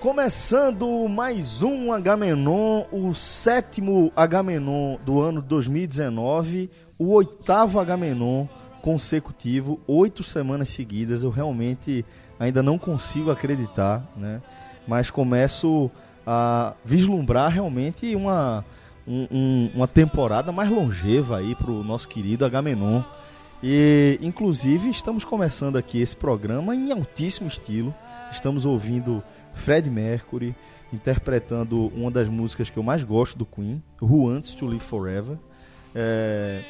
[0.00, 8.46] Começando mais um Agamenon, o sétimo Agamenon do ano 2019, o oitavo Agamenon
[8.80, 11.22] consecutivo, oito semanas seguidas.
[11.22, 12.02] Eu realmente
[12.38, 14.40] ainda não consigo acreditar, né?
[14.88, 15.90] Mas começo
[16.26, 18.64] a vislumbrar realmente uma,
[19.06, 23.02] um, um, uma temporada mais longeva aí para o nosso querido Agamenon.
[23.62, 27.94] E inclusive estamos começando aqui esse programa em altíssimo estilo.
[28.32, 29.22] Estamos ouvindo
[29.54, 30.54] Fred Mercury
[30.92, 35.38] interpretando uma das músicas que eu mais gosto do Queen, Who Wants to Live Forever.
[35.94, 36.64] É...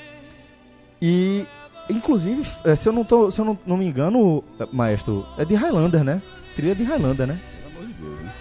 [1.00, 1.46] E
[1.88, 5.54] inclusive, é, se eu não tô, se eu não, não me engano, maestro, é de
[5.54, 6.22] Highlander, né?
[6.54, 7.40] Trilha de Highlander, né?
[7.62, 8.34] Pelo amor de Deus, né?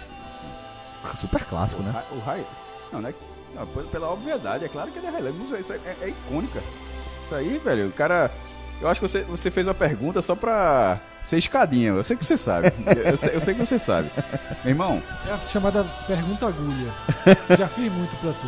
[1.14, 2.02] Super clássico, o né?
[2.12, 2.44] O High...
[2.92, 3.14] Não, né?
[3.54, 5.58] Não, pela- obviedade, é claro que é de Highlander.
[5.58, 6.60] Isso aí é, é icônica.
[7.22, 8.30] Isso aí, velho, o cara...
[8.80, 11.90] Eu acho que você, você fez uma pergunta só pra ser escadinha.
[11.90, 12.72] Eu sei que você sabe.
[13.04, 14.10] Eu sei, eu sei que você sabe.
[14.64, 16.90] Meu irmão, É a chamada pergunta agulha.
[17.58, 18.46] Já fiz muito pra tu.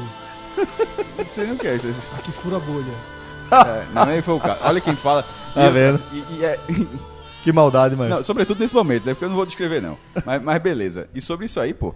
[1.18, 1.88] não sei nem o que é isso.
[2.16, 2.94] Aqui fura a bolha.
[3.52, 4.60] É, não, nem foi o caso.
[4.62, 5.22] Olha quem fala.
[5.54, 6.00] Tá E- vendo?
[6.12, 6.58] E, e é...
[7.42, 8.14] Que maldade, mano.
[8.16, 9.12] Não, sobretudo nesse momento, né?
[9.14, 9.98] Porque eu não vou descrever, não.
[10.24, 11.08] Mas, mas beleza.
[11.14, 11.94] E sobre isso aí, pô.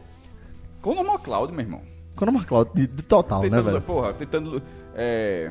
[0.83, 1.81] Com o Cloud, meu irmão.
[2.16, 3.81] Quando McCloud de, de total, né, Tentando, velho?
[3.81, 4.62] porra, tentando.
[4.94, 5.50] É,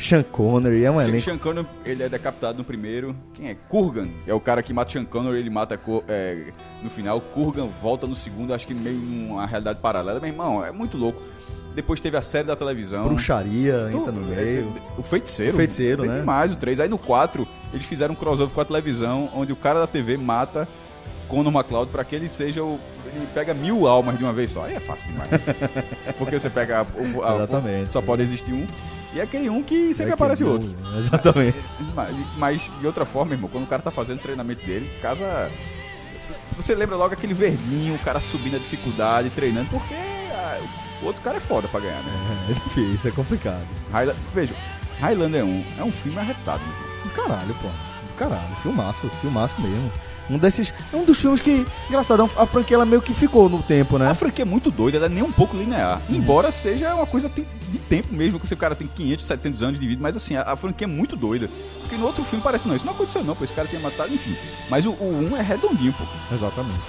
[0.00, 1.20] Sean Connery é um elenco.
[1.20, 3.14] Sean Connery, ele é decapitado no primeiro.
[3.34, 3.54] Quem é?
[3.68, 4.08] Kurgan.
[4.26, 5.78] É o cara que mata Sean Connery, ele mata
[6.08, 6.46] é,
[6.82, 7.20] no final.
[7.20, 10.18] Kurgan volta no segundo, acho que meio numa realidade paralela.
[10.18, 11.20] Meu irmão, é muito louco.
[11.74, 13.04] Depois teve a série da televisão.
[13.04, 14.74] Bruxaria Tu- entra no é, meio.
[14.98, 15.52] O Feiticeiro.
[15.52, 16.18] O Feiticeiro, né?
[16.18, 16.80] demais o 3.
[16.80, 20.16] Aí no 4, eles fizeram um crossover com a televisão, onde o cara da TV
[20.16, 20.66] mata
[21.28, 22.78] Conor McLeod pra que ele seja o.
[23.14, 24.64] Ele pega mil almas de uma vez só.
[24.64, 25.28] Aí é fácil demais.
[26.18, 26.84] Porque você pega.
[27.14, 27.92] o- a- Exatamente.
[27.92, 28.66] Só pode existir um.
[29.12, 30.68] E é aquele um que sempre É aparece não- outro.
[30.98, 31.58] Exatamente.
[31.94, 35.50] Mas, mas, de outra forma, irmão, quando o cara tá fazendo o treinamento dele, casa.
[36.56, 40.60] Você lembra logo aquele verdinho, o cara subindo a dificuldade, treinando, porque ah,
[41.02, 42.12] o outro cara é foda pra ganhar, né?
[42.50, 43.66] É difícil, é complicado.
[43.90, 44.54] Highla- Veja,
[45.00, 47.02] Highlander 1 é um filme arretado, meu filho.
[47.04, 47.68] Do caralho, pô.
[48.16, 48.54] Caralho.
[48.62, 49.90] Filmaço, filmaço mesmo.
[50.30, 50.72] Um desses.
[50.92, 51.66] É um dos filmes que.
[51.88, 54.08] Engraçado, a franquia ela meio que ficou no tempo, né?
[54.08, 56.00] A franquia é muito doida, ela é nem um pouco linear.
[56.08, 59.86] Embora seja uma coisa de tempo mesmo, que o cara tem 500, 700 anos de
[59.86, 61.50] vida, mas assim, a, a franquia é muito doida.
[61.80, 64.14] Porque no outro filme parece, não, isso não aconteceu não, pô, esse cara tinha matado,
[64.14, 64.36] enfim.
[64.70, 66.04] Mas o, o 1 é redondinho, pô.
[66.34, 66.80] Exatamente.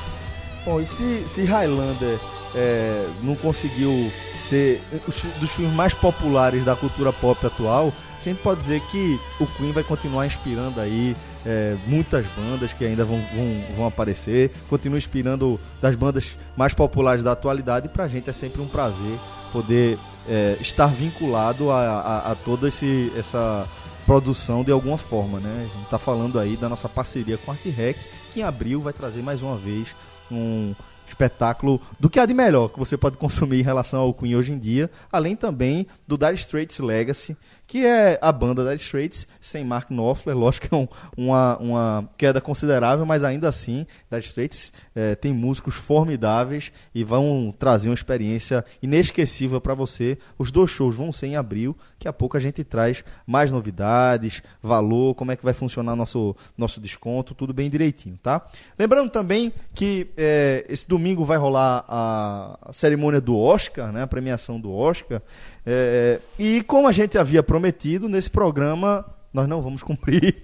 [0.64, 2.20] Bom, e se, se Highlander
[2.54, 8.38] é, não conseguiu ser os- dos filmes mais populares da cultura pop atual, a gente
[8.44, 11.16] pode dizer que o Queen vai continuar inspirando aí
[11.46, 17.24] é, muitas bandas que ainda vão, vão, vão aparecer, continua inspirando das bandas mais populares
[17.24, 19.18] da atualidade, e pra gente é sempre um prazer
[19.52, 19.98] poder
[20.30, 23.68] é, estar vinculado a, a, a toda esse, essa
[24.06, 25.68] produção de alguma forma, né?
[25.70, 27.98] A gente tá falando aí da nossa parceria com a Art Rec,
[28.32, 29.90] que em abril vai trazer mais uma vez
[30.32, 30.74] um
[31.08, 34.52] espetáculo do que há de melhor que você pode consumir em relação ao Queen hoje
[34.52, 37.38] em dia, além também do Dire Straits Legacy,
[37.72, 42.10] que é a banda Dire Straits sem Mark Knopfler, lógico que é um- uma, uma
[42.18, 47.96] queda considerável, mas ainda assim, Dire Straits eh, tem músicos formidáveis e vão trazer uma
[47.96, 50.18] experiência inesquecível para você.
[50.38, 54.44] Os dois shows vão ser em abril, daqui a pouco a gente traz mais novidades,
[54.62, 58.46] valor, como é que vai funcionar nosso, nosso desconto, tudo bem direitinho, tá?
[58.78, 64.08] Lembrando também que eh, esse domingo vai rolar a, a cerimônia do Oscar, né, a
[64.08, 65.22] premiação do Oscar,
[65.66, 70.44] eh, e como a gente havia prometido, nesse programa nós não vamos cumprir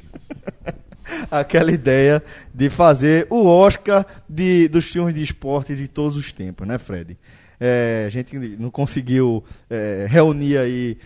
[1.29, 2.23] aquela ideia
[2.53, 7.17] de fazer o Oscar de, dos filmes de esporte de todos os tempos, né, Fred?
[7.59, 10.97] É, a gente não conseguiu é, reunir aí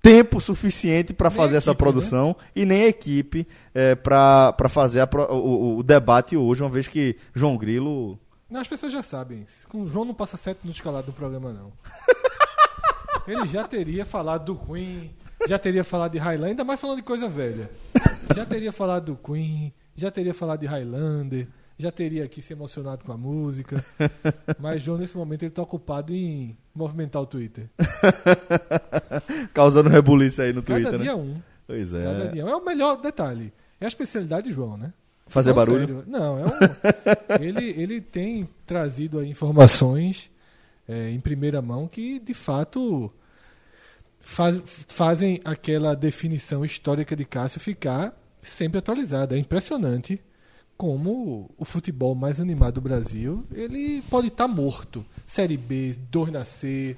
[0.00, 5.78] tempo suficiente para fazer essa equipe, produção e nem equipe é, para fazer a o,
[5.78, 8.18] o debate hoje, uma vez que João Grilo
[8.48, 9.44] Não, as pessoas já sabem.
[9.68, 11.72] Com o João não passa sete minutos calado no programa, não.
[13.28, 15.10] Ele já teria falado do Queen,
[15.46, 17.70] já teria falado de Highlander, ainda mais falando de coisa velha.
[18.34, 21.46] Já teria falado do Queen, já teria falado de Highlander,
[21.78, 23.84] já teria aqui se emocionado com a música.
[24.58, 27.68] Mas João, nesse momento, ele tá ocupado em movimentar o Twitter.
[29.54, 31.22] causando rebuliço aí no Cada Twitter, dia né?
[31.22, 31.36] um.
[31.66, 32.04] Pois é.
[32.04, 32.48] Cada dia um.
[32.48, 33.52] É o melhor detalhe.
[33.80, 34.92] É a especialidade de João, né?
[35.26, 35.78] Fazer Não, barulho.
[35.80, 36.04] sério.
[36.06, 36.50] Não, é um,
[37.44, 40.30] ele, ele tem trazido aí informações
[40.88, 43.12] é, em primeira mão que, de fato,
[44.20, 49.36] faz- fazem aquela definição histórica de Cássio ficar sempre atualizada.
[49.36, 50.20] É impressionante
[50.76, 55.04] como o futebol mais animado do Brasil ele pode estar morto.
[55.26, 56.96] Série B, 2 na C,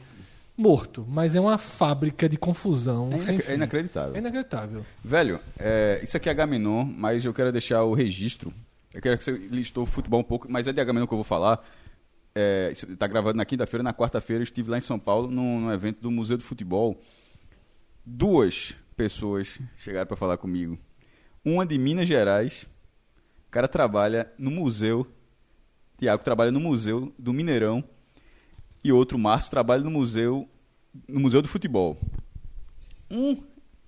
[0.56, 1.06] morto.
[1.08, 3.08] Mas é uma fábrica de confusão.
[3.12, 4.14] É, inac- é inacreditável.
[4.14, 4.86] É inacreditável.
[5.02, 8.52] Velho, é, isso aqui é Gaminon, mas eu quero deixar o registro
[8.92, 11.18] Eu quero que você listou o futebol um pouco, mas é de Agamenon que eu
[11.18, 11.64] vou falar.
[12.34, 15.72] É, isso tá gravando na quinta-feira, na quarta-feira estive lá em São Paulo num, num
[15.72, 17.00] evento do Museu do Futebol.
[18.04, 20.78] Duas pessoas chegaram para falar comigo.
[21.44, 22.66] Uma de Minas Gerais,
[23.48, 25.06] o cara trabalha no museu,
[25.98, 27.82] Tiago trabalha no museu do Mineirão
[28.84, 30.48] e outro Márcio trabalha no museu
[31.06, 31.98] no museu do futebol.
[33.10, 33.36] Um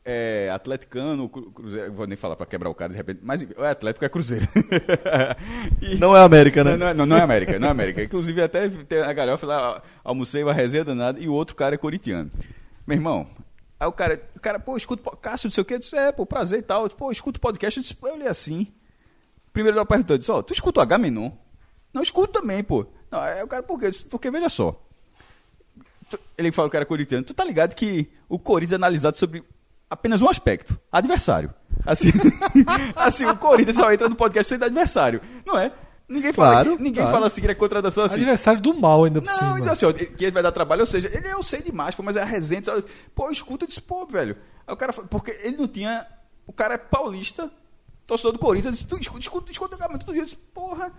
[0.05, 3.67] é atleticano, cru- cruzeiro, vou nem falar para quebrar o cara de repente, mas é
[3.69, 4.47] Atlético é Cruzeiro.
[5.81, 6.73] E- Não é América, né?
[6.73, 8.03] não, não, é- não, não é América, não é América.
[8.03, 11.79] Inclusive, até tem a galhofa lá, almocei uma resenha danada e o outro cara é
[11.79, 12.31] coritiano.
[12.87, 13.27] Meu irmão,
[13.79, 15.97] aí o cara, o cara, pô, escuta, o Cássio, não sei o quê, eu disse,
[15.97, 16.83] é, pô, prazer e tal.
[16.83, 17.79] Eu disse, pô, escuta o podcast.
[17.79, 18.67] Eu disse, pô, eu li assim.
[19.53, 21.31] Primeiro eu perguntei, eu disse, ó, tu escuta o H-Menon?
[21.93, 22.87] Não, escuto também, pô.
[23.11, 23.91] Não, aí o cara, por quê?
[23.91, 24.81] Disse, Porque, veja só,
[26.37, 27.25] ele falou que era corinthiano.
[27.25, 29.43] Tu tá ligado que o Corinthians é analisado sobre
[29.93, 31.53] apenas um aspecto, adversário.
[31.85, 32.11] Assim,
[32.97, 35.71] assim o Corinthians só entra no podcast sem adversário, não é?
[36.09, 37.11] Ninguém fala, Claro, ninguém claro.
[37.11, 38.17] fala assim que é contratação assim.
[38.17, 39.61] Adversário do mal ainda por Não, cima.
[39.61, 42.03] então assim, ó, que ele vai dar trabalho, ou seja, ele eu sei demais, pô,
[42.03, 42.85] mas é a resenha, sabe?
[43.15, 44.37] pô, eu escuto, eu disse, pô, velho.
[44.67, 46.07] Aí o cara, porque ele não tinha,
[46.47, 47.51] o cara é paulista,
[48.07, 50.91] torcedor do Corinthians, eu disse, tu escuta, escuta, escuta o todo dia, eu disse, porra.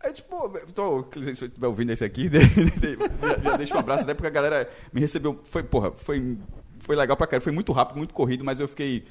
[0.00, 2.28] Aí eu disse, pô, tô, se você estiver ouvindo esse aqui,
[3.22, 6.36] já, já deixa um abraço, até porque a galera me recebeu, foi, porra, foi,
[6.84, 9.04] foi legal pra caralho, foi muito rápido, muito corrido, mas eu fiquei,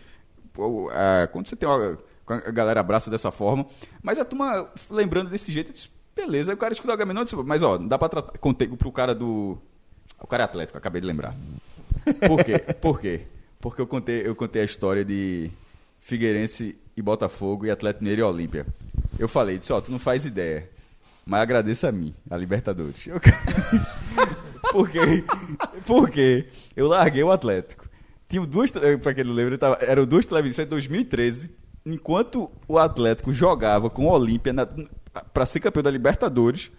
[0.53, 1.97] pô, ah, quando você tem uma,
[2.27, 3.65] a galera abraça dessa forma,
[4.01, 7.21] mas a turma lembrando desse jeito, eu disse, beleza, aí o cara escuta o Agamenon,
[7.21, 9.57] eu disse, mas ó, não dá pra tratar, contei pro cara do,
[10.19, 11.35] o cara é atlético, acabei de lembrar.
[12.27, 12.59] Por quê?
[12.59, 13.21] Por quê?
[13.59, 15.49] Porque eu contei, eu contei a história de
[15.99, 18.65] Figueirense e Botafogo e Atlético Mineiro e Olímpia.
[19.17, 20.69] Eu falei, disse, ó, tu não faz ideia,
[21.25, 23.07] mas agradeça a mim, a Libertadores.
[23.07, 23.19] Eu...
[24.73, 25.23] Por quê?
[25.85, 27.87] Porque eu larguei o Atlético.
[28.27, 31.51] Tinha duas, te- pra quem não lembra, tava- eram duas televisões em 2013,
[31.85, 34.53] enquanto o Atlético jogava com o Olímpia
[35.33, 36.71] pra ser campeão da Libertadores,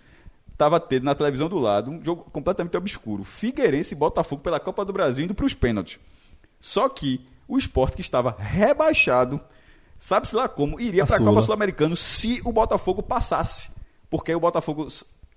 [0.59, 3.23] tava tendo na televisão do lado um jogo completamente obscuro.
[3.25, 5.99] Figueirense e Botafogo pela Copa do Brasil indo pros pênaltis.
[6.59, 9.41] Só que o esporte que estava rebaixado,
[9.99, 11.19] sabe-se lá como, iria para a.
[11.21, 13.69] Copa Sul-Americana se o Botafogo passasse.
[14.11, 14.87] Porque o Botafogo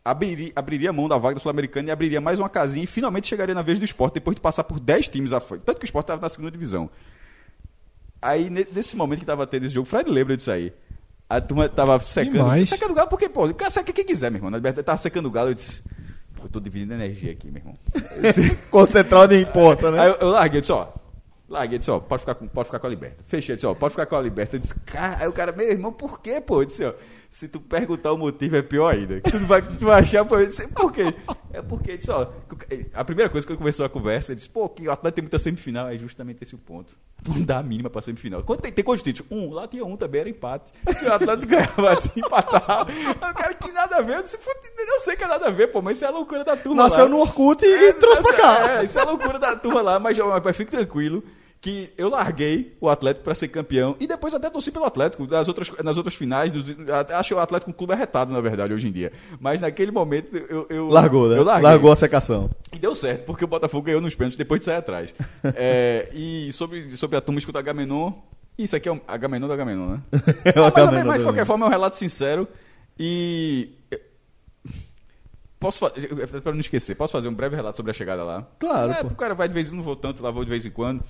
[0.09, 3.54] abriria, abriria mão da vaga do Sul-Americana e abriria mais uma casinha e finalmente chegaria
[3.56, 5.62] na vez do esporte depois de passar por 10 times à frente.
[5.63, 6.89] Tanto que o esporte estava na segunda divisão.
[8.21, 10.74] Aí, ne- nesse momento que tava tendo esse jogo, o Fred lembra disso aí.
[11.30, 12.33] A turma tava secando.
[12.33, 12.69] Demais.
[12.69, 14.50] Secando o galo, porque, pô, o cara seca quem quiser, meu irmão.
[14.50, 15.81] Na verdade, tava secando o galo, eu disse.
[16.42, 17.77] Eu tô dividindo energia aqui, meu irmão.
[18.71, 20.00] Concentrado em importa, né?
[20.00, 20.88] Aí eu, eu larguei, eu disse, ó.
[21.50, 23.18] Larguei, disse, ó, pode ficar, com, pode ficar com a liberta.
[23.27, 24.56] Fechei, disse, ó, pode ficar com a liberta.
[24.56, 26.62] Eu disse, cara, aí o cara, meu irmão, por quê, pô?
[26.62, 26.94] Eu disse, ó,
[27.29, 29.22] se tu perguntar o motivo é pior ainda.
[29.22, 31.13] Tu vai, tu vai achar, eu disse, por quê?
[31.53, 32.27] É porque, eu disse, ó,
[32.93, 35.39] a primeira coisa que começou a conversa, ele disse, pô, que o Atlético tem muita
[35.39, 36.96] semifinal, é justamente esse o ponto.
[37.24, 38.43] Tu não dá a mínima pra semifinal.
[38.43, 39.31] Quanto tem, tem quantos títulos?
[39.31, 40.72] Um, lá tinha um também, era empate.
[40.96, 42.91] Se o Atlético ganhava, empatava.
[42.91, 45.51] O cara, que nada a ver, eu disse, "Pô, eu sei que é nada a
[45.51, 46.89] ver, pô, mas isso é a loucura da turma lá.
[46.89, 48.79] Nasceu no Orkut e, e trouxe pra cá.
[48.79, 51.24] É, isso é a loucura da turma lá, mas, mas fique tranquilo
[51.60, 55.48] que eu larguei o Atlético para ser campeão e depois até torci pelo Atlético nas
[55.48, 56.52] outras, nas outras finais.
[56.54, 56.64] nos-
[57.14, 59.12] acho o Atlético um clube arretado, na verdade, hoje em dia.
[59.40, 60.68] Mas naquele momento eu.
[60.70, 61.38] eu Largou, né?
[61.38, 61.44] Eu.
[61.44, 62.50] Largou a secação.
[62.72, 65.14] E deu certo, porque o Botafogo ganhou nos pênaltis depois de sair atrás.
[65.56, 68.12] É, e sobre, sobre a turma escutar Agamenon,
[68.58, 70.00] isso aqui é um Agamenon do Agamenon, né?
[70.46, 72.48] É o Ah, mas, Agamenon mas de qualquer forma é um relato sincero
[73.00, 73.70] e.
[75.60, 76.08] Posso fazer,
[76.42, 78.44] para não esquecer, posso fazer um breve relato sobre a chegada lá?
[78.60, 80.50] Claro, É, o cara vai de vez em quando, não vou tanto, lá vou de
[80.52, 81.04] vez em quando.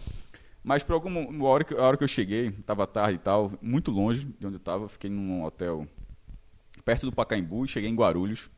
[0.63, 3.51] Mas por alguma uma hora que, a hora que eu cheguei, tava tarde e tal,
[3.61, 5.87] muito longe de onde eu tava, fiquei num hotel
[6.85, 8.49] perto do Pacaembu e cheguei em Guarulhos.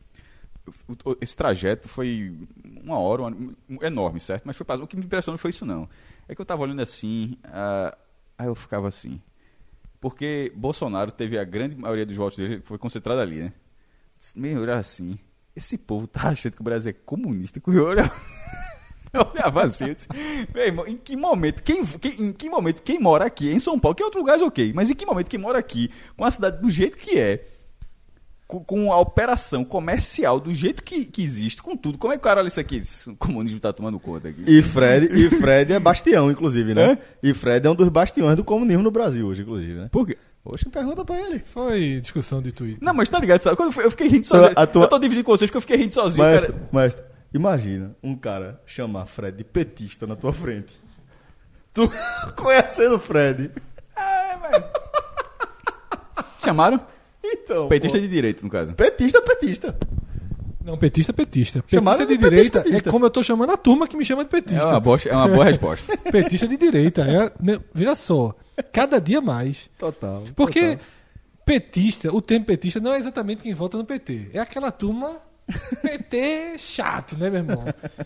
[1.19, 2.35] Esse trajeto foi
[2.83, 3.31] uma hora, uma-
[3.67, 4.43] um- enorme, certo?
[4.45, 5.89] Mas foi, o que me impressionou não foi isso não.
[6.27, 7.97] É que eu tava olhando assim, ah,
[8.37, 9.19] aí eu ficava assim.
[9.99, 13.53] Porque Bolsonaro teve a grande maioria dos votos dele, foi concentrada ali, né?
[14.35, 15.17] Meio assim,
[15.59, 18.11] esse povo tá achando que o Brasil é comunista, que eu olhava,
[19.13, 20.07] eu olhava eu disse,
[20.53, 23.79] meu irmão, em que momento, quem, quem- em que momento quem mora aqui, em São
[23.79, 26.25] Paulo, que em outro lugar é ok, mas em que momento quem mora aqui, com
[26.25, 27.45] a cidade do jeito que é,
[28.47, 32.21] com, com a operação comercial do jeito que, que existe, com tudo, como é que
[32.21, 32.81] o cara olha isso aqui?
[33.05, 34.43] O comunismo tá tomando conta aqui.
[34.47, 36.97] E Fred, e Fred é bastião, inclusive, né?
[37.21, 39.89] E Fred é um dos bastiões do comunismo no Brasil hoje, inclusive, né?
[39.91, 40.17] Por quê?
[40.53, 41.39] Oxe, pergunta pra ele.
[41.39, 42.79] Foi discussão de Twitter.
[42.81, 43.55] Não, mas tá ligado, sabe?
[43.55, 44.53] Quando eu fiquei rindo sozinho.
[44.55, 46.69] A tua- Eu tô dividindo com vocês porque eu fiquei rindo sozinho, Mestre, cara.
[46.71, 47.03] mestre,
[47.33, 50.79] imagina um cara chamar Fred de petista na tua frente.
[51.73, 51.89] Tu
[52.35, 53.51] conhecendo o Fred.
[53.95, 54.63] É, velho.
[56.43, 56.79] Chamaram?
[57.23, 57.67] Então.
[57.67, 58.73] Petista pô, de direito, no caso.
[58.73, 59.77] petista, petista.
[60.63, 61.63] Não, petista, petista.
[61.67, 62.89] Chamaram Petista de de petista, direita petista.
[62.89, 64.67] é como eu tô chamando a turma que me chama de É petista.
[64.67, 65.97] uma, boa, é uma boa resposta.
[66.11, 67.01] Petista de direita.
[67.03, 68.35] É, né, veja só,
[68.73, 69.69] cada dia mais.
[69.77, 70.23] Total.
[70.35, 70.85] Porque total.
[71.45, 74.31] petista, o termo petista não é exatamente quem vota no PT.
[74.33, 75.17] É aquela turma
[75.81, 77.63] PT chato, né, meu irmão?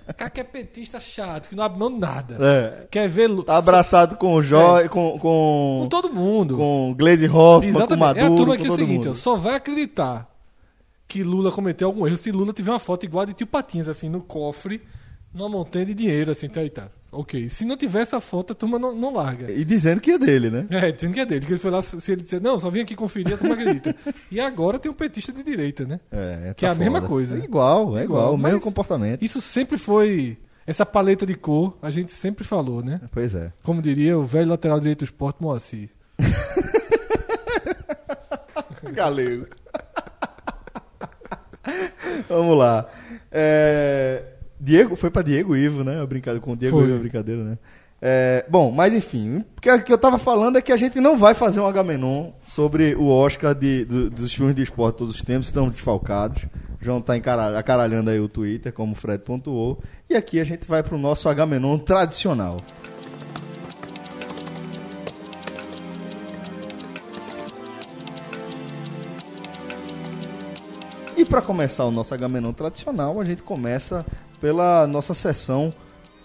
[0.09, 2.37] O cara que é petista chato, que não abre mão de nada.
[2.39, 2.87] É.
[2.89, 3.29] Quer ver.
[3.43, 4.87] Tá abraçado com o Jó, É.
[4.87, 6.55] com, Com com, todo mundo.
[6.55, 7.99] com Glaze Hoffman, com Exatamente.
[7.99, 9.15] Maduro, é a turma com que é o seguinte, mundo.
[9.15, 10.29] só vai acreditar
[11.13, 13.87] que Lula cometeu algum erro se Lula tiver uma foto igual a de tio Patinhas,
[13.87, 14.81] assim, no cofre,
[15.31, 16.89] numa montanha de dinheiro, assim, tá aí, tá.
[17.11, 17.49] Ok.
[17.49, 19.51] Se não tiver essa foto, a turma não, não larga.
[19.51, 20.65] E dizendo que é dele, né?
[20.71, 21.45] É, dizendo que é dele.
[21.45, 23.95] Que ele foi lá, se ele disser, não, só vim aqui conferir, a turma acredita.
[24.31, 25.99] e agora tem um petista de direita, né?
[26.11, 27.37] É, Que é a mesma coisa.
[27.37, 29.23] É igual, é igual, o mesmo comportamento.
[29.23, 30.35] Isso sempre foi.
[30.65, 32.99] Essa paleta de cor, a gente sempre falou, né?
[33.11, 33.53] Pois é.
[33.61, 35.91] Como diria o velho lateral direito do esporte, Moacir.
[38.91, 39.45] Galego.
[42.29, 42.85] Vamos lá.
[43.31, 44.23] É,
[44.59, 46.01] Diego, foi pra Diego Ivo, né?
[46.01, 46.87] A brincadeira com o Diego Foi.
[46.87, 47.57] Ivo, a brincadeira, né?
[48.05, 51.17] É, bom, mas enfim, o que, que eu tava falando é que a gente não
[51.17, 55.23] vai fazer um Agamenon sobre o Oscar de, do- dos filmes de esporte todos os
[55.23, 56.43] tempos, estamos desfalcados.
[56.81, 59.81] O João tá encara- acaralhando aí o Twitter, como o Fred pontuou.
[60.09, 62.59] E aqui a gente vai pro nosso Agamenon tradicional.
[71.23, 74.05] E para começar o nosso Agamenon tradicional, a gente começa
[74.41, 75.71] pela nossa sessão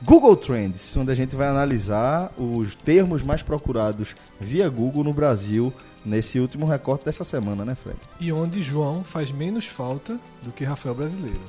[0.03, 5.73] Google Trends, onde a gente vai analisar os termos mais procurados via Google no Brasil
[6.05, 7.97] nesse último recorte dessa semana, né, Fred?
[8.19, 11.41] E onde João faz menos falta do que Rafael Brasileiro.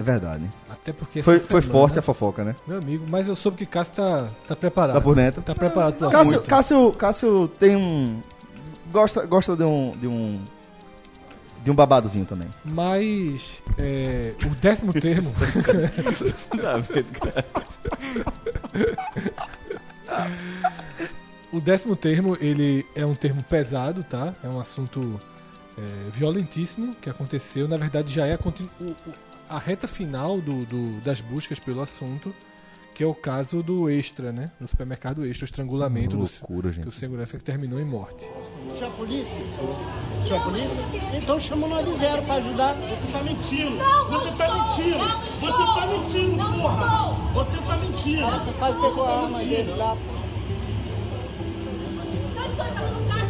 [0.00, 0.50] É verdade.
[0.68, 2.56] Até porque Foi, essa foi semana- forte a fofoca, né?
[2.66, 4.96] Meu amigo, mas eu soube que Cássio tá, tá preparado.
[4.96, 5.40] Tá por dentro.
[5.40, 6.42] Tá preparado pro Cássio.
[6.42, 8.20] Cássio, Cássio tem um.
[8.92, 9.92] Gosta, gosta de um.
[9.92, 10.40] De um,
[11.66, 12.46] de um babadozinho também.
[12.64, 15.32] Mas é, o décimo termo.
[16.62, 17.44] Tá vendo, cara?
[21.52, 24.32] o décimo termo, ele é um termo pesado, tá?
[24.44, 25.20] É um assunto
[25.76, 27.66] é, violentíssimo que aconteceu.
[27.66, 28.70] Na verdade, já é a, continu-
[29.48, 32.32] a reta final do, do- das buscas pelo assunto,
[32.96, 34.50] que é o caso do Extra, né?
[34.58, 36.94] No supermercado Extra, o estrangulamento do, Loucura, que o gente.
[36.94, 38.26] segurança que terminou em morte.
[38.70, 39.42] Você é a polícia?
[40.22, 40.84] Você é a polícia?
[41.12, 42.74] Então chama o 90 pra ajudar.
[42.74, 43.76] Você tá mentindo!
[43.76, 44.98] Não, não você tá estou, mentindo!
[44.98, 46.86] não Você estou, tá mentindo, não porra!
[46.86, 47.44] estou.
[47.44, 48.26] Você tá mentindo!
[48.26, 49.96] O cara pegou a arma dele lá.
[52.34, 53.25] Não estou estava no caixa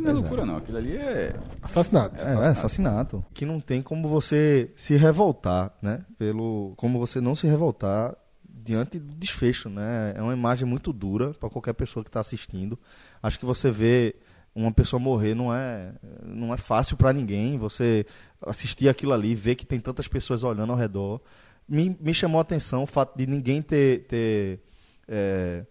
[0.00, 0.56] Aquilo não é loucura, não.
[0.56, 1.34] Aquilo ali é.
[1.62, 2.24] Assassinato.
[2.24, 3.24] É, é assassinato.
[3.34, 6.04] Que não tem como você se revoltar, né?
[6.18, 8.16] Pelo, como você não se revoltar
[8.48, 10.14] diante do desfecho, né?
[10.16, 12.78] É uma imagem muito dura para qualquer pessoa que está assistindo.
[13.22, 14.16] Acho que você vê
[14.54, 15.92] uma pessoa morrer não é
[16.24, 17.58] não é fácil para ninguém.
[17.58, 18.06] Você
[18.44, 21.20] assistir aquilo ali, ver que tem tantas pessoas olhando ao redor,
[21.68, 24.60] me, me chamou a atenção o fato de ninguém ter, ter
[25.06, 25.64] é,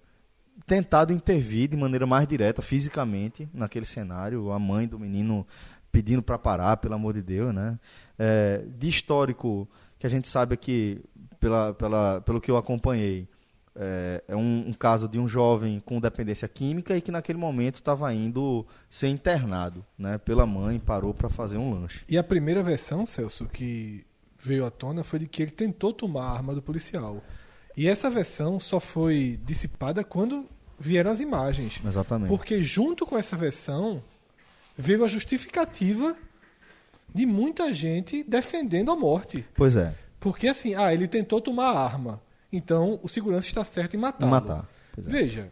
[0.65, 4.51] tentado intervir de maneira mais direta, fisicamente, naquele cenário.
[4.51, 5.45] A mãe do menino
[5.91, 7.79] pedindo para parar, pelo amor de Deus, né?
[8.17, 11.01] É, de histórico, que a gente sabe que,
[11.39, 13.27] pela, pela, pelo que eu acompanhei,
[13.75, 17.75] é, é um, um caso de um jovem com dependência química e que naquele momento
[17.75, 20.17] estava indo ser internado, né?
[20.17, 22.03] Pela mãe, parou para fazer um lanche.
[22.07, 24.05] E a primeira versão, Celso, que
[24.37, 27.23] veio à tona foi de que ele tentou tomar a arma do policial.
[27.75, 30.45] E essa versão só foi dissipada quando
[30.79, 31.81] vieram as imagens.
[31.85, 32.29] Exatamente.
[32.29, 34.01] Porque junto com essa versão
[34.77, 36.15] veio a justificativa
[37.13, 39.45] de muita gente defendendo a morte.
[39.55, 42.21] Pois é, Porque assim, ah, ele tentou tomar a arma.
[42.51, 44.31] Então o segurança está certo em matá-lo.
[44.31, 44.67] matar.
[44.97, 45.01] É.
[45.01, 45.51] Veja,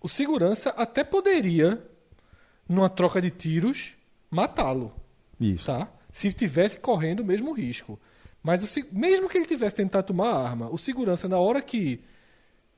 [0.00, 1.82] o segurança até poderia,
[2.68, 3.94] numa troca de tiros,
[4.30, 4.92] matá-lo
[5.40, 5.66] Isso.
[5.66, 5.88] tá?
[6.12, 7.98] Se tivesse correndo o mesmo risco.
[8.44, 12.00] Mas o mesmo que ele tivesse tentado tomar a arma, o segurança, na hora que,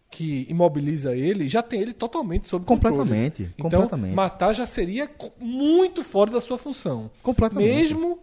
[0.08, 2.96] que imobiliza ele, já tem ele totalmente sob controle.
[2.96, 4.14] Completamente, Então, completamente.
[4.14, 7.11] matar já seria muito fora da sua função.
[7.20, 7.68] Completamente.
[7.68, 8.20] Mesmo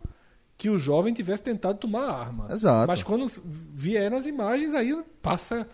[0.57, 2.47] que o jovem tivesse tentado tomar a arma.
[2.49, 2.87] Exato.
[2.87, 5.67] Mas quando vieram as imagens, aí passa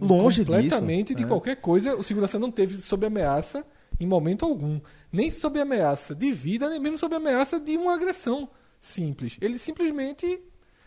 [0.00, 1.26] Longe completamente disso, de é.
[1.26, 1.96] qualquer coisa.
[1.96, 3.64] O segurança não teve sob ameaça
[3.98, 4.78] em momento algum.
[5.10, 9.38] Nem sob ameaça de vida, nem mesmo sob ameaça de uma agressão simples.
[9.40, 10.40] Ele simplesmente.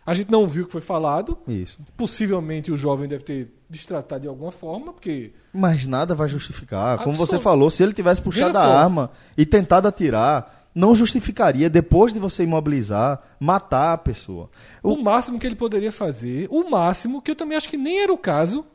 [0.05, 1.37] A gente não viu o que foi falado.
[1.47, 1.79] Isso.
[1.95, 5.31] Possivelmente o jovem deve ter destratado de alguma forma, porque.
[5.53, 6.97] Mas nada vai justificar.
[6.99, 11.69] Como Absol- você falou, se ele tivesse puxado a arma e tentado atirar, não justificaria,
[11.69, 14.49] depois de você imobilizar, matar a pessoa.
[14.81, 18.11] O máximo que ele poderia fazer, o máximo, que eu também acho que nem era
[18.11, 18.65] o caso,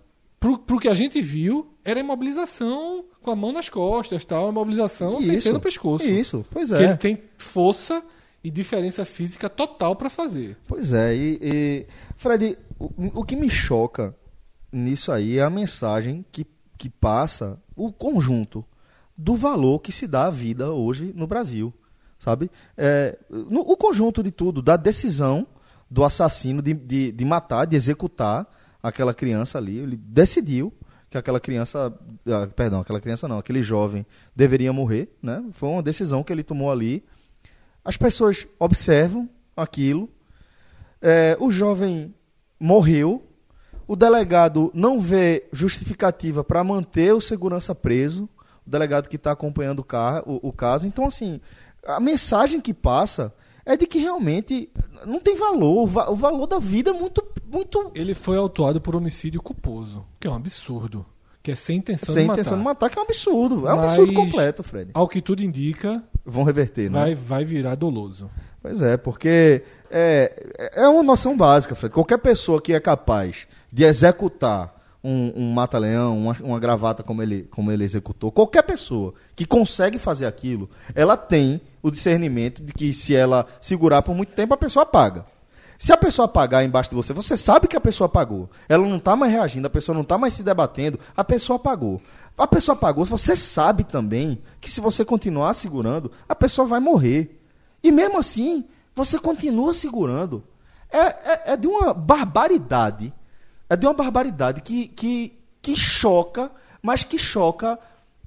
[0.40, 4.48] pro, pro que a gente viu, era a imobilização com a mão nas costas, tal,
[4.48, 6.06] imobilização sem ser no pescoço.
[6.06, 6.96] Isso, pois Que ele é.
[6.96, 8.02] tem força
[8.48, 10.56] e diferença física total pra fazer.
[10.66, 11.14] Pois é.
[11.14, 11.86] E, e,
[12.16, 14.14] Fred, o, o que me choca
[14.72, 16.46] nisso aí é a mensagem que,
[16.78, 18.64] que passa o conjunto
[19.16, 21.72] do valor que se dá à vida hoje no Brasil,
[22.18, 22.50] sabe?
[22.76, 25.46] É, no- o conjunto de tudo, da decisão
[25.90, 28.46] do assassino de, de, de matar, de executar
[28.82, 29.78] aquela criança ali.
[29.78, 30.72] Ele decidiu
[31.10, 31.92] que aquela criança,
[32.26, 35.42] ah, perdão, aquela criança não, aquele jovem deveria morrer, né?
[35.52, 37.02] Foi uma decisão que ele tomou ali.
[37.88, 39.26] As pessoas observam
[39.56, 40.10] aquilo.
[41.00, 42.14] É, o jovem
[42.60, 43.24] morreu.
[43.86, 48.28] O delegado não vê justificativa para manter o segurança preso.
[48.66, 50.86] O delegado que está acompanhando o, ca- o- o caso.
[50.86, 51.40] Então, assim,
[51.86, 53.32] a mensagem que passa
[53.64, 54.68] é de que realmente
[55.06, 55.84] não tem valor.
[55.84, 60.04] O, va- o valor da vida é muito, muito Ele foi autuado por homicídio culposo,
[60.20, 61.06] que é um absurdo.
[61.42, 62.40] Que é sem intenção sem de matar.
[62.40, 63.68] intenção de matar, que é um absurdo.
[63.68, 64.90] É um Mas- absurdo completo, Fred.
[64.94, 66.98] Ao que tudo indica, Vão reverter, né?
[67.00, 68.30] vai, vai virar doloso.
[68.60, 71.94] Pois é, porque é, é uma noção básica, Fred.
[71.94, 77.44] Qualquer pessoa que é capaz de executar um, um mata-leão, uma, uma gravata como ele,
[77.50, 82.92] como ele executou, qualquer pessoa que consegue fazer aquilo, ela tem o discernimento de que
[82.92, 85.24] se ela segurar por muito tempo, a pessoa apaga.
[85.78, 88.50] Se a pessoa apagar embaixo de você, você sabe que a pessoa apagou.
[88.68, 92.02] Ela não está mais reagindo, a pessoa não está mais se debatendo, a pessoa apagou.
[92.36, 97.40] A pessoa apagou, você sabe também que se você continuar segurando, a pessoa vai morrer.
[97.80, 100.42] E mesmo assim, você continua segurando.
[100.90, 103.14] É, é, é de uma barbaridade.
[103.70, 106.50] É de uma barbaridade que, que, que choca,
[106.82, 107.78] mas que choca,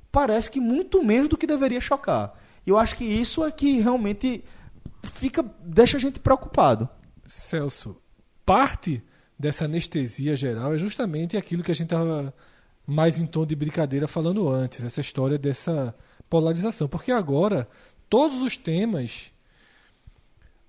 [0.09, 2.33] parece que muito menos do que deveria chocar.
[2.65, 4.41] E eu acho que isso é que realmente
[5.03, 6.87] fica, deixa a gente preocupado.
[7.31, 7.95] Celso,
[8.45, 9.03] parte
[9.39, 12.33] dessa anestesia geral é justamente aquilo que a gente estava
[12.85, 15.95] mais em tom de brincadeira falando antes, essa história dessa
[16.29, 16.87] polarização.
[16.87, 17.67] Porque agora,
[18.09, 19.31] todos os temas,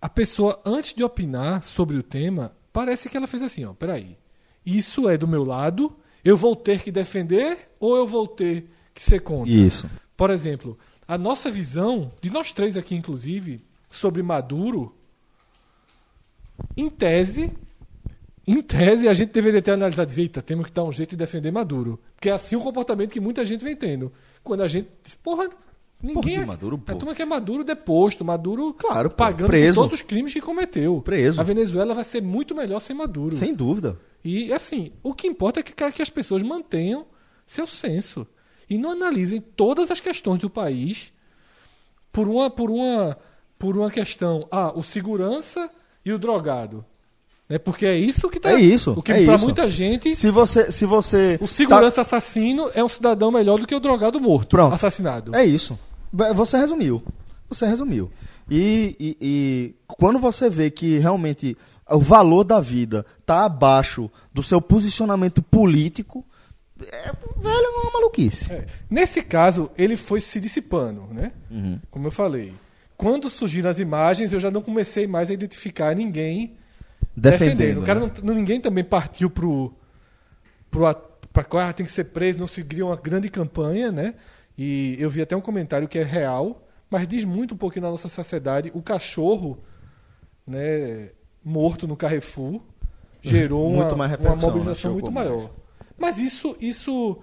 [0.01, 4.17] a pessoa, antes de opinar sobre o tema, parece que ela fez assim: ó, peraí,
[4.65, 9.03] isso é do meu lado, eu vou ter que defender ou eu vou ter que
[9.03, 9.53] ser contra?
[9.53, 9.91] Isso.
[10.17, 14.97] Por exemplo, a nossa visão, de nós três aqui, inclusive, sobre Maduro,
[16.77, 17.53] em tese,
[18.47, 21.11] em tese, a gente deveria ter analisado e dizer, eita, temos que dar um jeito
[21.11, 22.01] de defender Maduro.
[22.15, 24.13] Porque é assim o comportamento que muita gente vem tendo.
[24.43, 25.49] Quando a gente diz, porra,
[26.03, 26.41] ninguém.
[26.41, 26.93] que Maduro, pô?
[26.93, 29.75] A turma quer Maduro deposto, Maduro Claro, pagando preso.
[29.75, 31.01] por todos os crimes que cometeu.
[31.03, 31.41] Preso.
[31.41, 33.37] A Venezuela vai ser muito melhor sem Maduro.
[33.37, 33.99] Sem dúvida.
[34.25, 37.07] E assim, o que importa é que, que as pessoas mantenham
[37.47, 38.27] seu senso
[38.69, 41.13] e não analisem todas as questões do país
[42.11, 43.19] por uma por uma
[43.59, 45.71] por uma questão, ah, o segurança
[46.05, 46.85] e o drogado.
[47.49, 47.59] Né?
[47.59, 49.45] Porque é isso que tá É isso, O que é isso.
[49.45, 53.75] muita gente Se você, se você o segurança assassino é um cidadão melhor do que
[53.75, 54.73] o drogado morto, Pronto.
[54.75, 55.35] assassinado.
[55.35, 55.79] É isso.
[56.35, 57.03] Você resumiu.
[57.49, 58.11] Você resumiu.
[58.51, 61.57] E, e- e quando você vê que realmente
[61.91, 66.25] o valor da vida está abaixo do seu posicionamento político,
[66.81, 68.51] é, velho, é uma maluquice.
[68.51, 68.67] É.
[68.91, 71.33] Nesse caso, ele foi se dissipando, né?
[71.51, 71.79] Uhum.
[71.91, 72.53] Como eu falei.
[73.03, 76.57] Quando surgiram as imagens, eu já não comecei mais a identificar ninguém
[77.17, 77.81] Defendendo.
[77.81, 78.13] O cara né?
[78.23, 79.75] não, ninguém também partiu pro,
[80.71, 84.15] pro a- pra que ah, tem que ser preso, não seguiu uma grande campanha, né?
[84.57, 87.91] E eu vi até um comentário que é real, mas diz muito um pouquinho na
[87.91, 88.71] nossa sociedade.
[88.75, 89.59] O cachorro,
[90.47, 91.11] né,
[91.45, 92.61] morto no Carrefour,
[93.21, 94.17] gerou uma, uma né?
[94.41, 95.29] mobilização muito mais.
[95.29, 95.51] maior.
[95.99, 97.19] Mas isso, isso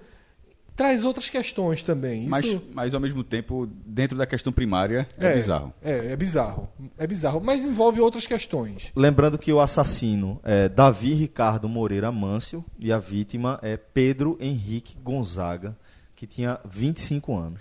[0.76, 2.22] traz outras questões também.
[2.22, 2.30] Isso...
[2.30, 5.72] Mas, mas ao mesmo tempo, dentro da questão primária, é, bizarro.
[5.82, 6.68] É, é bizarro.
[6.96, 7.40] É bizarro.
[7.42, 8.90] Mas envolve outras questões.
[8.96, 14.96] Lembrando que o assassino é Davi Ricardo Moreira Mâncio e a vítima é Pedro Henrique
[15.02, 15.76] Gonzaga,
[16.16, 17.60] que tinha 25 anos.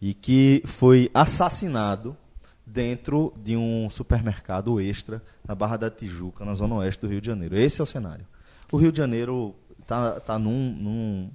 [0.00, 2.16] E que foi assassinado
[2.66, 7.26] dentro de um supermercado extra na Barra da Tijuca, na zona oeste do Rio de
[7.28, 7.56] Janeiro.
[7.56, 8.26] Esse é o cenário.
[8.72, 9.54] O Rio de Janeiro
[9.86, 11.30] tá, tá num, num-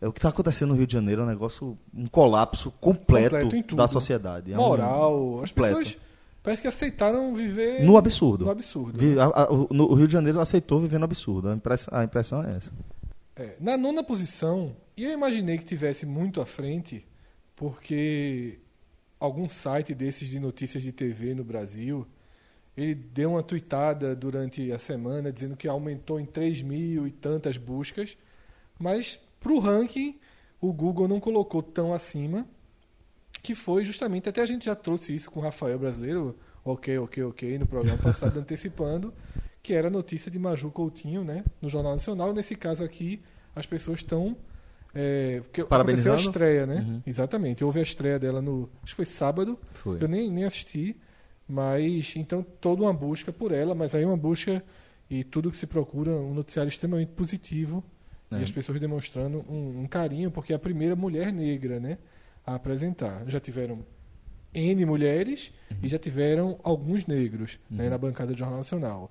[0.00, 3.36] é, o que está acontecendo no Rio de Janeiro é um negócio, um colapso completo,
[3.40, 4.52] Completo da sociedade.
[4.52, 5.40] É um- Moral.
[5.42, 5.78] As completo.
[5.78, 5.98] pessoas
[6.42, 8.44] parece que aceitaram viver No absurdo.
[8.46, 8.98] No absurdo.
[8.98, 11.48] Vi- a- a- o, no- o Rio de Janeiro aceitou viver no absurdo.
[11.50, 12.70] A impressão, a impressão é essa.
[13.36, 17.06] É, na nona posição, e eu imaginei que tivesse muito à frente,
[17.54, 18.58] porque
[19.20, 22.06] algum site desses de notícias de TV no Brasil,
[22.76, 27.56] ele deu uma tweetada durante a semana dizendo que aumentou em 3 mil e tantas
[27.56, 28.16] buscas,
[28.78, 30.18] mas para o ranking
[30.60, 32.46] o Google não colocou tão acima,
[33.42, 37.22] que foi justamente, até a gente já trouxe isso com o Rafael Brasileiro, ok, ok,
[37.24, 39.14] ok, no programa passado, antecipando,
[39.62, 42.32] que era a notícia de Maju Coutinho, né, no Jornal Nacional.
[42.32, 43.20] Nesse caso aqui,
[43.54, 44.36] as pessoas estão.
[44.94, 46.20] É, porque aconteceu a Parabenizando?
[46.20, 46.76] estreia, né?
[46.76, 47.02] Uhum.
[47.06, 47.62] Exatamente.
[47.62, 48.68] Houve a estreia dela no.
[48.82, 49.58] Acho que foi sábado.
[49.72, 50.02] Foi.
[50.02, 50.96] Eu nem, nem assisti.
[51.46, 54.62] Mas, então, toda uma busca por ela, mas aí uma busca
[55.08, 57.84] e tudo que se procura, um noticiário extremamente positivo
[58.30, 61.98] E as pessoas demonstrando um, um carinho, porque é a primeira mulher negra né,
[62.46, 63.24] a apresentar.
[63.26, 63.84] Já tiveram
[64.52, 69.10] N mulheres e já tiveram alguns negros né, na bancada do Jornal Nacional.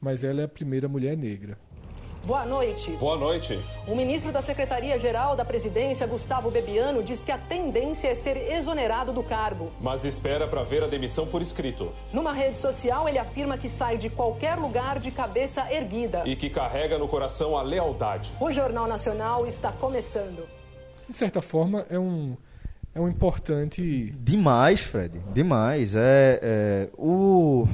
[0.00, 1.58] Mas ela é a primeira mulher negra.
[2.24, 2.90] Boa noite.
[2.92, 3.58] Boa noite.
[3.86, 9.12] O ministro da Secretaria-Geral da Presidência, Gustavo Bebiano, diz que a tendência é ser exonerado
[9.12, 9.72] do cargo.
[9.80, 11.92] Mas espera para ver a demissão por escrito.
[12.12, 16.22] Numa rede social, ele afirma que sai de qualquer lugar de cabeça erguida.
[16.26, 18.32] E que carrega no coração a lealdade.
[18.40, 20.46] O Jornal Nacional está começando.
[21.08, 22.36] De certa forma, é um,
[22.94, 24.12] é um importante.
[24.18, 25.18] Demais, Fred.
[25.32, 25.94] Demais.
[25.94, 27.66] É, é, o,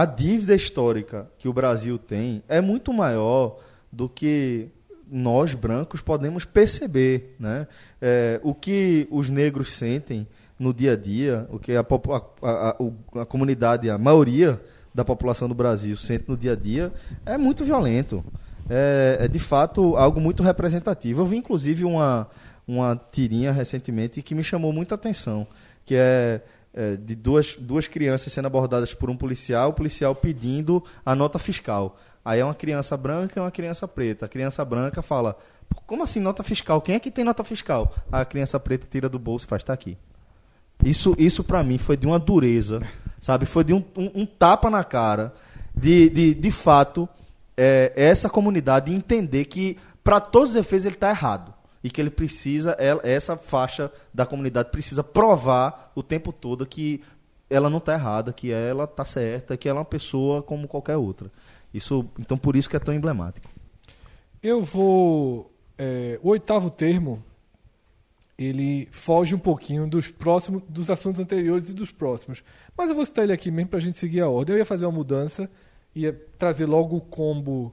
[0.00, 3.58] a dívida histórica que o Brasil tem é muito maior
[3.90, 4.68] do que
[5.10, 7.34] nós, brancos, podemos perceber.
[7.38, 7.66] Né?
[8.02, 10.26] É, o que os negros sentem
[10.58, 12.76] no dia a dia, o que a, a, a-
[13.22, 14.60] a comunidade, a maioria
[14.94, 16.92] da população do Brasil sente no dia a dia,
[17.24, 18.24] é muito violento.
[18.68, 21.20] É, é, de fato algo muito representativo.
[21.22, 22.28] Eu vi inclusive uma,
[22.66, 25.46] uma tirinha recentemente que me chamou muita atenção,
[25.84, 26.40] que é,
[26.76, 31.38] é, de duas, duas crianças sendo abordadas por um policial, o policial pedindo a nota
[31.38, 31.96] fiscal.
[32.24, 34.26] Aí é uma criança branca e uma criança preta.
[34.26, 35.36] A criança branca fala:
[35.68, 36.80] "Pô, Como assim nota fiscal?
[36.82, 37.94] Quem é que tem nota fiscal?
[38.12, 39.96] A criança preta tira do bolso e faz: Tá aqui.
[40.84, 42.80] Isso, isso para mim foi de uma dureza,
[43.20, 43.46] sabe?
[43.46, 45.32] Foi de um, um- um tapa na cara,
[45.74, 47.08] de, de, de fato,
[47.56, 51.54] é, essa comunidade entender que, para todos os efeitos, ele está errado.
[51.86, 57.00] E que ele precisa, ela- essa faixa da comunidade precisa provar o tempo todo que
[57.48, 60.96] ela não está errada, que ela está certa, que ela é uma pessoa como qualquer
[60.96, 61.30] outra.
[61.72, 63.48] Isso, então, por isso que é tão emblemático.
[64.42, 65.48] Eu vou.
[65.78, 67.22] é, o oitavo termo
[68.36, 72.42] ele foge um pouquinho dos próximos, dos assuntos anteriores e dos próximos.
[72.76, 74.54] Mas eu vou citar ele aqui mesmo para a gente seguir a ordem.
[74.54, 75.48] Eu ia fazer uma mudança,
[75.94, 77.72] ia trazer logo o combo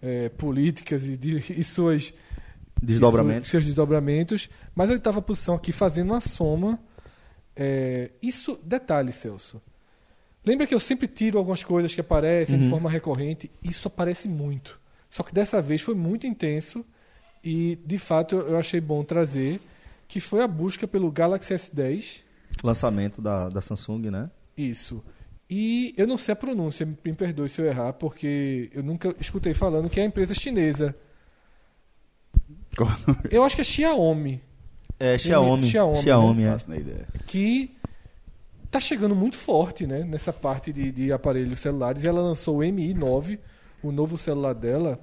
[0.00, 2.14] é, políticas e, de, e suas
[2.82, 3.50] Desdobramentos.
[3.50, 4.48] seus desdobramentos.
[4.74, 6.78] Mas eu estava posição aqui fazendo uma soma.
[7.56, 9.60] É, isso, detalhe, Celso.
[10.44, 13.50] Lembra que eu sempre tiro algumas coisas que aparecem de forma recorrente?
[13.62, 14.80] Isso aparece muito.
[15.10, 16.84] Só que dessa vez foi muito intenso
[17.42, 19.60] e, de fato, eu, achei bom trazer,
[20.06, 22.22] que foi a busca pelo Galaxy S10.
[22.62, 24.30] Lançamento da, da Samsung, né?
[24.56, 25.02] Isso.
[25.50, 29.54] E eu não sei a pronúncia, me perdoe se eu errar, porque eu nunca escutei
[29.54, 30.94] falando que é a empresa chinesa.
[33.30, 34.40] Eu acho que é Xiaomi,
[34.98, 35.66] É Xiaomi.
[35.66, 36.56] Xiaomi, Xiaomi, né?
[36.68, 37.18] é.
[37.26, 37.76] Que
[38.70, 42.04] tá chegando muito forte, né, nessa parte de, de aparelhos celulares.
[42.04, 43.38] Ela lançou o Mi 9,
[43.82, 45.00] o novo celular dela.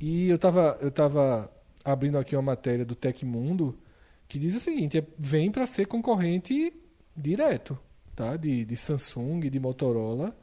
[0.00, 1.50] E eu tava, eu tava
[1.84, 3.78] abrindo aqui uma matéria do Tecmundo
[4.26, 6.72] que diz o seguinte: é, vem para ser concorrente
[7.16, 7.78] direto,
[8.14, 8.36] tá?
[8.36, 10.36] De, de Samsung, de Motorola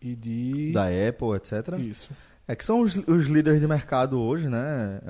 [0.00, 1.78] e de Da Apple, etc.
[1.78, 2.10] isso.
[2.50, 5.00] É que são os, os líderes de mercado hoje, né?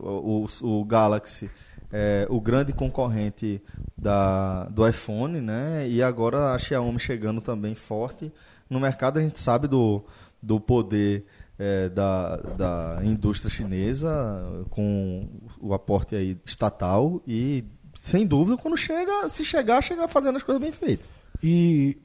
[0.00, 1.50] O, o- o Galaxy
[1.90, 3.62] é o grande concorrente
[3.96, 5.88] da, do iPhone, né?
[5.88, 8.30] E agora a Xiaomi chegando também forte.
[8.68, 10.04] No mercado a gente sabe do,
[10.42, 11.24] do poder
[11.58, 15.28] é, da, da indústria chinesa com
[15.60, 20.60] o aporte aí estatal e sem dúvida quando chega, se chegar, chega fazendo as coisas
[20.60, 21.06] bem feitas.
[21.42, 21.96] E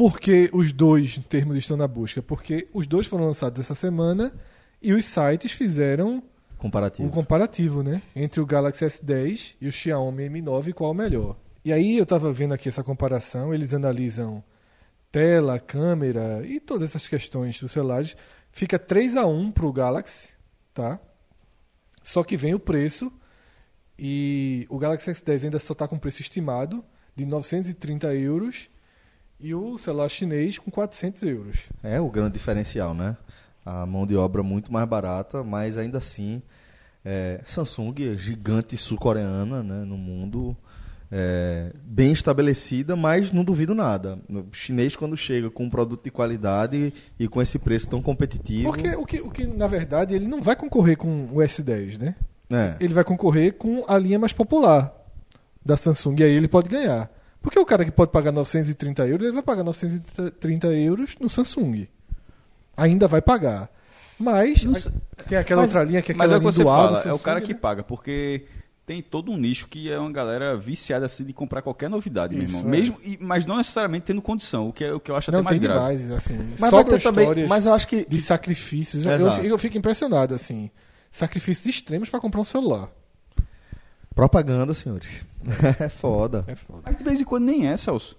[0.00, 2.22] por que os dois termos estão na busca?
[2.22, 4.32] Porque os dois foram lançados essa semana
[4.80, 6.22] e os sites fizeram
[6.56, 7.06] Comparativo.
[7.06, 8.00] um comparativo, né?
[8.16, 11.36] Entre o Galaxy S10 e o Xiaomi Mi 9, qual é o melhor.
[11.62, 14.42] E aí eu tava vendo aqui essa comparação, eles analisam
[15.12, 18.16] tela, câmera e todas essas questões dos celulares.
[18.50, 20.32] Fica 3 a 1 pro Galaxy,
[20.72, 20.98] tá?
[22.02, 23.12] Só que vem o preço
[23.98, 26.82] e o Galaxy S10 ainda só está com preço estimado
[27.14, 28.69] de 930 euros
[29.42, 31.58] e o celular chinês com 400 euros.
[31.82, 33.16] É o grande diferencial, né?
[33.64, 36.42] A mão de obra muito mais barata, mas ainda assim,
[37.04, 40.56] é, Samsung é gigante sul-coreana né, no mundo,
[41.12, 44.18] é, bem estabelecida, mas não duvido nada.
[44.28, 48.70] O chinês, quando chega com um produto de qualidade e com esse preço tão competitivo.
[48.70, 52.14] Porque o que, o que, na verdade, ele não vai concorrer com o S10, né?
[52.50, 54.92] É, Ele vai concorrer com a linha mais popular
[55.64, 57.08] da Samsung e aí ele pode ganhar.
[57.42, 61.86] Porque o cara que pode pagar 930 euros, ele vai pagar 930 euros no Samsung.
[62.76, 63.70] Ainda vai pagar.
[64.18, 64.74] Mas Não
[65.26, 66.96] tem aquela Mas- outra linha que é Mas aquela é o que linha você fala,
[66.98, 67.58] é o Samsung, cara que né?
[67.58, 68.44] paga, porque
[68.84, 72.44] tem todo um nicho que é uma galera viciada assim de comprar qualquer novidade, meu
[72.44, 72.74] Isso, irmão.
[72.74, 72.76] é.
[72.76, 75.38] Mesmo, e- mas não necessariamente tendo condição, o que, é, o que eu acho Não
[75.38, 75.96] até mais tem grave.
[75.96, 76.36] demais, assim.
[76.58, 77.24] mas vai ter também.
[77.24, 78.04] histórias Mas eu acho que.
[78.06, 79.06] de sacrifícios.
[79.06, 80.70] Eu, eu fico impressionado, assim.
[81.10, 82.90] Sacrifícios extremos para comprar um celular.
[84.14, 85.08] Propaganda, senhores.
[85.78, 86.44] é foda.
[86.46, 86.80] É foda.
[86.84, 88.16] Mas de vez em quando nem é, Celso.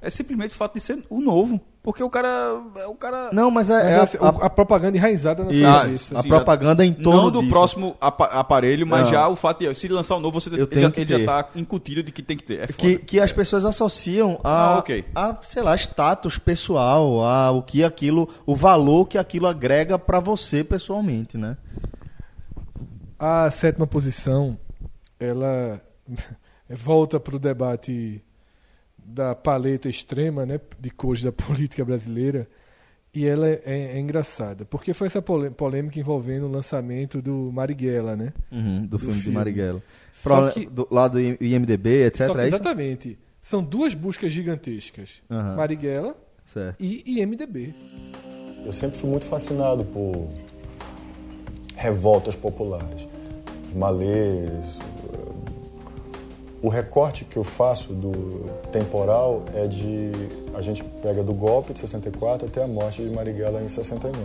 [0.00, 1.60] É simplesmente o fato de ser o novo.
[1.82, 2.28] Porque o cara.
[2.88, 3.30] O cara.
[3.32, 5.80] Não, mas é, Mas é é a, assim, a, propaganda enraizada na Isso, sua Ah,
[5.80, 6.18] cabeça.
[6.18, 7.50] a sim, propaganda em torno não do disso.
[7.52, 9.10] próximo apa- aparelho, mas Não.
[9.10, 11.10] já o fato de se lançar um novo, você Eu ele tenho já, que ele
[11.10, 11.24] já ter.
[11.26, 12.60] tá incutido de que tem que ter.
[12.60, 13.04] É que, foda.
[13.06, 15.04] que as pessoas associam a, Ah, ok.
[15.14, 20.20] a, sei lá, status pessoal, a o que aquilo, o valor que aquilo agrega pra
[20.20, 21.56] você pessoalmente, né?
[23.18, 24.56] A sétima posição,
[25.18, 25.80] ela
[26.68, 28.22] volta para o debate
[28.96, 32.46] da paleta extrema né, de cores da política brasileira
[33.14, 38.14] e ela é, é engraçada, porque foi essa polê- polêmica envolvendo o lançamento do Marighella,
[38.14, 38.34] né?
[38.52, 39.38] Uhum, do, filme, de filme.
[39.38, 39.82] Marighella.
[40.12, 42.26] Só Pro- que- do, lá do IMDB, etc.
[42.26, 42.54] Só que, é isso?
[42.56, 43.18] exatamente.
[43.40, 45.22] São duas buscas gigantescas.
[45.30, 45.56] Aham.
[45.56, 46.14] Marighella
[46.52, 46.76] Certo.
[46.84, 47.74] e IMDB.
[48.64, 50.28] Eu sempre fui muito fascinado por
[51.76, 53.08] revoltas populares,
[53.68, 54.78] os malês.
[56.60, 58.10] O recorte que eu faço do
[58.72, 60.10] temporal é de.
[60.54, 64.18] A gente pega do golpe de 64 até a morte de Marighella em 69.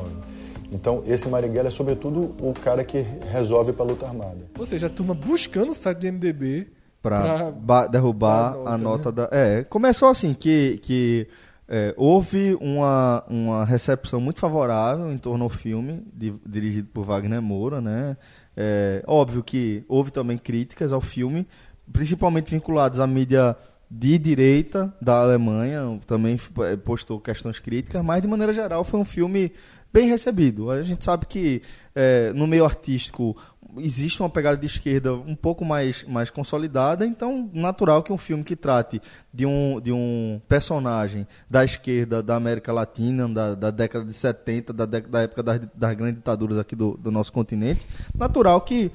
[0.72, 4.38] Então, esse Marighella é, sobretudo, o cara que resolve para a luta armada.
[4.58, 6.66] Ou seja, a turma buscando o site do
[7.02, 9.16] pra ba- derrubar dar a nota, né?
[9.16, 9.30] da.
[9.32, 11.28] É, começou assim, que, que
[11.68, 17.42] é, houve uma, uma recepção muito favorável em torno ao filme, di- dirigido por Wagner
[17.42, 18.18] Moura, né?
[18.58, 21.46] É, óbvio que houve também críticas ao filme,
[21.92, 23.56] principalmente vinculadas à mídia
[23.90, 29.06] de direita da Alemanha, também eh, postou questões críticas, mas de maneira geral foi um
[29.06, 29.52] filme
[29.94, 30.72] bem recebido.
[30.72, 31.62] A gente sabe que
[31.94, 33.38] eh, no meio artístico
[33.78, 38.44] existe uma pegada de esquerda um pouco mais, mais consolidada, então natural que um filme
[38.44, 39.02] que trate
[39.34, 44.74] de um, de um personagem da esquerda da América Latina, da, da década de 70,
[44.74, 48.92] da, da época das, das grandes ditaduras aqui do, do nosso continente, natural que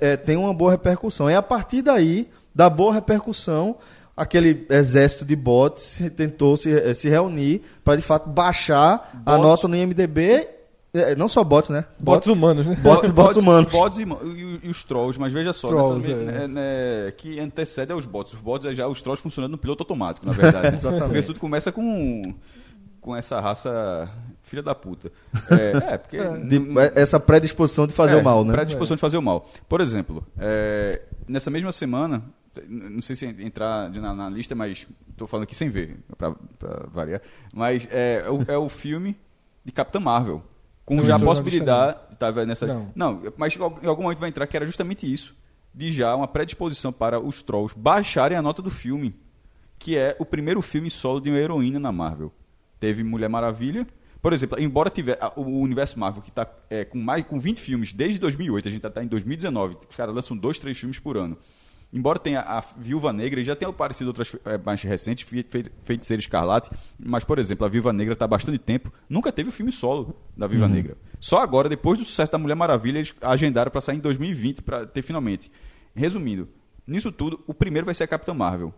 [0.00, 1.30] é, é, tem uma boa repercussão.
[1.30, 3.76] E a partir daí, da boa repercussão,
[4.16, 9.42] aquele exército de bots tentou se, eh, se reunir para de fato baixar a Bots.
[9.42, 10.48] nota no IMDB.
[10.94, 11.84] eh, Não só bots, né?
[11.98, 12.76] Bots humanos, né?
[12.80, 13.72] Bots, bots humanos.
[13.72, 16.24] Bots e, e- os trolls, mas veja só, Trolls, nessa- é.
[16.24, 18.32] né, né, que antecede aos bots.
[18.34, 20.68] Os bots é já os trolls funcionando no piloto automático, na verdade.
[20.68, 20.74] né?
[20.78, 21.06] Exatamente.
[21.08, 22.22] Porque tudo começa com,
[23.04, 24.10] com essa raça
[24.42, 25.12] filha da puta.
[25.50, 26.16] É, é, porque.
[26.16, 28.52] De- eh, essa predisposição de fazer É, o mal, né?
[28.52, 29.46] Predisposição de fazer o mal.
[29.68, 32.24] Por exemplo, é, nessa mesma semana,
[32.66, 36.34] não sei se entrar na, na lista, mas estou falando aqui sem ver, para
[36.90, 37.20] variar.
[37.52, 39.16] Mas é, é o, é o filme
[39.62, 40.42] de Capitã Marvel.
[40.86, 41.98] Com Não já a possibilidade.
[42.18, 42.90] Tava nessa, Não.
[42.94, 45.34] não, mas em algum momento vai entrar que era justamente isso.
[45.74, 49.14] De já uma predisposição para os trolls baixarem a nota do filme.
[49.78, 52.32] Que é o primeiro filme solo de uma heroína na Marvel.
[52.80, 53.86] Teve Mulher Maravilha.
[54.20, 56.46] Por exemplo, embora tiver o universo Marvel que está
[56.90, 60.36] com mais com 20 filmes desde 2008, a gente está em 2019, os caras lançam
[60.36, 61.36] dois, três filmes por ano.
[61.92, 65.70] Embora tenha a Viúva Negra e já tenha aparecido outras eh, mais recentes, Fe- Fe-
[65.84, 69.52] Feiticeira Escarlate, mas, por exemplo, a Viúva Negra está há bastante tempo, nunca teve o
[69.52, 70.96] filme solo da Viúva Negra.
[71.20, 74.86] Só agora, depois do sucesso da Mulher Maravilha, eles agendaram para sair em 2020, para
[74.86, 75.52] ter finalmente.
[75.94, 76.48] Resumindo,
[76.86, 78.74] nisso tudo, o primeiro vai ser a Capitã Marvel.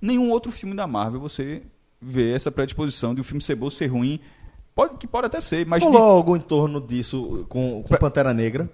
[0.00, 1.62] Nenhum outro filme da Marvel você
[2.02, 4.18] vê essa predisposição de o filme ser bom, ser ruim.
[4.74, 5.82] Pode, que pode até ser, mas.
[5.82, 8.68] Rolou de- algo em torno disso com, com Pantera Negra?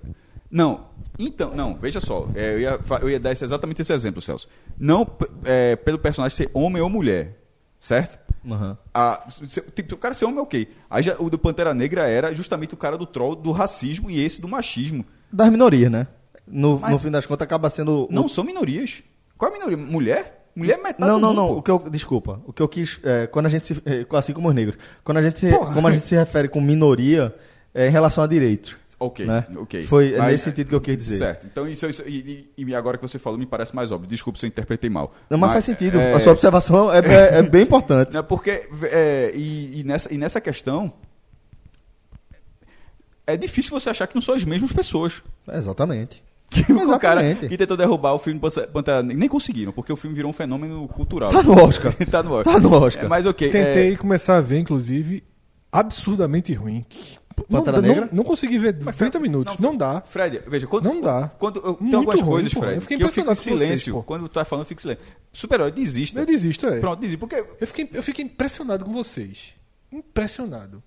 [0.51, 0.87] Não.
[1.19, 2.29] Então, não, veja só.
[2.35, 4.49] é, eu, ia, eu ia dar esse- exatamente esse exemplo, Celso.
[4.79, 5.07] Não
[5.45, 7.37] é, pelo personagem ser homem ou mulher.
[7.81, 8.19] Certo?
[8.51, 8.77] Aham.
[8.95, 10.69] A, se, tipo, o cara ser homem, ok.
[10.89, 14.21] Aí já, o do Pantera Negra era justamente o cara do troll do racismo e
[14.25, 15.05] esse do machismo.
[15.31, 16.07] Das minorias, né?
[16.47, 18.05] No, Mas- no fim das contas, acaba sendo.
[18.07, 19.03] o- Não são minorias.
[19.37, 19.77] Qual é a minoria?
[19.77, 20.38] Mulher?
[20.59, 21.47] Mulher é metade Não, do não, não.
[21.49, 21.55] pô.
[21.59, 22.41] O que eu, desculpa.
[22.47, 22.99] O que eu quis.
[23.05, 23.83] é, quando a gente se.
[23.87, 24.77] é, assim como os negros.
[25.05, 25.73] Quando a gente se, Porra.
[25.73, 27.35] como a gente se refere com minoria,
[27.75, 28.77] é em relação a direitos.
[29.01, 29.47] Ok, né?
[29.57, 29.85] ok.
[29.85, 31.19] Foi Mas- nesse sentido que eu quis dizer.
[31.19, 31.47] Certo.
[31.47, 34.09] Então, isso, isso- e, e- agora que você falou, me parece mais óbvio.
[34.11, 35.15] Desculpa se eu interpretei mal.
[35.31, 36.01] Não, mas, faz sentido.
[36.01, 38.17] é, A sua observação é, é- é bem importante.
[38.19, 40.93] É porque, é, e, e nessa, e nessa questão,
[43.27, 45.23] é difícil você achar que não são as mesmas pessoas.
[45.53, 46.25] Exatamente.
[46.51, 47.49] Que o cara Exatamente.
[47.49, 48.41] que tentou derrubar o filme
[48.73, 51.31] Pantera- Negra, nem conseguiram, porque o filme virou um fenômeno cultural.
[51.31, 51.93] Tá no Oscar.
[52.11, 52.55] tá no Oscar.
[52.55, 53.05] Tá no Oscar.
[53.05, 53.51] É, mas ok.
[53.51, 55.23] Tentei é, começar a ver, inclusive,
[55.71, 56.87] absurdamente ruim.
[57.49, 58.09] Não, Pantera não, Negra?
[58.11, 59.59] não consegui ver 30 minutos.
[59.59, 60.01] Não, dá.
[60.01, 61.31] Fred, veja, quando, Não dá.
[61.39, 62.61] Quando, eu- tem Muito algumas ruim, coisas, pô.
[62.61, 63.95] Fred, Eu fiquei que eu fico em impressionado com vocês, silêncio.
[63.95, 64.03] pô.
[64.03, 65.05] quando tu tá falando, eu fico em silêncio.
[65.33, 66.19] Super-herói, desista.
[66.19, 66.81] Eu desisto, é.
[66.81, 67.19] Pronto, desista.
[67.27, 69.55] Porque Eu fiquei, eu fiquei impressionado com vocês.
[69.93, 70.83] Impressionado.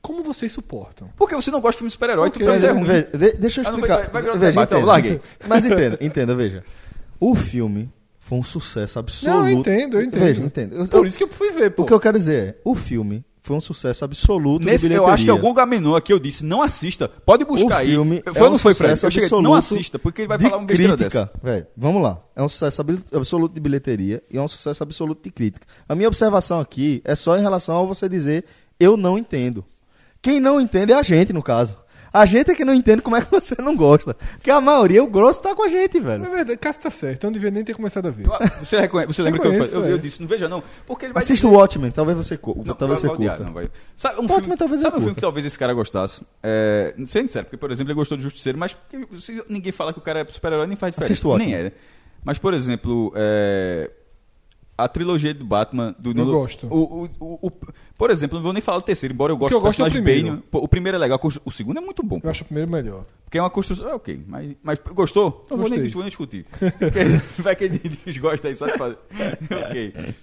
[0.00, 1.10] Como vocês suportam?
[1.16, 2.84] Porque você não gosta de filme de super-herói, tu faz é ruim.
[2.84, 3.96] Veja, de- deixa eu Ah, explicar.
[3.96, 4.92] vai- vai virar veja, debate, então, entenda.
[4.92, 5.20] larguei.
[5.48, 6.64] Mas entenda, entenda, veja.
[7.20, 9.36] O filme foi um sucesso absoluto.
[9.38, 10.22] Não, eu entendo, eu entendo.
[10.22, 10.86] Veja, entenda.
[10.86, 11.82] Por isso que eu fui ver, pô.
[11.82, 15.06] O que eu quero dizer é, o filme foi um sucesso absoluto de Nesse, eu
[15.06, 17.08] acho que algum Gamenon aqui eu disse, não assista.
[17.08, 17.90] Pode buscar o aí.
[17.90, 20.36] filme Foi é um não foi, sucesso Eu cheguei, absoluto não assista, porque ele vai
[20.38, 21.40] de falar uma besteira crítica, dessa.
[21.42, 21.66] velho.
[21.76, 22.22] Vamos lá.
[22.36, 22.82] É um sucesso
[23.12, 25.66] absoluto de bilheteria e é um sucesso absoluto de crítica.
[25.88, 28.44] A minha observação aqui é só em relação a você dizer
[28.78, 29.64] eu não entendo.
[30.22, 31.76] Quem não entende é a gente, no caso.
[32.10, 34.14] A gente é que não entende como é que você não gosta.
[34.32, 36.24] Porque a maioria, o grosso, tá com a gente, velho.
[36.24, 37.24] É verdade, Cássio tá certo.
[37.24, 38.26] Eu não devia nem ter começado a ver.
[38.60, 41.12] Você, reconhece, você lembra que eu, falei- eu, eu disse, não veja não, porque ele
[41.12, 43.44] vai Assista dizer- o Watchmen, talvez você, cu- Não, talvez você curta.
[43.44, 43.70] não vai.
[43.94, 46.22] Sabe um Pode, filme, mas talvez sabe eu um filme que talvez esse cara gostasse?
[46.42, 49.92] É, sendo sério, porque, por exemplo, ele gostou do Justiceiro, mas porque se ninguém fala
[49.92, 51.12] que o cara é super-herói, nem faz diferença.
[51.12, 51.66] Assista o nem Watchmen.
[51.66, 51.72] é.
[52.24, 53.90] Mas, por exemplo, é,
[54.78, 55.94] a trilogia do Batman...
[55.98, 56.66] Do, Eu gosto.
[56.68, 57.52] O, o, o-
[57.98, 60.28] por exemplo, não vou nem falar do terceiro, embora eu goste eu do personagem primeiro.
[60.36, 60.42] Bane.
[60.52, 62.20] O primeiro é legal, o segundo é muito bom.
[62.22, 63.04] Eu acho o primeiro melhor.
[63.24, 63.88] Porque é uma construção...
[63.90, 65.44] É ok, mas, mas gostou?
[65.50, 66.46] Não vou nem, vou nem discutir.
[67.38, 68.98] Vai que ele desgosta aí só de fazer.
[69.68, 70.14] ok.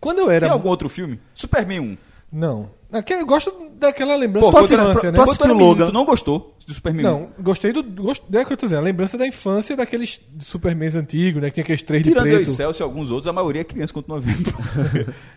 [0.00, 0.46] Quando eu era.
[0.46, 1.18] Tem algum outro filme?
[1.32, 1.96] Superman 1.
[2.32, 2.70] Não.
[2.92, 5.20] Eu gosto daquela lembrança Pô, da infância, né?
[5.20, 5.86] Assistiu tu menino, Logan?
[5.86, 7.08] Tu não gostou do Superman 1?
[7.08, 7.82] Não, gostei do.
[7.82, 8.22] Gost...
[8.32, 11.48] É que eu tô dizendo, a lembrança da infância daqueles Supermans antigos, né?
[11.48, 12.50] Que tinha aqueles três Tirando de preto.
[12.50, 14.50] Celso e alguns outros, a maioria é criança continua vendo.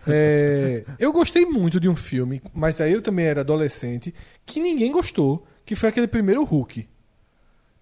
[0.06, 4.14] É, eu gostei muito de um filme, mas aí eu também era adolescente,
[4.44, 6.86] que ninguém gostou, que foi aquele primeiro Hulk.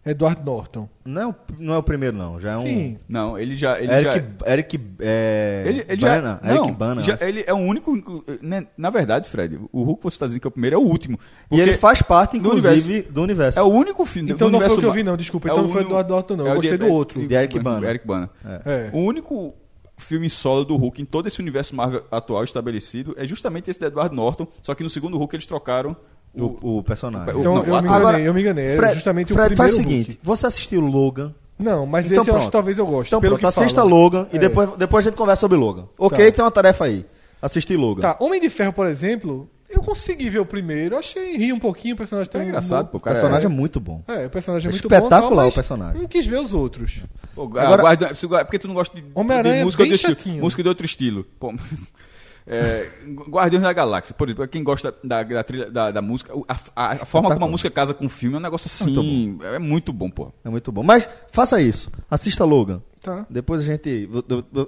[0.05, 0.89] Edward Norton.
[1.05, 2.41] Não, é o- não é o primeiro, não.
[2.41, 2.63] Já é um.
[2.63, 2.99] Sim.
[3.09, 3.81] Não, ele já.
[3.81, 4.05] Ele Eric,
[4.45, 7.03] já, Eric, é, ele, ele Bana, já, Eric não, Bana.
[7.03, 8.25] já- ele é o único.
[8.43, 10.79] né, Na verdade, Fred, o Hulk que você está dizendo que é o primeiro é
[10.79, 11.19] o último.
[11.21, 13.59] E Porque ele faz parte, do inclusive, do universo.
[13.59, 15.49] É o único filme Então do não foi o universo que eu vi, não, desculpa.
[15.49, 16.47] é Então o não foi uni- Edward Norton, não.
[16.47, 17.27] é Eu o gostei de- do outro.
[17.27, 17.89] de Eric Bana.
[17.89, 18.29] Eric Bana.
[18.67, 18.91] É.
[18.93, 19.55] O único
[19.99, 23.87] filme solo do Hulk em todo esse universo Marvel atual estabelecido é justamente esse de
[23.87, 25.97] Edward Norton, só que no segundo Hulk eles trocaram
[26.35, 26.45] o.
[26.45, 27.35] o, o personagem.
[27.35, 28.77] O- Então não, eu, me agora- enganei, eu me enganei.
[28.77, 30.21] Fred, justamente o Fred, primeiro faz o seguinte: Hulk.
[30.23, 31.35] você assistiu Logan.
[31.59, 32.45] Não, mas Então esse eu acho pronto.
[32.47, 33.09] que talvez eu goste.
[33.11, 33.97] Então pelo pronto, que assista falam.
[33.97, 34.39] Logan e É.
[34.41, 35.85] depois, depois a gente conversa sobre Logan.
[35.99, 36.31] Ok?
[36.31, 36.37] Tá.
[36.37, 37.05] Tem uma tarefa aí.
[37.41, 38.01] Assistir Logan.
[38.03, 41.95] Tá, Homem de Ferro, por exemplo, eu consegui ver o primeiro, achei ri um pouquinho,
[41.95, 42.97] o personagem É tem um engraçado, pô.
[42.97, 44.03] O O personagem é, é, muito bom.
[44.09, 44.95] É, o personagem é É muito bom.
[44.95, 46.01] espetacular tal, mas o personagem.
[46.03, 47.01] Não quis ver os outros.
[47.35, 50.63] Pô, Agora- se- porque tu não gosta de, Homem-Aranha de é música, bem de música
[50.63, 51.25] de outro estilo.
[51.39, 51.53] Pô,
[52.47, 52.89] é,
[53.29, 56.57] Guardiões da Galáxia, por exemplo, pra quem gosta da, da, trilha, da, da música, a,
[56.77, 59.39] a- a forma como a música casa com o filme é um negócio assim.
[59.43, 60.33] é muito bom, pô.
[60.45, 60.83] É muito bom.
[60.83, 61.91] Mas faça isso.
[62.11, 62.83] Assista Logan.
[63.03, 63.27] Tá.
[63.29, 64.09] Depois a gente.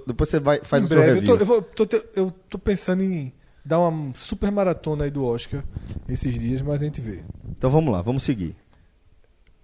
[0.05, 1.33] Depois você vai, faz em o seu breve, review.
[1.33, 3.31] eu tô, eu, vou- tô te- eu tô pensando em
[3.63, 5.63] dar uma super maratona aí do Oscar
[6.09, 7.23] esses dias, mas a gente vê.
[7.49, 8.55] Então vamos lá, vamos seguir.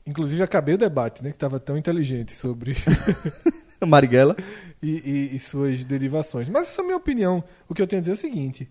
[0.08, 1.32] Inclusive acabei o debate, né?
[1.32, 2.76] Que tava tão inteligente sobre
[3.86, 4.36] Marighella.
[4.82, 4.90] E,
[5.32, 6.50] e- e suas derivações.
[6.50, 7.44] Mas essa é a minha opinião.
[7.70, 8.70] O que eu tenho a dizer é o seguinte: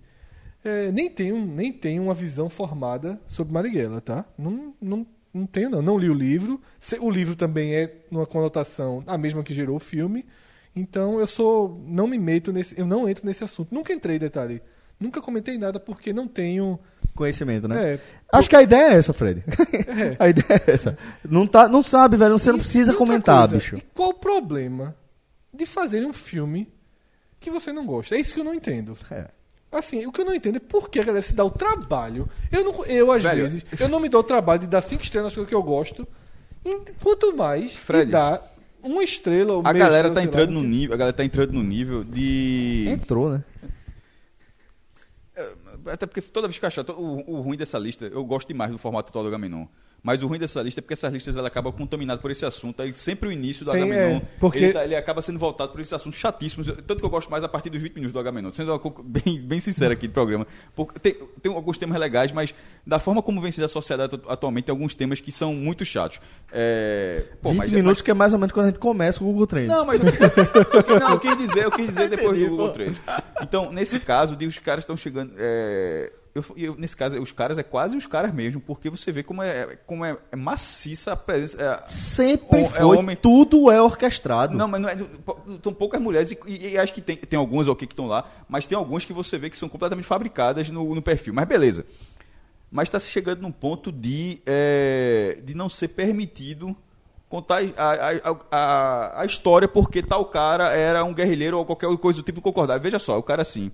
[0.65, 4.25] é, nem, tenho, nem tenho uma visão formada sobre Marighella, tá?
[4.39, 5.81] Não, não, não tenho, não.
[5.83, 6.61] Não li o livro.
[7.01, 10.25] O livro também é numa conotação a mesma que gerou o filme.
[10.75, 11.83] Então eu sou.
[11.87, 12.79] Não me meto nesse.
[12.79, 13.75] Eu não entro nesse assunto.
[13.75, 14.63] Nunca entrei, detalhe.
[14.99, 16.79] Nunca comentei nada porque não tenho.
[17.13, 17.95] Conhecimento, né?
[17.95, 17.99] É,
[18.33, 19.43] Acho que a ideia é essa, Fred.
[19.73, 20.17] É.
[20.25, 20.97] a ideia é essa.
[21.29, 22.39] Não, tá, não sabe, velho.
[22.39, 23.77] Você não E- precisa e outra comentar, coisa, bicho.
[23.77, 24.95] E qual o problema
[25.61, 26.73] de fazer um filme
[27.39, 28.17] que você não gosta?
[28.17, 28.97] É isso que eu não entendo.
[29.11, 29.29] É.
[29.71, 32.29] Assim, o que eu não entendo é por que a galera se dá o trabalho.
[32.51, 35.03] Eu, não, eu às Velho, vezes, eu não me dou o trabalho de dar cinco
[35.03, 36.09] estrelas nas coisas que eu gosto.
[36.65, 38.43] E quanto mais Fred, de dar
[38.83, 41.53] uma estrela ou A galera estrela, tá entrando lá, no nível, a galera tá entrando
[41.53, 43.45] no nível de Entrou, né?
[45.87, 48.71] Até porque toda vez que eu achar, o, o ruim dessa lista, eu gosto demais
[48.71, 49.67] do formato atual do Agamenon.
[50.03, 52.81] Mas o ruim dessa lista é porque essas listas ela acabam contaminadas por esse assunto.
[52.81, 55.73] Aí sempre o início do Tem, Agamenon, é, porque- ele, tá- ele acaba sendo voltado
[55.73, 56.67] por esses assuntos chatíssimos.
[56.69, 58.51] Tanto que eu gosto mais a partir dos 20 minutos do Agamenon.
[58.51, 60.47] Sendo bem, bem sincero aqui do programa.
[60.75, 62.55] Porque tem, tem alguns temas legais, mas
[62.87, 65.85] da forma como vem sendo a sociedade atu- atualmente, tem alguns temas que são muito
[65.85, 66.19] chatos.
[66.51, 69.27] É, pô, 20 mas- minutos que é mais ou menos quando a gente começa o
[69.27, 69.69] Google Trends.
[69.69, 70.11] não, mas não,
[71.13, 72.73] eu quis dizer, eu quis dizer depois Entendi, do Google pô.
[72.73, 72.99] Trends.
[73.43, 75.33] Então, nesse caso, os caras estão chegando.
[75.37, 79.23] é, eu, eu- nesse caso, os caras é quase os caras mesmo, porque você vê
[79.23, 81.63] como é, como é, é maciça a presença.
[81.87, 82.97] é, Sempre É foi.
[82.97, 84.57] homem- Tudo é orquestrado.
[84.57, 84.97] não, mas não é,
[85.63, 88.25] são poucas mulheres, e, e- e acho que tem, tem algumas ok que estão lá,
[88.49, 91.35] mas tem algumas que você vê que são completamente fabricadas no, no perfil.
[91.35, 91.85] Mas beleza.
[92.71, 96.77] Mas está chegando num ponto de, é, de não ser permitido
[97.29, 102.21] contar a, a, a, a história porque tal cara era um guerrilheiro ou qualquer coisa
[102.21, 102.79] do tipo concordar.
[102.79, 103.73] Veja só, o cara assim.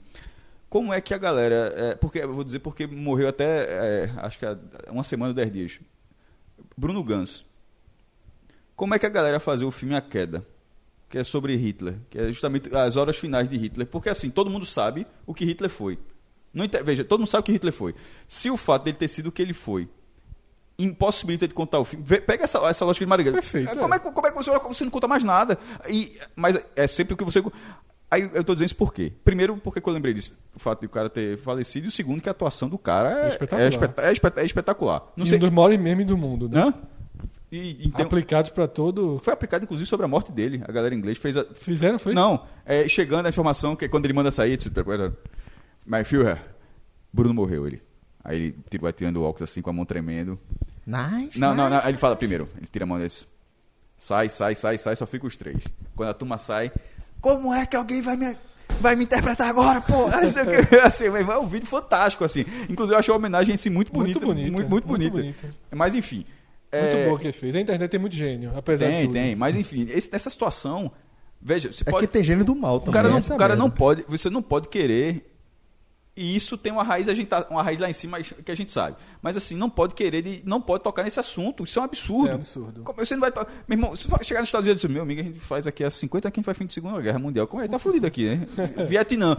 [0.79, 1.73] Como é que a galera.
[1.77, 4.57] é, porque eu vou dizer porque morreu até é, acho que há
[4.91, 5.81] uma semana, dez dias.
[6.77, 7.45] Bruno Gans.
[8.75, 10.45] Como é que a galera fazia o filme A Queda?
[11.09, 13.87] Que é sobre Hitler, que é justamente as horas finais de Hitler.
[13.87, 15.99] Porque assim, todo mundo sabe o que Hitler foi.
[16.53, 17.95] Não inter- Veja, todo mundo sabe o que Hitler foi.
[18.29, 19.89] Se o fato dele ter sido o que ele foi
[20.79, 22.05] impossibilita de contar o filme.
[22.05, 23.37] Pega essa, essa lógica de Marighella.
[23.37, 25.59] Perfeito, É, Como é, que- como é que você, você não conta mais nada?
[25.89, 27.43] E, mas é sempre o que você.
[28.11, 29.13] Aí eu tô dizendo isso por quê?
[29.25, 31.93] Primeiro, porque que eu lembrei disso, o fato de o cara ter falecido, e o
[31.93, 33.63] segundo, que a atuação do cara é, É espetacular.
[33.65, 33.69] é
[34.13, 35.03] espeta- é é espetacular.
[35.17, 35.39] Não E sei.
[35.39, 36.61] um dos maiores memes do mundo, né?
[36.63, 36.75] Hã?
[37.51, 39.19] E, e tem- Aplicados pra todo.
[39.23, 40.63] Foi aplicado, inclusive, sobre a morte dele.
[40.67, 41.45] A galera em inglês fez a.
[41.45, 42.13] Fizeram, foi?
[42.15, 44.71] Não, é, chegando a informação que quando ele manda sair, disse,
[45.87, 46.41] My Führer,
[47.13, 47.67] Bruno morreu.
[47.67, 47.83] Ele.
[48.25, 50.39] Aí ele tira- vai tirando o óculos assim com a mão tremendo.
[50.87, 51.39] Nice.
[51.39, 51.79] Não, não, não.
[51.79, 52.49] Aí ele fala primeiro.
[52.57, 53.27] Ele tira a mão desse.
[53.99, 55.65] Sai, sai, sai, sai, só fica os três.
[55.95, 56.71] Quando a turma sai,
[57.27, 58.37] como é que alguém vai me,
[58.81, 60.05] vai me interpretar agora, pô?
[60.71, 60.77] Quê.
[60.81, 62.45] assim, mas é um vídeo fantástico, assim.
[62.71, 64.21] Inclusive, eu achei a homenagem assim, muito bonita.
[64.21, 65.17] Muito bonita, Muito, muito muito bonita.
[65.43, 65.55] bonita.
[65.75, 66.25] Mas enfim.
[66.73, 67.55] Muito é, boa que ele fez.
[67.57, 69.13] A internet tem muito gênio, apesar de Tem, tudo.
[69.15, 69.35] tem.
[69.35, 70.93] Mas enfim, esse- nessa situação,
[71.41, 72.07] veja, você É pode.
[72.07, 72.91] que tem gênio do mal também.
[72.91, 73.57] O cara, não, é o cara merda.
[73.57, 75.33] não pode, você não pode querer.
[76.17, 78.55] E isso tem uma raiz, a gente tá, uma raiz lá em cima que a
[78.55, 78.97] gente sabe.
[79.21, 81.65] Mas assim, não pode querer, de- não pode tocar nesse assunto.
[81.65, 82.31] Isso é um absurdo.
[82.31, 82.83] É absurdo.
[82.85, 83.31] Como você não vai.
[83.69, 85.67] Meu irmão, se você chegar nos Estados Unidos e dizer, meu amigo, a gente faz
[85.67, 87.47] aqui há 50 anos que a gente faz fim de Segunda Guerra Mundial.
[87.47, 87.69] Como é?
[87.69, 88.47] Tá fudido aqui, né?
[88.89, 89.37] Vietnã,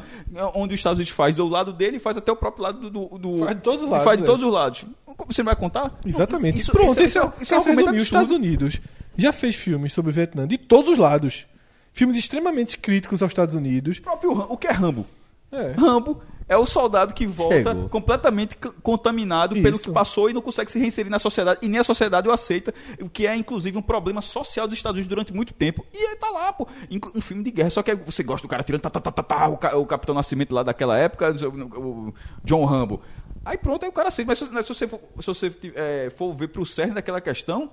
[0.53, 3.17] onde os Estados Unidos faz do lado dele, faz até o próprio lado do.
[3.17, 4.27] do Faz de todos os lados, Faz de é.
[4.27, 4.85] todos os lados.
[5.17, 5.97] Como Você não vai contar?
[6.05, 6.59] Exatamente.
[6.59, 7.95] Isso, Pronto, isso, isso, isso, é, isso é um resumiu.
[7.95, 8.03] Os.
[8.03, 8.79] Estados Unidos
[9.17, 11.47] já fez filmes sobre o Vietnã de todos os lados.
[11.91, 13.97] Filmes extremamente críticos aos Estados Unidos.
[13.97, 15.07] O próprio o que é Rambo?
[15.51, 15.71] É.
[15.71, 17.89] Rambo é o soldado que volta Chegou.
[17.89, 19.85] completamente contaminado pelo Isso.
[19.85, 21.59] que passou e não consegue se reinserir na sociedade.
[21.61, 24.95] E nem a sociedade o aceita, o que é inclusive um problema social dos Estados
[24.97, 25.85] Unidos durante muito tempo.
[25.93, 26.67] E ele tá lá, pô.
[27.13, 27.69] Um filme de guerra.
[27.69, 29.85] Só que você gosta do cara tirando tá, tá, tá, tá, tá, o, ca- o
[29.85, 31.33] Capitão Nascimento lá daquela época,
[31.77, 33.01] o, John Rambo.
[33.43, 34.29] Aí pronto, aí o cara aceita.
[34.31, 37.69] Mas se, mas se você, for, se você eh, for ver pro cerne daquela questão.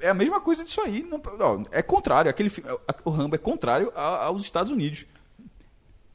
[0.00, 1.02] É a mesma coisa disso aí.
[1.02, 2.30] Não- ó, é contrário.
[2.30, 2.50] Aquele,
[3.04, 5.04] o Rambo é contrário aos Estados Unidos.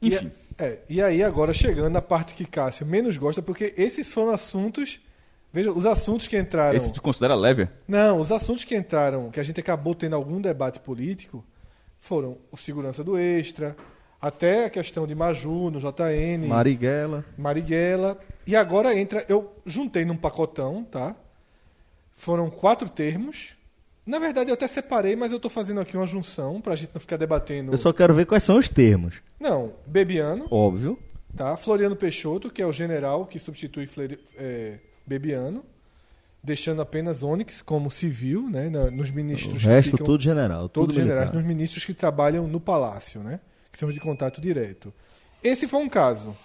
[0.02, 0.32] Enfim.
[0.49, 4.32] E, é, e aí, agora chegando na parte que Cássio menos gosta, porque esses foram
[4.32, 5.00] assuntos.
[5.52, 6.78] Veja, os assuntos que entraram.
[6.78, 7.68] Esse tu considera leve?
[7.88, 11.44] Não, os assuntos que entraram, que a gente acabou tendo algum debate político,
[12.00, 13.76] foram o segurança do extra,
[14.22, 17.26] até a questão de Maju no JN, Marighella.
[17.38, 18.20] Marighella.
[18.46, 21.16] E agora entra, eu juntei num pacotão, tá?
[22.14, 23.54] Foram quatro termos.
[24.10, 27.00] Na verdade, eu até separei, mas eu estou fazendo aqui uma junção pra gente não
[27.00, 27.72] ficar debatendo.
[27.72, 29.16] Eu só quero ver quais são os termos.
[29.40, 30.98] Não, Bebiano, Óbvio.
[31.36, 31.56] tá?
[31.58, 35.64] Floriano Peixoto, que é o general que substitui Fleiri- é, Bebiano,
[36.44, 38.70] deixando apenas Onyx como civil, né?
[38.70, 40.68] na- Nos O ministros que resto ficam, tudo general.
[40.70, 43.40] todos generais, nos ministros que trabalham no palácio, né?
[43.72, 44.92] Que são de contato direto.
[45.44, 46.36] Esse foi um caso.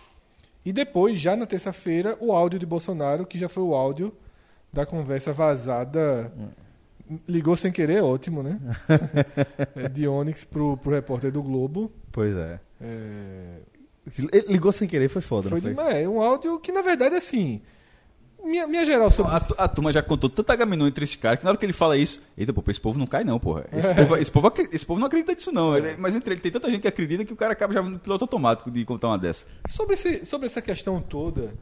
[0.64, 4.12] E depois, já na terça-feira, o áudio de Bolsonaro, que já foi o áudio
[4.72, 6.30] da conversa vazada.
[7.28, 8.58] Ligou sem querer, é ótimo, né?
[9.76, 11.90] É, de Onyx pro, pro repórter do Globo.
[12.10, 12.58] Pois é.
[12.80, 13.58] É,
[14.32, 15.70] Ele ligou sem querer, foi foda, foi não foi?
[15.70, 15.96] demais.
[15.96, 17.60] É um áudio que, na verdade, assim.
[18.42, 21.44] Minha, minha geral sobre A, a turma já contou tanta gaminô entre esses caras que
[21.46, 23.64] na hora que ele fala isso, eita, pô, esse povo não cai não, porra.
[23.72, 25.74] Esse, povo, esse, povo, esse povo não acredita nisso não.
[25.76, 27.98] Ele- Mas entre ele tem tanta gente que acredita que o cara acaba já no
[27.98, 29.46] piloto automático de contar uma dessa.
[29.66, 31.54] Sobre, esse- sobre essa questão toda,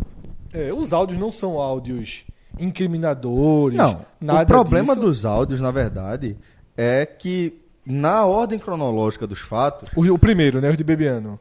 [0.53, 2.24] é, os áudios não são áudios
[2.59, 3.76] incriminadores.
[3.78, 4.00] Não.
[4.20, 5.00] nada o problema disso.
[5.07, 6.36] dos áudios, na verdade,
[6.76, 10.70] é que na ordem cronológica dos fatos, O, o primeiro, né?
[10.70, 11.38] O de Bebiano.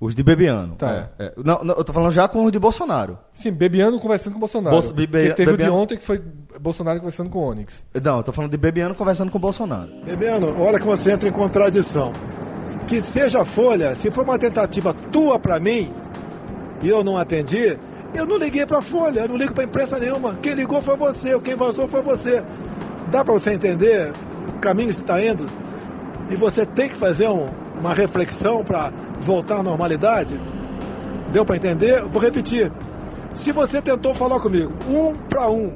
[0.00, 0.74] os de Bebiano.
[0.76, 1.08] Tá.
[1.18, 1.32] é, é.
[1.44, 3.18] Não, não, eu tô falando já com os de Bolsonaro.
[3.32, 4.74] Sim, Bebiano conversando com Bolsonaro.
[4.76, 6.20] Bolso- Bebe- Porque teve o de Bebiano- ontem que foi
[6.60, 7.84] Bolsonaro conversando com o Onyx.
[8.02, 9.88] Não, eu tô falando de Bebiano conversando com o Bolsonaro.
[10.04, 12.12] Bebiano, olha que você entra em contradição.
[12.88, 15.92] Que seja a Folha, se for uma tentativa tua pra mim
[16.82, 17.78] e eu não atendi,
[18.14, 20.34] eu não liguei pra Folha, eu não ligo pra imprensa nenhuma.
[20.36, 22.42] Quem ligou foi você, quem vazou foi você.
[23.10, 24.12] Dá pra você entender
[24.54, 25.46] o caminho que está indo?
[26.30, 27.46] E você tem que fazer um-
[27.80, 28.90] uma reflexão pra
[29.22, 30.40] voltar à normalidade?
[31.32, 32.02] Deu pra entender?
[32.04, 32.70] Vou repetir.
[33.34, 35.72] Se você tentou falar comigo, um pra um,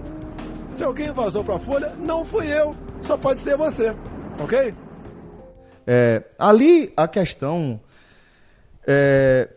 [0.70, 3.94] se alguém vazou pra Folha, não fui eu, só pode ser você,
[4.38, 4.72] ok?
[5.86, 7.80] É, ali a questão
[8.86, 9.48] é,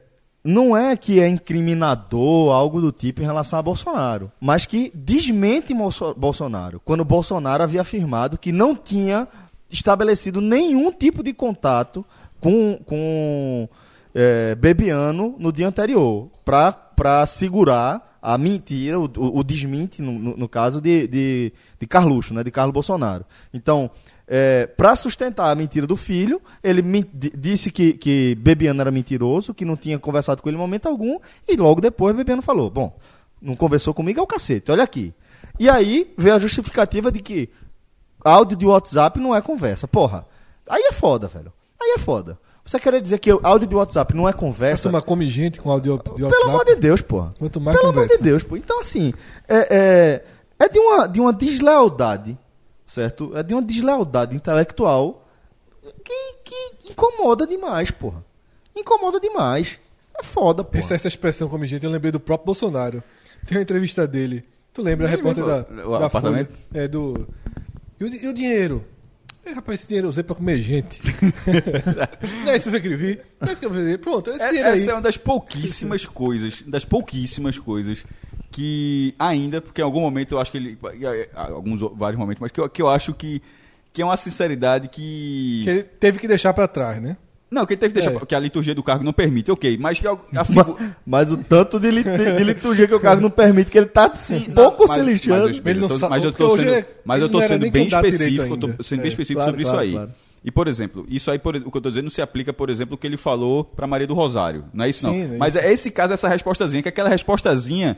[0.44, 5.74] não é que é incriminador, algo do tipo em relação a Bolsonaro, mas que desmente
[5.74, 9.28] Bolso- Bolsonaro, quando Bolsonaro havia afirmado que não tinha
[9.70, 12.06] estabelecido nenhum tipo de contato
[12.40, 13.68] com, com
[14.16, 20.50] é, Bebiano no dia anterior, para segurar a mentira, o, o, desmente, no, no, no
[20.50, 23.26] caso de, de, de Carluxo, né, de Carlos Bolsonaro.
[23.54, 23.90] Então,
[24.78, 26.84] para sustentar a mentira do filho, ele
[27.36, 31.20] disse que, que Bebiano era mentiroso, que não tinha conversado com ele em momento algum,
[31.48, 32.96] e logo depois Bebiano falou: Bom,
[33.42, 35.14] não conversou comigo é o cacete, olha aqui.
[35.60, 37.50] E aí veio a justificativa de que
[38.24, 39.88] áudio de WhatsApp não é conversa.
[39.88, 40.26] Porra,
[40.68, 41.52] aí é foda, velho.
[41.82, 42.38] Aí é foda.
[42.66, 44.84] Você querer dizer que áudio de WhatsApp não é conversa?
[44.84, 46.30] turma come gente com áudio de WhatsApp.
[46.30, 47.34] Pelo amor de Deus, porra.
[47.40, 48.24] Quanto mais Pelo amor conversa.
[48.24, 48.56] de Deus, pô.
[48.56, 49.12] Então, assim,
[49.48, 50.24] é, é,
[50.60, 52.38] é de, uma, de uma deslealdade,
[52.90, 53.32] certo?
[53.38, 55.26] É de uma deslealdade intelectual
[56.04, 58.26] que, que incomoda demais, porra.
[58.76, 59.80] incomoda demais.
[60.18, 60.78] É foda, pô.
[60.78, 63.02] Essa, essa expressão como gente, eu lembrei do próprio Bolsonaro.
[63.46, 64.44] Tem uma entrevista dele.
[64.74, 66.50] Tu lembra, a repórter da, o da apartamento?
[66.52, 66.84] Folha?
[66.84, 67.28] É, do...
[68.00, 68.84] E o, e o dinheiro?
[69.46, 71.02] É, rapaz, esse dinheiro eu usei pra comer gente.
[72.46, 73.22] não é isso que eu escrevi?
[73.40, 73.98] Não é isso que eu escrevi.
[73.98, 74.80] Pronto, esse É- dinheiro aí.
[74.80, 78.04] essa é uma das pouquíssimas coisas, das pouquíssimas coisas
[78.60, 80.78] que ainda, porque em algum momento eu acho que ele,
[81.34, 83.42] alguns vários momentos, mas que eu, que eu acho que
[83.92, 87.18] que é uma sinceridade que, Que ele teve que deixar pra trás, né?
[87.50, 88.26] não, que ele teve que deixar, É.
[88.26, 91.38] que a liturgia do cargo não permite, ok, mas que a, a figu- Mas o
[91.38, 94.94] tanto de, de liturgia que o cargo não permite, que ele tá Sim, pouco não,
[94.94, 95.46] se mas- lixando.
[95.64, 97.88] Mas, não eu tô- sabe- mas eu tô sendo, é- mas eu tô sendo bem
[97.88, 99.94] direito específico, eu tô sendo bem É, específico claro, sobre claro, isso aí.
[99.94, 100.12] claro.
[100.46, 102.70] E, por exemplo, isso aí, por, o que eu tô dizendo, não se aplica, por
[102.70, 104.66] exemplo, o que ele falou pra Maria do Rosário.
[104.74, 105.14] Não é isso, não.
[105.14, 107.98] Sim, não é Mas é esse caso, essa respostazinha, que é aquela respostazinha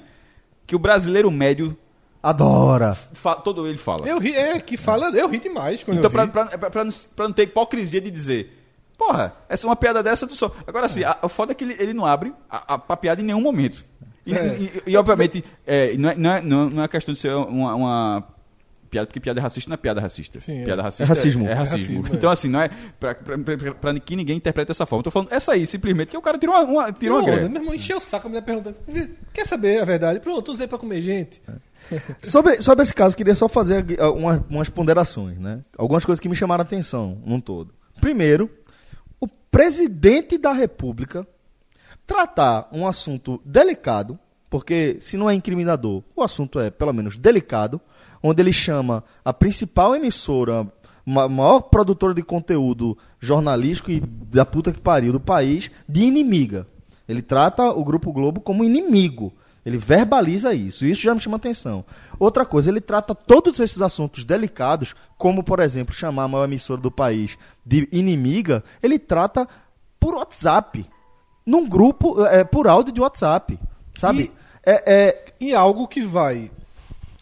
[0.72, 1.78] que o brasileiro médio,
[2.24, 2.93] Adora.
[3.13, 4.07] fa- todo ele fala.
[4.07, 6.84] Eu ri, é, que fala, eu ri demais quando Então, eu pra, pra, pra, pra
[6.86, 8.57] não, pra não ter hipocrisia de dizer,
[8.97, 10.49] porra, essa é uma piada dessa, tu só.
[10.65, 13.19] Agora, assim, a, o foda é que ele, ele não abre a, a, pra piada
[13.22, 13.84] em nenhum momento.
[14.26, 14.57] E, É.
[14.57, 17.76] e- e, obviamente, é, não, é, não, é, não, não é questão de ser uma,
[17.76, 18.24] uma
[18.92, 20.39] piada, porque piada racista não é piada racista.
[20.39, 20.66] Sim, é.
[20.66, 21.48] piada racista É racismo.
[21.48, 22.02] É, É racismo.
[22.02, 22.18] racismo, é.
[22.18, 22.70] Então, assim, não é
[23.00, 25.00] pra, pra, pra, pra que ninguém interprete dessa forma.
[25.00, 27.48] Eu tô falando essa aí, simplesmente, que o cara tirou uma, uma, tirou uma greve.
[27.48, 28.78] meu irmão encheu o saco a mulher perguntando.
[29.34, 30.20] Quer saber a verdade?
[30.20, 31.42] Pronto, usei pra comer gente.
[32.22, 35.62] Sobre, sobre esse caso, queria só fazer ah, umas, umas ponderações, né?
[35.78, 37.74] Algumas coisas que me chamaram a atenção num todo.
[38.00, 38.50] Primeiro,
[39.20, 41.26] o presidente da República
[42.06, 44.20] tratar um assunto delicado,
[44.50, 47.80] porque se não é incriminador, o assunto é pelo menos delicado,
[48.22, 50.67] onde ele chama a principal emissora,
[51.05, 56.67] ma- maior produtora de conteúdo jornalístico e da puta que pariu do país, de inimiga.
[57.07, 59.34] Ele trata o Grupo Globo como inimigo.
[59.65, 60.86] Ele verbaliza isso.
[60.86, 61.86] Isso já me chama atenção.
[62.17, 66.82] Outra coisa, ele trata todos esses assuntos delicados, como, por exemplo, chamar a maior emissora
[66.82, 69.47] do país de inimiga, ele trata
[69.99, 70.84] por WhatsApp.
[71.45, 73.59] Num grupo, é, por áudio de WhatsApp.
[73.95, 74.32] Sabe?
[74.65, 76.49] É, é, E algo que vai.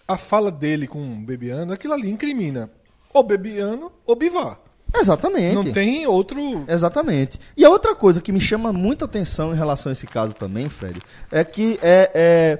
[0.10, 2.70] A fala dele com o Bebiano, aquilo ali incrimina
[3.14, 4.60] ou Bebiano ou Bivar.
[4.96, 5.54] exatamente.
[5.54, 6.66] Não tem outro.
[6.68, 7.40] Exatamente.
[7.56, 10.68] E a outra coisa que me chama muita atenção em relação a esse caso também,
[10.68, 11.00] Fred,
[11.32, 12.60] é que é, é,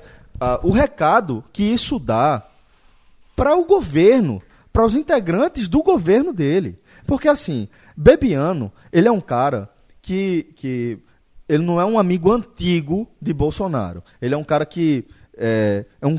[0.62, 2.44] o recado que isso dá
[3.36, 4.42] para o governo,
[4.72, 6.78] para os integrantes do governo dele.
[7.08, 9.70] Porque assim, Bebiano, ele é um cara
[10.02, 11.00] que, que
[11.48, 14.04] ele não é um amigo antigo de Bolsonaro.
[14.22, 15.06] Ele é um cara que
[15.42, 16.18] é, é um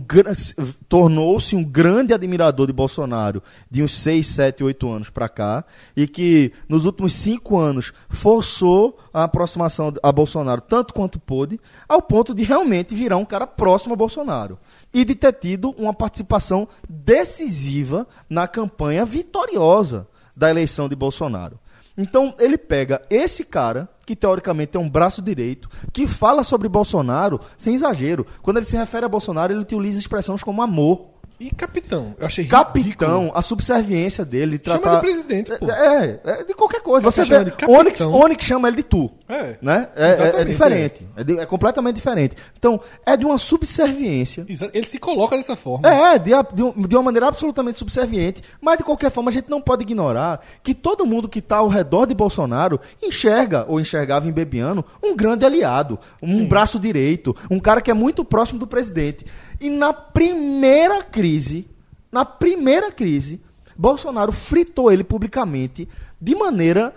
[0.88, 5.64] tornou-se um grande admirador de Bolsonaro de uns 6, 7, 8 anos para cá
[5.94, 12.00] e que nos últimos cinco anos forçou a aproximação a Bolsonaro tanto quanto pôde, ao
[12.00, 14.58] ponto de realmente virar um cara próximo a Bolsonaro
[14.92, 21.58] e de ter tido uma participação decisiva na campanha vitoriosa da eleição de Bolsonaro.
[22.00, 27.38] Então ele pega esse cara, que teoricamente é um braço direito, que fala sobre Bolsonaro
[27.58, 28.26] sem exagero.
[28.40, 31.09] Quando ele se refere a Bolsonaro, ele utiliza expressões como amor.
[31.40, 32.14] E capitão.
[32.18, 33.32] Eu achei Capitão, ridículo.
[33.34, 34.58] a subserviência dele.
[34.58, 35.70] de Chama tratar- de presidente, pô.
[35.70, 37.02] É, é, de qualquer coisa.
[37.10, 37.80] Você chamando vê, de capitão.
[37.80, 39.10] Onyx, Onyx chama ele de tu.
[39.26, 39.56] É.
[39.62, 39.88] Né?
[39.96, 41.08] É, é- é diferente.
[41.16, 41.24] É.
[41.24, 42.36] de- é completamente diferente.
[42.58, 44.44] Então, é de uma subserviência.
[44.74, 45.88] Ele se coloca dessa forma.
[45.88, 48.42] É, de, de de uma maneira absolutamente subserviente.
[48.60, 51.68] Mas, de qualquer forma, a gente não pode ignorar que todo mundo que está ao
[51.68, 57.58] redor de Bolsonaro enxerga, ou enxergava em Bebiano, um grande aliado, um braço direito, um
[57.58, 59.24] cara que é muito próximo do presidente.
[59.60, 61.68] E na primeira crise,
[62.10, 63.42] na primeira crise,
[63.76, 65.88] Bolsonaro fritou ele publicamente
[66.20, 66.94] de maneira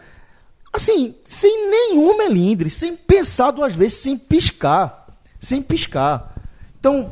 [0.73, 5.07] assim, sem nenhum melindre, sem pensar duas vezes, sem piscar.
[5.39, 6.33] Sem piscar.
[6.79, 7.11] Então,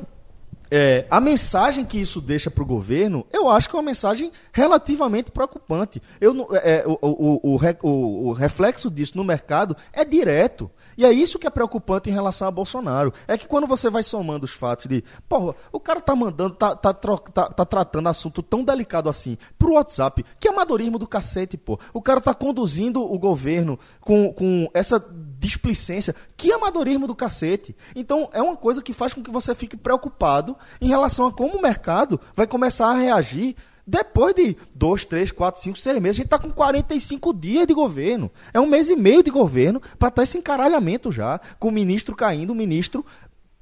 [0.71, 4.31] é, a mensagem que isso deixa para o governo, eu acho que é uma mensagem
[4.53, 6.01] relativamente preocupante.
[6.21, 10.71] Eu, não- é, o, o- o o- reflexo disso no mercado é direto.
[10.97, 13.13] E é isso que é preocupante em relação a Bolsonaro.
[13.27, 16.75] É que quando você vai somando os fatos de, porra, o cara tá mandando, tá,
[16.75, 21.79] tá, tá- tá tratando assunto tão delicado assim pro WhatsApp, que amadorismo do cacete, pô.
[21.93, 24.99] O cara tá conduzindo o governo com, com essa
[25.41, 27.75] displicência, que amadorismo do cacete.
[27.95, 31.57] Então, é uma coisa que faz com que você fique preocupado em relação a como
[31.57, 36.17] o mercado vai começar a reagir depois de dois, três, quatro, cinco, seis meses.
[36.17, 38.29] A gente está com 45 dias de governo.
[38.53, 42.15] É um mês e meio de governo para estar esse encaralhamento já, com o ministro
[42.15, 43.03] caindo, o ministro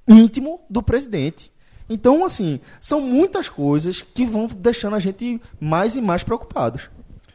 [0.06, 1.50] íntimo do presidente.
[1.90, 6.90] Então, assim, são muitas coisas que vão deixando a gente mais e mais preocupados.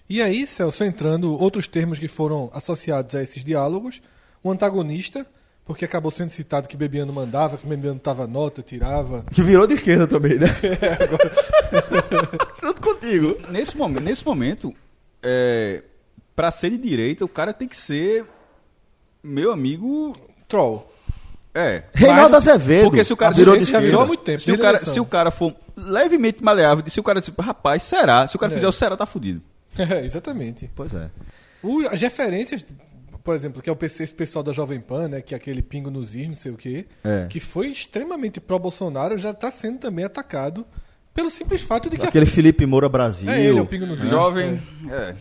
[0.09, 4.03] E aí, Celso, entrando outros termos que foram associados a esses diálogos,
[4.45, 5.26] o antagonista,
[5.64, 9.24] porque acabou sendo citado que Bebiano mandava, que Bebiano dava nota, tirava.
[9.32, 10.47] Que virou de esquerda também, né?
[12.62, 13.36] Junto contigo.
[13.51, 14.74] Nesse momento, nesse momento
[15.22, 15.82] é,
[16.36, 18.24] para ser de direita, o cara tem que ser
[19.22, 20.16] meu amigo.
[20.49, 20.90] Troll.
[21.55, 21.84] É.
[21.95, 23.86] Reinaldo Azevedo Porque se o cara virou se, de esquerda.
[23.86, 27.03] virou há muito tempo, se o cara, se o cara for levemente maleável, se o
[27.03, 28.26] cara dizer, rapaz, será?
[28.26, 28.57] Se o cara É.
[28.57, 29.40] fizer o será, tá fudido.
[29.78, 30.70] É, exatamente.
[30.74, 31.11] Pois é.
[31.62, 32.64] O- as referências,
[33.25, 35.62] por exemplo, que é o PC esse pessoal da Jovem Pan, né, que é aquele
[35.62, 37.27] pingo nos is, não sei o quê, É.
[37.29, 40.66] que foi extremamente pró-Bolsonaro, já está sendo também atacado
[41.14, 43.31] pelo simples fato de que Aquele Felipe Moura Brasil.
[43.31, 44.11] É ele, é o pingo nos is.
[44.11, 44.61] Jovem.
[44.91, 45.14] É.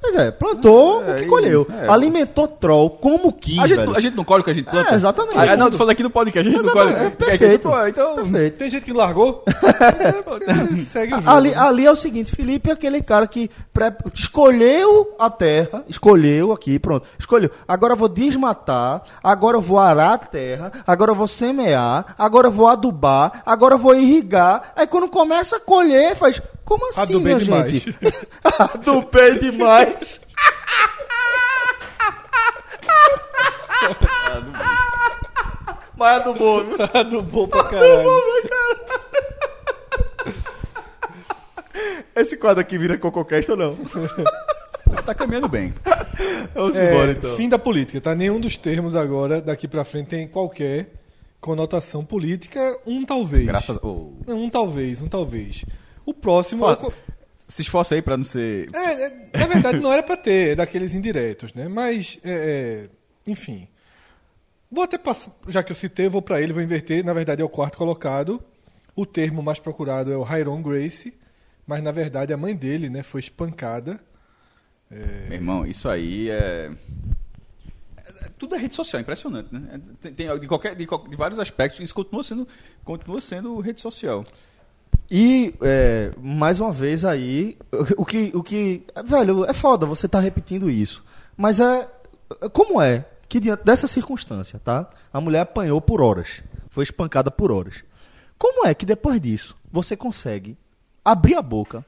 [0.00, 1.66] Pois é, plantou É, o que colheu.
[1.82, 1.88] é.
[1.90, 4.92] Alimentou troll como quis, A gente, a gente não colhe o que a gente planta?
[4.92, 5.36] É, exatamente.
[5.38, 6.88] Ah, não, tô falando aqui no podcast, a gente não colhe.
[6.90, 7.68] Exatamente, é É, perfeito.
[7.68, 8.14] pô, então.
[8.16, 8.56] Perfeito.
[8.56, 11.30] Tem gente que largou, é, segue o jogo.
[11.30, 11.56] Ali, né?
[11.58, 16.78] ali é o seguinte, Felipe é aquele cara que pré- escolheu a terra, escolheu aqui,
[16.78, 17.50] pronto, escolheu.
[17.68, 22.46] Agora eu vou desmatar, agora eu vou arar a terra, agora eu vou semear, agora
[22.46, 24.72] eu vou adubar, agora eu vou irrigar.
[24.74, 26.40] Aí quando começa a colher, faz,
[26.70, 27.72] como assim, Adubei minha demais.
[27.72, 27.96] gente?
[28.60, 30.20] Adubei demais.
[35.96, 36.76] Mas adubou, viu?
[36.94, 38.08] Adubou pra caralho.
[42.16, 43.76] Esse quadro aqui vira cococast ou não?
[45.06, 45.72] Tá caminhando bem.
[46.52, 47.34] Vamos É, embora então.
[47.36, 48.12] Fim da política, tá?
[48.14, 50.88] Nenhum dos termos agora, daqui pra frente, tem qualquer
[51.40, 52.76] conotação política.
[52.84, 53.46] Um talvez.
[53.46, 53.80] Graças a.
[53.86, 54.12] oh.
[54.26, 55.64] Um talvez, um talvez.
[56.10, 56.64] O próximo.
[56.64, 56.78] Fala.
[56.82, 56.92] eu
[57.48, 58.68] Se esforça aí pra não ser.
[58.74, 61.68] É, é, na verdade, não era pra ter, é daqueles indiretos, né?
[61.68, 63.68] Mas, é, é, enfim.
[64.70, 67.04] Vou até passar, já que eu citei, eu vou pra ele, vou inverter.
[67.04, 68.42] Na verdade, é o quarto colocado.
[68.94, 71.12] O termo mais procurado é o Hyron Grace,
[71.66, 73.98] mas na verdade a mãe dele, né, foi espancada.
[74.90, 76.70] Meu irmão, isso aí é.
[77.96, 79.60] é- Tudo é rede social, impressionante, né?
[79.74, 82.46] É, Tem, tem- de, qualquer, de, de vários aspectos, isso continua sendo,
[82.84, 84.24] continua sendo rede social.
[85.10, 87.58] E, é, mais uma vez aí,
[87.96, 88.84] o que, o que.
[89.04, 91.04] Velho, é foda você tá repetindo isso.
[91.36, 91.88] Mas é.
[92.52, 94.88] Como é que diante dessa circunstância, tá?
[95.12, 96.42] A mulher apanhou por horas.
[96.68, 97.84] Foi espancada por horas.
[98.38, 100.56] Como é que depois disso você consegue
[101.04, 101.84] abrir a boca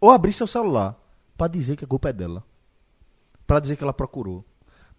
[0.00, 0.94] ou abrir seu celular
[1.36, 2.44] pra dizer que a culpa é dela?
[3.46, 4.44] Pra dizer que ela procurou.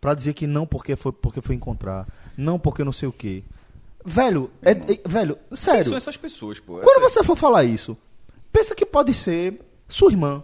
[0.02, 2.08] Pra dizer que não porque foi, porque foi encontrar.
[2.36, 3.44] Não porque não sei o quê.
[4.06, 5.84] Velho, é, é- velho, Quem sério.
[5.86, 6.76] são essas pessoas, pô?
[6.80, 7.98] Quando Essa- você for falar isso,
[8.52, 10.42] pensa que pode ser sua irmã.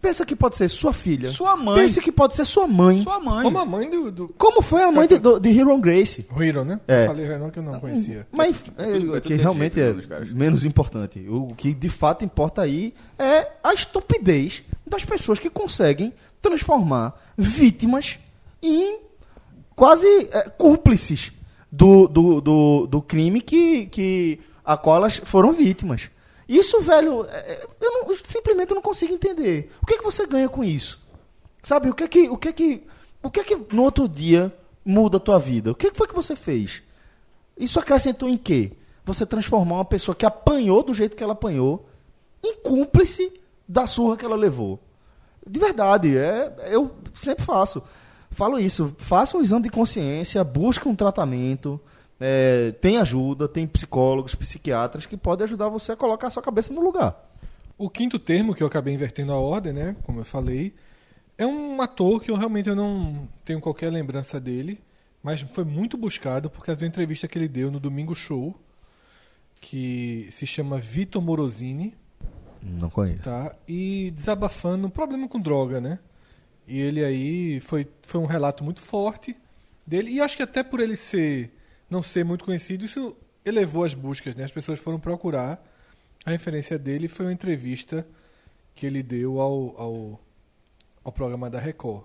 [0.00, 1.28] Pensa que pode ser sua filha.
[1.28, 1.74] Sua mãe.
[1.82, 3.02] Pensa que pode ser sua mãe.
[3.02, 3.42] Sua mãe.
[3.42, 6.24] Como a mãe do, do Como foi a mãe de, do- de Hero Grace?
[6.38, 6.80] Hero, né?
[6.86, 7.02] É.
[7.02, 8.24] Eu falei Hero que eu não conhecia.
[8.30, 11.26] Mas é é, tudo- é o tudo que realmente jeito, é menos importante.
[11.28, 18.20] O que de fato importa aí é a estupidez das pessoas que conseguem transformar vítimas
[18.62, 19.00] em
[19.74, 21.32] quase é, cúmplices
[21.70, 26.10] do, do, do, do crime que, que a elas foram vítimas.
[26.48, 29.70] Isso, velho, é, é, eu, não- eu simplesmente não consigo entender.
[29.82, 30.98] O que, é que você ganha com isso?
[31.62, 32.82] Sabe, o que é que, o que, é que,
[33.22, 34.54] o que, é que no outro dia
[34.84, 35.70] muda a tua vida?
[35.70, 36.82] O que foi que você fez?
[37.56, 38.72] Isso acrescentou em quê?
[39.04, 41.86] Você transformar uma pessoa que apanhou do jeito que ela apanhou
[42.42, 44.80] em cúmplice da surra que ela levou.
[45.46, 47.82] De verdade, é, eu sempre faço.
[48.30, 51.80] Falo isso, faça um exame de consciência, busque um tratamento,
[52.20, 56.72] é, tem ajuda, tem psicólogos, psiquiatras que podem ajudar você a colocar a sua cabeça
[56.72, 57.16] no lugar.
[57.76, 59.96] O quinto termo, que eu acabei invertendo a ordem, né?
[60.02, 60.74] Como eu falei,
[61.36, 64.80] é um ator que eu realmente eu não tenho qualquer lembrança dele,
[65.22, 68.54] mas foi muito buscado por causa de uma entrevista que ele deu no Domingo Show,
[69.60, 71.94] que se chama Vitor Morosini,
[72.62, 73.22] Não conheço.
[73.22, 73.54] tá?
[73.66, 75.98] E desabafando um problema com droga, né?
[76.68, 79.36] E ele aí foi, foi um relato muito forte
[79.86, 81.50] dele, e acho que até por ele ser
[81.88, 84.44] não ser muito conhecido, isso elevou as buscas, né?
[84.44, 85.64] As pessoas foram procurar.
[86.24, 88.06] A referência dele foi uma entrevista
[88.74, 90.20] que ele deu ao, ao,
[91.02, 92.04] ao programa da Record.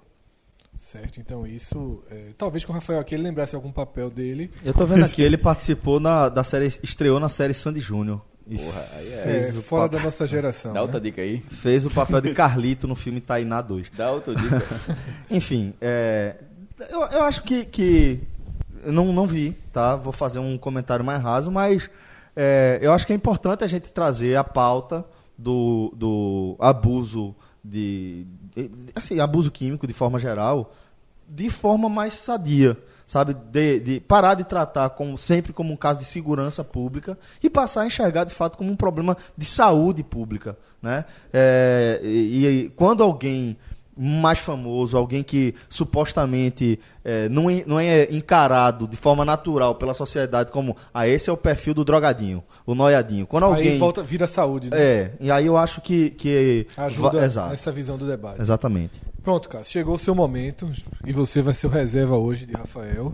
[0.77, 1.19] Certo?
[1.19, 2.01] Então isso.
[2.09, 4.49] é, talvez com o Rafael aqui ele lembrasse algum papel dele.
[4.63, 8.21] Eu tô vendo aqui, ele participou na, da série, estreou na série Sandy Júnior.
[8.45, 9.15] Porra, aí é.
[9.15, 9.95] É, Fez o fora papo.
[9.97, 10.73] da nossa geração.
[10.73, 11.03] Dá outra né?
[11.05, 11.39] dica aí.
[11.49, 13.87] Fez o papel de Carlito no filme Tainá 2.
[13.95, 14.61] Dá outra dica.
[15.31, 16.35] Enfim, é,
[16.89, 18.19] eu, eu acho que, que
[18.83, 19.95] eu não, não vi, tá?
[19.95, 21.89] Vou fazer um comentário mais raso, mas
[22.35, 25.05] é, eu acho que é importante a gente trazer a pauta
[25.37, 27.33] do, do abuso
[27.63, 30.73] de, de- assim, abuso químico de forma geral,
[31.29, 33.33] de forma mais sadia, sabe?
[33.33, 37.81] De, de parar de tratar como sempre como um caso de segurança pública e passar
[37.81, 41.05] a enxergar de fato como um problema de saúde pública, né?
[41.31, 43.57] É, e, e quando alguém
[43.95, 49.93] mais famoso, alguém que supostamente é, não, é, não é encarado de forma natural pela
[49.93, 53.27] sociedade como ah, esse é o perfil do drogadinho, o noiadinho.
[53.27, 54.81] Quando alguém Aí volta, vira saúde, né?
[54.81, 58.41] é, e aí eu acho que que Ajuda va- essa visão do debate.
[58.41, 58.99] Exatamente.
[59.23, 60.69] Pronto, cara, chegou o seu momento
[61.05, 63.13] e você vai ser o reserva hoje de Rafael.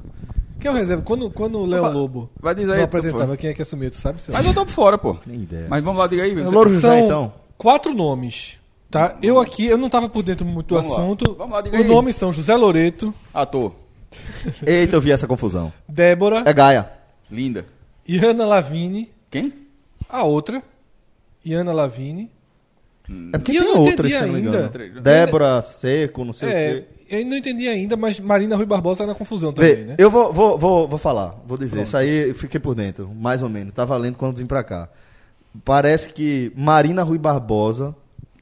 [0.59, 1.03] Quem é o reserva?
[1.03, 3.95] Quando, quando o Léo Lobo vai dizer não aí, apresentava, quem é que assumia, tu
[3.97, 4.21] sabe?
[4.21, 4.33] Seu?
[4.33, 5.15] Mas eu tô por fora, pô.
[5.25, 5.67] Nem ideia.
[5.69, 6.33] Mas vamos lá, diga aí.
[6.33, 7.33] Você- Louro José, São então.
[7.57, 8.57] quatro nomes,
[8.89, 9.15] tá?
[9.21, 10.97] Eu aqui, eu não tava por dentro muito do Vamos lá.
[11.03, 11.35] assunto.
[11.37, 11.87] Vamos lá, diga Os aí.
[11.87, 13.71] nomes são José Loreto, Ator.
[14.65, 15.71] Eita, eu vi essa confusão.
[15.87, 16.91] Débora, É Gaia.
[17.31, 17.65] Linda.
[18.07, 19.53] Iana Lavini, Quem?
[20.09, 20.63] a outra,
[21.45, 22.31] Iana Lavini.
[23.33, 24.49] É porque E eu tem outras, se não me ainda.
[24.49, 25.01] engano.
[25.01, 26.83] Débora, Seco, não sei o É, quê.
[27.17, 29.95] eu não entendi ainda, mas Marina Rui Barbosa tá na confusão também, Vê, né?
[29.97, 31.81] eu vou, vou, vou, vou falar, vou dizer.
[31.83, 33.73] Isso aí eu fiquei por dentro, mais ou menos.
[33.73, 34.89] Tava lendo quando vim pra cá.
[35.65, 37.95] Parece que Marina Rui Barbosa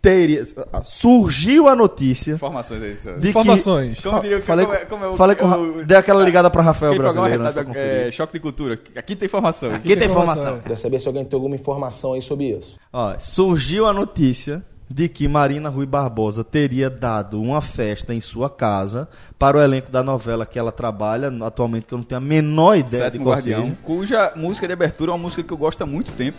[0.09, 0.47] teria.
[0.83, 3.19] Surgiu a notícia Informações aí, senhor.
[3.19, 3.99] de Informações.
[4.01, 6.49] Como diria- falei como é- com, como é o- falei com o- dei aquela ligada
[6.49, 7.43] pra Rafael brasileiro.
[7.43, 8.79] retado, é, Choque de Cultura.
[8.95, 9.73] Aqui tem informação.
[9.73, 10.33] Aqui tem informação.
[10.43, 10.59] informação.
[10.61, 12.77] Queria saber se alguém tem alguma informação aí sobre isso.
[12.91, 18.49] Ó, surgiu a notícia de que Marina Rui Barbosa teria dado uma festa em sua
[18.49, 22.23] casa para o elenco da novela que ela trabalha atualmente, que eu não tenho a
[22.23, 23.77] menor ideia Sétimo de qual Guardião, seja.
[23.83, 26.37] cuja música de abertura é uma música que eu gosto há muito tempo.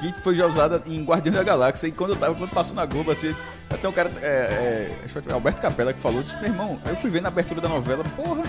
[0.00, 1.86] Que foi já usada em Guardiões da Galáxia.
[1.88, 3.34] E quando eu tava, quando passou na Globo, assim,
[3.70, 6.78] até um cara, é, é, acho que foi Alberto Capela que falou, disse, meu irmão,
[6.84, 8.42] aí eu fui ver na abertura da novela, porra,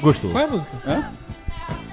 [0.00, 0.30] Gostou.
[0.32, 0.72] Qual é a música?
[0.86, 1.12] hã?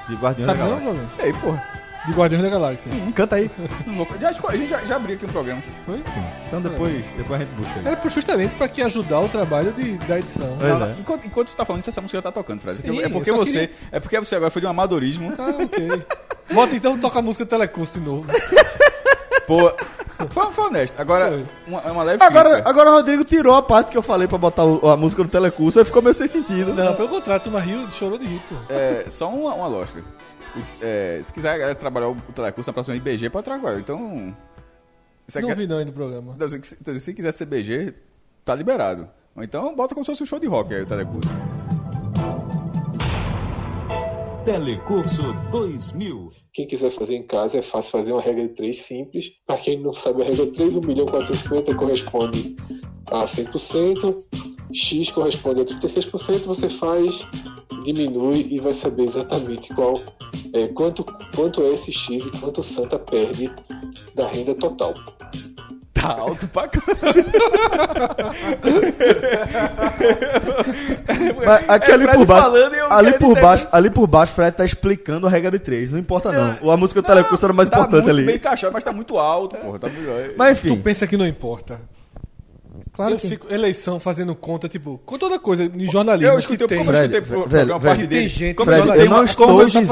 [0.08, 0.92] De Guardiões Sabe da não, Galáxia.
[0.94, 1.08] Bruno?
[1.08, 1.79] Sei, porra.
[2.06, 2.94] De Guardiões da Galáxia.
[3.14, 3.52] Canta aí.
[3.86, 5.62] Vou- já, a gente já, já abriu aqui um programa.
[5.86, 6.02] Foi?
[6.48, 7.86] Então depois, depois a gente busca aí.
[7.88, 10.56] Era justamente para que ajudar o trabalho de, da edição.
[10.56, 10.96] Não, é.
[10.98, 12.78] enquanto, enquanto você tá falando isso, essa música já tá tocando, Fred.
[12.80, 13.68] Sim, é porque só você.
[13.68, 15.36] queria- É porque você agora foi de um amadorismo.
[15.36, 16.04] Tá, ok.
[16.52, 18.26] Bota então, toca a música Telecurso de novo.
[19.46, 19.72] Pô.
[20.30, 21.00] Foi, foi honesto.
[21.00, 21.46] Agora, Foi.
[21.68, 24.66] uma, uma leve Agora, agora o Rodrigo tirou a parte que eu falei pra botar
[24.66, 26.74] o- a música no telecurso, aí ficou meio sem sentido.
[26.74, 28.56] Não, pelo contrário, turma riu, chorou de rir, pô.
[28.70, 30.04] É, só uma, uma lógica.
[30.82, 33.80] É, se quiser a galera trabalhar o, telecurso na próxima IBG, pode trabalhar.
[33.80, 34.36] Então.
[35.28, 36.34] Se, Não quer- vi não aí no programa.
[36.36, 37.94] Então, se, se- se quiser ser BG,
[38.44, 39.08] tá liberado.
[39.36, 41.30] Ou então bota como se fosse um show de rock aí o telecurso.
[44.46, 46.32] Telecurso 2000.
[46.52, 49.32] Quem quiser fazer em casa é fácil fazer uma regra de 3 simples.
[49.46, 52.56] Para quem não sabe, a regra 3, 1 milhão 450 corresponde
[53.12, 54.24] a 100%,
[54.74, 57.26] X corresponde a 36%, você faz,
[57.84, 60.02] diminui e vai saber exatamente qual
[60.54, 61.04] é, quanto,
[61.36, 63.52] quanto é esse X e quanto o Santa perde
[64.16, 64.94] da renda total.
[65.94, 67.30] Tá alto pra cacete.
[71.46, 75.28] Mas aqui É por baixo, falando ali por baixo, ali por baixo, Fred tá explicando
[75.28, 75.92] a regra de três.
[75.92, 76.72] Não importa não.
[76.72, 78.26] A música do telecurso era mais tá importante muito ali.
[78.26, 79.78] bem encaixado, mas tá muito alto, porra.
[79.80, 80.38] Tá muito...
[80.38, 81.82] Mas Tu enfim, pensa que não importa.
[83.00, 83.30] Claro eu que...
[83.30, 86.78] fico eleição fazendo conta, tipo, com toda coisa de jornalismo Eu escutei, que tem.
[86.80, 88.22] como eu escutei Velho, pro velho, parte dele.
[88.22, 89.88] tem gente- como Fred, eu não estou como eu dizendo,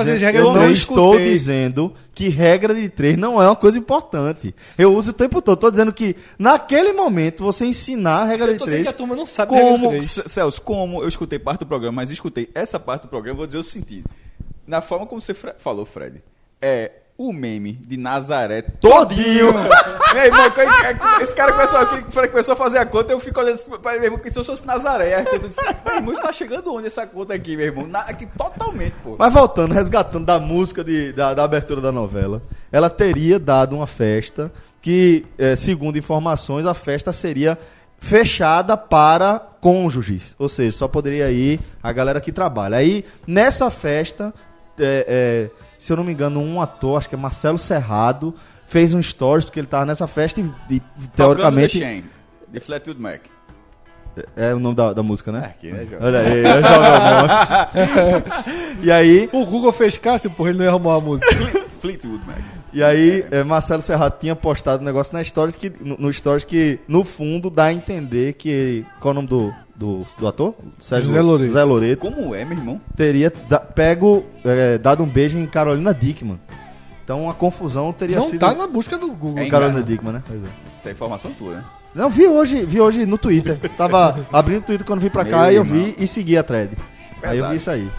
[0.53, 4.53] não estou escutei- dizendo que regra de três não é uma coisa importante.
[4.77, 5.55] Eu uso o tempo todo.
[5.57, 8.83] Estou dizendo que naquele momento você ensinar a regra Eu de três.
[8.83, 10.19] que a turma não sabe regra de Como, três.
[10.25, 13.45] Celso, como eu escutei parte do programa, mas escutei essa parte do programa, eu vou
[13.47, 14.03] dizer o seguinte.
[14.65, 16.21] Na forma como você falou, Fred,
[16.61, 19.51] é o meme de Nazaré todinho.
[20.13, 23.59] Meu irmão, é- esse cara começou, aqui, começou a fazer a conta, eu fico olhando
[23.81, 26.73] para meu irmão, que se eu fosse Nazaré, aí eu disse, meu irmão, está chegando
[26.73, 27.85] onde essa conta aqui, meu irmão?
[27.87, 29.15] Na- aqui, totalmente, pô.
[29.19, 32.41] Mas voltando, resgatando da música de- da, da abertura da novela,
[32.71, 34.51] ela teria dado uma festa
[34.81, 37.57] que, eh, segundo informações, a festa seria
[37.99, 40.35] fechada para cônjuges.
[40.39, 42.77] Ou seja, só poderia ir a galera que trabalha.
[42.77, 44.33] Aí, nessa festa,
[44.79, 48.33] eh, eh, se eu não me engano, um ator, acho que é Marcelo Serrado,
[48.65, 50.81] fez um stories porque ele estava nessa festa e, e,
[51.15, 51.79] teoricamente...
[51.79, 52.03] The
[52.49, 53.21] de Fleetwood Mac.
[54.35, 55.45] É o nome da, da música, né?
[55.45, 56.01] Aqui, né, João?
[56.01, 56.75] Olha aí, eu jogo
[58.81, 61.27] E aí, O Google fez Cássio, porra, ele não ia arrumar a música.
[61.79, 62.39] Fleetwood Mac.
[62.73, 66.43] E aí, eh, Marcelo Serrato tinha postado um negócio na história que, no, no stories
[66.43, 68.85] que, no fundo, dá a entender que.
[68.99, 70.55] Qual é o nome do, do, do ator?
[70.79, 71.47] Sérgio José Loreto.
[71.47, 72.11] José Loreto.
[72.11, 72.81] Como é, meu irmão?
[72.95, 76.39] Teria da- pego, eh, dado um beijo em Carolina Dickman.
[77.03, 78.39] Então a confusão teria Não sido.
[78.39, 79.39] tá na busca do Google.
[79.43, 79.81] É Carolina.
[79.83, 80.23] Dickman, né?
[80.27, 80.47] Pois é.
[80.75, 81.63] Essa é informação tua, né?
[81.95, 83.57] Não, vi hoje, vi hoje no Twitter.
[83.77, 85.83] Tava abrindo o Twitter quando vim pra cá Meu e eu irmão.
[85.83, 86.71] vi e segui a thread.
[87.23, 87.51] Aí eu Pesado.
[87.51, 87.89] vi isso aí.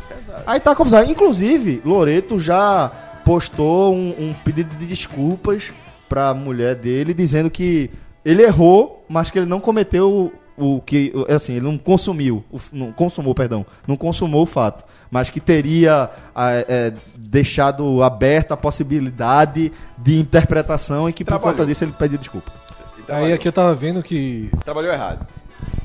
[0.47, 1.03] Aí tá a confusão.
[1.05, 2.93] Inclusive, Loreto já
[3.25, 5.71] postou um, um pedido de desculpas
[6.09, 7.91] pra mulher dele, dizendo que
[8.25, 11.13] ele errou, mas que ele não cometeu o, que.
[11.29, 12.45] Assim, ele não consumiu.
[12.73, 13.65] não consumou, perdão.
[13.87, 14.85] Não consumou o fato.
[15.11, 21.53] Mas que teria é, deixado aberta a possibilidade de interpretação e que por Trabalhou.
[21.55, 22.53] conta disso ele pediu desculpa.
[23.09, 25.27] E Aí aqui eu tava vendo que Trabalhou errado.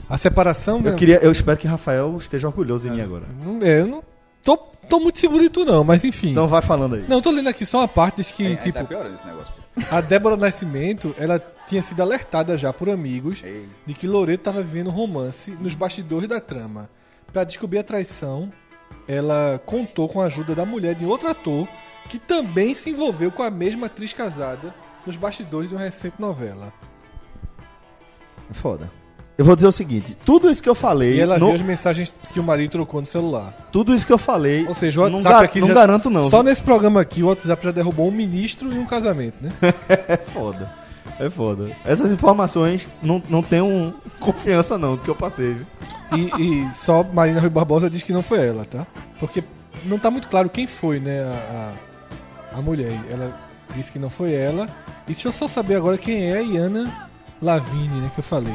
[0.10, 0.82] a separação...
[0.84, 3.24] Eu, queria, eu espero que Rafael esteja orgulhoso de mim agora.
[3.42, 4.04] Não, é, eu não,
[4.44, 4.60] tô,
[4.90, 6.32] tô muito seguro de tu não, mas enfim.
[6.32, 7.06] Então vai falando aí.
[7.08, 9.26] Não, tô lendo aqui só uma parte, diz que, Aí, aí tipo, tá piorando esse
[9.26, 9.54] negócio.
[9.92, 13.68] a Débora Nascimento, ela tinha sido alertada já por amigos Ei.
[13.86, 16.90] de que Loreto estava vivendo um romance nos bastidores da trama.
[17.32, 18.52] Pra descobrir a traição,
[19.08, 21.68] ela contou com a ajuda da mulher de outro ator
[22.10, 24.74] que também se envolveu com a mesma atriz casada
[25.06, 26.72] nos bastidores de uma recente novela.
[28.50, 28.92] É Foda.
[29.38, 31.16] Eu vou dizer o seguinte: tudo isso que eu falei.
[31.16, 33.54] E ela viu as mensagens que o marido trocou no celular.
[33.72, 34.68] Tudo isso que eu falei.
[34.68, 35.74] Ou seja, o não, WhatsApp gar- aqui não já...
[35.74, 36.30] garanto, não.
[36.30, 39.50] Só nesse programa aqui, o WhatsApp já derrubou um ministro e um casamento, né?
[40.08, 40.70] É foda.
[41.20, 41.76] É foda.
[41.86, 45.54] Essas informações não, não tenham confiança, não, do que eu passei.
[45.54, 45.66] viu?
[46.16, 48.86] E, e só Marina Rui Barbosa diz que não foi ela, tá?
[49.20, 49.44] Porque
[49.86, 51.74] não tá muito claro quem foi, né, a,
[52.56, 53.00] a, a mulher.
[53.10, 53.36] Ela
[53.76, 54.68] disse que não foi ela.
[55.08, 57.10] E deixa eu só saber agora quem é a Iana
[57.42, 58.54] Lavigne, né, que eu falei.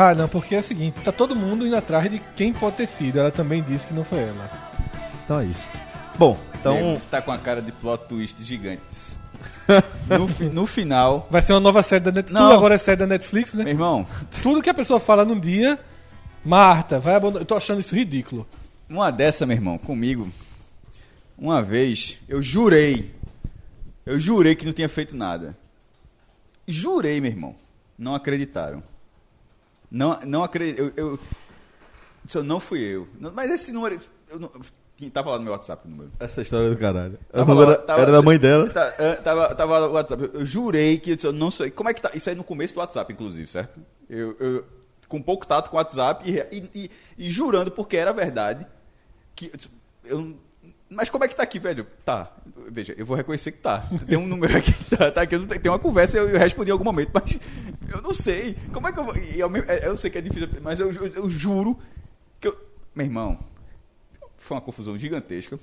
[0.00, 2.86] Ah, não, porque é o seguinte, tá todo mundo indo atrás de quem pode ter
[2.86, 3.18] sido.
[3.18, 4.48] Ela também disse que não foi ela.
[5.24, 5.68] Então é isso.
[6.16, 6.74] Bom, então.
[6.74, 9.18] Nego, Você tá com a cara de plot twist gigantes.
[10.08, 12.32] no, fi- no final, Vai ser uma nova série da Netflix.
[12.32, 12.48] Não.
[12.48, 13.64] Tudo agora é série da Netflix, né?
[13.64, 14.06] meu irmão,
[14.42, 15.78] Tudo que a pessoa fala num dia,
[16.44, 17.42] Marta, vai abandonar.
[17.42, 18.46] Eu tô achando isso ridículo.
[18.88, 20.28] uma dessa, meu irmão, comigo,
[21.36, 23.12] uma vez, eu jurei,
[24.06, 25.56] eu jurei que não tinha feito nada.
[26.66, 27.54] Jurei, meu irmão.
[27.98, 28.82] Não acreditaram.
[29.90, 30.78] Não, não acredito.
[30.80, 31.18] Eu, eu,
[32.24, 33.08] isso não fui eu.
[33.34, 33.98] Mas esse número.
[34.30, 34.50] Eu não,
[34.96, 36.10] quem tava lá no meu WhatsApp o número.
[36.18, 37.18] Essa história do caralho.
[37.32, 38.68] Tava lá, tava- era da mãe dela.
[38.68, 40.30] Tá, é, tava, tava no WhatsApp.
[40.34, 41.70] Eu, jurei que eu, não sei.
[41.70, 42.10] Como é que tá?
[42.14, 43.80] Isso aí no começo do WhatsApp, inclusive, certo?
[44.10, 44.64] Eu, eu-
[45.08, 48.66] com pouco tato com o WhatsApp e, e, e- e jurando, porque era verdade,
[49.34, 49.50] que
[50.04, 50.36] eu eu.
[50.90, 51.86] Mas como é que tá aqui, velho?
[52.04, 52.32] Tá.
[52.70, 53.84] Veja, eu vou reconhecer que tá.
[54.08, 55.34] Tem um número aqui que tá, tá aqui.
[55.34, 57.38] eu não Tem uma conversa eu, eu respondi em algum momento, mas
[57.92, 58.56] eu não sei.
[58.72, 59.16] Como é que eu vou.
[59.16, 61.78] e ao mesmo- eu sei que é difícil, mas eu, eu- eu juro
[62.40, 62.56] que eu.
[62.94, 63.38] Meu irmão,
[64.38, 65.58] foi uma confusão gigantesca.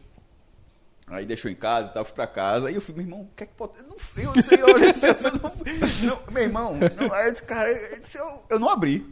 [1.08, 2.68] Aí deixou em casa e tal, fui pra casa.
[2.68, 3.74] Aí eu fui, meu irmão, o que é que pode.
[3.78, 4.92] Eu não eu não sei, olha, eu,
[5.32, 9.06] eu não, não, meu irmão, não, aí eu disse, cara, eu, eu, eu não abri.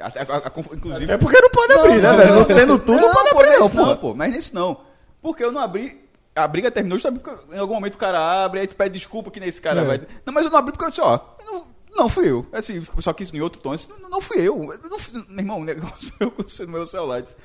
[0.00, 1.12] A- a- a inclusive.
[1.12, 2.34] É porque não pode abrir, né, velho?
[2.34, 3.96] Não sendo tu, não, pode pô, abrir, não, não, pô.
[3.96, 4.14] pô.
[4.14, 4.80] Mas nisso não.
[5.24, 6.04] Porque eu não abri.
[6.36, 9.40] A briga terminou justamente porque em algum momento o cara abre, aí pede desculpa que
[9.40, 9.84] nesse cara É.
[9.84, 10.00] vai.
[10.26, 11.66] Não, mas eu não abri porque eu disse, ó, não,
[11.96, 12.44] não fui eu.
[12.52, 13.74] Assim, só que isso em outro tom.
[13.74, 14.70] disse, Não, não fui eu.
[14.82, 17.20] eu não fui- meu irmão, o negócio meu no meu celular.
[17.20, 17.36] Eu disse,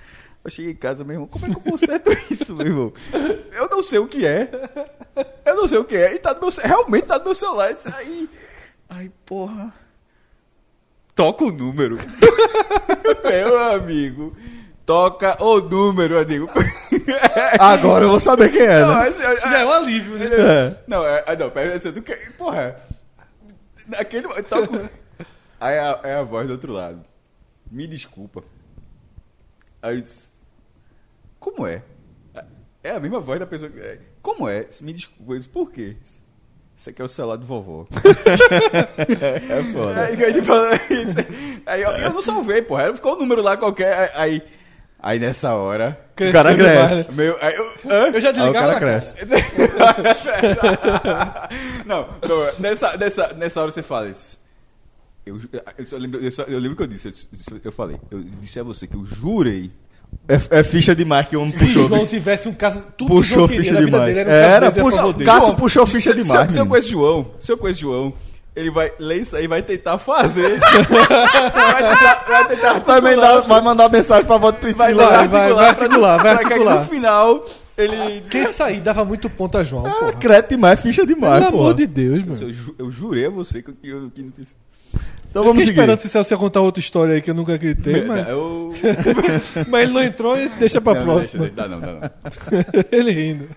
[0.44, 2.94] Eu cheguei em casa, meu irmão, como é que eu conserto isso, meu irmão?
[3.54, 4.50] Eu não sei o que é.
[5.46, 6.16] Eu não sei o que é.
[6.16, 7.74] E tá no meu, realmente tá no meu celular.
[7.74, 8.30] Disse, Aí,
[8.90, 9.74] aí, porra.
[11.16, 11.96] Toca o número.
[13.24, 14.36] meu amigo.
[14.86, 16.48] Toca o número, amigo.
[17.60, 19.08] Agora eu vou saber quem é, Não, né?
[19.10, 20.26] assim, eu- Já é um alívio, né?
[20.28, 20.76] É.
[20.88, 22.76] Não, é, não, pera, assim, tu quer, porra.
[23.88, 24.90] Naquele, toca,
[25.60, 27.02] aí a, é a voz do outro lado.
[27.72, 28.44] Me desculpa.
[29.82, 30.30] Aí eu disse,
[31.40, 31.82] como é?
[32.84, 33.80] É a mesma voz da pessoa que.
[33.80, 34.66] é, Como é?
[34.82, 35.34] Me desculpa.
[35.34, 35.98] Eu disse, por quê?
[36.76, 37.86] Isso aqui é o celular do vovô.
[39.50, 40.02] É foda.
[40.04, 41.18] Aí, aí, ele falou isso.
[41.66, 42.84] Aí eu, eu não salvei, porra.
[42.88, 44.12] Aí Ficou o número lá qualquer.
[44.16, 44.42] Aí.
[45.02, 45.98] Aí nessa hora.
[46.20, 47.12] O cara cresce.
[47.14, 47.66] Meu, aí eu?
[48.14, 49.14] Eu já Aí o desligava cara cresce.
[51.86, 54.38] não, não, nessa, nessa, nessa hora você fala isso.
[55.26, 55.40] Eu,
[55.78, 58.22] eu, só lembro, eu, só- eu lembro que eu disse, eu, disse- eu falei, eu
[58.42, 59.72] disse a você que eu jurei.
[60.28, 61.88] É, é ficha demais que o homem Se puxou.
[61.88, 62.10] João bicho.
[62.10, 62.84] tivesse um caso.
[62.98, 64.06] Tudo Puxou que João ficha demais.
[64.06, 64.72] dele era um caso Era,
[65.14, 65.26] dele.
[65.26, 66.52] Cássio João, puxou ficha se, se, demais.
[66.52, 66.70] se eu menino.
[66.70, 68.14] conheço João, se eu conheço João,
[68.60, 70.60] ele vai ler isso aí e vai tentar fazer.
[70.60, 74.88] vai tentar, vai tentar Vai, mandar, articular, vai mandar mensagem pra voto vai, Priscila.
[75.08, 76.80] tentar vai, vai articular pra- articular, vai pra que articular.
[76.80, 77.46] no final
[77.78, 78.24] ele...
[78.34, 80.14] Isso aí dava muito ponto a João, É, porra.
[80.14, 81.64] crédito demais, ficha demais, Pelo pô.
[81.64, 82.42] amor de Deus, mano.
[82.42, 84.56] Eu, ju- eu jurei a você que eu, que não fiz.
[85.30, 85.78] Então Eu vamos seguir.
[85.80, 88.74] esperando se o Celso ia contar outra história aí que eu nunca acreditei, mas, Eu...
[89.70, 91.42] mas ele não entrou e deixa pra Não, próxima.
[91.48, 92.02] deixa, dá não, dá não.
[92.92, 93.48] ele rindo.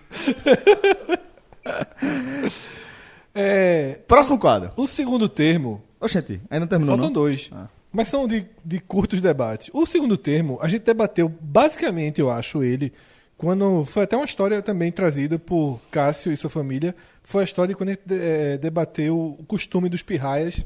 [3.33, 4.71] É, Próximo quadro.
[4.75, 7.13] o segundo termo, Oxente, ainda terminou, faltam não?
[7.13, 7.49] dois,
[7.91, 9.69] mas são de, de curtos debates.
[9.73, 12.93] O segundo termo, a gente debateu basicamente, eu acho, ele,
[13.37, 17.69] quando foi até uma história também trazida por Cássio e sua família, foi a história
[17.69, 20.63] de quando a gente eh, debateu o costume dos pirraias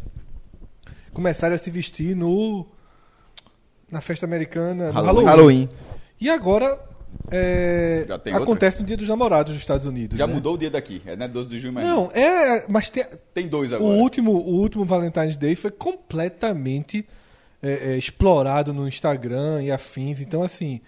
[1.13, 2.65] começarem a se vestir no
[3.89, 5.25] na festa americana, no Halloween.
[5.25, 5.25] Halloween.
[5.25, 5.69] Halloween.
[6.19, 6.79] E agora
[7.29, 10.17] é, acontece no Dia dos Namorados dos Estados Unidos.
[10.17, 10.33] Já né?
[10.33, 13.47] mudou o dia daqui, é né, 12 de junho, mas Não, é, mas tem, tem
[13.47, 13.97] dois o agora.
[13.97, 17.05] último, o último Valentine's Day foi completamente
[17.61, 20.21] é, é, explorado no Instagram e afins.
[20.21, 20.79] Então, assim,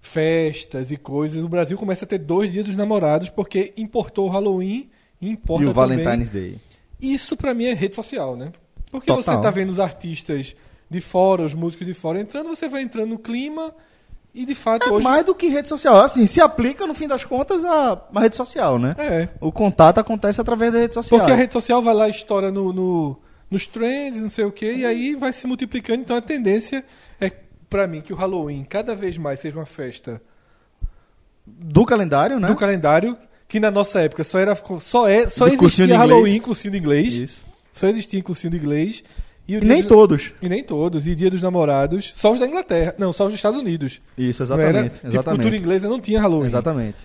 [0.00, 1.42] festas e coisas.
[1.42, 4.90] O Brasil começa a ter dois dias dos namorados porque importou o Halloween
[5.20, 5.98] e importa E o também.
[6.02, 6.58] Valentine's Day.
[7.00, 8.52] Isso pra mim é rede social, né?
[8.90, 9.22] Porque Total.
[9.22, 10.54] você tá vendo os artistas
[10.88, 13.72] de fora, os músicos de fora entrando, você vai entrando no clima
[14.34, 15.02] E de fato, É hoje.
[15.04, 16.00] mais do que rede social.
[16.00, 18.94] Assim, se aplica, no fim das contas, a, a rede social, né?
[18.98, 19.28] É.
[19.40, 21.18] O contato acontece através da rede social.
[21.20, 23.18] Porque a rede social vai lá e estoura no, no-
[23.50, 26.00] nos trends, não sei o quê, e aí vai se multiplicando.
[26.02, 26.84] Então a tendência
[27.20, 27.30] é,
[27.68, 30.22] pra mim, que o Halloween cada vez mais seja uma festa
[31.44, 32.46] Do calendário, né?
[32.46, 33.16] do calendário,
[33.48, 36.10] que na nossa época só era só é só De existia de inglês.
[36.10, 37.14] Halloween cursinho de inglês.
[37.14, 37.42] Isso.
[37.72, 39.02] Só existia cursinho de inglês.
[39.48, 40.32] E, E nem dos- todos.
[40.40, 41.06] E nem todos.
[41.06, 42.94] E dia dos namorados, só os da Inglaterra.
[42.98, 44.00] Não, só os dos Estados Unidos.
[44.16, 44.94] Isso, Não era- exatamente.
[44.94, 45.40] tipo, exatamente.
[45.40, 46.46] cultura inglesa não tinha Halloween.
[46.46, 46.96] Exatamente.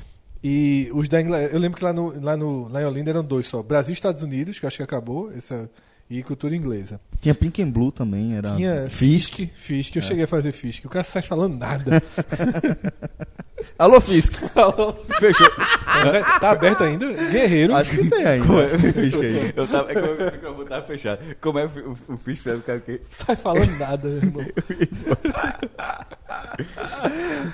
[0.44, 1.50] E os da Inglaterra.
[1.54, 3.94] Eu lembro que lá, no, lá, no, lá em Olinda eram dois só: Brasil e
[3.94, 5.68] Estados Unidos, que eu acho que acabou, essa,
[6.10, 6.99] e cultura inglesa.
[7.20, 9.36] Tinha Pink and Blue também, era Tinha Fisk.
[9.36, 9.51] Fisk.
[9.56, 10.03] Fisk, eu É.
[10.03, 10.86] cheguei a fazer Fisk.
[10.86, 12.01] O cara sai falando nada.
[13.80, 14.34] Alô, Fisk.
[15.20, 15.47] Fechou.
[16.39, 17.12] tá aberto ainda?
[17.12, 17.76] Guerreiro.
[17.76, 18.45] Acho que tem ainda.
[18.45, 18.68] Como é?
[18.68, 19.53] Tem Fisk aí.
[19.56, 21.36] Eu tava, é que o microfone tava fechado.
[21.41, 23.01] Como é o, o Fish fez o cara que.
[23.10, 24.45] Sai falando nada, meu irmão.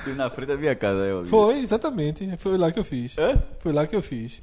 [0.03, 1.29] Tem na frente da minha casa aí, Olinda.
[1.29, 2.29] Foi, exatamente.
[2.37, 3.17] Foi lá que eu fiz.
[3.17, 3.41] Hã?
[3.59, 4.41] Foi lá que eu fiz.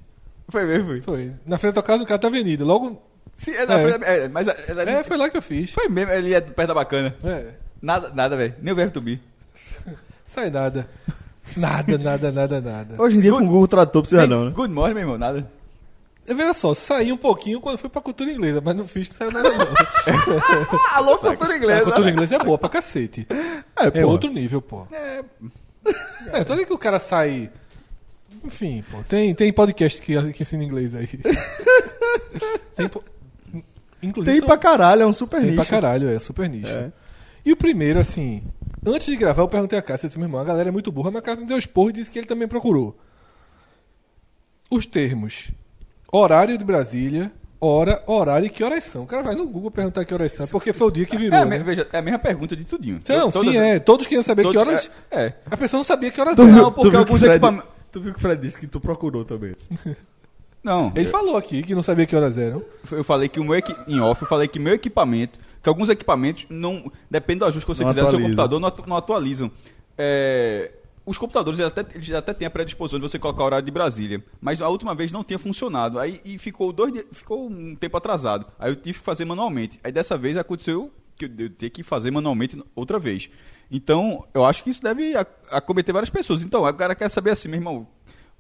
[0.49, 1.01] Foi mesmo, foi.
[1.03, 1.33] Foi.
[1.45, 2.65] Na frente da casa do cara tá avenida.
[2.65, 3.03] Logo.
[3.35, 3.83] Sim, é na É.
[3.83, 4.07] frente da.
[4.07, 5.73] É, mas ela, É, foi lá que eu fiz.
[5.73, 7.15] Foi mesmo, ele é perto da bacana.
[7.25, 7.47] É.
[7.81, 8.55] Nada, nada, velho.
[8.61, 9.21] Nem o verbo to be.
[10.27, 10.89] Sai nada.
[11.57, 13.03] Nada, nada, nada, nada.
[13.03, 14.51] Hoje em dia, com o Google Tradutor, precisa Nem não, né?
[14.51, 15.51] Good morning, meu irmão, nada.
[16.27, 19.17] Eu veja só, saí um pouquinho quando fui pra cultura inglesa, mas não fiz, não
[19.17, 19.67] saiu nada não.
[20.93, 21.85] Alô, cultura A inglesa.
[21.85, 23.27] cultura inglesa é boa pra cacete.
[23.77, 24.85] É, É outro nível, pô.
[24.93, 25.25] É.
[26.35, 27.51] É, tô dizendo que o cara sai.
[28.45, 28.99] Enfim, pô.
[29.09, 31.09] Tem, tem podcast que, que ensina inglês aí.
[32.77, 32.89] tem.
[32.89, 33.03] po-
[34.03, 34.33] Inclusive.
[34.33, 35.57] Tem são- pra caralho, é um super Tem nicho.
[35.57, 36.71] pra caralho, é super nicho.
[36.71, 36.93] É.
[37.45, 38.43] E o primeiro, assim.
[38.87, 40.91] Antes de gravar, eu perguntei a Cássio, eu disse, meu irmão, a galera é muito
[40.93, 42.97] burra, mas a Cássio me deu esporro e disse que ele também procurou.
[44.71, 45.49] Os termos.
[46.13, 49.03] Horário de Brasília, hora, horário e que horas são.
[49.03, 51.19] O cara vai no Google perguntar que horas são, porque foi o dia que É,
[51.19, 51.39] virou.
[51.39, 51.59] a né?
[51.59, 52.97] veja, é a mesma pergunta de tudinho.
[52.97, 53.79] Então, Todas- sim, é.
[53.79, 54.91] Todos queriam saber todos- que horas.
[55.11, 55.25] É.
[55.27, 55.35] é.
[55.51, 56.53] A pessoa não sabia que horas Tu eram.
[56.53, 57.69] Não, porque alguns Fred- equipamentos.
[57.91, 59.55] Tu viu que o Fred disse que tu procurou também.
[60.63, 62.63] Não, Ele eu, falou aqui que não sabia que horas eram.
[62.91, 63.75] eu falei que o meu equi...
[63.87, 67.75] em off, eu falei que meu equipamento, que alguns equipamentos não depende do ajuste que
[67.75, 69.51] você Não fizer no seu computador, não, atu- não atualizam.
[69.97, 70.73] É,
[71.07, 73.71] os computadores eles até, eles até têm a predisposição de você colocar o horário de
[73.73, 75.99] Brasília, mas a última vez não tinha funcionado.
[75.99, 78.47] Aí e ficou dois dias, ficou um tempo atrasado.
[78.59, 79.79] Aí eu tive que fazer manualmente.
[79.83, 83.31] Aí dessa vez aconteceu que eu, eu ter que fazer manualmente outra vez.
[83.71, 85.15] Então, eu acho que isso deve
[85.51, 86.43] acometer várias pessoas.
[86.43, 87.87] Então, o cara quer saber assim, meu irmão,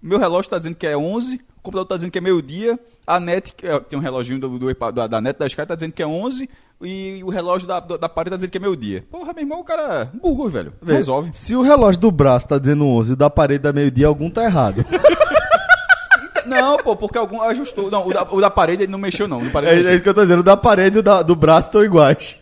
[0.01, 3.21] meu relógio está dizendo que é 11, o computador está dizendo que é meio-dia, a
[3.21, 6.03] net, é- tem um reloginho do, do, da, da net da Sky, está dizendo que
[6.03, 6.49] é 11,
[6.81, 9.05] e o relógio da, da, parede está dizendo que é meio-dia.
[9.11, 10.11] Porra, meu irmão, o cara.
[10.21, 10.73] Google, velho.
[10.81, 11.31] Vê, Resolve.
[11.35, 14.31] Se o relógio do braço tá dizendo 11 e o da parede da meio-dia, algum
[14.31, 14.85] tá errado.
[16.47, 17.91] Não, pô, porque algum ajustou.
[17.91, 19.39] Não, o da, o da parede ele não mexeu, não.
[19.39, 20.41] O É, é isso que eu tô dizendo.
[20.41, 22.39] O da parede e o da- do braço estão iguais.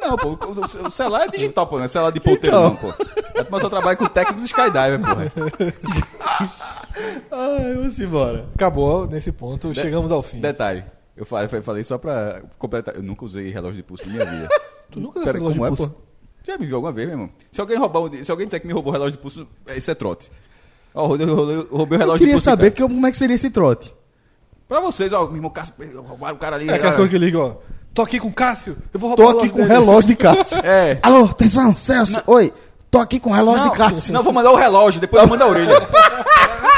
[0.00, 2.62] Não, pô, o, o celular é digital, pô, não é celular de ponteiro, Então.
[2.70, 2.90] não, pô.
[3.34, 5.32] É porque eu só trabalho com técnicos Skydiver, porra.
[7.30, 8.46] Ai, vamos embora.
[8.54, 10.40] Acabou nesse ponto, chegamos ao fim.
[10.40, 10.84] Detalhe.
[11.16, 12.96] Eu falei, só pra completar.
[12.96, 14.48] Eu nunca usei relógio de pulso na minha vida.
[14.90, 15.92] Tu nunca Pera, relógio como de é, pulso?
[15.92, 16.00] pô?
[16.44, 17.30] Já me viu alguma vez, meu irmão?
[17.50, 19.94] Se alguém roubar se alguém disser que me roubou o relógio de pulso, isso é
[19.94, 20.30] trote.
[20.94, 22.44] Ó, eu roubei, eu roubei- eu roubei o Eu relógio queria de pulso.
[22.44, 22.88] saber cara.
[22.88, 23.94] que, como é que seria esse trote.
[24.68, 26.66] Pra vocês, ó, meu irmão, Cássio, roubaram o cara ali.
[26.68, 26.96] É aquela cara.
[26.96, 27.56] coisa que liga, ó.
[27.94, 30.16] Tô aqui com o Cássio, eu vou roubar Tô o aqui com o relógio de
[30.16, 30.58] Cássio.
[30.64, 30.98] É.
[31.02, 32.20] Alô, atenção, Celso.
[32.26, 32.52] Oi.
[32.94, 34.14] Tô aqui com o relógio Não, de Cássio.
[34.14, 35.70] não, vou mandar o relógio, depois eu mando a orelha.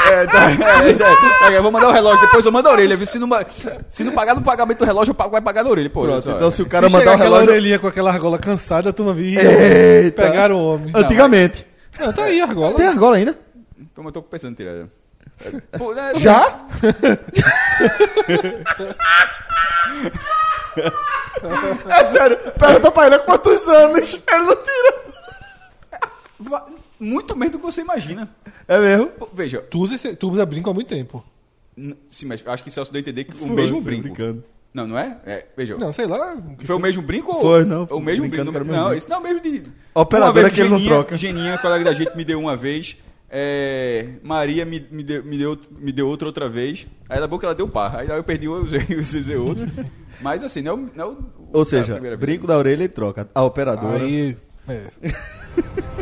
[0.09, 0.55] É, tá, é, é,
[1.53, 2.95] é, eu vou mandar o relógio, depois eu mando a orelha.
[2.95, 3.05] viu?
[3.05, 3.27] Se não,
[3.89, 5.89] se não pagar no pagamento do relógio, eu pago, vai pagar na orelha.
[5.89, 7.51] Pô, Pronto, só- então se o Se cara chegar mandar o aquela relógio...
[7.51, 9.41] orelhinha com aquela argola cansada, a turma via.
[9.41, 10.21] Eita.
[10.21, 10.93] Pegaram o homem.
[10.95, 11.67] Antigamente.
[11.99, 12.73] Não, tá aí a argola.
[12.75, 13.37] Tem argola ainda?
[13.77, 14.73] Então eu tô pensando em tirar.
[15.43, 15.61] É, né,
[16.15, 16.55] Já?
[21.89, 22.37] é sério.
[22.57, 24.21] Pergunta pra ele há quantos anos.
[24.25, 25.16] Ele não tira.
[26.99, 28.29] Muito menos do que você imagina.
[28.67, 29.07] É mesmo?
[29.07, 31.23] Pô, veja, Tu usa, esse, tu usa brinco há muito tempo.
[31.75, 34.03] n- sim, mas acho que Celso deu a entender que o Foi, mesmo brinco.
[34.03, 34.43] brincando.
[34.73, 35.17] Não, não é?
[35.25, 36.37] é veja, Não, sei lá.
[36.61, 37.41] foi o mesmo brinco ou.
[37.41, 38.51] Foi, não, O foi mesmo brincando brinco.
[38.51, 38.97] que era o mesmo Não, brinco.
[38.97, 39.63] isso não é o mesmo de.
[39.95, 41.17] A operadora que ele não Geninha- troca.
[41.17, 42.97] Geninha, colega da gente, me deu uma vez.
[43.29, 46.85] é, Maria me, me, deu, me, deu, me deu outra outra vez.
[47.09, 47.95] Aí na boca ela deu par.
[47.95, 49.67] Aí eu perdi eu usei, eu usei outro.
[50.21, 50.89] Mas assim, não é o.
[50.95, 51.17] Não é o
[51.53, 52.19] Ou seja, primeira vez.
[52.29, 53.27] brinco da orelha e troca.
[53.33, 54.03] A operadora.
[54.03, 54.37] Aí.
[54.67, 54.87] É.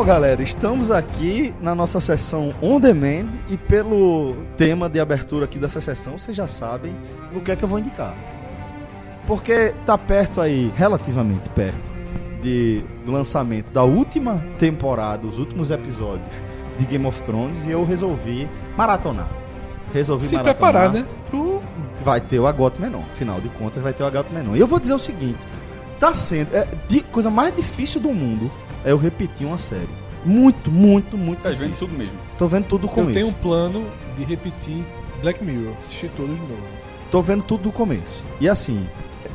[0.00, 5.58] Bom, galera, estamos aqui na nossa sessão On Demand e pelo tema de abertura aqui
[5.58, 6.96] dessa sessão, vocês já sabem
[7.34, 8.16] o que é que eu vou indicar.
[9.26, 11.92] Porque tá perto aí, relativamente perto,
[12.40, 16.30] de, do lançamento da última temporada, os últimos episódios
[16.78, 18.48] de Game of Thrones e eu resolvi
[18.78, 19.28] maratonar.
[19.92, 20.54] Resolvi Se maratonar.
[20.54, 21.06] preparar, né?
[21.28, 21.60] Pro...
[22.02, 23.02] Vai ter o Agote Menon.
[23.12, 24.56] Afinal de contas, vai ter o Agote Menon.
[24.56, 25.38] E eu vou dizer o seguinte:
[25.98, 26.56] tá sendo.
[26.56, 28.50] É, de, coisa mais difícil do mundo
[28.84, 29.88] eu repetir uma série.
[30.24, 31.42] Muito, muito, muito.
[31.42, 31.68] Tá difícil.
[31.68, 32.18] vendo tudo mesmo.
[32.36, 33.14] Tô vendo tudo do Eu começo.
[33.14, 34.84] tenho um plano de repetir
[35.22, 36.62] Black Mirror, assistir todos de novo.
[37.10, 38.24] Tô vendo tudo do começo.
[38.40, 38.86] E assim,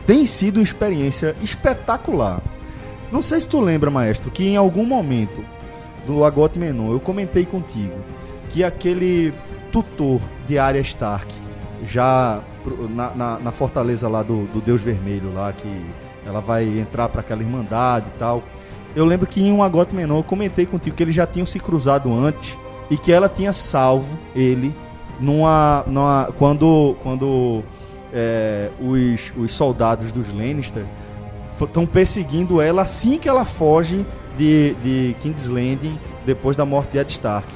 [0.05, 2.41] tem sido uma experiência espetacular.
[3.11, 5.43] Não sei se tu lembra, maestro, que em algum momento
[6.05, 7.95] do Agote Menon eu comentei contigo
[8.49, 9.33] que aquele
[9.71, 11.33] tutor de Arya Stark,
[11.85, 12.41] já
[12.89, 15.85] na, na, na fortaleza lá do, do Deus Vermelho, lá que
[16.25, 18.43] ela vai entrar para aquela irmandade e tal.
[18.95, 21.59] Eu lembro que em um Agote Menon eu comentei contigo que eles já tinham se
[21.59, 22.57] cruzado antes
[22.89, 24.73] e que ela tinha salvo ele
[25.19, 27.63] numa, numa quando quando
[28.13, 30.85] é, os, os soldados dos Lannister
[31.59, 34.05] estão perseguindo ela assim que ela foge
[34.37, 37.47] de, de King's Landing depois da morte de Ed Stark.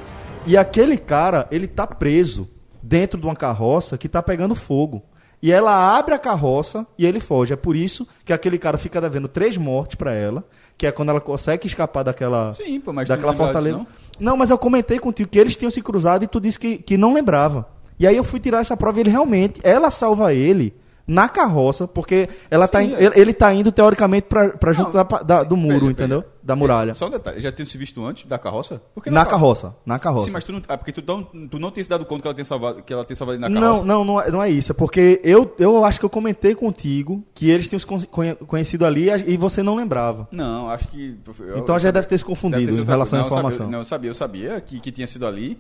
[0.45, 2.49] E aquele cara, ele tá preso
[2.81, 5.03] dentro de uma carroça que tá pegando fogo.
[5.41, 7.53] E ela abre a carroça e ele foge.
[7.53, 10.43] É por isso que aquele cara fica devendo três mortes pra ela,
[10.77, 13.79] que é quando ela consegue escapar daquela, Sim, pô, mas não daquela fortaleza.
[13.79, 13.87] disso,
[14.19, 16.97] não, mas eu comentei contigo que eles tinham se cruzado e tu disse que, que
[16.97, 17.67] não lembrava.
[17.97, 20.73] E aí eu fui tirar essa prova e ele realmente, ela salva ele
[21.10, 23.03] na carroça, porque ela tá, in- é.
[23.05, 26.24] ele, ele tá indo teoricamente pra junto da, da- do muro, Veja, entendeu?
[26.43, 26.93] Da muralha.
[26.93, 28.82] Só um detalhe, já tinha se visto antes da carroça?
[28.93, 30.26] Porque Na ca- carroça, na carroça.
[30.26, 32.28] Sim, mas tu não, ah, porque tu não, tu não tinha se dado conta que
[32.28, 33.84] ela tinha salvado, que ela tinha salvado ele na carroça.
[33.84, 34.72] Não, não, não é, não é isso.
[34.72, 38.36] É porque eu, eu acho que eu comentei contigo que eles tinham se con- conhe-
[38.36, 40.28] conhecido ali e você não lembrava.
[40.32, 41.18] Não, acho que.
[41.39, 43.22] eu- Então a gente deve ter se confundido ter em relação à.
[43.22, 43.57] Não, eu informação.
[43.60, 45.60] sabia- não, eu sabia, eu sabia que, que tinha sido ali.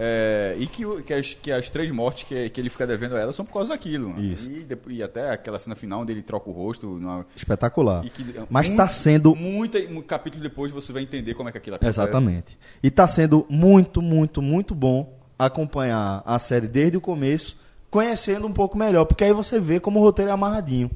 [0.00, 3.18] É, e que, que, as, que as três mortes que, que ele fica devendo a
[3.20, 4.18] ela são por causa daquilo.
[4.20, 4.48] Isso.
[4.48, 6.86] E, e até aquela cena final onde ele troca o rosto.
[6.86, 8.02] numa- Espetacular.
[8.02, 11.58] que- Mas muito- tá sendo Muito, um capítulo depois você vai entender como é que
[11.58, 11.98] aquilo acontece.
[12.00, 12.56] Exatamente.
[12.82, 17.56] E tá sendo muito, muito, muito bom acompanhar a série desde o começo,
[17.90, 20.90] conhecendo um pouco melhor, porque aí você vê como o roteiro é amarradinho.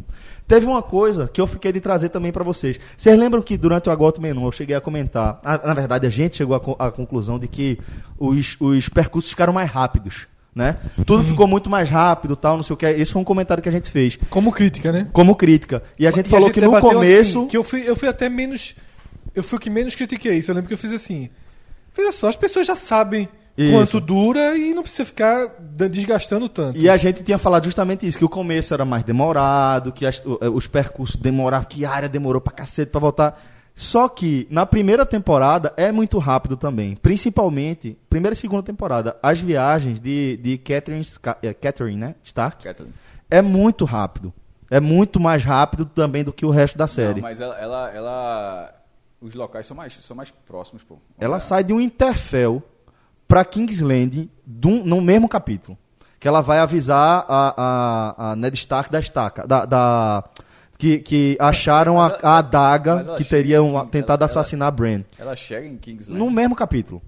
[0.52, 2.78] Teve uma coisa que eu fiquei de trazer também pra vocês.
[2.96, 6.10] Vocês lembram que durante o Agoto Menu eu cheguei a comentar, a- na verdade a
[6.10, 7.78] gente chegou à co- conclusão de que
[8.18, 10.26] os, os percursos ficaram mais rápidos.
[10.54, 10.76] Né?
[11.06, 12.84] Tudo ficou muito mais rápido, tal, não sei o que.
[12.84, 14.18] Esse foi um comentário que a gente fez.
[14.28, 15.08] Como crítica, né?
[15.10, 15.82] Como crítica.
[15.98, 17.38] E a gente E falou que no debateu começo.
[17.38, 18.74] assim, que eu fui, eu fui até menos.
[19.34, 20.50] Eu fui o que menos critiquei isso.
[20.50, 21.30] Eu lembro que eu fiz assim.
[21.96, 23.26] Veja só, as pessoas já sabem
[23.56, 23.72] Isso.
[23.72, 26.78] quanto dura e não precisa ficar desgastando tanto.
[26.78, 30.22] E a gente tinha falado justamente isso, que o começo era mais demorado, que as-
[30.54, 33.40] os percursos demoravam, que a área demorou pra cacete pra voltar.
[33.74, 36.94] Só que na primeira temporada é muito rápido também.
[36.96, 41.06] Principalmente, primeira e segunda temporada, as viagens de, de Catherine,
[41.42, 42.14] é, Catherine, né?
[42.22, 42.92] Stark Kathleen.
[43.30, 44.32] é muito rápido.
[44.70, 47.20] É muito mais rápido também do que o resto da série.
[47.20, 48.74] Não, mas ela, ela, ela-
[49.20, 50.98] Os locais são mais, são mais próximos, pô.
[51.18, 52.62] Ela sai de um Interfell
[53.32, 55.78] pra Kingsland dum- no mesmo capítulo.
[56.20, 59.46] Que ela vai avisar a, a, a Ned Stark da estaca.
[59.46, 60.22] Da, da-
[60.76, 65.02] que, que acharam a, a adaga que teriam tentado assassinar a Bran.
[65.18, 66.18] Ela chega em Kingsland.
[66.18, 67.00] No mesmo capítulo.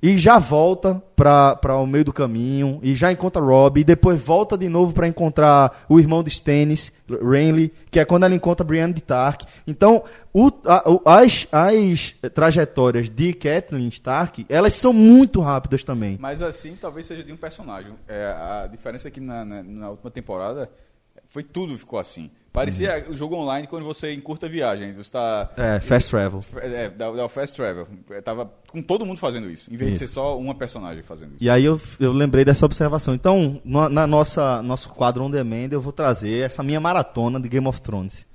[0.00, 4.56] E já volta pra o meio do caminho, e já encontra Robb, e depois volta
[4.56, 8.92] de novo pra encontrar o irmão de Stannis, Renly, que é quando ela encontra Brienne
[8.92, 9.44] de Stark.
[9.66, 10.84] Então, o- a-
[11.20, 16.16] as, as trajetórias de Catelyn Stark, elas são muito rápidas também.
[16.20, 17.92] Mas assim, talvez seja de um personagem.
[18.06, 20.70] É, a diferença é que na, na, na última temporada
[21.26, 22.30] foi tudo ficou assim.
[22.58, 24.94] Parecia o jogo online quando você encurta viagens.
[24.96, 25.50] Você tá.
[25.56, 26.44] É, fast travel.
[26.56, 27.86] É, dá, dá o fast travel.
[28.10, 30.02] É, Tava com todo mundo fazendo isso, em vez Isso.
[30.02, 31.44] de ser só uma personagem fazendo isso.
[31.44, 33.14] E aí eu, eu lembrei dessa observação.
[33.14, 37.48] Então, no- na nossa nosso quadro on demand, eu vou trazer essa minha maratona de
[37.48, 38.26] Game of Thrones.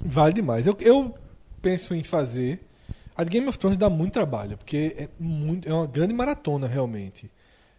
[0.00, 0.66] Vale demais.
[0.66, 1.14] Eu, eu
[1.60, 2.64] penso em fazer.
[3.16, 6.68] A de Game of Thrones dá muito trabalho, porque é, muito, é uma grande maratona,
[6.68, 7.30] realmente.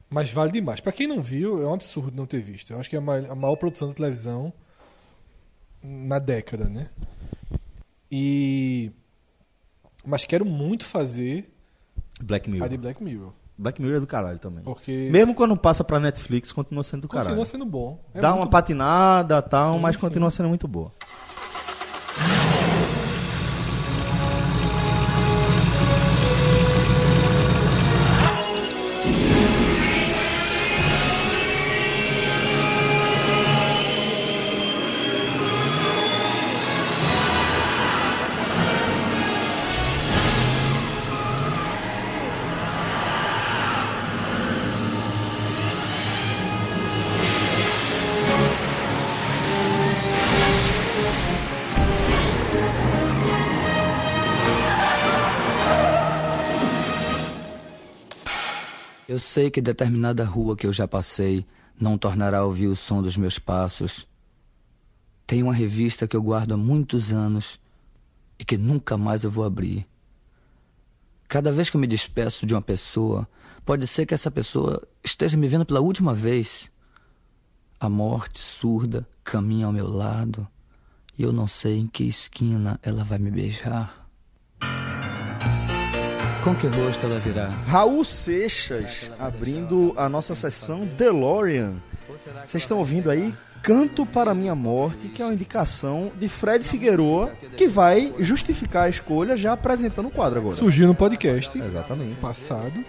[0.10, 0.80] Mas vale demais.
[0.82, 2.74] Pra quem não viu, é um absurdo não ter visto.
[2.74, 4.52] Eu acho que é a, mai- a maior produção de televisão
[5.84, 6.88] na década, né?
[8.12, 8.92] E.
[10.06, 11.52] Mas quero muito fazer
[12.22, 12.66] Black Mirror.
[12.66, 13.34] a de Black Mirror.
[13.58, 14.64] Black Mirror é do caralho também.
[14.64, 17.28] Porque Mesmo quando passa pra Netflix, continua sendo do caralho.
[17.30, 18.02] continua sendo bom.
[18.14, 20.02] É Dá uma patinada tal, Sim, mas sim.
[20.02, 20.94] continua sendo muito boa.
[59.20, 61.46] Eu sei que determinada rua que eu já passei
[61.78, 64.08] não tornará a ouvir o som dos meus passos.
[65.28, 67.60] Tem uma revista que eu guardo há muitos anos
[68.40, 69.86] e que nunca mais eu vou abrir.
[71.28, 73.28] Cada vez que eu me despeço de uma pessoa,
[73.66, 76.72] pode ser que essa pessoa esteja me vendo pela última vez.
[77.78, 80.48] A morte surda caminha ao meu lado
[81.18, 84.08] e eu não sei em que esquina ela vai me beijar.
[86.44, 87.48] Com que rosto ela virá?
[87.66, 91.76] Raul Seixas abrindo a nossa sessão DeLorean.
[92.48, 97.32] Vocês estão ouvindo aí Canto para Minha Morte, que é uma indicação de Fred Figueroa,
[97.58, 100.56] que vai justificar a escolha já apresentando o quadro agora.
[100.56, 101.58] Surgiu no podcast.
[101.58, 102.16] Exatamente.
[102.20, 102.86] Passado.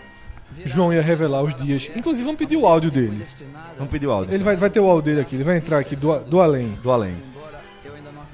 [0.65, 1.91] João ia revelar os dias.
[1.95, 3.27] Inclusive, vamos pedir o áudio dele.
[3.77, 4.33] Vamos pedir o áudio.
[4.33, 5.35] Ele vai, vai ter o áudio dele aqui.
[5.35, 6.69] Ele vai entrar aqui do, do além.
[6.83, 7.17] Do além.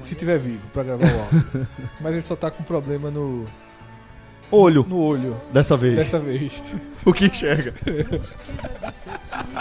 [0.02, 1.68] Se tiver vivo pra gravar o áudio.
[2.01, 3.47] Mas ele só tá com problema no.
[4.51, 4.85] Olho.
[4.89, 5.40] No olho.
[5.52, 5.97] Dessa vez.
[5.97, 6.62] Dessa vez.
[7.06, 7.73] O que enxerga.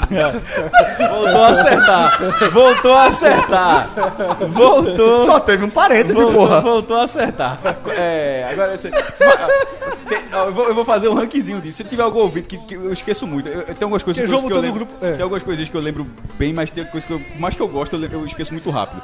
[0.09, 2.19] Voltou a acertar.
[2.51, 3.89] Voltou a acertar.
[4.49, 5.25] Voltou.
[5.27, 6.61] Só teve um parêntese, voltou, porra.
[6.61, 7.59] Voltou a acertar.
[7.95, 8.89] É, agora você.
[8.89, 11.77] Tem- Eu vou, eu vou fazer um rankzinho disso.
[11.77, 13.47] Se tiver algum ouvido que, que eu esqueço muito.
[13.47, 14.85] Eu, eu tenho algumas coisas que, que eu lembro.
[14.85, 15.11] grupo- é.
[15.11, 16.07] Tem algumas coisas que eu lembro
[16.39, 18.69] bem, mas tem coisas que eu, mais que eu gosto, eu, lembro- eu esqueço muito
[18.71, 19.01] rápido.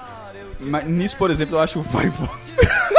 [0.61, 2.51] Mas nisso, por exemplo, eu acho o Firefox.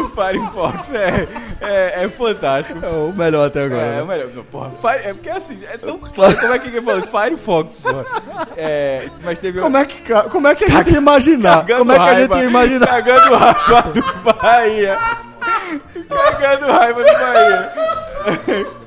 [0.00, 1.28] o Firefox é,
[1.60, 2.78] é, é fantástico.
[2.84, 3.82] É o melhor até agora.
[3.82, 4.28] É, é o melhor.
[4.34, 6.36] Não, Porra, Fire, é porque assim, é tão claro.
[6.36, 7.02] Como é que eu falo?
[7.06, 8.06] Firefox, porra.
[8.56, 11.66] É, mas teve Como é que, ca- como é que a gente ia imaginar?
[11.66, 12.86] Como é que a gente ia imaginar?
[12.86, 14.02] Cagando raiva do
[14.32, 14.98] Bahia.
[16.08, 17.72] Cagando raiva do Bahia.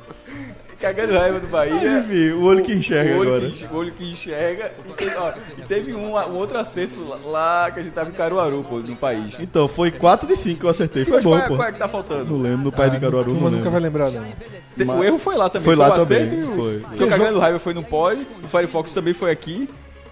[0.82, 2.00] Cagando raiva do Bahia.
[2.00, 3.52] Enfim, o olho que enxerga o olho agora.
[3.52, 4.74] Que, o olho que enxerga.
[4.90, 8.10] E teve, ó, e teve um, um outro acerto lá, lá que a gente tava
[8.10, 9.38] em Caruaru, pô, no país.
[9.40, 11.04] Então, foi 4 de 5 que eu acertei.
[11.04, 11.56] Sim, Foi bom, qual, é, pô.
[11.56, 12.32] qual é que tá faltando?
[12.32, 14.98] Não lembro, no Pai de Caruaru, Turma não nunca vai lembrar, não.
[14.98, 15.66] O erro foi lá também.
[15.66, 16.80] Foi lá o também, e foi.
[16.80, 19.70] Porque o Cagando Raiva foi no Pod, o Firefox também foi aqui.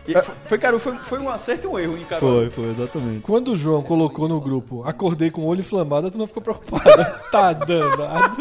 [0.10, 2.38] E foi, cara, foi, foi um acerto e um erro em Caruaru.
[2.38, 3.19] Foi, foi, exatamente.
[3.22, 7.06] Quando o João colocou no grupo, acordei com o olho inflamado, a turma ficou preocupada.
[7.31, 8.38] tá danado.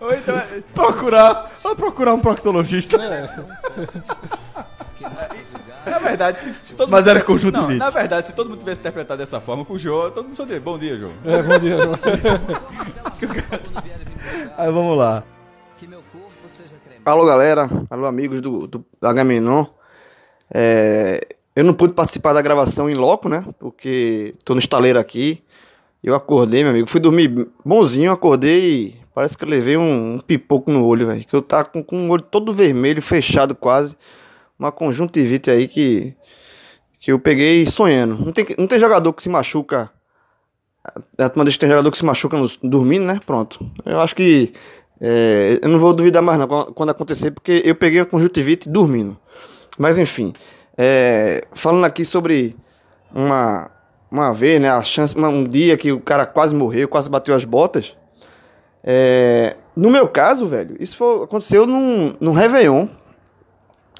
[0.00, 2.96] Ou então, é- Procurar, vou procurar um proctologista.
[5.86, 7.70] na verdade, se, se todo Mas mundo- era conjuntivite.
[7.78, 10.36] Não, na verdade, se todo mundo tivesse interpretado dessa forma com o João, todo mundo
[10.36, 11.12] só diria, bom dia, João.
[11.24, 11.98] É, bom dia, João.
[14.56, 15.22] Aí vamos lá.
[17.08, 17.68] Alô, galera.
[17.88, 19.64] Alô, amigos do, do Agamenon.
[20.52, 21.26] É,
[21.56, 23.44] eu não pude participar da gravação em loco, né?
[23.58, 25.42] Porque tô no estaleiro aqui.
[26.04, 26.86] Eu acordei, meu amigo.
[26.88, 31.24] Fui dormir bonzinho, acordei parece que eu levei um, um pipoco no olho, velho.
[31.26, 33.96] Que eu tava com, com o olho todo vermelho, fechado quase.
[34.58, 36.14] Uma conjuntivite aí que,
[37.00, 38.22] que eu peguei sonhando.
[38.22, 39.90] Não tem, não tem jogador que se machuca.
[41.18, 43.18] A turma que tem jogador que se machuca no- dormindo, né?
[43.26, 43.58] Pronto.
[43.84, 44.52] Eu acho que.
[45.00, 49.16] É, eu não vou duvidar mais não quando- acontecer, porque eu peguei a conjuntivite dormindo.
[49.78, 50.32] Mas enfim.
[50.76, 52.56] é, falando aqui sobre
[53.14, 53.70] uma,
[54.10, 54.70] uma vez, né?
[54.70, 57.96] A chance, um dia que o cara quase morreu, quase bateu as botas.
[58.84, 62.86] É, no meu caso, velho, isso foi- aconteceu num, num Réveillon.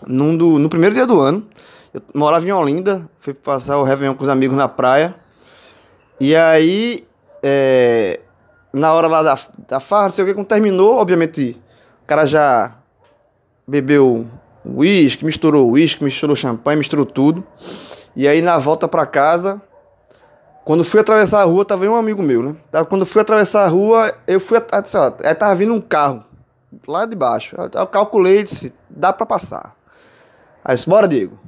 [0.06, 1.46] Num do, no primeiro dia do ano.
[1.92, 5.14] Eu morava em Olinda, fui passar o Réveillon com os amigos na praia.
[6.20, 7.04] E aí,
[7.42, 8.20] é,
[8.72, 9.38] na hora lá da,
[9.68, 11.58] da farra, não sei o que, quando terminou, obviamente,
[12.02, 12.74] o cara já
[13.66, 14.26] bebeu
[14.64, 17.44] uísque, misturou uísque, misturou champanhe, misturou tudo.
[18.14, 19.60] E aí, na volta pra casa,
[20.64, 22.56] quando fui atravessar a rua, tava um amigo meu, né?
[22.88, 26.24] Quando fui atravessar a rua, eu fui, sei lá, aí tava vindo um carro,
[26.86, 27.56] lá de baixo.
[27.56, 29.74] Eu, calculei, disse, dá pra passar.
[30.64, 31.38] Aí eu disse, bora, Diego.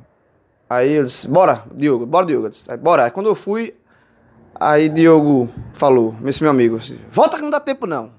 [0.69, 2.47] Aí eu disse, bora, Diogo, bora, Diogo.
[2.47, 3.05] Eu disse, bora.
[3.05, 3.75] Aí quando eu fui,
[4.61, 6.79] aí Diogo falou, esse meu amigo,
[7.11, 8.13] volta que não dá tempo não.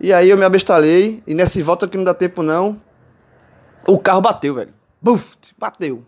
[0.00, 2.80] E aí eu me abestalhei, e nesse volta que não dá tempo não,
[3.86, 4.72] o carro bateu, velho.
[5.00, 6.04] Buf, bateu.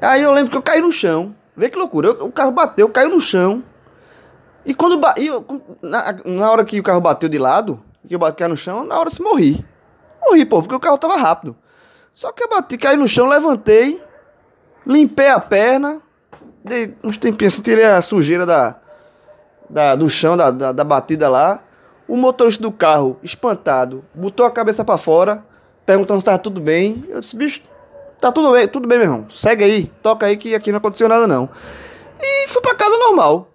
[0.00, 1.34] Aí eu lembro que eu caí no chão.
[1.56, 3.62] Vê que loucura, eu- o carro bateu, caiu no chão.
[4.64, 5.44] E quando e eu-
[5.80, 8.98] na, na hora que o carro bateu de lado, que eu bati no chão, na
[8.98, 9.64] hora eu morri.
[10.20, 11.56] Morri, pô, porque o carro tava rápido.
[12.12, 14.02] Só que eu bati, caí no chão, levantei,
[14.86, 16.00] limpei a perna,
[16.64, 18.76] dei uns tempinhos assim, tirei a sujeira da,
[19.68, 21.62] da, do chão, da, da, da batida lá.
[22.06, 25.44] O motorista do carro, espantado, botou a cabeça pra fora,
[25.86, 27.04] perguntando se tava tudo bem.
[27.08, 27.62] Eu disse, bicho,
[28.20, 29.26] tá tudo bem, tudo bem, meu irmão.
[29.30, 31.48] Segue aí, toca aí que aqui não aconteceu nada não.
[32.20, 33.50] E fui pra casa normal,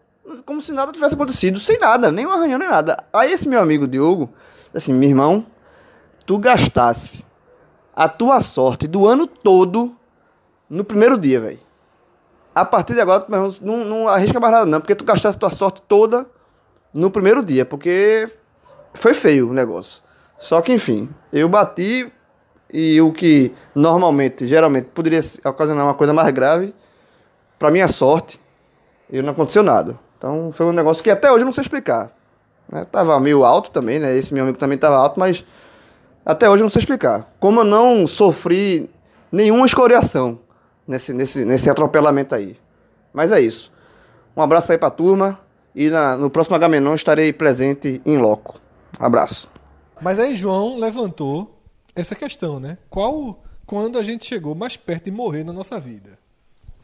[0.45, 2.97] como se nada tivesse acontecido, sem nada, nem um arranhão, nem nada.
[3.13, 4.29] Aí esse meu amigo Diogo,
[4.73, 5.45] assim, meu irmão,
[6.25, 7.25] tu gastasse
[7.95, 9.95] a tua sorte do ano todo
[10.69, 11.66] no primeiro dia, velho.
[12.57, 15.37] A partir de agora, meu irmão, não, não arrisca mais nada, não, porque tu gastasse
[15.37, 16.25] a tua sorte toda
[16.91, 18.27] no primeiro dia, porque
[18.95, 20.01] foi feio o negócio.
[20.39, 22.11] Só que, enfim, eu bati
[22.73, 26.73] e o que normalmente, geralmente, poderia ocasionar uma coisa mais grave,
[27.59, 28.41] para minha sorte,
[29.07, 29.95] e não aconteceu nada.
[30.17, 32.11] Então foi um negócio que até hoje eu não sei explicar.
[32.67, 32.87] Né?
[32.91, 34.17] Tava meio alto também, né?
[34.17, 35.45] Esse meu amigo também tava alto, mas
[36.25, 37.31] até hoje eu não sei explicar.
[37.39, 38.89] Como eu não sofri
[39.31, 40.39] nenhuma escoriação
[40.87, 42.57] nesse, nesse, nesse atropelamento aí.
[43.13, 43.71] Mas é isso.
[44.35, 45.39] Um abraço aí pra turma.
[45.75, 48.59] E na, no próximo Agamenon estarei presente em loco.
[48.99, 49.47] Abraço.
[50.01, 51.59] Mas aí João levantou
[51.95, 52.77] essa questão, né?
[52.89, 56.17] Qual quando a gente chegou mais perto de morrer na nossa vida?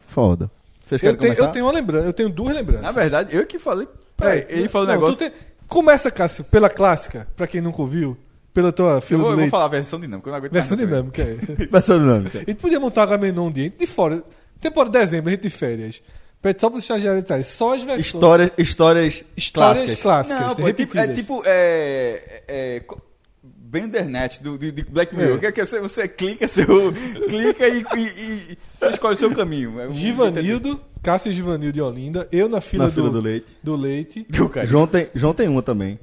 [0.06, 0.50] Foda.
[0.84, 1.48] Vocês Eu querem tenho, começar?
[1.48, 2.82] eu tenho uma lembrança, eu tenho duas lembranças.
[2.82, 3.88] Na verdade, eu que falei.
[4.16, 5.16] Peraí, É, ele falou um não, negócio.
[5.16, 5.32] tu tem-
[5.66, 8.16] Começa, Cássio, pela clássica, pra quem nunca ouviu,
[8.54, 9.50] pela tua Eu fila vou, do eu vou leite.
[9.50, 11.66] falar a versão dinâmica, eu não aguento Versão mais muito, dinâmica, é.
[11.66, 12.38] Versão dinâmica.
[12.38, 14.22] A gente podia montar um Agamenon um dia, de fora.
[14.60, 16.00] Temporada de dezembro, a gente de férias.
[16.40, 17.46] Pede só para os estagiários detalhes.
[17.48, 18.06] Só as versões.
[18.06, 19.50] Histórias, histórias, Histórias
[19.94, 20.02] clássicas.
[20.02, 20.40] clássicas.
[20.48, 21.42] Não, pô, é tipo, é tipo.
[21.46, 22.82] É, é,
[23.42, 25.36] bem internet do, de, de Black Mirror.
[25.36, 25.38] É.
[25.38, 26.66] Que é que você, você clica, seu,
[27.28, 29.80] clica e, e- e você escolhe o seu caminho.
[29.80, 32.28] É um- Givanildo, Cássio e Givanildo de Olinda.
[32.30, 33.46] Eu na fila, Na fila do, leite.
[33.62, 34.26] Do leite.
[34.28, 34.66] Do cara.
[34.66, 35.98] João tem, João tem uma também.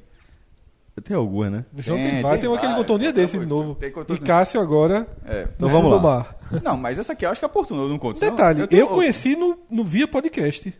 [1.04, 1.66] Tem algumas, né?
[1.78, 3.78] João tem, Tem, tem Tem uma que ele contou um dia desse de novo.
[4.10, 5.08] E Cássio agora.
[5.26, 5.44] É.
[5.58, 6.00] No Então vamos lá.
[6.00, 6.36] mar.
[6.64, 8.20] Não, mas essa aqui eu acho que é oportuno, eu não conto.
[8.20, 10.74] Detalhe, eu, tenho- conheci no, no Via Podcast.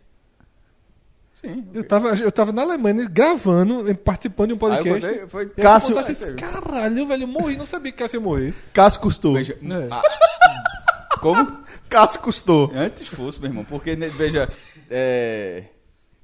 [1.32, 1.66] Sim.
[1.74, 5.06] Eu tava, eu tava na Alemanha gravando, participando de um podcast.
[5.08, 8.54] contei, foi- Cássio- contei assim, caralho, velho, eu morri, não sabia que Cássio ia morrer.
[8.72, 9.34] Cássio custou.
[9.34, 9.88] Veja, É.
[9.90, 11.58] ah, como?
[11.88, 12.70] Cássio custou.
[12.74, 14.48] Antes fosse, meu irmão, porque, né, veja,
[14.88, 15.64] é,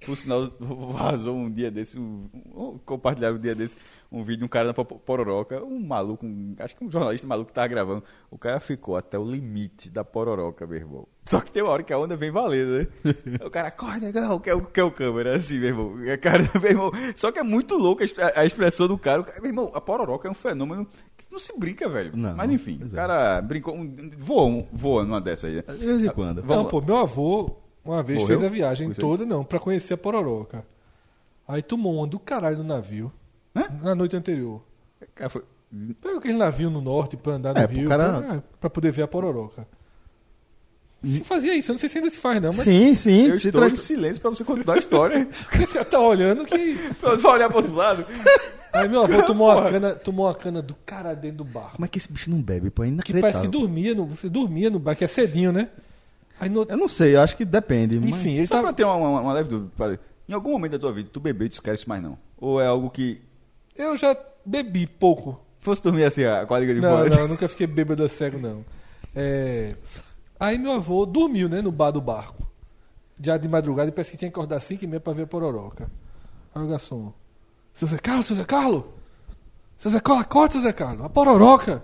[0.05, 3.77] por sinal, vazou um dia desse, um, um- compartilharam um dia desse,
[4.11, 7.27] um vídeo de um cara na Po- Pororoca, um maluco, um- acho que um jornalista
[7.27, 11.07] maluco que tava gravando, o cara ficou até o limite da Pororoca, meu irmão.
[11.27, 12.87] Só que tem uma hora que a onda vem valendo, né?
[13.45, 15.99] o cara, corre, negão, que é o, que é o câmera, assim, meu irmão.
[16.07, 16.91] É, cara, meu irmão.
[17.15, 19.23] Só que é muito louco a, a expressão do cara.
[19.43, 20.87] Meu irmão, a Pororoca é um fenômeno
[21.19, 22.17] que não se brinca, velho.
[22.17, 22.91] Não, Mas enfim, o é.
[22.91, 25.57] cara brincou, um- voa, um- voa numa dessa aí.
[25.57, 25.63] né?
[25.79, 26.37] De vez em quando.
[26.41, 26.71] Vamos não, lá.
[26.71, 27.57] pô, meu avô,
[27.93, 28.39] uma vez, Morreu?
[28.41, 28.95] fez a viagem é.
[28.95, 30.65] toda, não, pra conhecer a Pororoca.
[31.47, 33.13] Aí tomou uma do caralho no navio.
[33.83, 34.63] Na noite anterior.
[35.15, 35.43] Cara, foi-
[36.01, 38.91] Pega aquele navio no norte pra andar no É, rio, cara- pra, é, pra poder
[38.91, 39.67] ver a Pororoca.
[41.03, 43.27] Se fazia isso, eu não sei se ainda se faz, não, mas Sim, sim.
[43.29, 45.29] Eu estou trans- em silêncio pra você contar a história.
[45.55, 46.77] você tá olhando que.
[47.01, 48.05] pra olhar pro outro lado.
[48.73, 51.73] Aí meu avô tomou uma cana, tomou uma cana do caralho dentro do barco.
[51.77, 52.83] Como é que esse bicho não bebe, pô?
[52.85, 55.69] É Que parece que dormia no, você dormia no barco, é cedinho, né?
[56.41, 57.99] Aí no, Eu não sei, eu acho que depende.
[58.01, 59.71] mas- enfim, ele Só tá, pra ter uma, uma, uma leve dúvida.
[59.77, 59.99] para-
[60.29, 62.19] Em algum momento da tua vida, tu bebeu e tu quer isso mais não?
[62.39, 63.21] Ou é algo que...
[63.77, 65.41] eu já bebi pouco.
[65.61, 68.65] Fosse dormir assim, a quadriga de Não, não, eu nunca fiquei bêbado cego, não.
[69.15, 69.75] É,
[70.41, 72.47] Aí meu avô dormiu, né, no bar do barco.
[73.21, 75.27] Já de madrugada, e parece que tinha que acordar 5 e meia pra ver a
[75.27, 75.91] pororoca.
[76.55, 77.13] Aí o garçom,
[77.75, 78.85] seu Zé Carlos, seu Zé Carlos!
[79.77, 81.83] Seu Zé Carlos, acorda, seu Zé Carlos, a pororoca!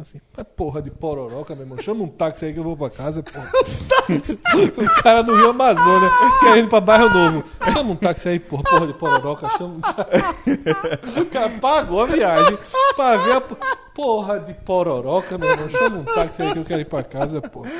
[0.00, 2.90] Assim, "Mas porra de pororoca, meu irmão, chama um táxi aí que eu vou pra
[2.90, 3.50] casa, porra.
[4.98, 6.10] o cara no Rio Amazônia,
[6.40, 7.44] querendo ir pra bairro novo.
[7.72, 11.20] Chama um táxi aí, porra, porra de pororoca, chama um táxi.
[11.20, 12.58] O cara pagou a viagem
[12.96, 13.56] pra ver a po-
[13.94, 15.70] porra de pororoca, meu irmão.
[15.70, 17.70] Chama um táxi aí que eu quero ir pra casa, porra.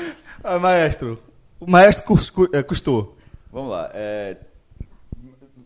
[0.43, 1.19] Ah, maestro.
[1.59, 2.05] O maestro
[2.53, 3.17] é, custou.
[3.51, 3.89] Vamos lá.
[3.93, 4.37] é,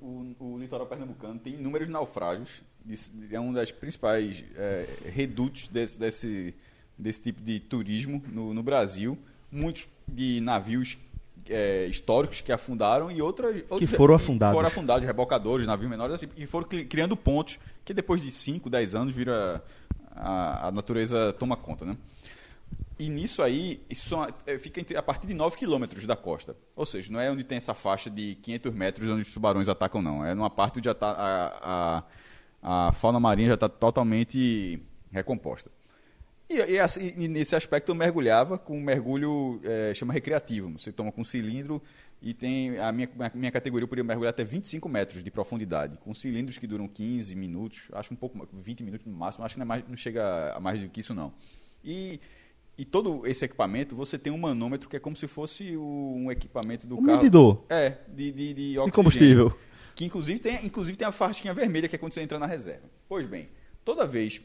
[0.02, 2.62] o, o litoral pernambucano tem inúmeros naufrágios.
[3.32, 6.56] É um das principais é, redutos desse, desse,
[6.98, 9.18] desse tipo de turismo no, no Brasil.
[9.52, 10.98] Muitos de navios
[11.50, 14.56] é, históricos que afundaram e outras outros- foram afundados.
[14.56, 18.70] Foram afundados, rebocadores, navios menores, assim, e foram cri- criando pontos que depois de 5,
[18.70, 19.64] 10 anos vira
[20.12, 21.98] a, a natureza toma conta, né?
[23.00, 24.14] E nisso aí, isso
[24.46, 26.56] é, fica a partir de 9 quilômetros da costa.
[26.76, 30.02] Ou seja, não é onde tem essa faixa de 500 metros onde os tubarões atacam,
[30.02, 30.26] não.
[30.26, 32.04] É numa parte onde já tá a, a,
[32.62, 34.82] a fauna marinha já está totalmente
[35.12, 35.72] recomposta.
[36.50, 40.70] E, e assim, e nesse aspecto eu mergulhava com um mergulho, é, chama recreativo.
[40.80, 41.82] Você toma com cilindro
[42.22, 45.98] e tem a minha, a minha categoria eu podia mergulhar até 25 metros de profundidade,
[46.00, 49.54] com cilindros que duram 15 minutos, acho um pouco mais, 20 minutos no máximo, acho
[49.56, 51.32] que não, é mais- não chega a mais do que isso não.
[51.84, 52.20] E,
[52.78, 56.32] e todo esse equipamento, você tem um manômetro que é como se fosse o- um
[56.32, 57.18] equipamento do Um carro.
[57.20, 57.64] medidor.
[57.70, 58.92] É, de, de, de oxigênio.
[58.92, 59.58] combustível.
[60.00, 62.90] Que inclusive tem, inclusive tem a faixinha vermelha que é quando você entra na reserva.
[63.10, 63.50] Pois bem,
[63.84, 64.42] toda vez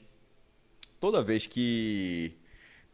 [0.99, 2.33] toda vez que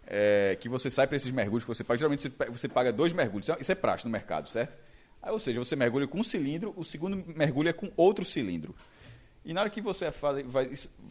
[0.07, 3.47] é, que você sai para esses mergulhos que você paga, geralmente você, paga dois mergulhos.
[3.49, 4.77] Isso é- Isso é prático no mercado, certo?
[5.23, 8.75] Aí, ou seja, você mergulha com um cilindro, o segundo mergulho é com outro cilindro.
[9.43, 10.45] E na hora que você faz,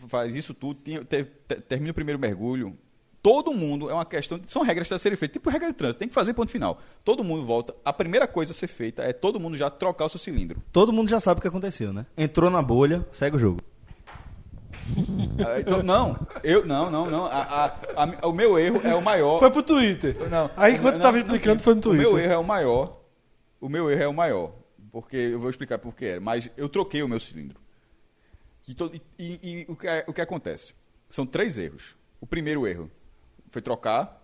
[0.07, 2.77] faz isso- tudo, tem- te- te- termina o primeiro mergulho,
[3.21, 5.99] todo mundo, é uma questão, de- são regras a serem feitas, tipo regra de trânsito,
[5.99, 6.79] tem que fazer ponto final.
[7.03, 10.09] Todo mundo volta, a primeira coisa a ser feita é todo mundo já trocar o
[10.09, 10.61] seu cilindro.
[10.71, 12.05] Todo mundo já sabe o que aconteceu, né?
[12.17, 13.59] Entrou na bolha, segue o jogo.
[15.45, 17.25] Ah, então, não, eu não, não, não.
[17.25, 17.43] A-
[17.95, 19.39] a- a- o meu erro é o maior.
[19.39, 20.17] Foi pro Twitter.
[20.29, 20.49] Não.
[20.57, 22.01] Aí enquanto Não, tava não, explicando, foi no O Twitter.
[22.07, 22.99] meu erro é o maior.
[23.61, 24.53] O meu erro é o maior.
[24.91, 26.19] Porque eu vou explicar por que era.
[26.21, 27.57] Mas eu troquei o meu cilindro.
[28.67, 30.73] E, e- e- e o, que, é- o que acontece?
[31.09, 31.95] São três erros.
[32.19, 32.89] O primeiro erro
[33.49, 34.17] foi trocar.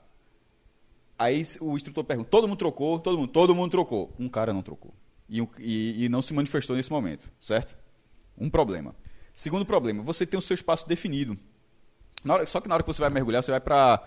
[1.17, 2.99] Aí o instrutor pergunta: todo mundo trocou?
[2.99, 4.13] Todo mundo, todo mundo trocou.
[4.19, 4.93] Um cara não trocou.
[5.29, 7.75] E, e- e não se manifestou nesse momento, certo?
[8.37, 8.95] Um problema.
[9.33, 11.37] Segundo problema, você tem o seu espaço definido.
[12.27, 14.03] Hora- só que na hora que você vai mergulhar, você vai para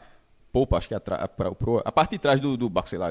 [0.53, 2.99] polpa, acho que é atra- pra- pro- a parte de trás do, do barco, sei
[2.99, 3.09] lá,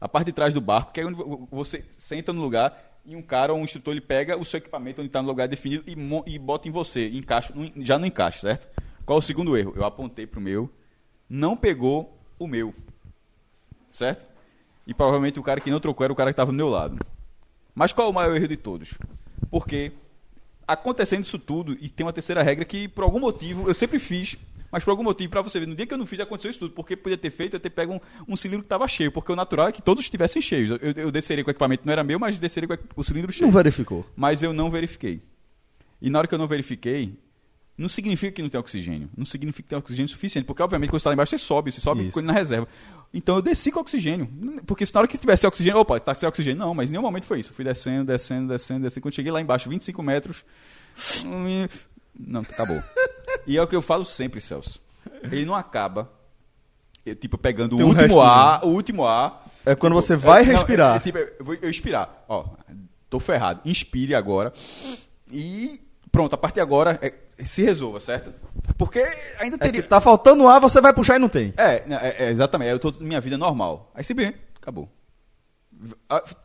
[0.00, 3.14] a parte de trás do barco, que é onde vo- você senta no lugar e
[3.14, 5.84] um cara ou um instrutor ele pega o seu equipamento onde está no lugar definido
[5.86, 5.94] e,
[6.34, 8.68] e bota em você, encaixa, já no encaixe, certo?
[9.04, 9.72] Qual o segundo erro?
[9.76, 10.70] Eu apontei pro meu,
[11.30, 12.74] não pegou o meu,
[13.88, 14.26] certo?
[14.84, 16.98] E provavelmente o cara que não trocou era o cara que estava do meu lado.
[17.72, 18.94] Mas qual é o maior erro de todos?
[19.48, 19.92] Porque
[20.66, 24.36] acontecendo isso tudo, e tem uma terceira regra que, por algum motivo, eu sempre fiz,
[24.70, 26.60] mas por algum motivo, pra você ver, no dia que eu não fiz, aconteceu isso
[26.60, 26.74] tudo.
[26.74, 29.10] Porque podia ter feito, eu ter pego um, um cilindro que estava cheio.
[29.10, 30.70] Porque o natural é que todos estivessem cheios.
[30.70, 33.46] Eu, eu desceria com o equipamento, não era meu, mas desceria com o cilindro cheio.
[33.46, 34.06] Não verificou.
[34.14, 35.20] Mas eu não verifiquei.
[36.00, 37.18] E na hora que eu não verifiquei,
[37.80, 39.08] não significa que não tem oxigênio.
[39.16, 40.44] Não significa que tem oxigênio suficiente.
[40.44, 41.72] Porque, obviamente, quando você está lá embaixo, você sobe.
[41.72, 42.12] Você sobe Isso.
[42.12, 42.68] com ele na reserva.
[43.12, 44.28] Então eu desci com oxigênio.
[44.66, 46.58] Porque se na hora que tivesse oxigênio, opa, está sem oxigênio.
[46.58, 47.50] Não, mas em nenhum momento foi isso.
[47.50, 49.02] Eu fui descendo, descendo, descendo, descendo.
[49.02, 50.44] Quando cheguei lá embaixo, 25 metros.
[51.26, 51.66] hum,
[52.18, 52.82] Não, acabou.
[53.46, 54.80] E é o que eu falo sempre, Celso.
[55.22, 56.10] Ele não acaba.
[57.04, 58.22] eu, tipo, pegando Tem o último restinho.
[58.22, 59.44] ar, o último ar.
[59.64, 60.94] É quando Tipo, você vai não, respirar.
[60.94, 62.24] é- é tipo, eu vou eu expirar.
[62.28, 62.44] Ó,
[63.08, 63.60] tô ferrado.
[63.64, 64.52] Inspire agora.
[65.32, 65.80] E
[66.12, 67.12] pronto, a partir de agora é,
[67.46, 68.32] se resolva, certo?
[68.76, 69.00] Porque
[69.38, 69.82] ainda É teria.
[69.82, 71.52] que tá faltando ar, você vai puxar e não tem.
[71.56, 72.70] É, né, é, é, exatamente.
[72.70, 73.90] Eu tô na minha vida normal.
[73.94, 74.88] Aí simplesmente acabou.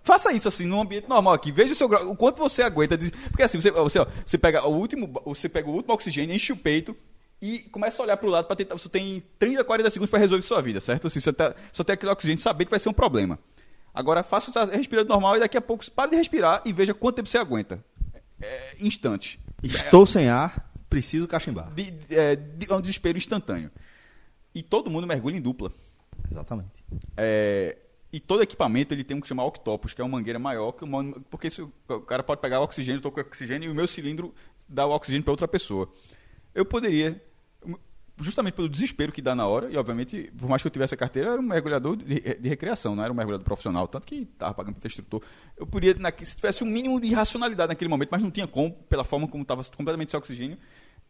[0.03, 1.51] Faça isso assim num ambiente normal aqui.
[1.51, 2.97] Veja o, seu, grau- o quanto você aguenta.
[2.97, 6.33] de- Porque assim, você, você, ó, você pega o último, você pega o último oxigênio,
[6.35, 6.95] enche o peito
[7.41, 8.77] e começa a olhar pro lado para tentar.
[8.77, 11.07] Você tem 30, 40 segundos para resolver sua vida, certo?
[11.07, 13.37] Assim, você tá, só tem aquele oxigênio, saber que vai ser um problema.
[13.93, 17.27] Agora faça respirando normal e daqui a pouco pare de respirar e veja quanto tempo
[17.29, 17.83] você aguenta.
[18.41, 19.39] É, instante.
[19.63, 21.71] Estou sem ar, preciso cachimbar.
[21.73, 23.71] De, de- é, de- é um desespero instantâneo.
[24.53, 25.71] E todo mundo mergulha em dupla.
[26.31, 26.71] Exatamente.
[27.17, 27.77] É,
[28.11, 30.83] e todo equipamento ele tem um que chama octopus, que é uma mangueira maior, que
[30.83, 31.69] uma, porque se o,
[32.07, 34.33] cara pode pegar o oxigênio, eu estou com oxigênio, e o meu cilindro
[34.67, 35.91] dá o oxigênio para outra pessoa.
[36.53, 37.21] Eu poderia,
[38.17, 40.97] justamente pelo desespero que dá na hora, e obviamente, por mais que eu tivesse a
[40.97, 42.05] carteira, eu era um mergulhador de,
[42.39, 45.21] de recreação, não era um mergulhador profissional, tanto que estava pagando para ter instrutor.
[45.57, 48.71] Eu poderia, na- se tivesse um mínimo de racionalidade naquele momento, mas não tinha como,
[48.71, 50.57] pela forma como estava completamente sem oxigênio,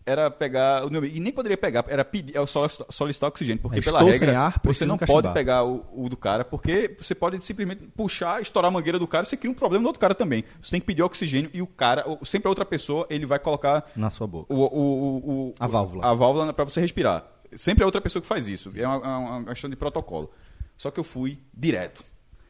[0.05, 3.79] era pegar o meu e nem poderia pegar, era pedir, é o solicitar, oxigênio, porque
[3.79, 5.23] É, pela regra ar, você não cachimbar.
[5.23, 9.07] pode pegar o, o do cara, porque você pode simplesmente puxar, estourar a mangueira do
[9.07, 10.43] cara, você cria um problema no outro cara também.
[10.61, 13.89] Você tem que pedir oxigênio e o cara, sempre a outra pessoa, ele vai colocar
[13.95, 14.53] Na sua boca.
[14.53, 15.17] o, o,
[15.49, 16.05] o, A válvula.
[16.05, 17.25] A válvula para você respirar.
[17.55, 18.71] Sempre é outra pessoa que faz isso.
[18.75, 20.29] É uma, uma- uma questão de protocolo.
[20.77, 22.03] Só que eu fui direto.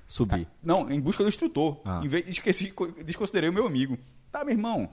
[0.07, 0.47] Subir.
[0.63, 1.79] Não, em busca do instrutor.
[1.85, 2.01] Ah.
[2.03, 3.97] Em vez, esqueci, co- desconsiderei o meu amigo.
[4.31, 4.89] Tá, meu irmão.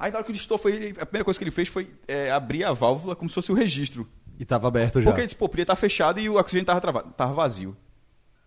[0.00, 1.88] Aí na hora que o instrutor foi, ele- a primeira coisa que ele fez foi
[2.08, 4.08] é, abrir a válvula como se fosse o registro.
[4.38, 5.04] E tava aberto já.
[5.10, 7.76] Porque ele disse, pô, podia estar fechado e o oxigênio tava, travado, tava vazio.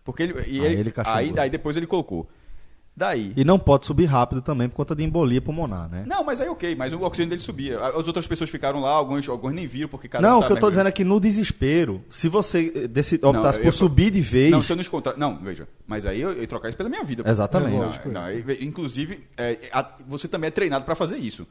[0.02, 0.34] Porque ele.
[0.48, 2.28] E Aí ele, ele aí daí depois ele colocou.
[2.96, 3.32] Daí.
[3.36, 6.04] E não pode subir rápido também por conta de embolia pulmonar, né?
[6.06, 7.80] Não, mas aí ok, mas o oxigênio dele subia.
[7.84, 10.46] As outras pessoas ficaram lá, alguns, alguns nem viram, porque cada Não, um o tá
[10.46, 10.70] que eu tô mergulhando.
[10.70, 14.50] dizendo é que no desespero, se você eh, deci- optasse eu- por subir de vez.
[14.52, 15.16] Não, se eu não encontrar.
[15.16, 15.66] Não, veja.
[15.88, 17.24] Mas aí eu, eu ia trocar isso pela minha vida.
[17.28, 17.72] Exatamente.
[17.72, 18.08] Não, É lógico.
[18.08, 18.22] não,
[18.60, 21.46] inclusive, é, a- você também é treinado para fazer isso.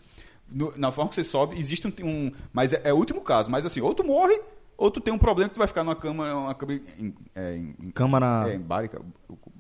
[0.49, 1.91] No- na forma que você sobe, existe um.
[2.07, 3.51] um- mas é, é o último caso.
[3.51, 4.39] Mas assim, ou tu morre,
[4.77, 6.33] ou tu tem um problema que tu vai ficar numa cama.
[6.33, 8.59] Uma cama em, é, em- Câmara- É, em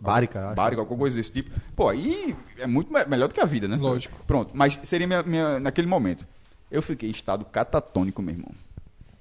[0.03, 0.45] bárica.
[0.47, 0.55] Acho.
[0.55, 1.51] Bárica, alguma coisa desse tipo.
[1.75, 3.75] Pô, aí é muito me- melhor do que a vida, né?
[3.77, 4.17] Lógico.
[4.27, 6.27] Pronto, mas seria minha, minha- naquele momento.
[6.69, 8.51] Eu fiquei em estado catatônico, meu irmão.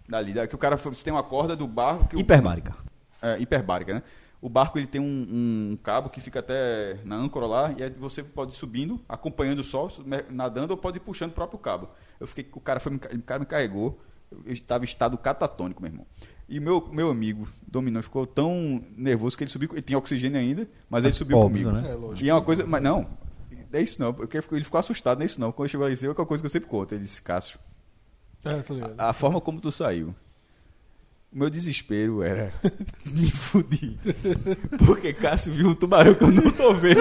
[0.09, 2.09] Dali, que o cara você tem uma corda do barco.
[2.09, 2.75] Que o- Hiperbárica.
[3.23, 4.03] é, hiperbárica, né?
[4.41, 7.91] O barco ele tem um, um cabo que fica até na âncora lá e aí
[7.91, 9.89] você pode ir subindo, acompanhando o sol,
[10.29, 11.89] nadando ou pode ir puxando o próprio cabo.
[12.19, 14.01] Eu fiquei, o cara foi, o cara me carregou,
[14.45, 16.07] eu estava em estado catatônico, meu irmão.
[16.49, 20.69] E meu meu amigo dominou ficou tão nervoso que ele subiu, ele tinha oxigênio ainda,
[20.91, 21.83] mas ele subiu Óbvio, comigo.
[21.83, 21.93] né?
[21.93, 22.25] É, lógico.
[22.27, 23.07] E é uma coisa, mas não,
[23.73, 25.51] é isso não, porque ele ficou assustado, não é isso não.
[25.53, 27.59] Quando chegou lá em cima, é uma coisa que eu sempre conto, ele disse, Cássio,
[28.45, 28.95] É, tô ligado.
[28.99, 30.15] a forma como tu saiu
[31.35, 32.53] O meu desespero era
[33.07, 33.97] me fudir.
[34.85, 36.99] Porque Cássio viu um tubarão que eu não tô vendo.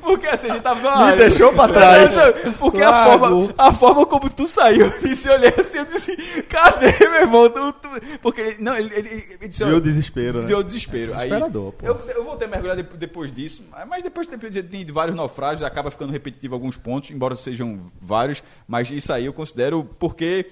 [0.00, 1.28] Porque assim, a gente tava numa Me área.
[1.28, 2.14] deixou pra trás.
[2.14, 3.18] Não, não, Porque a, Claro.
[3.18, 7.20] forma, a forma como tu saiu, eu disse, eu olhei assim, eu disse, cadê, meu
[7.22, 7.50] irmão?
[7.50, 7.88] Tu, tu...
[8.22, 9.08] Porque ele, não, ele, ele,
[9.40, 10.46] ele disse, o desespero, né?
[10.46, 11.12] Deu desespero.
[11.14, 11.86] Aí, Desesperador, pô.
[11.86, 15.64] eu, eu voltei a mergulhar de- depois disso, mas depois de, de, de vários naufrágios,
[15.64, 20.46] acaba ficando repetitivo alguns pontos, embora sejam vários, mas isso aí eu considero porque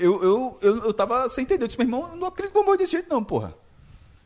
[0.00, 1.64] eu, eu, eu, eu tava sem entender.
[1.64, 3.54] Eu disse, meu irmão, eu não acredito que eu morri desse jeito, não, porra.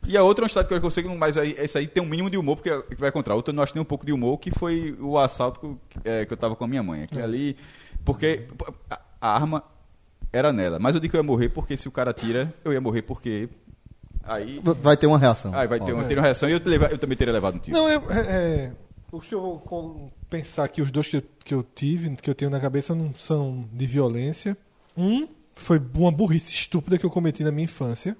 [0.05, 2.05] E a outra é um estado que eu consigo, mas aí, esse aí tem um
[2.05, 3.33] mínimo de humor, porque é que vai contra.
[3.33, 6.33] A outra nós tem um pouco de humor, que foi o assalto que, é, que
[6.33, 7.03] eu tava com a minha mãe.
[7.03, 7.55] Aqui ali.
[8.03, 8.45] Porque
[8.89, 9.63] a, a arma
[10.31, 10.77] era nela.
[10.77, 13.01] Mas eu digo que eu ia morrer porque se o cara tira, eu ia morrer
[13.03, 13.47] porque.
[14.25, 14.61] Aí.
[14.81, 15.53] Vai ter uma reação.
[15.55, 17.59] Aí vai ter, uma, ter uma reação e eu, leva- eu também teria levado um
[17.59, 17.77] tiro.
[17.77, 18.71] Não, é, é, é,
[19.11, 22.35] os que eu vou pensar aqui, os dois que eu, que eu tive, que eu
[22.35, 24.57] tenho na cabeça, não são de violência.
[24.97, 28.15] Um foi uma burrice estúpida que eu cometi na minha infância.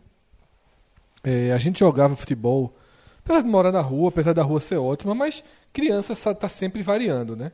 [1.24, 2.76] É, a gente jogava futebol,
[3.24, 6.84] apesar de morar na rua, apesar da rua ser ótima, mas criança sa- tá sempre
[6.84, 7.52] variando, né?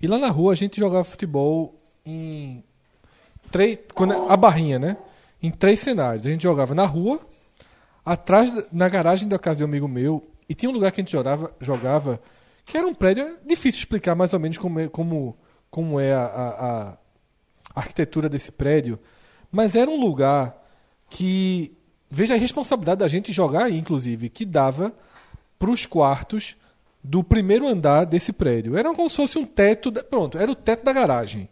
[0.00, 2.62] E lá na rua a gente jogava futebol em
[3.50, 4.96] três, quando a barrinha, né?
[5.42, 6.26] Em três cenários.
[6.26, 7.20] A gente jogava na rua,
[8.04, 11.02] atrás na garagem da casa de um amigo meu e tinha um lugar que a
[11.02, 12.20] gente jogava, jogava
[12.66, 15.36] que era um prédio é difícil explicar mais ou menos como é, como,
[15.70, 16.88] como é a, a-
[17.74, 18.98] a arquitetura desse prédio
[19.54, 20.54] mas era um lugar
[21.08, 21.72] que
[22.10, 24.92] veja a responsabilidade da gente jogar aí inclusive que dava
[25.58, 26.56] para os quartos
[27.02, 30.54] do primeiro andar desse prédio era como se fosse um teto da- pronto era o
[30.54, 31.48] teto da garagem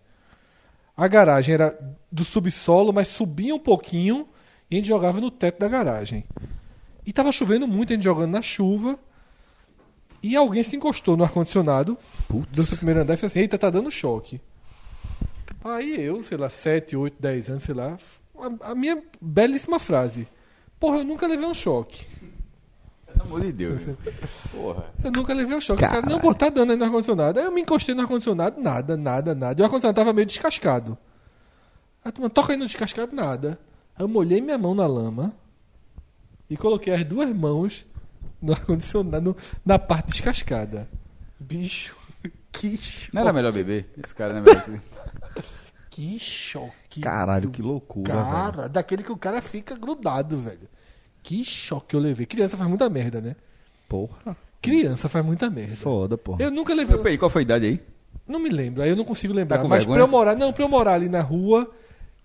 [0.96, 1.78] a garagem era
[2.10, 4.28] do subsolo, mas subia um pouquinho
[4.70, 6.22] e a gente jogava no teto da garagem.
[7.06, 8.98] E tava chovendo muito, a gente jogando na chuva.
[10.22, 11.96] E alguém se encostou no ar-condicionado
[12.28, 14.38] do primeiro andar e falou assim: Eita, tá dando choque.
[15.64, 17.97] Aí eu, sei lá, 7, 8, 10 anos, sei lá,
[18.36, 20.26] a, a minha belíssima frase:
[20.78, 22.06] Porra, eu nunca levei um choque.
[23.06, 23.80] Pelo amor de Deus.
[24.51, 24.86] Porra.
[25.05, 25.84] Eu nunca levei um choque.
[25.84, 27.39] O cara, não, pô, tá dando aí no ar-condicionado.
[27.39, 29.60] Aí eu me encostei no ar-condicionado, nada, nada, nada.
[29.60, 30.98] E o ar-condicionado tava meio descascado.
[32.05, 33.59] Aí a turma, toca aí no descascado, nada.
[33.94, 35.34] Aí eu molhei minha mão na lama
[36.48, 37.86] e coloquei as duas mãos
[38.40, 40.89] no ar-condicionado, na parte descascada.
[41.39, 41.97] Bicho,
[42.52, 43.08] que choque.
[43.12, 43.90] Não era melhor beber?
[44.02, 44.64] Esse cara não é melhor.
[45.90, 47.00] Que choque.
[47.02, 48.68] Caralho, que loucura, Cara, velho.
[48.70, 50.66] daquele que o cara fica grudado, velho.
[51.22, 52.24] Que choque eu levei.
[52.24, 53.36] Criança faz muita merda, né?
[53.90, 54.34] Porra.
[54.62, 55.76] Criança faz muita merda.
[55.76, 56.42] Foda, porra.
[56.42, 56.96] Eu nunca levei.
[56.96, 57.80] Peraí, qual foi a idade aí?
[58.26, 59.58] Não me lembro, aí eu não consigo lembrar.
[59.58, 61.70] Tá mas pra eu morar, não, pra eu morar ali na rua,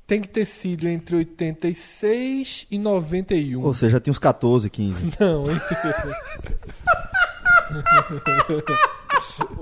[0.08, 3.62] tem que ter sido entre 86 e 91.
[3.62, 5.14] Ou seja, tinha uns 14, 15.
[5.20, 5.76] Não, entre...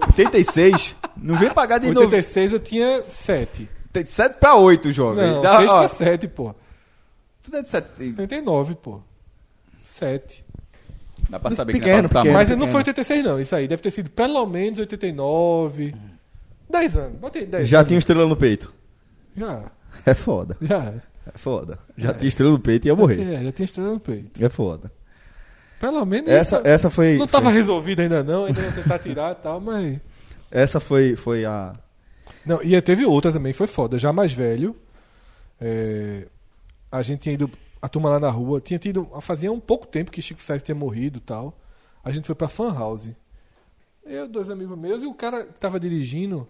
[0.08, 0.96] 86?
[1.18, 2.02] Não vem pagar de novo.
[2.02, 3.70] 86 eu tinha 7.
[4.06, 5.26] 7 pra 8, jovem.
[5.32, 6.54] Não, Dá, 6 ó, pra 7, pô.
[7.42, 7.88] Tudo é de 7.
[8.20, 9.00] 89, pô.
[9.84, 10.44] 7.
[11.30, 12.34] Dá pra saber Pequeno, que não é pra pequeno.
[12.38, 12.66] Mas pequeno.
[12.66, 15.96] não foi 86 não, isso aí deve ter sido pelo menos 89.
[16.70, 17.88] 10 anos, botei 10 Já anos.
[17.88, 18.74] tinha estrela no peito.
[19.36, 19.72] Já,
[20.06, 20.58] É foda.
[20.62, 20.94] já.
[21.34, 21.80] É foda.
[21.98, 23.20] Já tinha estrela no peito e ia morrer.
[23.22, 24.44] É, já tinha estrela no peito.
[24.44, 24.92] É foda.
[25.86, 26.28] Pelo menos...
[26.30, 27.16] Essa, essa foi.
[27.16, 30.00] Não tava foi- resolvido ainda não, ainda ia tentar tirar e tal, mas...
[30.50, 31.74] Essa foi, foi a.
[32.44, 34.00] Não, e teve outra também, foi foda.
[34.00, 34.76] Já mais velho,
[35.62, 36.26] é,
[36.92, 40.10] a gente tinha ido, a turma lá na rua, tinha tido, fazia um pouco tempo
[40.10, 41.56] que Chico Sainz tinha morrido e tal.
[42.04, 43.12] A gente foi pra Fan House.
[44.04, 46.48] Eu, dois amigos meus, e o cara que tava dirigindo,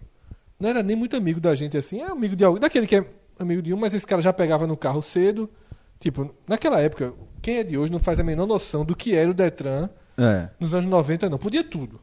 [0.58, 3.04] não era nem muito amigo da gente assim, é amigo de alguém, daquele que é
[3.38, 5.50] amigo de um, mas esse cara já pegava no carro cedo.
[5.98, 7.12] Tipo, naquela época,
[7.46, 10.48] quem é de hoje não faz a menor noção do que era o Detran É.
[10.58, 11.38] nos anos 90, não.
[11.38, 12.00] Podia tudo.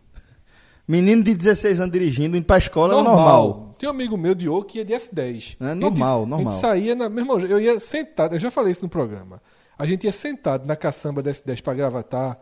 [0.87, 3.75] Menino de 16 anos dirigindo, indo pra escola é normal.
[3.77, 5.57] Tem um amigo meu, Diogo, que ia de S10.
[5.59, 6.51] É A gente- normal, A normal.
[6.53, 9.41] gente saía, na, meu irmão, eu ia sentado, eu já falei isso no programa.
[9.77, 12.37] A gente ia sentado na caçamba da S10 pra gravatar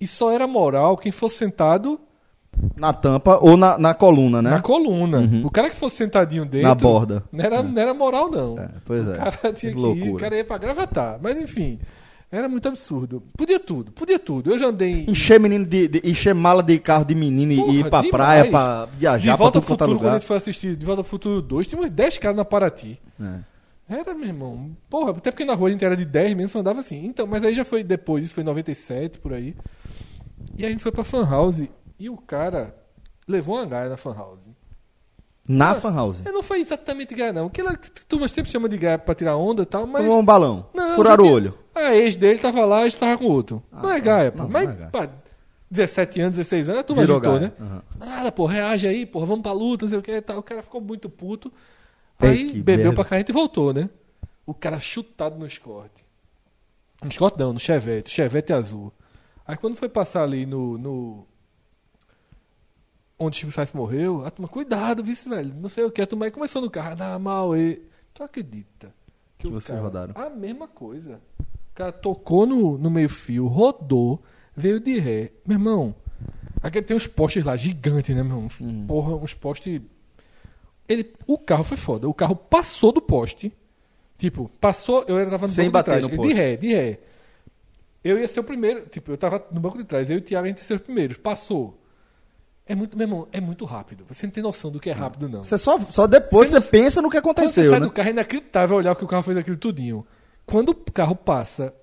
[0.00, 2.00] e só era moral quem fosse sentado
[2.76, 4.50] Na tampa ou na, na coluna, né?
[4.50, 5.28] na coluna.
[5.44, 6.68] O cara que fosse sentadinho dentro.
[6.68, 7.24] Na borda.
[7.32, 8.58] Não era, não era moral, não.
[8.58, 9.12] É, pois é.
[9.12, 11.18] O cara tinha Que que ir, o cara ia pra gravatar.
[11.22, 11.78] Mas enfim,
[12.32, 13.22] era muito absurdo.
[13.36, 14.50] Podia tudo, podia tudo.
[14.50, 15.04] Eu já andei.
[15.06, 18.00] Encher menino de, de- encher mala de carro de menino e- e ir Porra, pra
[18.02, 18.10] demais.
[18.10, 20.20] praia pra De viajar pra volta ao tudo é futuro, quando a lugar.
[20.20, 22.98] gente foi assistir De Volta ao Futuro 2, tinha uns 10 caras na Paraty.
[23.20, 23.52] É.
[23.94, 24.70] Era, meu irmão.
[24.88, 27.04] Porra, até porque na rua a gente era de 10 mesmo, só andava assim.
[27.04, 29.54] Então, mas aí já foi depois, isso foi em 97, por aí.
[30.56, 31.68] E a gente foi pra Fan House
[31.98, 32.74] e o cara
[33.28, 34.40] levou uma gaia na Fan House.
[35.46, 36.22] Na fan house.
[36.24, 37.46] É, Não foi exatamente gaia, não.
[37.46, 40.02] Aquela que tu sempre chama de gaia pra tirar onda e tal, mas.
[40.02, 40.66] Tomou um balão.
[40.72, 41.58] Não, Furaram o olho.
[41.74, 43.62] A ex dele tava lá e estava com outro.
[43.72, 44.42] não é gaia, pô.
[44.44, 45.08] não, mas, não é pá,
[45.70, 47.40] 17 anos, 16 anos, a turma Virou gaia.
[47.40, 47.52] né?
[47.60, 47.82] Aham.
[47.98, 50.38] Nada, pô, reage aí, porra, vamos pra luta, não sei o que e tal.
[50.38, 51.50] O cara ficou muito puto.
[52.20, 52.94] Ei, Aí que bebeu merda.
[52.94, 53.88] pra cá e voltou, né?
[54.46, 55.90] o cara chutado no Escort.
[57.02, 58.10] No Escort não, no Chevette.
[58.10, 58.92] Chevette azul.
[59.46, 60.78] Aí quando foi passar ali no.
[60.78, 61.26] no
[63.18, 65.54] onde Chico Sainz morreu, a turma, cuidado, vice velho.
[65.54, 66.02] Não sei o que.
[66.02, 67.80] A turma aí começou no carro, ah, mal, e...
[68.14, 68.94] Tu acredita?
[69.38, 70.12] Que o vocês rodaram.
[70.16, 71.20] A mesma coisa.
[71.40, 74.22] O cara tocou no, no meio-fio, rodou,
[74.54, 75.32] veio de ré.
[75.46, 75.94] Meu irmão,
[76.62, 78.46] aqui tem uns postes lá gigantes, né, meu irmão?
[78.46, 78.86] Uns, Hum.
[78.86, 79.80] Porra, uns postes.
[80.88, 82.08] Ele, o carro foi foda.
[82.08, 83.50] O carro passou do poste.
[84.18, 85.04] Tipo, passou.
[85.08, 86.16] Eu tava no Sem banco de bater trás.
[86.18, 87.00] no De ré, de ré.
[88.04, 88.86] Eu ia ser o primeiro.
[88.86, 90.10] Tipo, eu tava no banco de trás.
[90.10, 91.16] Eu e o Thiago, a gente ia ser os primeiros.
[91.16, 91.81] Passou.
[92.66, 94.04] É muito, meu irmão, é muito rápido.
[94.08, 95.42] Você não tem noção do que é rápido, não.
[95.42, 97.86] Você só, só depois Você você, pensa no que Quando você aconteceu, sai né?
[97.86, 100.06] do carro, é inacreditável olhar o que o carro fez aquilo tudinho.
[100.46, 101.74] Quando o carro passa,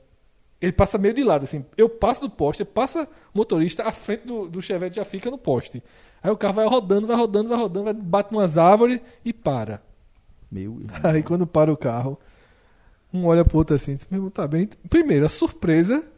[0.61, 1.65] ele passa meio de lado, assim.
[1.77, 3.03] Eu passo do poste, passa
[3.33, 5.83] o motorista, a frente do, do Chevette já fica no poste.
[6.23, 9.81] Aí o carro vai rodando, vai rodando, vai rodando, vai, bate umas árvores e para.
[10.51, 10.99] Meu irmão.
[11.03, 12.17] Aí quando para o carro,
[13.13, 14.69] um olha pro outro assim, meu irmão, tá bem.
[14.89, 16.09] Primeiro, a surpresa.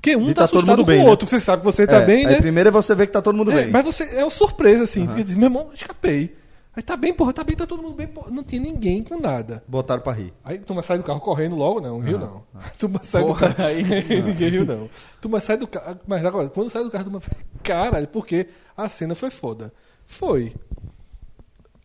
[0.00, 1.10] Porque um E tá, tá todo mundo com bem, o né?
[1.10, 2.36] outro, você sabe que você tá É, bem, né?
[2.38, 3.70] primeiro é você ver que tá todo mundo É, bem.
[3.70, 5.04] mas você é uma surpresa, assim.
[5.06, 6.34] Porque diz, meu irmão, escapei.
[6.74, 8.30] Aí tá bem, porra, tá bem, tá todo mundo bem, porra.
[8.30, 9.62] Não tinha ninguém com nada.
[9.68, 10.32] Botaram pra rir.
[10.42, 12.44] Aí turma sai do carro correndo logo, não, riu não.
[12.78, 13.68] Turma sai Porra, do carro.
[13.68, 13.82] aí-
[14.22, 14.88] ninguém riu não.
[15.20, 15.98] Turma sai do carro.
[16.06, 18.46] Mas agora, quando sai do carro, turma fala, caralho, porque
[18.76, 19.70] a cena foi foda.
[20.06, 20.54] Foi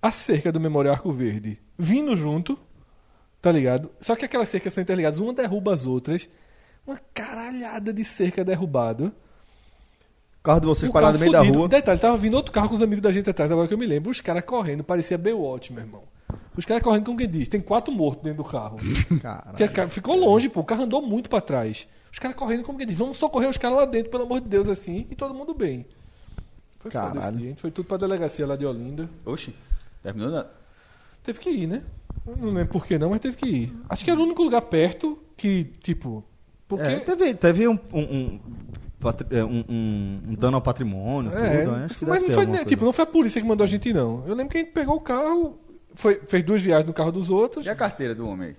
[0.02, 2.58] a cerca do Memorial Arco Verde vindo junto,
[3.42, 3.90] tá ligado?
[4.00, 6.30] Só que aquelas cercas são interligadas, uma derruba as outras.
[6.86, 9.12] Uma caralhada de cerca derrubado.
[10.40, 11.58] O carro de vocês parado no meio da fudido.
[11.58, 11.68] rua.
[11.68, 13.86] Detalhe, tava vindo outro carro com os amigos da gente atrás, agora que eu me
[13.86, 14.12] lembro.
[14.12, 16.04] Os caras correndo, parecia Baywatch, meu irmão.
[16.56, 18.78] Os caras correndo, como quem diz, tem quatro mortos dentro do carro.
[19.22, 19.90] Caralho.
[19.90, 20.62] Ficou longe, pô.
[20.62, 21.88] O carro andou muito pra trás.
[22.12, 24.48] Os caras correndo, como quem diz, vamos socorrer os caras lá dentro, pelo amor de
[24.48, 25.86] Deus, assim, e todo mundo bem.
[26.80, 27.38] Foi foda esse Caralho.
[27.38, 27.56] dia.
[27.58, 29.10] Foi tudo pra delegacia lá de Olinda.
[29.26, 29.54] Oxi,
[30.04, 30.46] terminou na...
[31.24, 31.82] Teve que ir, né?
[32.26, 33.76] Não lembro por que não, mas teve que ir.
[33.90, 36.24] Acho que era o único lugar perto que, tipo.
[36.68, 36.84] Porque.
[36.86, 38.40] É, teve, teve um, um, um,
[39.30, 41.86] é, um- um- um dano ao patrimônio, É, tudo, né?
[41.86, 43.90] Acho que mas não foi, né, tipo, não foi a polícia que mandou a gente
[43.90, 44.24] ir, não.
[44.28, 45.60] Eu lembro que a gente pegou o carro,
[45.94, 47.66] foi, fez duas viagens no carro dos outros.
[47.66, 48.56] E a carteira do homem aí?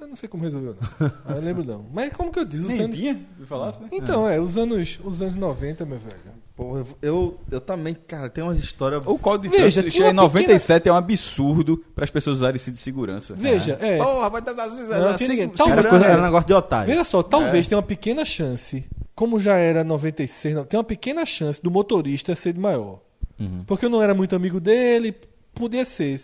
[0.00, 1.10] Eu não sei como resolveu, não.
[1.26, 1.84] Ah, eu lembro não.
[1.92, 2.66] Mas como que eu disse?
[2.66, 2.96] Nem anos...
[2.96, 3.20] tinha?
[3.36, 3.88] Tu falasse, né?
[3.90, 6.14] Então, é, os anos, os anos 90, meu velho.
[6.58, 9.00] Porra, eu, eu, eu também, cara, tem umas histórias.
[9.06, 12.58] O código de Veja, trânsito em uma 97 é um absurdo para as pessoas usarem
[12.58, 13.32] cinto de segurança.
[13.36, 13.96] Veja, é.
[13.98, 15.16] Porra, vai dar Não.
[15.16, 16.90] Talvez- Era, coisa, era negócio de otário.
[16.90, 17.68] Veja só, talvez É.
[17.68, 22.34] tenha uma pequena chance, como já era 96, não, tem uma pequena chance do motorista
[22.34, 22.98] ser de maior.
[23.38, 23.62] Uhum.
[23.64, 25.14] Porque eu não era muito amigo dele,
[25.54, 26.22] podia ser.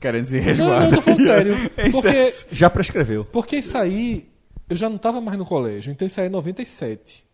[0.00, 0.80] Querendo se Não, resguardar.
[0.80, 1.54] não, eu tô falando sério.
[1.78, 3.24] Esse Porque, é- Já prescreveu.
[3.26, 4.28] porque isso aí,
[4.68, 7.24] eu já não tava mais no colégio, então isso aí é 97.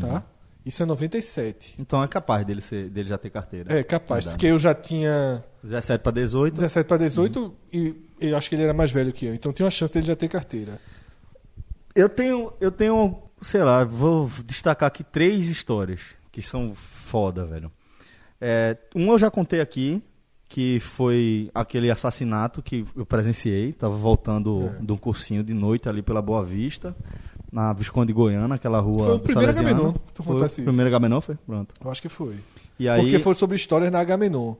[0.00, 0.22] Tá?
[0.64, 1.76] Isso é 97.
[1.78, 3.78] Então é capaz dele, ser, dele já ter carteira.
[3.78, 4.36] É capaz, Verdade.
[4.36, 6.54] porque eu já tinha 17 pra 18.
[6.54, 9.64] 17 para 18 e eu acho que ele era mais velho que eu, então tinha
[9.64, 10.78] uma chance dele já ter carteira.
[11.94, 16.00] Eu tenho, eu tenho, sei lá, vou destacar aqui três histórias
[16.30, 17.70] que são foda, velho.
[18.40, 20.02] É, um eu já contei aqui,
[20.48, 23.72] que foi aquele assassinato que eu presenciei.
[23.72, 24.82] Tava voltando É.
[24.84, 26.94] de um cursinho de noite ali pela Boa Vista,
[27.52, 29.06] na Visconde Goiâna, aquela rua.
[29.06, 29.50] Foi o primeiro.
[29.50, 30.64] Agamenon que tu Foi contasse o isso.
[30.64, 31.36] primeiro Agamenon, foi?
[31.46, 31.74] Pronto.
[31.82, 32.36] Eu acho que foi.
[32.78, 33.00] E aí...
[33.00, 34.54] Porque foi sobre histórias na Agamenon.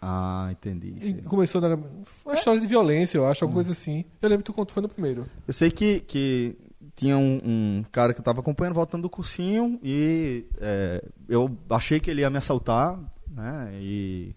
[0.00, 0.94] Ah, entendi.
[1.00, 1.76] E começou na.
[1.76, 4.04] Foi uma história de violência, eu acho, alguma coisa assim.
[4.20, 5.26] Eu lembro que tu contou, foi no primeiro.
[5.48, 6.56] Eu sei que, que
[6.94, 11.98] tinha um, um cara que eu tava acompanhando voltando do cursinho e é, eu achei
[11.98, 12.98] que ele ia me assaltar,
[13.28, 13.70] né?
[13.74, 14.34] E,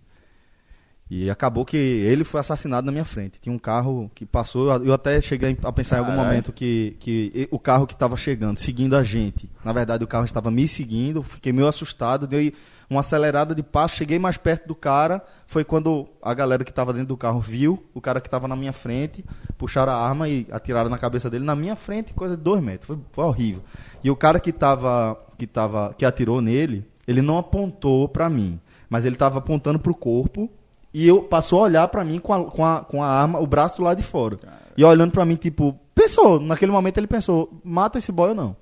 [1.09, 3.41] e acabou que ele foi assassinado na minha frente.
[3.41, 6.27] Tinha um carro que passou, eu até cheguei a pensar em algum Caralho.
[6.27, 10.25] momento que, que o carro que estava chegando, seguindo a gente, na verdade o carro
[10.25, 12.53] estava me seguindo, fiquei meio assustado, dei
[12.87, 16.93] uma acelerada de passo, cheguei mais perto do cara, foi quando a galera que estava
[16.93, 19.25] dentro do carro viu o cara que estava na minha frente,
[19.57, 22.85] puxaram a arma e atiraram na cabeça dele na minha frente, coisa de dois metros,
[22.85, 23.63] foi, foi horrível.
[24.03, 28.59] E o cara que tava, que tava, que atirou nele, ele não apontou para mim,
[28.87, 30.49] mas ele estava apontando para o corpo
[30.93, 33.47] e eu passou a olhar para mim com a, com, a, com a arma, o
[33.47, 34.37] braço lá de fora.
[34.75, 38.55] E olhando para mim, tipo, pensou, naquele momento ele pensou, mata esse boy ou não.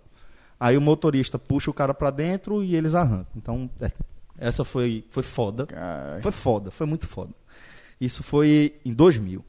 [0.60, 3.28] Aí o motorista puxa o cara pra dentro e eles arrancam.
[3.36, 3.92] Então, é,
[4.40, 5.68] essa foi, foi foda.
[5.68, 6.22] Caralho.
[6.22, 7.32] Foi foda, foi muito foda.
[8.02, 9.44] Isso foi em 2000.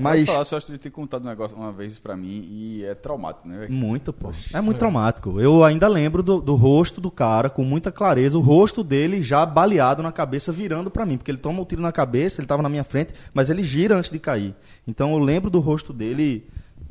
[0.00, 0.26] Mas...
[0.26, 2.94] Falar, só acho que tu ter contado um negócio uma vez pra mim e é
[2.94, 3.66] traumático, né?
[3.68, 4.30] Muito, pô.
[4.52, 5.40] É muito traumático.
[5.40, 9.44] Eu ainda lembro do, do rosto do cara, com muita clareza, o rosto dele já
[9.44, 11.18] baleado na cabeça, virando pra mim.
[11.18, 13.96] Porque ele toma um tiro na cabeça, ele tava na minha frente, mas ele gira
[13.96, 14.54] antes de cair.
[14.86, 16.48] Então eu lembro do rosto dele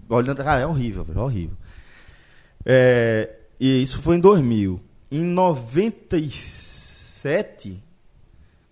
[0.08, 0.42] olhando.
[0.42, 1.58] Ah, é horrível, velho, é horrível.
[2.66, 3.30] É,
[3.60, 4.80] e isso foi em 2000.
[5.12, 7.82] Em 97,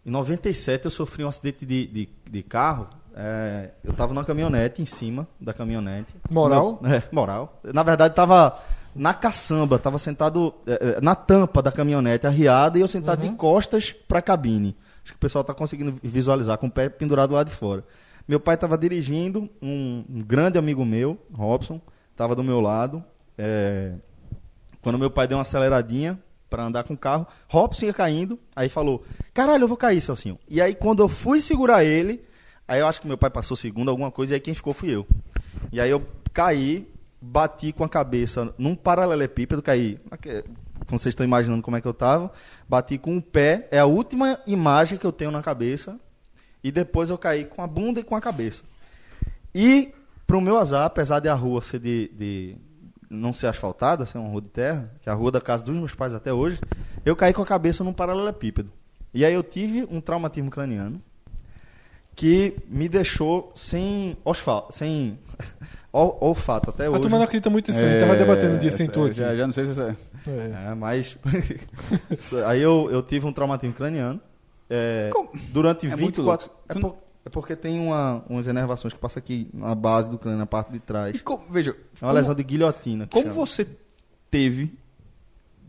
[0.05, 2.87] em 97 eu sofri um acidente de, de, de carro
[3.19, 6.13] É, eu tava numa caminhonete, em cima da caminhonete.
[6.29, 6.77] Moral?
[6.79, 7.59] Não, é, moral.
[7.63, 8.61] Na verdade, tava
[8.93, 13.29] na caçamba, tava sentado é, é, na tampa da caminhonete, arriada, e eu sentado de
[13.31, 14.77] costas pra cabine.
[15.03, 17.83] Acho que o pessoal tá conseguindo visualizar, com o pé pendurado lá de fora.
[18.27, 21.81] Meu pai tava dirigindo, um, um grande amigo meu, Robson,
[22.15, 23.03] tava do meu lado.
[23.35, 23.93] É,
[24.79, 26.19] quando meu pai deu uma aceleradinha
[26.49, 29.03] pra andar com o carro, Robson ia caindo, aí falou:
[29.33, 30.37] Caralho, eu vou cair, Celcinho.
[30.47, 32.26] E aí, quando eu fui segurar ele,
[32.67, 34.93] aí eu acho que meu pai passou segundo, alguma coisa, e aí quem ficou fui
[34.93, 35.07] eu.
[35.71, 36.87] E aí eu caí,
[37.21, 39.99] bati com a cabeça num paralelepípedo, caí.
[40.85, 42.31] Como vocês estão imaginando como é que eu tava,
[42.67, 45.99] bati com o pé, é a última imagem que eu tenho na cabeça,
[46.63, 48.63] e depois eu caí com a bunda e com a cabeça.
[49.53, 49.93] E,
[50.25, 52.57] pro meu azar, apesar de a rua ser de, de
[53.09, 55.75] não ser asfaltada, ser uma rua de terra, que é a rua da casa dos
[55.75, 56.59] meus pais até hoje,
[57.05, 58.71] eu caí com a cabeça num paralelepípedo.
[59.13, 61.01] E aí eu tive um traumatismo craniano
[62.17, 65.17] que me deixou sem osfal, sem
[65.93, 67.01] ol- olfato até A hoje.
[67.01, 69.13] turma não acredita muito nisso, a gente tava debatendo um dia sem essa- tu aqui.
[69.13, 69.95] Já, já não sei se você...
[70.27, 70.71] É.
[70.71, 71.15] É, mas
[72.47, 74.19] aí eu, eu tive um traumatismo craniano.
[74.69, 75.09] É,
[75.49, 76.63] durante É muito 24 louco.
[76.67, 80.17] é, Tu por- é porque tem uma, umas enervações que passam aqui na base do
[80.17, 81.15] crânio, na parte de trás.
[81.15, 81.73] E como, veja, É
[82.03, 83.07] uma como- lesão de guilhotina.
[83.07, 83.35] Como chama.
[83.35, 83.65] você
[84.29, 84.73] teve.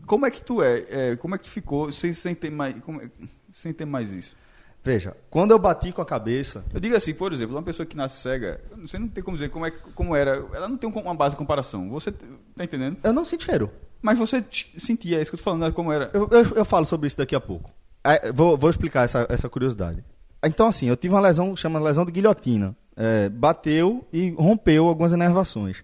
[0.05, 0.83] Como é que tu é?
[0.89, 3.09] é, como é que tu ficou sem, sem, ter mais, como é-
[3.51, 4.35] sem ter mais isso?
[4.83, 6.63] Veja, quando eu bati com a cabeça.
[6.73, 9.49] Eu digo assim, por exemplo, uma pessoa que nasce cega, você não tem como dizer
[9.49, 10.43] como, é, como era.
[10.53, 11.89] Ela não tem um- uma base de comparação.
[11.89, 12.97] Você tá entendendo?
[13.03, 13.69] Eu não senti cheiro.
[14.01, 14.43] Mas você
[14.77, 16.09] sentia, é isso que eu tô falando, né, como era.
[16.13, 17.69] Eu, eu, eu falo sobre isso daqui a pouco.
[18.03, 20.03] É, vou, vou explicar essa, essa curiosidade.
[20.43, 22.73] Então, assim, eu tive uma lesão, chama lesão de guilhotina.
[22.95, 25.83] É, bateu e rompeu algumas inervações.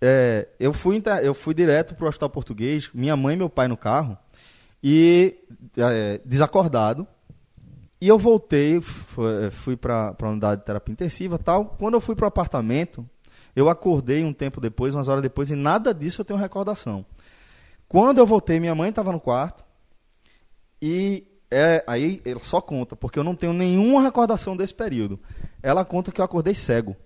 [0.00, 3.76] É, eu, fui, eu fui direto pro hospital português, minha mãe e meu pai no
[3.76, 4.16] carro,
[4.82, 5.36] e
[5.76, 7.06] é, desacordado.
[8.00, 11.64] E eu voltei, fu- fui para a unidade de terapia intensiva e tal.
[11.78, 13.08] Quando eu fui pro apartamento,
[13.56, 17.04] eu acordei um tempo depois, umas horas depois, e nada disso eu tenho recordação.
[17.88, 19.64] Quando eu voltei, minha mãe estava no quarto.
[20.80, 25.18] E é, aí ela só conta, porque eu não tenho nenhuma recordação desse período.
[25.62, 26.96] Ela conta que eu acordei cego.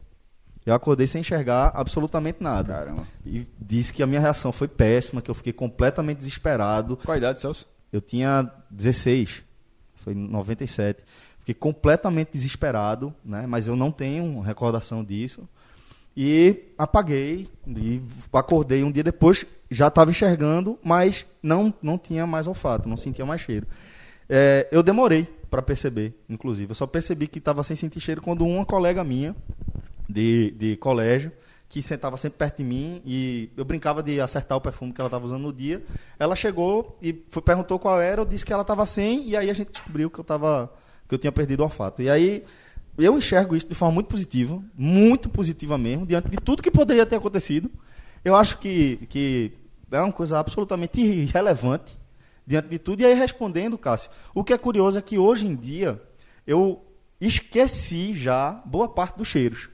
[0.65, 2.73] Eu acordei sem enxergar absolutamente nada.
[2.75, 3.07] Caramba.
[3.25, 6.97] E disse que a minha reação foi péssima, que eu fiquei completamente desesperado.
[6.99, 7.67] Qual a idade, Celso?
[7.93, 9.43] Eu tinha 16.
[10.03, 11.03] Foi em 97.
[11.41, 13.47] Fiquei completamente desesperado, né?
[13.47, 15.49] Mas eu não tenho recordação disso.
[16.17, 18.01] E apaguei e
[18.33, 23.25] acordei um dia depois, já estava enxergando, mas não não tinha mais olfato, não sentia
[23.25, 23.67] mais cheiro.
[24.29, 26.71] É, eu demorei para perceber, inclusive.
[26.71, 29.35] Eu só percebi que estava sem sentir cheiro quando uma colega minha
[30.09, 31.33] de, de colégio,
[31.73, 35.09] que sentava sempre perto de mim e eu brincava de acertar o perfume que ela
[35.09, 35.83] estava usando no dia.
[36.19, 39.49] Ela chegou e foi, perguntou qual era, eu disse que ela estava sem e aí
[39.49, 40.71] a gente descobriu que eu tava
[41.09, 42.03] que eu tinha perdido o olfato.
[42.03, 42.45] E aí
[42.99, 47.07] eu enxergo isso de forma muito positiva, muito positiva mesmo, diante de tudo que poderia
[47.07, 47.71] ter acontecido.
[48.23, 49.53] Eu acho que, que
[49.91, 51.99] é uma coisa absolutamente irrelevante
[52.47, 53.01] diante de tudo.
[53.01, 55.99] E aí, respondendo, Cássio, o que é curioso é que hoje em dia
[56.47, 56.85] eu
[57.19, 59.72] esqueci já boa parte dos cheiros.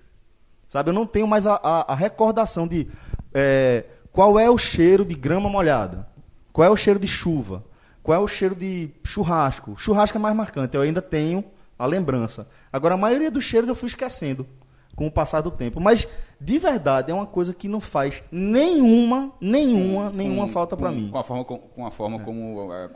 [0.68, 2.86] Sabe, eu não tenho mais a, a- a recordação de
[3.32, 6.06] é, qual é o cheiro de grama molhada,
[6.52, 7.64] qual é o cheiro de chuva,
[8.02, 9.74] qual é o cheiro de churrasco.
[9.78, 11.42] Churrasco é mais marcante, eu ainda tenho
[11.78, 12.48] a lembrança.
[12.72, 14.46] Agora, a maioria dos cheiros eu fui esquecendo
[14.96, 15.80] com o passar do tempo.
[15.80, 16.08] Mas,
[16.40, 21.08] de verdade, é uma coisa que não faz nenhuma, nenhuma, nenhuma Com- falta para mim.
[21.10, 22.88] Com a forma, com, com a forma como, a,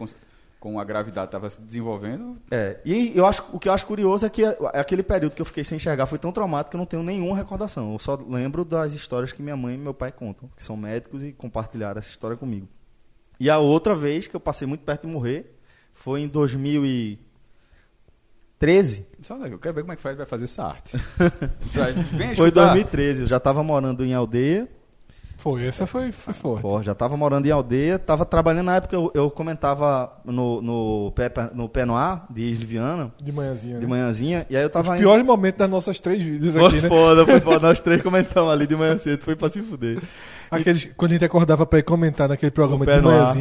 [0.62, 2.40] com, a gravidade estava se desenvolvendo.
[2.48, 5.46] É, e eu acho, o que eu acho curioso é que aquele período que eu
[5.46, 7.92] fiquei sem enxergar foi tão traumático que eu não tenho nenhuma recordação.
[7.92, 11.24] Eu só lembro das histórias que minha mãe e meu pai contam, que são médicos
[11.24, 12.68] e compartilharam essa história comigo.
[13.40, 15.58] E a outra vez que eu passei muito perto de morrer
[15.92, 19.08] foi em 2013.
[19.20, 20.96] Só, eu quero ver como é que vai fazer essa arte.
[22.16, 22.74] Foi em escutar.
[22.74, 24.68] 2013, eu já estava morando em aldeia.
[25.42, 26.62] Foi, essa foi, foi forte.
[26.62, 31.12] Pô, já estava morando em aldeia, estava trabalhando na época, eu, eu comentava no, no,
[31.16, 33.74] pé, no pé no ar, de Isliviana, De manhãzinha.
[33.74, 33.86] de né?
[33.88, 36.88] manhãzinha, e aí eu tava Os piores momentos das nossas três vidas Foi aqui, né?
[36.88, 37.58] foda, foi foda.
[37.66, 40.00] Nós três comentamos ali de manhã cedo, foi pra se fuder.
[40.48, 43.34] Aqueles, quando a gente acordava pra ir comentar naquele programa de no ar.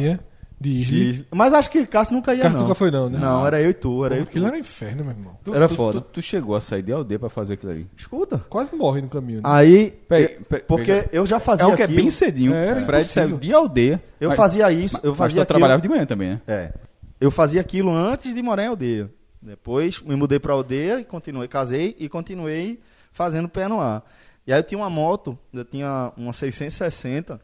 [0.62, 1.26] De Isli.
[1.30, 2.64] Mas acho que Cássio nunca ia, Cássio não.
[2.66, 3.18] nunca foi, não, né?
[3.18, 4.28] Não, era eu e tu, era Pô, eu e tu.
[4.30, 5.36] Aquilo era inferno, meu irmão.
[5.42, 6.00] Tu- Era tu- foda.
[6.00, 7.86] Tu, tu chegou a sair de aldeia pra fazer aquilo ali.
[7.96, 8.38] Escuta.
[8.48, 9.38] Quase morre no caminho.
[9.38, 9.42] Né?
[9.44, 11.08] Aí, Peraí, peraí, porque veja.
[11.12, 12.00] eu já fazia É um que é aquilo.
[12.00, 12.54] bem cedinho.
[12.54, 13.28] É, era Fred impossível.
[13.28, 14.02] saiu de aldeia.
[14.20, 15.46] Eu Mas- fazia isso, eu Mas fazia tu aquilo.
[15.46, 16.40] trabalhava de manhã também, né?
[16.46, 16.72] É.
[17.20, 19.10] Eu fazia aquilo antes de morar em aldeia.
[19.40, 22.78] Depois me mudei pra aldeia e continuei, casei e continuei
[23.12, 24.04] fazendo pé no ar.
[24.46, 27.40] E aí eu tinha uma moto, eu tinha uma 660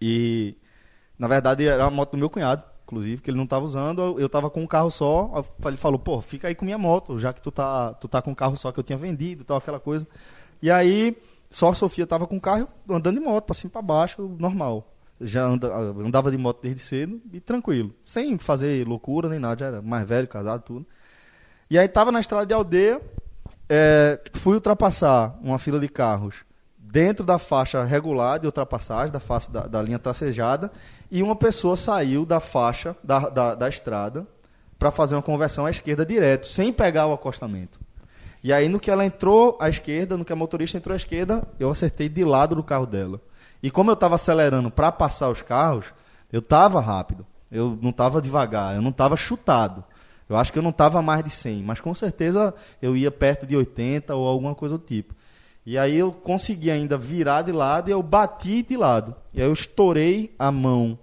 [0.00, 0.54] e
[1.18, 2.62] na verdade era uma moto do meu cunhado.
[2.84, 4.00] inclusive, que ele não tava usando.
[4.02, 5.44] Eu, eu tava com um carro só.
[5.64, 8.32] Ele falou, pô, fica aí com minha moto, já que tu tá, tu tá com
[8.32, 10.06] um carro só que eu tinha vendido tal, aquela coisa.
[10.60, 11.16] E aí,
[11.50, 14.90] só a Sofia tava com o carro andando de moto, pra cima pra baixo, normal.
[15.20, 17.94] Já anda, andava de moto desde cedo e tranquilo.
[18.04, 20.86] Sem fazer loucura nem nada, já era mais velho, casado, tudo.
[21.70, 23.00] E aí tava na estrada de aldeia,
[23.68, 26.44] é, fui ultrapassar uma fila de carros
[26.94, 30.70] dentro da faixa regular de ultrapassagem, da, faixa, da, da linha tracejada,
[31.10, 34.24] e uma pessoa saiu da faixa da, da, da estrada
[34.78, 37.80] para fazer uma conversão à esquerda direto, sem pegar o acostamento.
[38.44, 41.42] E aí, no que ela entrou à esquerda, no que a motorista entrou à esquerda,
[41.58, 43.20] eu acertei de lado do carro dela.
[43.60, 45.86] E como eu estava acelerando para passar os carros,
[46.32, 47.26] eu estava rápido.
[47.50, 49.82] Eu não estava devagar, eu não estava chutado.
[50.28, 53.46] Eu acho que eu não estava mais de 100, mas com certeza eu ia perto
[53.46, 55.12] de 80 ou alguma coisa do tipo.
[55.66, 59.14] E aí eu consegui ainda virar de lado e eu bati de lado.
[59.32, 60.98] E aí eu estourei a mão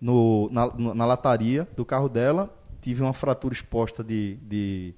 [0.00, 2.48] no, na, na lataria do carro dela,
[2.80, 4.94] tive uma fratura exposta de, de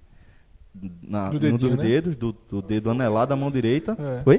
[1.02, 1.82] na, Do no dedinho, dos né?
[1.84, 3.96] dedos, do, do dedo anelar da mão direita.
[3.98, 4.22] É.
[4.28, 4.38] Oi?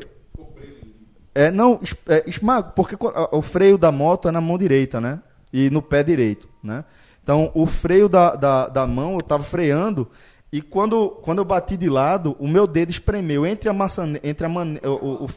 [1.34, 2.96] É, não, é, esma- porque
[3.32, 5.22] o freio da moto é na mão direita, né?
[5.52, 6.84] E no pé direito, né?
[7.24, 10.10] Então, o freio da, da, da mão, eu estava freando,
[10.52, 14.46] e quando, quando eu bati de lado, o meu dedo espremeu entre a maçã, entre
[14.46, 15.30] a mane, o, o- o-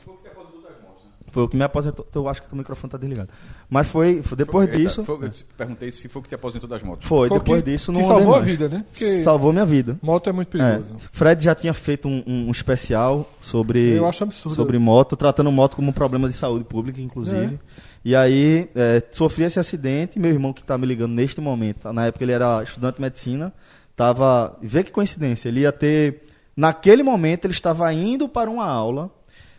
[1.30, 2.06] Foi o que me aposentou.
[2.14, 3.28] Eu acho que o microfone está desligado.
[3.68, 5.02] Mas foi, foi depois Eita, disso.
[5.04, 7.08] foi- eu perguntei se foi o que te aposentou das motos.
[7.08, 8.44] Foi, Foi depois que disso te não salvou andei a mais.
[8.52, 8.84] vida, né?
[8.88, 9.98] Porque Salvou minha vida.
[10.00, 10.94] Moto é muito perigoso.
[10.94, 14.54] É, Fred já tinha feito um, um- um especial sobre, Eu acho absurdo.
[14.54, 17.58] sobre moto, tratando moto como um problema de saúde pública, inclusive.
[18.04, 20.20] E aí, é, sofri esse acidente.
[20.20, 23.52] Meu irmão, que está me ligando neste momento, na época ele era estudante de medicina,
[23.96, 24.56] tava.
[24.62, 26.22] Vê que coincidência, ele ia ter.
[26.56, 29.10] Naquele momento, ele estava indo para uma aula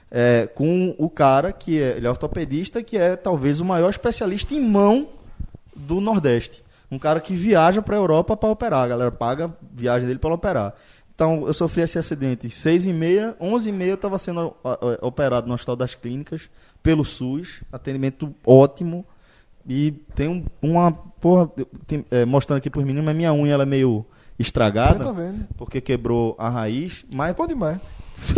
[0.10, 4.54] é, com o cara que é, ele é ortopedista, que é talvez o maior especialista
[4.54, 5.10] em mão
[5.76, 6.64] do Nordeste.
[6.90, 8.84] Um cara que viaja para a Europa para operar.
[8.84, 10.74] A galera paga a viagem dele para operar.
[11.14, 12.50] Então, eu sofri esse acidente.
[12.50, 14.54] Seis e meia, onze e meia eu estava sendo
[15.02, 16.44] operado no Hospital das Clínicas
[16.84, 17.62] pelo SUS.
[17.72, 19.06] Atendimento ótimo.
[19.68, 20.92] E tem um- uma...
[20.92, 21.50] Porra,
[21.88, 24.06] tem- é, mostrando aqui para os meninos, mas minha unha ela é meio
[24.40, 25.04] estragada.
[25.04, 25.48] Eu tô vendo.
[25.58, 27.06] Porque quebrou a raiz.
[27.14, 27.36] Mas...
[27.36, 27.80] Pode demais.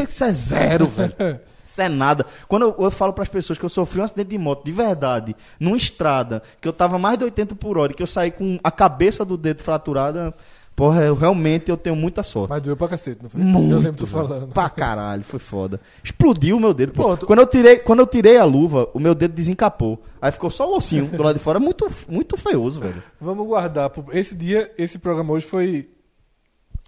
[0.08, 1.40] Isso é zero, velho.
[1.66, 2.26] Isso é nada.
[2.48, 4.72] Quando eu, eu falo para as pessoas que eu sofri um acidente de moto de
[4.72, 8.32] verdade, numa estrada, que eu tava mais de 80 por hora, e que eu saí
[8.32, 10.34] com a cabeça do dedo fraturada,
[10.78, 12.52] porra, eu realmente eu tenho muita sorte.
[12.52, 13.42] Mas doeu pra cacete, não foi?
[13.42, 14.54] Muito, eu lembro tu falando.
[14.54, 15.82] Pra caralho, foi foda.
[16.04, 16.94] Explodiu o meu dedo.
[16.94, 17.26] Pronto.
[17.26, 20.00] Quando eu, tirei, quando eu tirei a luva, o meu dedo desencapou.
[20.22, 21.60] Aí ficou só o ossinho do lado de fora.
[21.60, 23.02] Muito, muito feioso, velho.
[23.20, 23.92] Vamos guardar.
[24.14, 25.90] Esse dia, esse programa hoje foi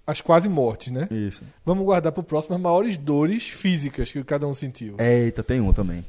[0.10, 1.08] as quase mortes, né?
[1.12, 1.44] Isso.
[1.66, 4.96] Vamos guardar pro próximo as maiores dores físicas que cada um sentiu.
[4.98, 6.04] Eita, tem um também.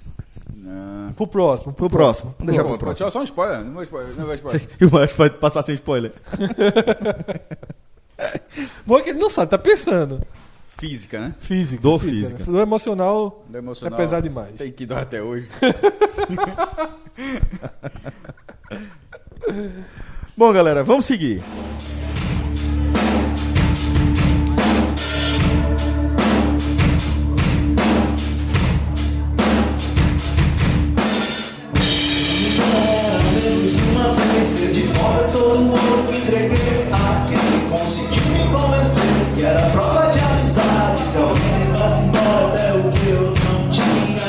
[0.55, 1.13] Não.
[1.13, 1.73] Pro próximo.
[1.73, 2.35] Pro próximo.
[2.39, 3.11] Vamos deixar Pô, pro pô, próximo.
[3.11, 4.17] Só um spoiler, não vou spoiler.
[4.17, 4.63] Não vou spoiler.
[4.81, 6.13] E o Macho pode passar sem spoiler.
[8.87, 10.21] Bom é que ele não sabe, tá pensando.
[10.79, 11.35] Física, né?
[11.39, 11.83] Física.
[11.83, 12.29] Dor física.
[12.29, 12.39] física.
[12.39, 12.45] né?
[12.47, 14.55] Dor emocional, emocional, é pesado demais.
[14.55, 15.49] Tem que dor até hoje.
[20.37, 21.43] Bom, galera, vamos seguir.
[35.11, 39.03] Volta todo mundo que entreguei a quem conseguiu me convencer
[39.35, 41.01] que era prova de amizade.
[41.01, 44.21] Se alguém levasse embora até o que eu não tinha,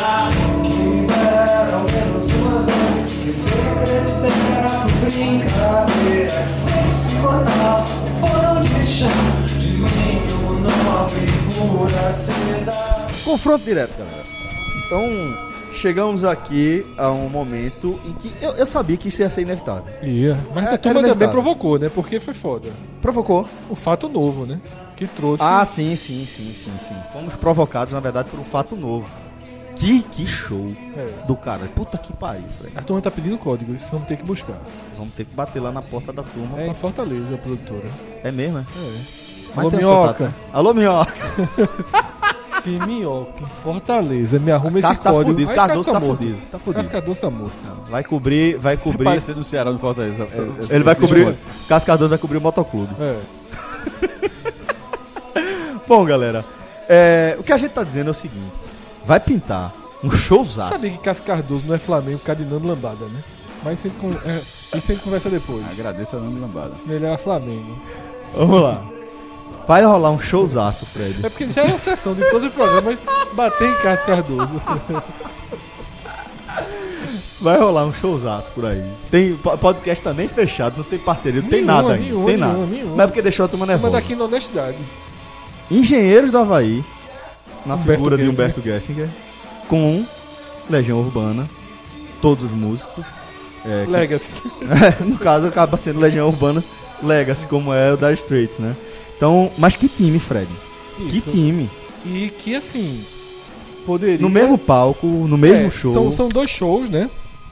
[0.63, 2.97] que me dera ao menos uma vez.
[2.97, 7.85] Esquecer que acreditei que era por brincadeira, que sempre se cortava,
[8.19, 9.09] foram de chão
[9.59, 12.73] de mim o nobre pura seda.
[13.23, 14.21] Confronto direto, galera.
[14.85, 19.41] Então, chegamos aqui a um momento em que eu, eu sabia que isso ia ser
[19.41, 19.85] inevitável.
[20.03, 20.37] Ia.
[20.53, 21.89] Mas É, a turma era também provocou, né?
[21.89, 22.69] Porque foi foda.
[23.01, 23.47] Provocou.
[23.69, 24.59] O fato novo, né?
[24.95, 25.43] Que trouxe.
[25.43, 26.95] Ah, sim, sim, sim, sim, sim.
[27.11, 29.07] Fomos provocados, na verdade, por um fato novo.
[29.75, 31.25] Que, que show É.
[31.25, 31.65] do cara.
[31.75, 32.77] Puta que pariu, Fred.
[32.77, 34.55] A turma tá pedindo código, isso vamos ter que buscar.
[34.95, 36.59] Vamos ter que bater lá na porta da turma.
[36.59, 37.85] É em pra- Fortaleza, a produtora.
[38.23, 38.61] É mesmo, é?
[38.61, 38.99] É.
[39.55, 40.23] Mas Alô, Minhoca.
[40.25, 40.33] né?
[40.53, 41.11] Alô, Minhoca.
[42.63, 44.37] Sim, Minhoca, em Fortaleza.
[44.39, 45.31] Me arruma esse tá código.
[45.31, 46.17] fudido, Cardoso Cássio tá morto.
[46.19, 46.73] fudido, tá fudido.
[46.75, 47.53] Cássio Cardoso tá morto.
[47.89, 49.05] Vai cobrir, vai Se cobrir.
[49.05, 50.23] parecer do Ceará, no Fortaleza.
[50.23, 50.25] é-
[50.71, 51.35] é- Ele vai cobrir.
[51.67, 52.93] Cássio Cardoso vai cobrir o motoclube.
[52.99, 53.19] É.
[55.87, 56.45] Bom, galera,
[56.87, 58.51] é, o que a gente tá dizendo é o seguinte:
[59.05, 59.71] vai pintar
[60.03, 60.69] um showzaço.
[60.69, 63.19] Sabia que Cássio Cardoso não é Flamengo por causa de Nando Lambada, né?
[63.63, 65.63] Mas sempre, é, sempre conversa depois.
[65.69, 66.71] Agradeço a Nando Lambada.
[66.77, 67.77] Senão ele era Flamengo.
[68.35, 68.83] Vamos lá.
[69.67, 71.25] Vai rolar um showzaço, Fred.
[71.25, 72.97] É porque já é a sessão de todos os programas
[73.33, 74.61] bater em Cássio Cardoso.
[77.39, 78.83] Vai rolar um showzaço por aí.
[79.09, 82.05] Tem po- podcast tá nem fechado, não tem parceria, não tem Nenhuma, nada ainda.
[82.05, 82.71] nenhuma, tem nenhuma, nada.
[82.71, 82.95] nenhuma.
[82.95, 83.93] Mas é porque deixou a turma Mas nervosa.
[84.01, 84.77] daqui na honestidade.
[85.69, 86.83] Engenheiros do Havaí,
[87.65, 88.43] na Humberto figura de Gessinger.
[88.45, 89.09] Humberto Gessinger,
[89.67, 90.05] com
[90.69, 91.49] Legião Urbana,
[92.21, 93.03] todos os músicos.
[93.65, 94.33] é, que- Legacy.
[95.01, 96.63] no caso, acaba sendo Legião Urbana
[97.01, 98.75] Legacy, como é o da Straits, né?
[99.21, 100.47] Então, mas que time, Fred?
[100.97, 101.29] Isso.
[101.29, 101.69] Que time?
[102.03, 103.05] E que assim.
[103.85, 104.17] Poderia.
[104.17, 105.93] No mesmo palco, no mesmo É, show.
[105.93, 107.07] São, são dois shows, né?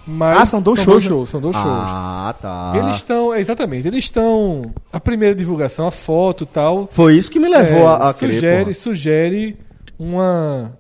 [0.08, 1.04] Mas Ah, são dois shows?
[1.30, 1.68] São dois shows.
[1.68, 2.74] Ah, tá.
[2.76, 4.74] Eles estão, é, exatamente, eles estão.
[4.92, 6.90] A primeira divulgação, a foto e tal.
[6.92, 8.74] Foi isso que me levou a- a crer, sugere, porra.
[8.74, 9.58] sugere
[10.00, 10.76] uma.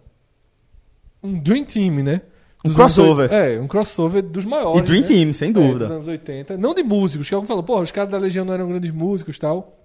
[1.22, 2.22] Um Dream Team, né?
[2.66, 3.32] Um Dos crossover.
[3.32, 4.80] anos é, um crossover dos maiores.
[4.80, 5.07] E Dream né?
[5.07, 5.80] Team, sem É, dúvida.
[5.86, 6.57] dos anos 80.
[6.57, 9.36] Não de músicos, que alguém falou, porra, os caras da Legião não eram grandes músicos
[9.36, 9.76] e tal.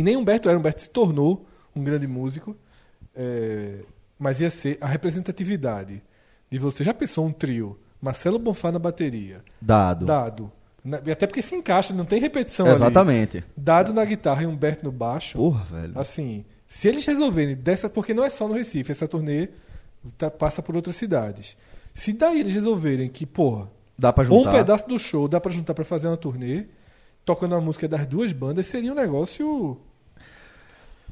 [0.00, 1.44] E nem Humberto era, Humberto se tornou
[1.76, 2.56] um grande músico.
[3.14, 3.80] é,
[4.18, 6.02] mas ia ser a representatividade
[6.50, 6.82] de você.
[6.84, 7.78] Já pensou um trio?
[8.00, 9.42] Marcelo Bonfá na bateria.
[9.60, 10.06] Dado.
[10.06, 10.52] Dado.
[10.82, 12.74] Na- e até porque se encaixa, não tem repetição ali.
[12.76, 13.44] Exatamente.
[13.56, 15.36] Dado na guitarra e Humberto no baixo.
[15.36, 15.98] Porra, velho.
[15.98, 19.48] Assim, se eles resolverem dessa, porque não é só no Recife, essa turnê
[20.16, 21.56] tá- passa por outras cidades.
[21.92, 24.52] Se daí eles resolverem que, porra, Dá pra um juntar.
[24.52, 26.64] pedaço do show dá pra juntar pra fazer uma turnê,
[27.24, 29.78] tocando a música das duas bandas, seria um negócio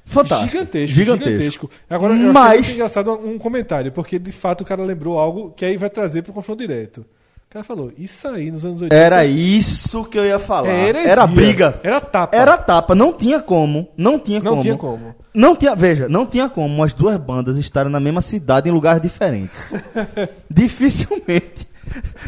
[0.08, 0.50] Fantástico.
[0.50, 1.30] gigantesco, Gigantesco.
[1.30, 1.70] gigantesco.
[1.88, 5.50] Agora, eu achei Mas- muito engraçado um comentário, porque de fato o cara lembrou algo
[5.56, 6.98] que aí vai trazer pro confronto direto.
[7.00, 8.94] O cara falou, isso aí nos anos 80...
[8.94, 10.68] Era isso que eu ia falar.
[10.68, 11.10] É heresia.
[11.10, 11.80] Era briga.
[11.82, 12.36] Era tapa.
[12.36, 12.94] Era tapa.
[12.94, 13.88] Não tinha como.
[13.96, 14.62] Não tinha Não como.
[14.62, 15.14] tinha como.
[15.32, 19.00] Não tinha, veja, não tinha como as duas bandas estarem na mesma cidade em lugares
[19.00, 19.72] diferentes.
[20.50, 21.66] Dificilmente.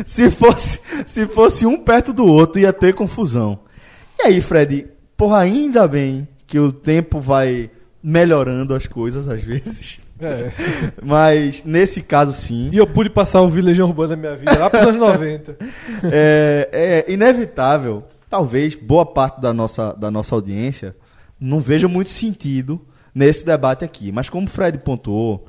[0.07, 3.59] Se fosse, se fosse um perto do outro, ia ter confusão.
[4.19, 4.86] E aí, Fred,
[5.16, 7.70] porra, ainda bem que o tempo vai
[8.02, 10.01] melhorando as coisas às vezes.
[10.20, 10.51] É.
[11.01, 12.68] Mas nesse caso, sim.
[12.72, 15.56] E eu pude passar o Legião Urbana na minha vida, lá pros anos 90.
[16.10, 20.97] é, é inevitável, talvez boa parte da nossa, da nossa audiência
[21.40, 22.81] não veja muito sentido
[23.14, 24.10] nesse debate aqui.
[24.10, 25.47] Mas como o Fred pontuou,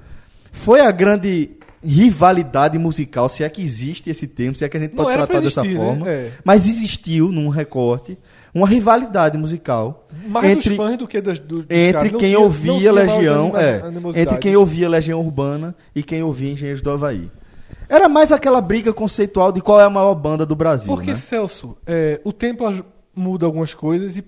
[0.52, 1.50] foi a grande
[1.84, 5.28] rivalidade musical, se é que existe esse termo, se é que a gente pode tratar
[5.28, 5.86] pra dessa existir, né?
[5.86, 6.10] forma.
[6.10, 6.32] É.
[6.44, 8.18] Mas existiu num recorte
[8.54, 12.92] uma rivalidade musical Mais entre, dos fãs do que dos, dos entre quem tinha- ouvia
[12.92, 13.82] Legião, é,
[14.22, 17.30] entre quem ouvia Legião Urbana e quem ouvia Engenheiros do Havaí.
[17.90, 21.18] Era mais aquela briga conceitual de qual é a maior banda do Brasil, Porque, né?
[21.18, 22.64] Celso, é, o tempo
[23.16, 24.24] muda algumas coisas e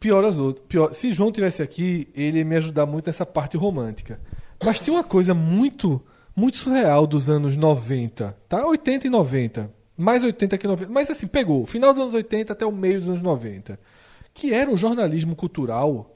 [0.00, 0.64] piora as outras.
[0.68, 4.18] Pior- Se João tivesse aqui, ele ia me ajudar muito nessa parte romântica.
[4.64, 6.00] Mas tem uma coisa muito,
[6.36, 8.66] muito surreal dos anos 90, tá?
[8.66, 9.70] 80 e 90.
[9.96, 10.90] Mais 80 que 90.
[10.92, 11.64] Mas assim, pegou.
[11.66, 13.78] Final dos anos 80 até o meio dos anos 90.
[14.32, 16.10] Que era um jornalismo cultural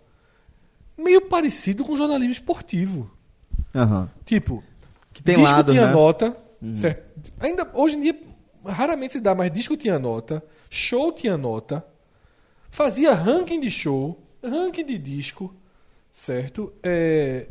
[0.97, 3.09] meio parecido com jornalismo esportivo.
[3.75, 4.11] Aham.
[4.25, 4.65] Tipo,
[5.13, 5.93] Que tem disco lados, tinha né?
[5.93, 6.37] nota.
[6.61, 6.75] Uhum.
[6.75, 7.31] certo?
[7.39, 8.21] Ainda hoje em dia
[8.67, 11.87] raramente se dá, mas disco tinha nota, show tinha nota,
[12.69, 15.55] fazia ranking de show, ranking de disco,
[16.13, 16.73] certo?
[16.83, 17.47] É,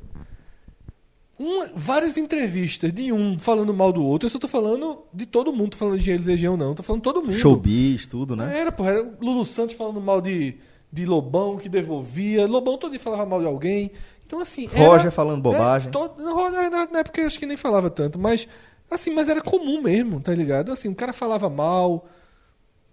[1.40, 4.26] uma- várias entrevistas de um falando mal do outro.
[4.26, 6.74] Eu só tô falando de todo mundo, tô falando de Engenheiros Legião, não.
[6.74, 7.34] Tô falando de todo mundo.
[7.34, 8.60] Showbiz, tudo, né?
[8.60, 10.56] Era, porra, era Lulu Santos falando mal de,
[10.92, 12.48] de Lobão, que devolvia.
[12.48, 13.92] Lobão todo dia falava mal de alguém.
[14.26, 14.68] Então, assim.
[14.74, 15.90] era- Roger falando bobagem.
[15.90, 16.52] É, todo, não,
[16.92, 18.48] na, época acho que nem falava tanto, mas.
[18.90, 20.72] Assim, mas era comum mesmo, tá ligado?
[20.72, 22.08] Assim, o cara falava mal,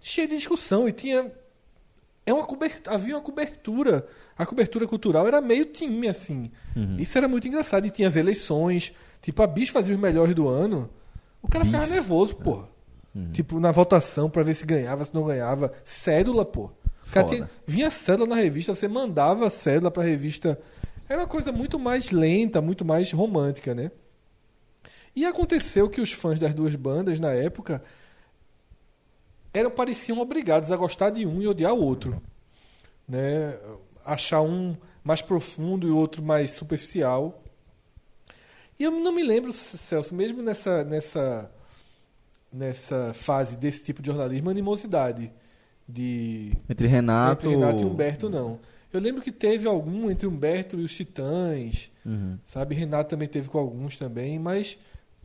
[0.01, 1.31] cheio de discussão, e tinha.
[2.25, 4.05] É uma cobertura, havia uma cobertura.
[4.37, 6.51] A cobertura cultural era meio time, assim.
[6.75, 6.97] Uhum.
[6.99, 7.85] Isso era muito engraçado.
[7.87, 8.93] E tinha as eleições.
[9.21, 10.89] Tipo, a Bis fazia os melhores do ano.
[11.41, 11.93] O cara ficava Bis.
[11.93, 12.63] nervoso, pô.
[13.15, 13.31] Uhum.
[13.31, 15.71] Tipo, na votação pra ver se ganhava, se não ganhava.
[15.85, 16.69] Cédula, pô.
[17.11, 20.59] Cara tinha- vinha cédula na revista, você mandava a cédula pra revista.
[21.07, 23.91] Era uma coisa muito mais lenta, muito mais romântica, né?
[25.15, 27.81] E aconteceu que os fãs das duas bandas, na época,
[29.53, 32.21] eram pareciam obrigados a gostar de um e odiar o outro.
[33.07, 33.55] Né?
[34.05, 37.41] Achar um mais profundo e outro mais superficial.
[38.79, 41.49] E eu não me lembro, Celso, mesmo nessa, nessa,
[42.51, 45.31] nessa fase desse tipo de jornalismo, animosidade
[45.87, 48.59] de Entre Renato- entre Renato e Humberto, não.
[48.91, 52.37] Eu lembro que teve algum entre Humberto e os Titãs, Uhum.
[52.45, 52.75] sabe?
[52.75, 54.77] Renato também teve com alguns também, mas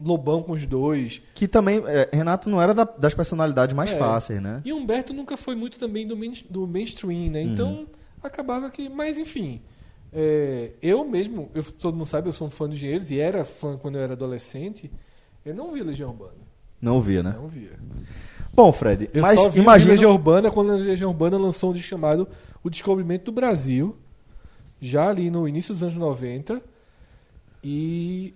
[0.03, 1.21] Lobão com os dois.
[1.35, 3.99] Que também, é, Renato não era da- das personalidades mais É.
[3.99, 4.63] fáceis, né?
[4.65, 7.43] E Humberto nunca foi muito também do, main, do mainstream, né?
[7.43, 7.87] Uhum.
[8.23, 8.89] Acabava que.
[8.89, 9.61] Mas enfim.
[10.13, 13.45] é, eu mesmo, eu, todo mundo sabe, eu sou um fã de engenheiros e era
[13.45, 14.91] fã quando eu era adolescente.
[15.45, 16.33] Eu não vi Legião Urbana.
[16.81, 17.35] Não ouvia, né?
[17.37, 17.71] Não via.
[18.53, 19.61] Bom, Fred, Eu mas só vi.
[19.61, 22.27] Legião Urbana quando a Legião Urbana lançou um disco chamado
[22.65, 23.97] O Descobrimento do Brasil,
[24.81, 26.61] já ali no início dos anos 90.
[27.63, 28.35] E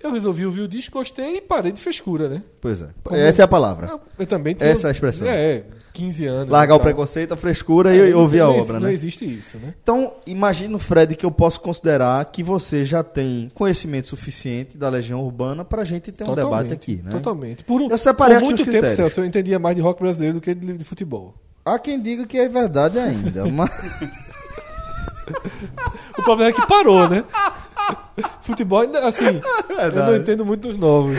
[0.00, 2.42] Eu resolvi ouvir o disco, gostei e parei de frescura, né?
[2.60, 2.88] Pois é.
[3.04, 3.86] Como- Essa é a palavra.
[3.88, 4.70] Eu, eu também tenho.
[4.70, 5.28] Essa é a expressão.
[5.28, 6.48] É, 15 anos.
[6.50, 6.84] Largar o tal.
[6.84, 8.92] preconceito, a frescura É, e ouvir a não obra, Não né?
[8.92, 9.74] existe isso, né?
[9.82, 15.20] Então, imagino, Fred, que eu posso considerar que você já tem conhecimento suficiente da Legião
[15.22, 17.10] Urbana pra gente ter um debate aqui, né?
[17.12, 17.64] Totalmente.
[17.64, 18.88] Por, um- Eu separei por muito tempo.
[18.90, 21.34] Celso, eu entendia mais de rock brasileiro do que de, de futebol.
[21.64, 23.70] Há quem diga que é verdade ainda, mas...
[26.18, 27.24] O problema é que parou, né?
[28.42, 29.24] Futebol ainda, assim,
[29.68, 31.16] eu não entendo muito dos novos.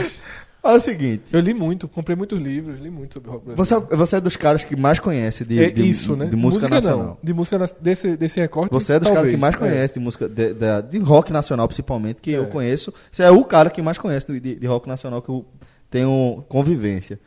[0.64, 1.24] É o seguinte.
[1.34, 3.86] Eu li muito, comprei muitos livros, li muito sobre rock brasileiro.
[3.90, 6.28] Você, você é dos caras que mais conhece de, é de- isso, né?
[6.28, 7.06] de música, nacional.
[7.06, 7.18] Não.
[7.22, 8.72] De música desse, desse recorte.
[8.72, 9.58] Você é dos caras que mais É.
[9.58, 12.46] conhece de música, de, de- de rock nacional, principalmente, que eu É.
[12.46, 12.94] conheço.
[13.12, 15.46] Você é o cara que mais conhece de, de- de rock nacional que eu
[15.92, 17.20] tenho convivência.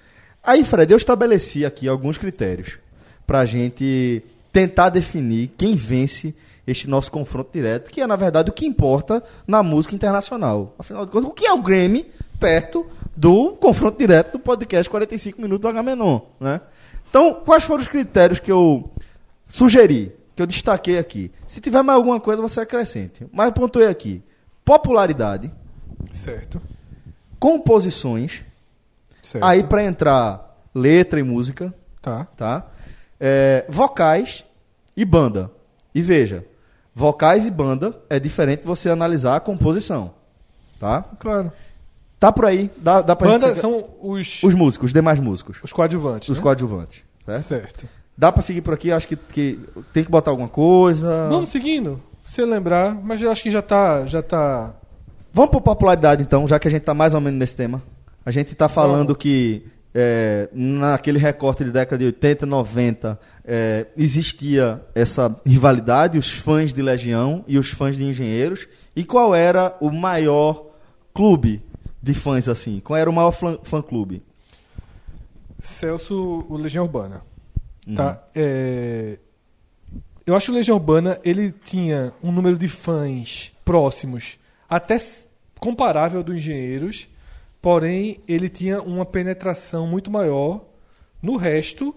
[0.42, 2.78] Aí, Fred, eu estabeleci aqui alguns critérios
[3.26, 6.34] pra gente tentar definir quem vence
[6.66, 10.74] este nosso confronto direto, que é, na verdade, o que importa na música internacional.
[10.78, 12.06] Afinal de contas, o que é o Grammy
[12.40, 12.86] perto
[13.16, 16.60] do confronto direto do podcast 45 Minutos do Agamenon, né?
[17.08, 18.84] Então, quais foram os critérios que eu
[19.46, 21.30] sugeri, que eu destaquei aqui?
[21.46, 23.26] Se tiver mais alguma coisa, você acrescente.
[23.32, 24.22] Mas eu pontuei aqui.
[24.64, 25.50] Popularidade,
[26.12, 26.60] Certo.
[27.38, 28.42] composições,
[29.22, 29.44] Certo.
[29.44, 31.72] aí para entrar letra e música,
[32.02, 32.24] Tá.
[32.36, 32.66] tá?
[33.18, 34.44] É, vocais
[34.96, 35.50] e banda.
[35.94, 36.44] E veja,
[36.94, 40.12] vocais e banda é diferente de você analisar a composição,
[40.78, 41.02] tá?
[41.18, 41.50] Claro.
[42.18, 43.58] Tá por aí, dá, dá pra Banda gente...
[43.58, 45.58] são os, Os músicos, os demais músicos.
[45.62, 46.28] os coadjuvantes.
[46.28, 46.42] Os né?
[46.42, 47.02] coadjuvantes.
[47.24, 47.42] Certo?
[47.42, 47.88] Certo.
[48.16, 48.90] Dá pra seguir por aqui?
[48.90, 49.60] Acho que, que
[49.92, 51.28] tem que botar alguma coisa.
[51.28, 54.06] Vamos seguindo, se lembrar, mas eu acho que já tá.
[54.06, 54.74] Já tá...
[55.32, 57.82] Vamos por popularidade então, já que a gente tá mais ou menos nesse tema.
[58.24, 59.18] A gente tá falando Vamos.
[59.18, 66.72] que é, naquele recorte de década de 80, 90, é, existia essa rivalidade, os fãs
[66.72, 68.66] de Legião e os fãs de Engenheiros.
[68.94, 70.66] E qual era o maior
[71.14, 71.62] clube
[72.06, 72.80] de fãs assim?
[72.80, 74.22] Qual era o maior fã- fã-clube?
[75.60, 77.22] Celso, o Legião Urbana.
[77.86, 77.94] Uhum.
[77.94, 78.22] Tá?
[78.34, 79.18] É,
[80.26, 84.38] Eu acho que o Legião Urbana ele tinha um número de fãs próximos,
[84.68, 84.96] até
[85.58, 87.08] comparável ao do Engenheiros,
[87.62, 90.64] porém ele tinha uma penetração muito maior
[91.22, 91.94] no resto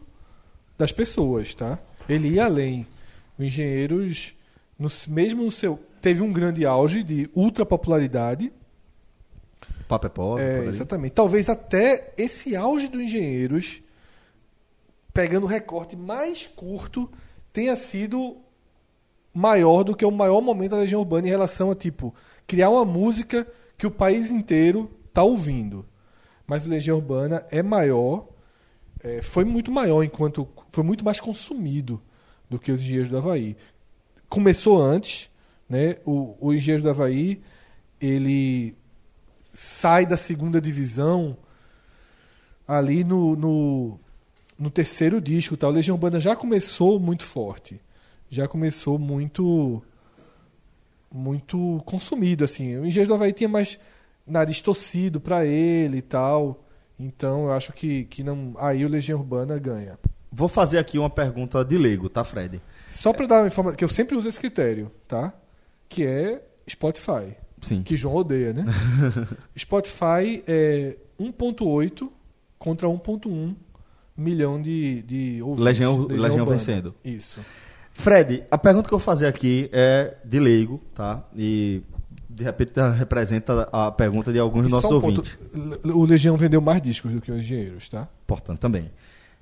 [0.78, 1.78] das pessoas, tá?
[2.08, 2.88] Ele ia além.
[3.38, 4.34] O Engenheiros,
[4.78, 8.52] no mesmo no seu, teve um grande auge de ultra popularidade.
[9.90, 11.14] Papo é pobre, É, exatamente.
[11.14, 13.82] Talvez até esse auge do Engenheiros,
[15.12, 17.10] pegando o recorte mais curto,
[17.52, 18.38] tenha sido
[19.34, 22.14] maior do que o maior momento da Legião Urbana em relação a, tipo,
[22.46, 23.48] criar uma música
[23.80, 25.84] que o país inteiro tá ouvindo.
[26.46, 28.28] Mas o Legião Urbana é maior,
[29.04, 32.00] é, foi muito maior enquanto foi muito mais consumido
[32.48, 33.58] do que os Engenheiros do Havaí.
[34.30, 35.32] Começou antes,
[35.68, 35.98] né?
[36.06, 37.42] O, o Engenheiros do Havaí,
[38.00, 38.78] ele
[39.52, 41.38] sai da segunda divisão
[42.68, 44.00] ali no, no,
[44.58, 45.58] no terceiro disco.
[45.58, 45.68] Tá?
[45.68, 47.80] O Legião Urbana já começou muito forte.
[48.30, 49.84] Já começou muito
[51.12, 52.44] muito consumido.
[52.44, 53.80] assim O Engenheiro do Havaí tinha mais
[54.26, 56.64] nariz torcido para ele e tal.
[57.00, 59.98] Então eu acho que, que não aí o Legião Urbana ganha.
[60.32, 62.62] Vou fazer aqui uma pergunta de leigo, tá, Fred?
[62.90, 65.34] Só para dar uma informação, que eu sempre uso esse critério, tá?
[65.88, 67.36] Que é Spotify.
[67.62, 67.82] Sim.
[67.84, 68.66] Que João odeia, né?
[69.58, 72.10] Spotify é 1.8
[72.58, 73.56] contra 1.1
[74.16, 75.64] milhão de, de ouvintes.
[75.64, 76.52] Legião- Legião Urbana.
[76.58, 76.96] vencendo.
[77.04, 77.40] Isso.
[77.94, 81.24] Fred, a pergunta que eu vou fazer aqui é de leigo, tá?
[81.36, 81.82] E
[82.30, 85.86] de repente tá- representa a pergunta de alguns dos E só nossos um ponto, ouvintes.
[85.96, 88.08] O Legião vendeu mais discos do que os engenheiros, tá?
[88.24, 88.90] Importante também.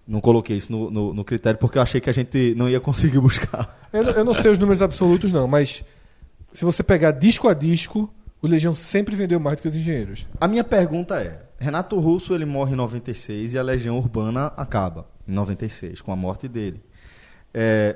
[0.07, 2.79] Não coloquei isso no, no- no critério porque eu achei que a gente não ia
[2.79, 3.77] conseguir buscar.
[3.93, 5.83] Eu, eu não sei os números absolutos, não, mas
[6.57, 8.11] se você pegar disco a disco,
[8.41, 10.25] o Legião sempre vendeu mais do que os engenheiros.
[10.41, 15.07] A minha pergunta é: Renato Russo ele morre em 96 e a Legião Urbana acaba
[15.27, 16.81] em 96 com a morte dele.
[17.53, 17.95] É,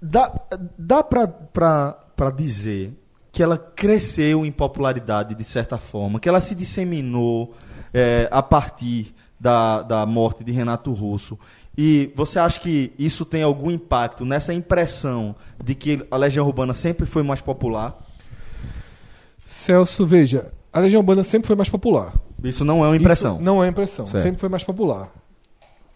[0.00, 0.32] dá
[0.78, 2.96] dá pra dizer
[3.32, 7.52] que ela cresceu em popularidade de certa forma, que ela se disseminou
[7.92, 11.36] é, a partir da, da morte de Renato Russo.
[11.76, 16.74] E você acha que isso tem algum impacto nessa impressão de que a Legião Urbana
[16.74, 17.98] sempre foi mais popular?
[19.44, 22.14] Celso, veja, a Legião Urbana sempre foi mais popular.
[22.42, 23.34] Isso não é uma impressão.
[23.36, 24.22] Isso não é impressão, Certo.
[24.22, 25.12] sempre foi mais popular.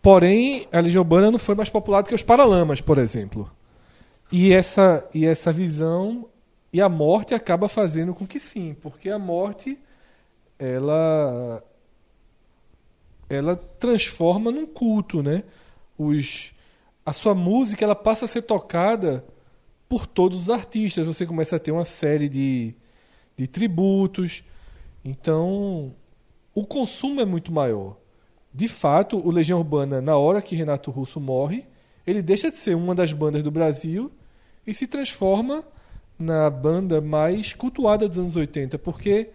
[0.01, 3.51] Porém, a Legião Urbana não foi mais popular do que os Paralamas, por exemplo.
[4.31, 6.27] E essa, e essa visão
[6.73, 9.79] e a morte acaba fazendo com que sim, porque a morte
[10.59, 11.63] ela
[13.29, 15.43] ela transforma num culto, né?
[15.99, 16.53] Os
[17.07, 19.25] a sua música ela passa a ser tocada
[19.89, 21.07] por todos os artistas.
[21.07, 22.75] Você começa a ter uma série de,
[23.37, 24.43] de tributos.
[25.05, 25.95] Então,
[26.53, 27.97] o consumo é muito maior.
[28.53, 31.65] De fato, o Legião Urbana, na hora que Renato Russo morre,
[32.05, 34.11] ele deixa de ser uma das bandas do Brasil
[34.67, 35.65] e se transforma
[36.19, 39.31] na banda mais cultuada dos anos 80, porque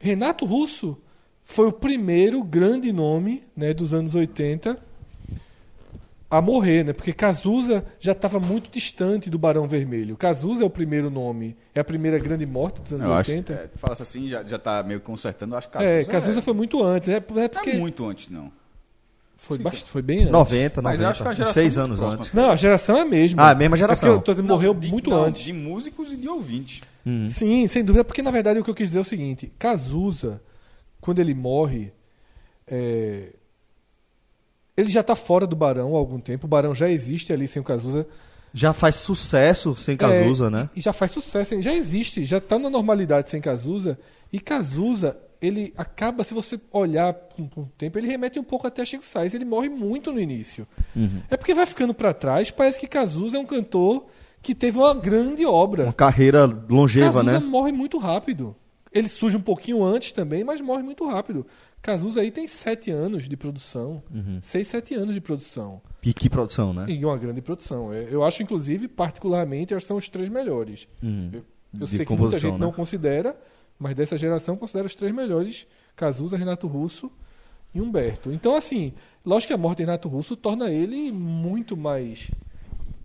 [0.00, 0.98] Renato Russo
[1.44, 4.82] foi o primeiro grande nome né, dos anos 80
[6.30, 6.92] a morrer, né?
[6.92, 10.16] Porque Cazuza já estava muito distante do Barão Vermelho.
[10.16, 13.52] Cazuza é o primeiro nome, é a primeira grande morte dos anos Eu acho, 80.
[13.52, 16.54] é, tu fala assim, já, já tá meio consertando, eu acho que É, Cazuza foi
[16.54, 17.08] muito antes.
[17.08, 18.50] É, é porque Não é muito antes, não.
[19.36, 19.88] foi, bast...
[19.88, 20.32] foi bem antes.
[20.32, 20.82] 90, 90.
[20.82, 22.32] Mas eu acho que a geração seis é anos antes.
[22.32, 23.42] Não, a geração é a mesma.
[23.42, 24.08] Ah, a mesma geração.
[24.08, 25.42] É porque eu tô- morreu de- muito não, antes.
[25.42, 26.80] De músicos e de ouvintes.
[27.06, 27.28] Uhum.
[27.28, 30.42] Sim, sem dúvida, porque na verdade o que eu quis dizer é o seguinte: Cazuza,
[31.00, 31.92] quando ele morre,
[32.66, 33.34] é,
[34.76, 36.46] ele já está fora do Barão há algum tempo.
[36.46, 38.06] O Barão já existe ali sem o Cazuza.
[38.52, 40.70] Já faz sucesso sem Cazuza, É, né?
[40.76, 43.98] E já faz sucesso, já existe, já está na normalidade sem Cazuza.
[44.32, 48.66] E Cazuza, ele acaba, se você olhar com com o tempo, ele remete um pouco
[48.66, 49.34] até Chico Sainz.
[49.34, 50.66] Ele morre muito no início.
[50.94, 51.20] Uhum.
[51.28, 54.06] É porque vai ficando para trás, parece que Cazuza é um cantor
[54.40, 55.84] que teve uma grande obra.
[55.84, 57.46] Uma carreira longeva, Cazuza né?
[57.46, 58.54] morre muito rápido.
[58.92, 61.44] Ele surge um pouquinho antes também, mas morre muito rápido.
[61.84, 64.02] Cazuza aí tem sete anos de produção.
[64.10, 64.38] Uhum.
[64.40, 65.82] Seis, sete anos de produção.
[66.02, 66.86] E que produção, né?
[66.88, 67.92] E uma grande produção.
[67.92, 70.88] É, Eu acho, inclusive, particularmente, eles são os três melhores.
[71.02, 71.28] Uhum.
[71.30, 71.44] Eu,
[71.80, 72.58] eu sei que muita gente né?
[72.58, 73.38] não considera,
[73.78, 77.12] mas dessa geração considera os três melhores: Cazuza, Renato Russo
[77.74, 78.32] e Humberto.
[78.32, 82.30] Então, assim, lógico que a morte de Renato Russo torna ele muito mais.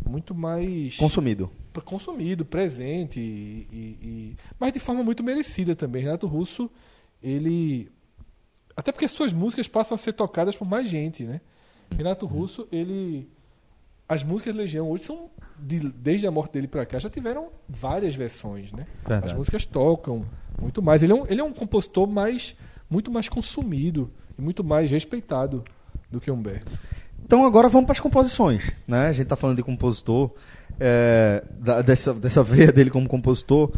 [0.07, 1.51] Muito mais Consumido.
[1.83, 6.03] consumido, presente, e, e- e- mas de forma muito merecida também.
[6.03, 6.71] Renato Russo,
[7.21, 7.91] ele.
[8.79, 11.41] Até porque suas músicas passam a ser tocadas por mais gente, né?
[11.95, 13.29] Renato Russo, ele.
[14.07, 15.29] As músicas Legião hoje são.
[15.61, 18.87] de- desde a morte dele pra cá, já tiveram várias versões, né?
[19.05, 19.33] Verdade.
[19.33, 20.25] As músicas tocam
[20.61, 21.03] muito mais.
[21.03, 22.55] Ele é um, ele é um compositor mais,
[22.89, 25.65] muito mais consumido e muito mais respeitado
[26.09, 26.71] do que Humberto.
[27.21, 29.07] Então agora vamos para as composições, né?
[29.07, 30.31] A gente tá falando de compositor,
[30.79, 33.69] é, da- dessa, dessa veia dele como compositor.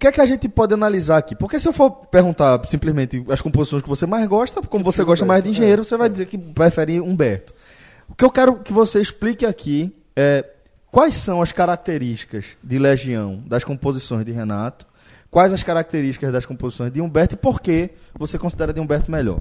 [0.00, 1.36] Que é que a gente pode analisar aqui?
[1.36, 5.26] Porque se eu for perguntar simplesmente as composições que você mais gosta, como você gosta
[5.26, 7.52] mais de engenheiro, você vai dizer que prefere Humberto.
[8.08, 10.42] O que eu quero que você explique aqui é
[10.90, 14.86] quais são as características de Legião das composições de Renato,
[15.30, 19.40] quais as características das composições de Humberto e por que você considera de Humberto melhor.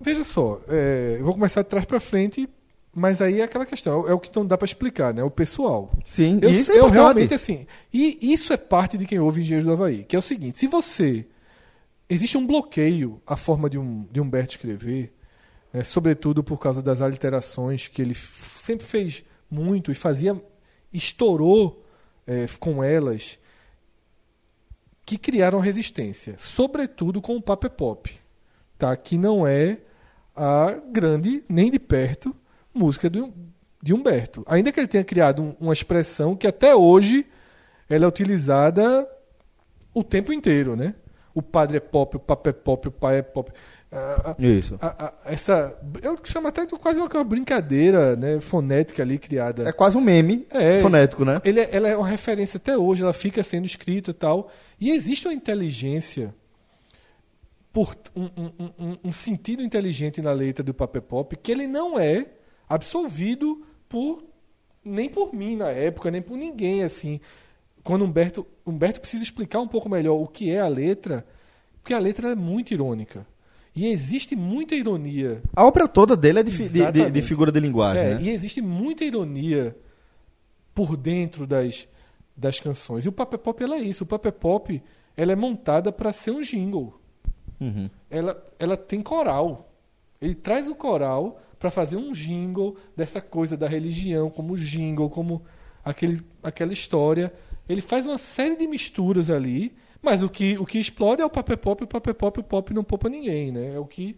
[0.00, 2.48] Veja só, é, eu vou começar de trás para frente,
[2.92, 5.22] mas aí é aquela questão, é o que não dá para explicar, né?
[5.22, 5.90] O pessoal.
[6.04, 6.94] Sim, eu, isso é eu importante.
[6.94, 10.22] realmente assim, e isso é parte de quem ouve Engenheiros do Havaí, que é o
[10.22, 11.26] seguinte: se você
[12.08, 15.14] existe um bloqueio à forma de um de Humberto escrever,
[15.72, 20.40] né, sobretudo por causa das aliterações que ele sempre fez muito e fazia,
[20.92, 21.84] estourou
[22.26, 23.38] é, com elas,
[25.06, 28.20] que criaram resistência, sobretudo com o Paper Pop,
[28.76, 28.96] tá?
[28.96, 29.78] Que não é
[30.34, 32.34] a grande nem de perto
[32.80, 33.32] música do,
[33.82, 34.42] de Humberto.
[34.46, 37.26] Ainda que ele tenha criado um- uma expressão que até hoje
[37.88, 39.08] ela é utilizada
[39.94, 40.94] o tempo inteiro, né?
[41.34, 43.50] O padre é pop, o papo é pop, o pai é pop.
[43.92, 44.78] Ah, ah, Isso.
[44.80, 49.68] a- a- essa, eu chamo até de quase uma, uma brincadeira né, fonética ali criada.
[49.68, 51.40] É quase um meme É, fonético, né?
[51.44, 54.48] ele é- ela é uma referência até hoje, ela fica sendo escrita e tal.
[54.80, 56.32] E existe uma inteligência,
[57.72, 61.98] por um, um- um- um sentido inteligente na letra do Paper Pop, que ele não
[61.98, 62.26] é
[62.70, 64.22] absolvido por
[64.84, 67.20] nem por mim na época, nem por ninguém assim.
[67.84, 71.26] Quando Humberto, Humberto precisa explicar um pouco melhor o que é a letra,
[71.82, 73.26] porque a letra é muito irônica.
[73.74, 77.60] E existe muita ironia A obra toda dele é de, de- de- de figura de
[77.60, 78.22] linguagem, é, né?
[78.22, 79.76] E existe muita ironia
[80.74, 81.86] por dentro das,
[82.36, 83.04] das canções.
[83.04, 84.04] E o Paper Pop ela é isso.
[84.04, 84.82] O Paper Pop
[85.16, 87.00] ela é montada para ser um jingle.
[87.60, 87.88] Uhum.
[88.10, 89.72] Ela, ela tem coral.
[90.20, 95.42] Ele traz o coral para fazer um jingle dessa coisa da religião, como jingle, como
[95.84, 97.30] aquele, aquela história.
[97.68, 101.28] Ele faz uma série de misturas ali, mas o que, o que explode é o
[101.28, 103.74] Paper Pop, o Paper Pop, o pop não poupa ninguém, né?
[103.74, 104.16] É o que,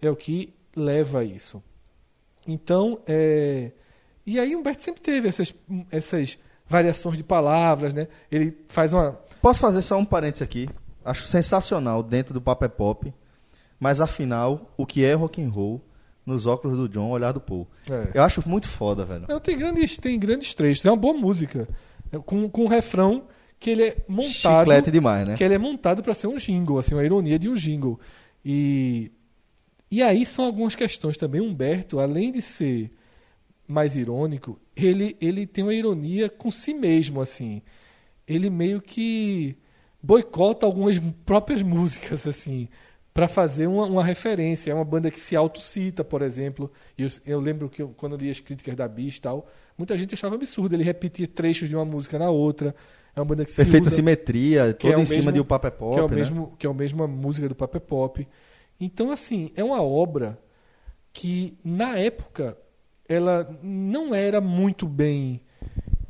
[0.00, 1.62] é o que leva a isso.
[2.48, 3.72] Então, é...
[4.24, 5.54] e aí Humberto sempre teve essas,
[5.90, 8.08] essas variações de palavras, né?
[8.32, 9.20] Ele faz uma...
[9.42, 10.66] Posso fazer só um parênteses aqui?
[11.04, 13.12] Acho sensacional dentro do Paper Pop,
[13.78, 15.82] mas afinal, o que é rock and roll
[16.24, 17.66] nos óculos do John, olhar do Paul.
[17.88, 18.18] É.
[18.18, 19.26] Eu acho muito foda, velho.
[19.28, 20.84] Não, tem grandes, tem grandes trechos.
[20.84, 21.68] É uma boa música.
[22.12, 23.24] É Com, com um refrão
[23.58, 24.60] que ele é montado.
[24.60, 25.36] Chiclete demais, né?
[25.36, 28.00] Que ele é montado para ser um jingle, assim, uma ironia de um jingle.
[28.44, 29.12] E,
[29.90, 31.40] e aí são algumas questões também.
[31.40, 32.90] Humberto, além de ser
[33.68, 37.62] mais irônico, ele, ele tem uma ironia com si mesmo, assim.
[38.26, 39.56] Ele meio que
[40.02, 42.68] boicota algumas próprias músicas, assim,
[43.20, 44.70] para fazer uma, uma referência.
[44.70, 46.72] É uma banda que se autocita, por exemplo.
[46.96, 49.46] E eu, eu lembro que eu- quando eu li as críticas da Bis e tal,
[49.76, 52.74] muita gente achava absurdo ele repetir trechos de uma música na outra.
[53.14, 55.40] É uma banda que Perfeita se usa, simetria, é toda o em cima mesmo- de
[55.40, 56.14] O Papo é Pop, que é o né?
[56.14, 58.26] mesmo que é a mesma música do Papo é Pop.
[58.80, 60.38] Então assim, é uma obra
[61.12, 62.56] que na época
[63.06, 65.42] ela não era muito bem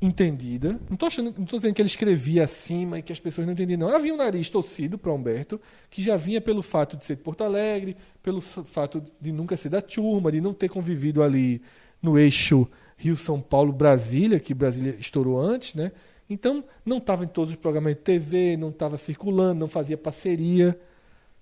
[0.01, 0.81] entendida.
[0.89, 3.53] Não estou achando, não tô dizendo que ele escrevia acima e que as pessoas não
[3.53, 3.89] entendiam não.
[3.89, 5.61] Havia um nariz torcido para Humberto,
[5.91, 9.69] que já vinha pelo fato de ser de Porto Alegre, pelo fato de nunca ser
[9.69, 11.61] da turma, de não ter convivido ali
[12.03, 12.67] no eixo
[12.97, 15.93] Rio São Paulo Brasília, que Brasília estourou antes, né?
[16.29, 20.79] Então não estava em todos os programas de TV, não estava circulando, não fazia parceria,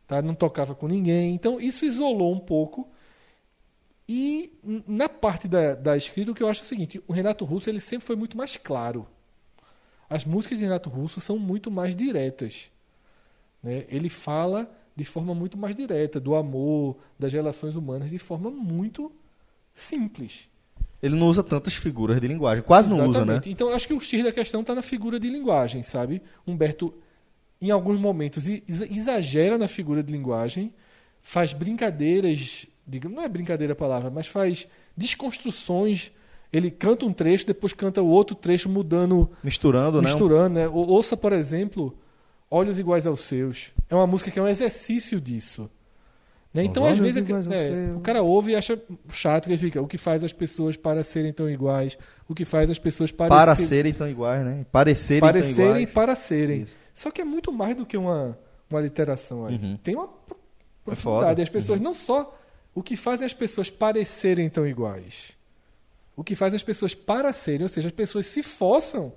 [0.06, 0.22] tá?
[0.22, 1.34] Não tocava com ninguém.
[1.34, 2.88] Então isso isolou um pouco.
[4.08, 4.52] E
[4.86, 7.68] na parte da, da escrita, o que eu acho é o seguinte: o Renato Russo
[7.68, 9.06] ele sempre foi muito mais claro.
[10.08, 12.70] As músicas de Renato Russo são muito mais diretas.
[13.62, 13.84] né?
[13.88, 19.12] Ele fala de forma muito mais direta do amor, das relações humanas, de forma muito
[19.74, 20.48] simples.
[21.00, 22.64] Ele não usa tantas figuras de linguagem.
[22.64, 23.34] Quase não usa, né?
[23.34, 23.50] Exatamente.
[23.50, 26.20] Então, acho que o X da questão está na figura de linguagem, sabe?
[26.44, 26.92] Humberto,
[27.60, 30.74] em alguns momentos, exa- exagera na figura de linguagem,
[31.20, 34.66] faz brincadeiras, digamos, não é brincadeira a palavra, mas faz
[34.96, 36.10] desconstruções.
[36.52, 39.30] Ele canta um trecho, depois canta o outro trecho, mudando.
[39.44, 40.08] Misturando, né?
[40.08, 40.66] Misturando, né?
[40.68, 41.94] Ou- Ouça, por exemplo,
[42.50, 43.70] Olhos Iguais aos Seus.
[43.90, 45.70] É uma música que é um exercício disso.
[46.54, 46.64] Né?
[46.64, 48.80] Então, às vezes, é, o cara ouve e acha
[49.12, 49.82] chato, que ele fica.
[49.82, 51.98] O que faz as pessoas para serem tão iguais?
[52.26, 54.64] O que faz as pessoas Para parecerem serem tão iguais, né?
[54.72, 55.94] Parecerem, parecerem tão e iguais.
[55.94, 56.66] para serem.
[56.94, 58.36] Só que é muito mais do que uma,
[58.70, 59.56] uma literação aí.
[59.56, 59.76] Uhum.
[59.84, 60.38] Tem uma pro-
[60.90, 60.94] É foda.
[60.94, 61.42] profundidade.
[61.42, 62.34] As pessoas não só
[62.78, 65.32] o que faz as pessoas parecerem tão iguais.
[66.16, 69.12] O que faz as pessoas para serem, ou seja, as pessoas se forçam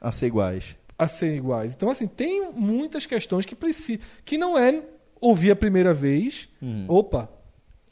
[0.00, 0.76] A ser iguais.
[0.98, 1.72] a serem iguais.
[1.74, 4.02] Então, assim, tem muitas questões que precisam.
[4.24, 4.82] Que não é
[5.20, 6.48] ouvir a primeira vez.
[6.62, 6.86] Uhum.
[6.88, 7.28] Opa!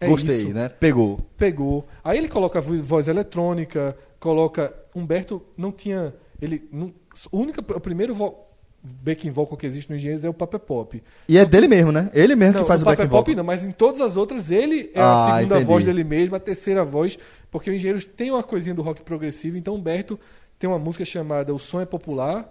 [0.00, 0.48] É Gostei, isso.
[0.54, 0.68] né?
[0.68, 1.18] Pegou.
[1.36, 1.84] Pegou.
[2.04, 4.72] Aí ele coloca vo- voz eletrônica, coloca.
[4.94, 6.14] Humberto não tinha.
[6.40, 6.68] Ele.
[6.72, 6.92] Não,
[7.32, 8.36] o, único, o primeiro vo,
[8.82, 11.02] backing vocal que existe no Engenheiros é o Paper Pop.
[11.28, 12.10] E é dele mesmo, né?
[12.14, 13.24] Ele mesmo Não, que faz o, o back Paper vocal.
[13.24, 15.64] Pop não, mas em todas as outras ele é Ah, a segunda entendi.
[15.66, 17.18] voz dele mesmo, a terceira voz,
[17.50, 20.18] porque o Engenheiros tem uma coisinha do rock progressivo, então Humberto
[20.58, 22.48] tem uma música chamada O Som é Popular,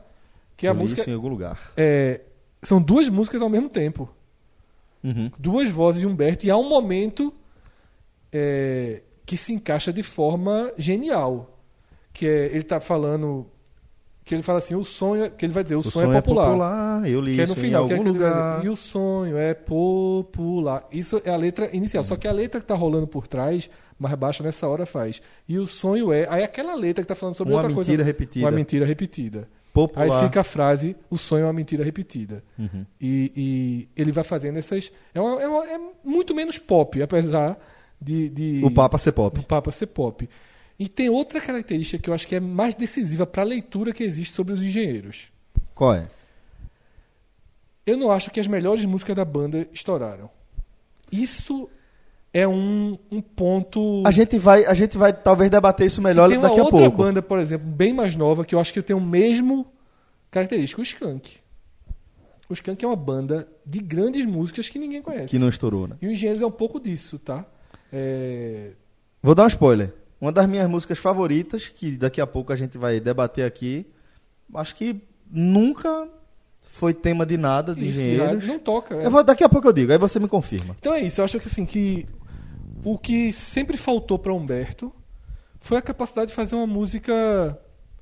[0.56, 1.02] que é a Eu música.
[1.02, 1.72] isso em algum lugar.
[1.78, 2.22] é,
[2.64, 4.10] são duas músicas ao mesmo tempo.
[5.04, 5.32] Uhum.
[5.38, 7.34] Duas vozes de Humberto, e há um momento
[8.34, 11.58] é, que se encaixa de forma genial.
[12.14, 13.46] Que é, ele tá falando.
[14.28, 15.24] Que ele fala assim, o sonho.
[15.24, 17.10] é- Que ele vai dizer, o, sonho, é popular.
[17.10, 18.56] Eu li que é isso no final, em é algum que vai lugar.
[18.58, 20.88] dizer, E o sonho é popular.
[20.92, 22.04] Isso é a letra inicial.
[22.04, 25.22] Só que a letra que tá rolando por trás, mais baixa nessa hora faz.
[25.48, 26.28] E o sonho é.
[26.30, 27.90] Aí aquela letra que tá falando sobre Uma outra coisa.
[27.90, 28.46] mentira repetida.
[28.46, 29.48] Uma mentira repetida.
[29.74, 30.04] Popular.
[30.22, 32.44] Aí fica a frase, o sonho é uma mentira repetida.
[32.58, 32.86] Uhum.
[33.00, 34.92] E, e ele vai fazendo essas.
[35.14, 37.58] É, uma- é uma- é muito menos pop, apesar
[38.02, 38.28] de.
[38.30, 39.40] de O Papa ser pop.
[39.40, 40.28] O Papa ser pop.
[40.80, 44.04] E tem outra característica que eu acho que é mais decisiva para a leitura que
[44.04, 45.30] existe sobre os engenheiros.
[45.74, 46.08] Qual é?
[47.86, 50.30] Eu não acho que as melhores músicas da banda estouraram.
[51.12, 51.70] Isso
[52.34, 54.04] é um, um ponto.
[54.06, 56.98] A gente vai, a gente vai talvez debater isso melhor tem daqui a outra pouco.
[56.98, 59.66] banda, por exemplo, bem mais nova, que eu acho que tem o mesmo
[60.30, 61.38] característico, o Skank.
[62.50, 65.28] O Skank é uma banda de grandes músicas que ninguém conhece.
[65.28, 65.96] Que não estourou, né?
[66.02, 67.46] E o Engenheiros é um pouco disso, tá?
[67.92, 68.72] É,
[69.22, 69.94] Vou dar um spoiler.
[70.20, 73.86] Uma das minhas músicas favoritas, que daqui a pouco a gente vai debater aqui,
[74.56, 76.08] acho que nunca
[76.62, 78.28] foi tema de nada de Isso, de engenheiros.
[78.28, 79.10] rádio não toca, é.
[79.10, 80.76] Vou- daqui a pouco eu digo, aí você me confirma.
[80.80, 82.08] Então é isso, eu acho que assim que
[82.84, 84.92] o que sempre faltou para Humberto
[85.60, 87.58] foi a capacidade de fazer uma música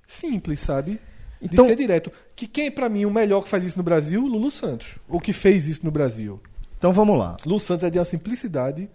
[0.07, 0.99] simples, sabe?
[1.41, 2.11] Então- de ser direto.
[2.35, 4.21] Que quem é pra mim o melhor que faz isso no Brasil?
[4.25, 4.95] Lulu Santos.
[5.07, 6.39] O que fez isso no Brasil.
[6.77, 7.37] Então vamos lá.
[7.45, 8.89] Lulu Santos é de uma simplicidade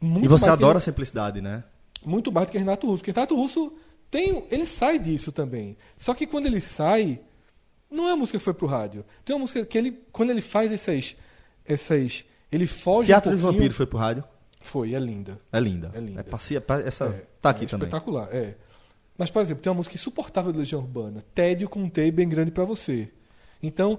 [0.00, 1.64] muito e você mais que- adora a simplicidade, né?
[2.04, 2.98] Muito mais do que Renato Russo.
[2.98, 3.72] Porque Renato Russo
[4.10, 5.76] tem, ele sai disso também.
[5.96, 7.20] Só que quando ele sai,
[7.90, 9.04] não é a música que foi pro rádio.
[9.24, 11.16] Tem uma música que ele, quando ele faz essas,
[11.64, 13.42] essas, ele foge Teatro um dos.
[13.42, 14.24] Vampiros foi pro rádio?
[14.60, 15.40] Foi, é linda.
[15.52, 15.90] É linda.
[15.94, 16.20] É linda.
[16.20, 17.88] É passia- pa- essa É, tá aqui é também.
[17.88, 18.54] Espetacular, é.
[19.18, 22.28] Mas, por exemplo, tem uma música insuportável de Legião Urbana, Tédio com um T bem
[22.28, 23.10] grande pra você.
[23.62, 23.98] Então,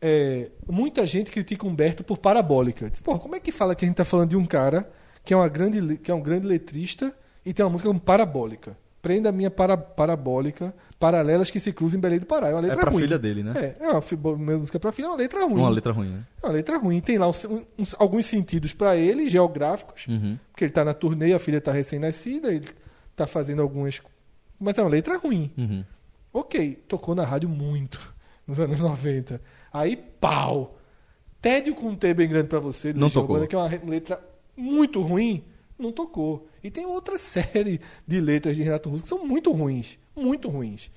[0.00, 2.88] é, muita gente critica Humberto por parabólica.
[2.90, 4.90] Diz, Pô, como é que fala que a gente tá falando de um cara
[5.24, 7.14] que é, uma grande, que é um grande letrista
[7.46, 8.76] e tem uma música como parabólica?
[9.00, 12.48] Prenda a minha para, parabólica, paralelas que se cruzam em Belém do Pará.
[12.48, 13.02] É uma letra pra ruim.
[13.04, 13.52] filha dele, né?
[13.56, 14.02] É, é uma,
[14.34, 15.60] uma música pra filha, é uma letra ruim.
[15.60, 16.24] Uma letra ruim, né?
[16.42, 17.00] É uma letra ruim.
[17.00, 17.46] Tem lá uns-
[17.78, 20.36] uns- alguns sentidos pra ele, geográficos, Uhum.
[20.50, 22.68] porque ele tá na turnê, a filha tá recém-nascida, ele
[23.14, 24.02] tá fazendo algumas.
[24.58, 25.52] Mas é uma letra ruim.
[25.56, 25.84] Uhum.
[26.32, 28.00] Ok, tocou na rádio muito.
[28.46, 29.40] nos anos 90.
[29.72, 30.76] Aí, pau!
[31.40, 33.46] Tédio com um T bem grande pra você, do Não Legião tocou.
[33.46, 34.20] Que é uma letra
[34.56, 35.44] muito ruim,
[35.78, 36.46] não tocou.
[36.62, 40.90] E tem outra série de letras de Renato Russo que são muito ruins, muito ruins.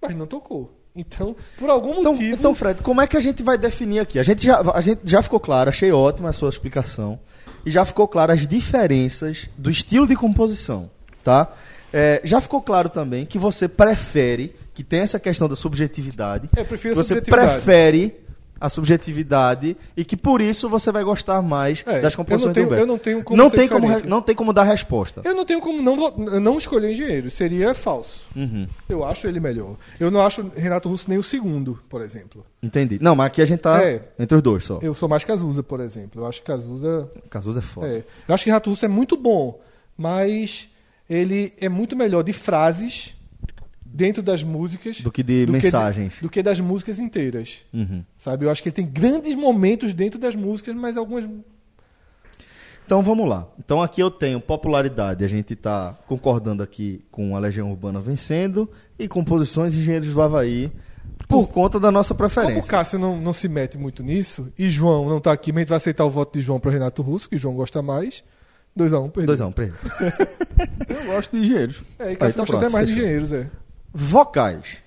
[0.00, 0.74] Mas não tocou.
[0.94, 2.34] Então, por algum Então, motivo.
[2.34, 4.18] então, Fred, como é que a gente vai definir aqui?
[4.18, 7.20] A gente já, a gente já ficou claro, achei ótima a sua explicação.
[7.64, 10.90] E já ficou claro as diferenças do estilo de composição,
[11.22, 11.52] tá?
[11.92, 16.64] É, já ficou claro também que você prefere, que tem essa questão da subjetividade, Eu
[16.64, 18.16] prefiro você prefere
[18.60, 22.52] a subjetividade e que por isso você vai gostar mais É, das eu composições não
[22.54, 22.82] tenho- do Humberto.
[22.82, 24.06] eu não tenho como não tem como, diferente.
[24.08, 25.20] não tem como dar resposta.
[25.24, 27.30] Eu não tenho como não, vo- não escolher engenheiro.
[27.30, 28.22] Seria falso.
[28.34, 28.66] Uhum.
[28.88, 29.76] Eu acho ele melhor.
[30.00, 32.44] Eu não acho Renato Russo nem o segundo, por exemplo.
[32.62, 32.98] Entendi.
[33.00, 34.02] Não, mas aqui a gente tá É.
[34.18, 34.78] entre os dois só.
[34.82, 36.22] Eu sou mais Cazuza, por exemplo.
[36.22, 37.08] Eu acho que Cazuza.
[37.30, 37.86] Cazuza é foda.
[37.86, 38.04] É.
[38.26, 39.60] Eu acho que Renato Russo é muito bom,
[39.96, 40.68] mas
[41.08, 43.14] ele é muito melhor de frases
[43.98, 46.20] dentro das músicas Do que de mensagens.
[46.22, 47.64] do que das músicas inteiras.
[47.74, 48.04] Uhum.
[48.16, 48.44] Sabe?
[48.44, 51.28] Eu acho que ele tem grandes momentos dentro das músicas, mas algumas.
[52.86, 53.48] Então vamos lá.
[53.58, 58.70] Então aqui eu tenho popularidade, a gente está concordando aqui com a Legião Urbana vencendo
[58.96, 60.70] e composições Engenheiros do Havaí
[61.26, 62.70] por conta da nossa Como o preferência.
[62.70, 65.68] Cássio não, não se mete muito nisso, e João não tá aqui, mas a gente
[65.70, 68.22] vai aceitar o voto de João para Renato Russo, que João gosta mais.
[68.78, 69.34] 2x1, um, perdeu.
[69.34, 69.76] 2x1, perdeu.
[70.88, 71.82] Eu gosto de engenheiros.
[71.98, 73.04] É, e Aí, Cássio então gosta até pronto, mais de fechou.
[73.08, 73.50] engenheiros, é.
[73.92, 74.78] Vocais.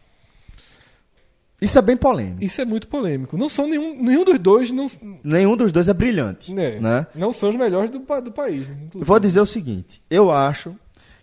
[1.62, 2.44] Isso é bem polêmico.
[2.44, 3.38] Isso é muito polêmico.
[3.38, 4.90] Não são nenhum, nenhum dos dois, não,
[5.24, 6.52] Nenhum dos dois é brilhante.
[6.54, 7.06] né, Né?
[7.14, 8.68] não são os melhores do, do país.
[8.68, 9.06] inclusive.
[9.06, 10.76] vou dizer o seguinte: eu acho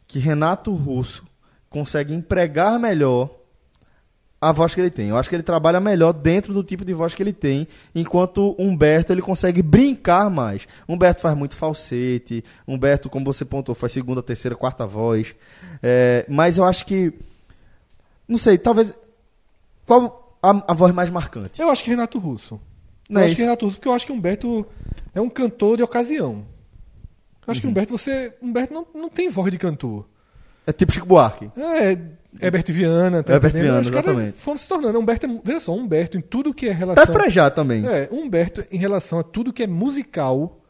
[0.07, 1.25] que Renato Russo
[1.69, 3.35] consegue empregar melhor
[4.41, 5.09] a voz que ele tem.
[5.09, 8.55] Eu acho que ele trabalha melhor dentro do tipo de voz que ele tem, enquanto
[8.57, 10.69] Humberto ele consegue brincar mais.
[10.89, 15.35] Humberto faz muito falsete, Humberto, como você pontuou, faz segunda, terceira, quarta voz.
[15.83, 17.13] É, mas eu acho que.
[18.29, 18.93] Não sei, talvez.
[19.87, 21.61] Qual a, a voz mais marcante?
[21.61, 22.61] Eu acho que Renato Russo.
[23.09, 23.47] Não eu é acho que isso?
[23.49, 24.67] Renato Russo, porque eu acho que Humberto
[25.15, 26.45] é um cantor de ocasião.
[27.47, 27.71] Eu acho que Uhum.
[27.71, 28.35] Humberto, você.
[28.43, 30.07] Humberto não, não tem voz de cantor.
[30.67, 31.51] É tipo Chico Buarque.
[31.57, 31.99] É,
[32.45, 33.65] Herbert Viana, tá Herbert entendendo?
[33.65, 34.37] Viana, Os exatamente.
[34.37, 34.99] Foram se tornando.
[34.99, 37.03] Humberto é, veja só, Humberto, em tudo que é relação.
[37.03, 37.87] Até Frejá também.
[37.87, 40.61] É, Humberto, em relação a tudo que é musical,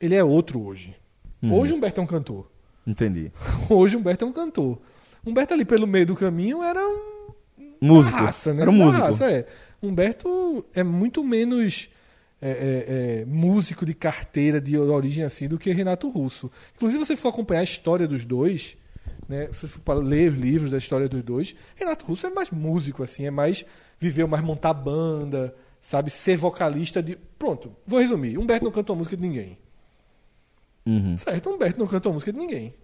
[0.00, 0.96] ele é outro hoje.
[1.42, 1.52] Uhum.
[1.54, 2.50] Hoje Humberto é um cantor.
[2.86, 3.30] Entendi.
[3.68, 4.78] Hoje Humberto é um cantor.
[5.24, 7.30] Humberto ali pelo meio do caminho era um.
[7.80, 8.16] Músico.
[8.16, 8.62] Raça, né?
[8.62, 9.04] Era um Uma músico.
[9.04, 9.46] raça, é.
[9.82, 11.88] Humberto é muito menos
[12.42, 16.50] é, é, é, músico de carteira de origem assim do que Renato Russo.
[16.76, 18.76] Inclusive, se você for acompanhar a história dos dois,
[19.28, 19.46] né?
[19.52, 22.50] Se você for para ler os livros da história dos dois, Renato Russo é mais
[22.50, 23.64] músico, assim, é mais.
[23.98, 26.10] Viveu mais montar banda, sabe?
[26.10, 27.16] Ser vocalista de.
[27.38, 28.38] Pronto, vou resumir.
[28.38, 29.58] Humberto não cantou música de ninguém.
[30.86, 31.16] Uhum.
[31.18, 32.74] Certo, Humberto não cantou música de ninguém.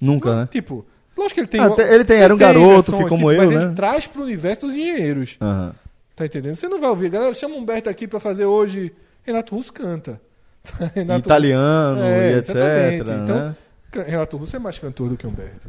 [0.00, 0.48] Nunca, né?
[0.50, 0.86] Tipo,
[1.16, 1.60] lógico que ele tem.
[1.60, 3.62] Ah, uma- ele tem- era um garoto, que como eu, mas né?
[3.64, 5.36] ele traz pro universo dos engenheiros.
[5.40, 5.74] Aham.
[6.16, 6.54] Tá entendendo?
[6.54, 8.92] Você não vai ouvir, galera, chama o Humberto aqui pra fazer hoje.
[9.24, 10.20] Renato Russo canta.
[10.94, 12.96] Renato- Italiano e etc, né?
[12.96, 13.56] Então,
[13.90, 15.68] Ca- Renato Russo é mais cantor do que Humberto.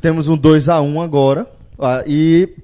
[0.00, 1.46] Temos um 2x1 agora.
[1.78, 2.54] Ah, e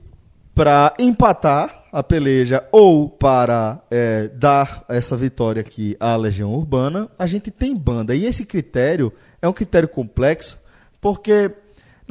[0.55, 7.27] para empatar a peleja ou para é, dar essa vitória aqui à Legião Urbana, a
[7.27, 8.15] gente tem banda.
[8.15, 9.13] E esse critério
[9.43, 10.59] é um critério complexo,
[11.01, 11.51] porque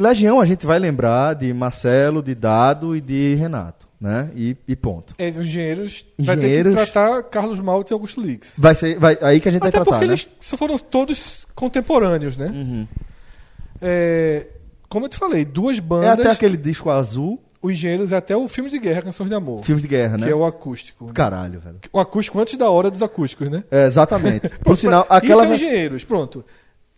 [0.02, 4.32] Legião a gente vai lembrar de Marcelo, de Dado e de Renato, né?
[4.36, 5.14] E, e ponto.
[5.18, 8.56] É, os engenheiros, vai ter Engenheiros- que tratar Carlos Maltz e Augusto Lix.
[8.58, 10.14] Vai ser vai, aí que a gente Até vai tratar, porque né?
[10.14, 10.28] eles
[10.58, 12.48] foram todos contemporâneos, né?
[12.48, 12.88] Uhum.
[13.82, 14.48] É,
[14.88, 16.20] como eu te falei, duas É bandas.
[16.20, 19.66] até aquele disco azul, Os engenheiros é até o filme de guerra, Canções de Amor.
[19.66, 20.26] filmes de guerra, né?
[20.28, 21.12] Que é o acústico.
[21.14, 21.80] Caralho, velho.
[21.92, 23.66] O acústico antes da hora dos acústicos, né?
[23.70, 24.48] É, exatamente.
[24.64, 26.46] Por sinal, aquela Isso é engenheiros, pronto.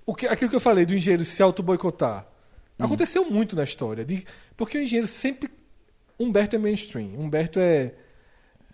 [0.05, 2.27] O que, aquilo que eu falei do engenheiro se auto-boicotar.
[2.81, 2.85] Hum.
[2.85, 4.03] Aconteceu muito na história.
[4.05, 4.25] de-
[4.57, 5.49] porque o engenheiro sempre.
[6.19, 7.09] Humberto é mainstream.
[7.17, 7.93] Humberto é.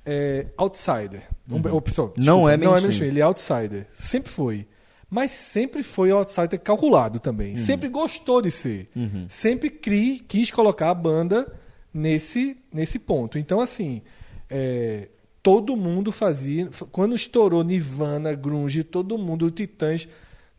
[0.06, 1.24] é outsider.
[1.52, 1.62] Uhum.
[1.72, 2.82] oh, pessoal, Não é Não é mainstream.
[2.84, 3.88] mainstream, ele é outsider.
[3.94, 4.68] Sempre foi.
[5.10, 7.52] Mas sempre foi outsider calculado também.
[7.52, 7.58] Uhum.
[7.58, 8.90] Sempre gostou de ser.
[8.96, 9.26] Uhum.
[9.30, 11.48] Sempre cri, quis colocar a banda
[11.94, 13.38] nesse, nesse ponto.
[13.40, 14.02] Então, assim,
[14.50, 15.08] é,
[15.42, 16.70] todo mundo fazia.
[16.92, 20.06] Quando estourou Nirvana, Grunge, todo mundo, o Titãs,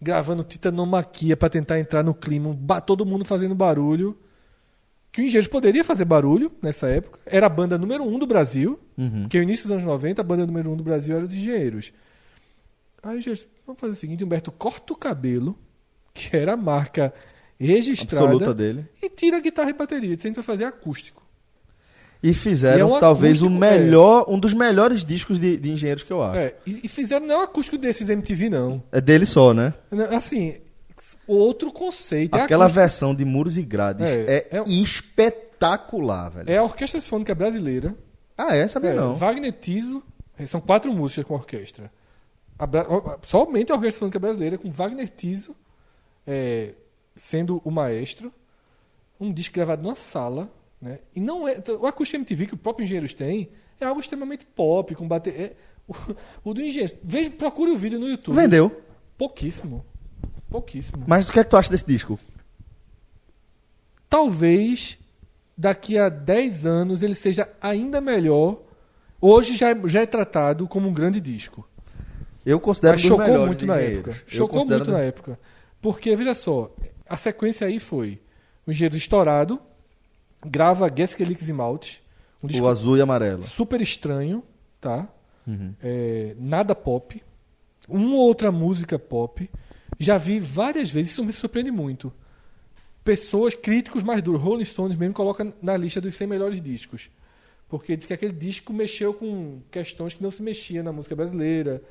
[0.01, 4.17] gravando Titanomaquia para tentar entrar no clima, todo mundo fazendo barulho.
[5.11, 7.19] Que o Engenheiros poderia fazer barulho nessa época.
[7.25, 8.79] Era a banda número um do Brasil.
[8.97, 9.23] Uhum.
[9.23, 11.93] Porque no início dos anos 90, a banda número um do Brasil era dos Engenheiros.
[13.03, 15.59] Aí o Engenheiros, vamos fazer o seguinte: Humberto corta o cabelo,
[16.13, 17.13] que era a marca
[17.59, 18.25] registrada.
[18.27, 18.87] Absoluta dele.
[19.03, 20.15] E tira a guitarra e bateria.
[20.15, 21.23] Disse, a gente vai fazer acústico.
[22.23, 26.13] E fizeram E é talvez o melhor, um dos melhores discos de, de engenheiros que
[26.13, 26.39] eu acho.
[26.39, 28.83] É, É, e, e fizeram não é um acústico desses MTV, não.
[29.05, 29.73] dele só, né?
[30.17, 30.57] Assim,
[31.27, 32.37] outro conceito.
[32.37, 36.51] É Aquela versão de Muros e Grades É, é, espetacular, velho.
[36.51, 37.95] É a Orquestra Sinfônica Brasileira.
[38.37, 38.67] Ah, é?
[38.69, 39.15] Sabia É, não.
[39.15, 40.03] Wagner Tiso.
[40.39, 41.91] é, São quatro músicas com orquestra.
[42.59, 45.55] A ó, somente a Orquestra Sinfônica Brasileira, com Wagner Tiso
[46.27, 46.73] é,
[47.17, 48.33] sendo o maestro.
[49.21, 50.49] Um disco gravado numa sala.
[50.81, 50.99] Né?
[51.15, 51.63] E não é.
[51.81, 53.49] O acústico MTV que o próprio Engenheiros tem
[53.81, 55.41] é algo extremamente pop, com bater.
[55.41, 55.53] é-
[55.89, 55.95] o,
[56.51, 56.97] o do Engenheiros.
[57.03, 58.35] Veja, procure o vídeo no YouTube.
[58.37, 58.83] Vendeu.
[59.17, 59.85] Pouquíssimo.
[60.51, 61.05] Pouquíssimo.
[61.07, 62.19] Mas o que é que tu acha desse disco?
[64.09, 64.99] talvez
[65.57, 68.61] daqui a 10 anos ele seja ainda melhor.
[69.21, 71.69] Hoje já é, já é tratado como um grande disco.
[72.47, 74.23] Eu considero Mas chocou muito na época.
[74.27, 75.39] Chocou muito na época.
[75.83, 76.75] Porque, veja só,
[77.09, 78.21] a sequência aí foi
[78.67, 79.61] o engenheiro estourado,
[80.45, 82.03] grava Geskelix e Malte,
[82.43, 83.43] um disco O azul e amarelo.
[83.43, 84.43] super estranho,
[84.81, 85.09] tá?
[85.47, 85.75] Uhum.
[85.83, 87.23] É, nada pop.
[87.89, 89.51] Uma ou outra música pop.
[89.99, 92.13] Já vi várias vezes, isso me surpreende muito.
[93.03, 97.11] Pessoas, críticos mais duros, Rolling Stones mesmo, coloca na lista dos 100 melhores discos.
[97.69, 101.83] Porque diz que aquele disco mexeu com questões que não se mexia na música brasileira.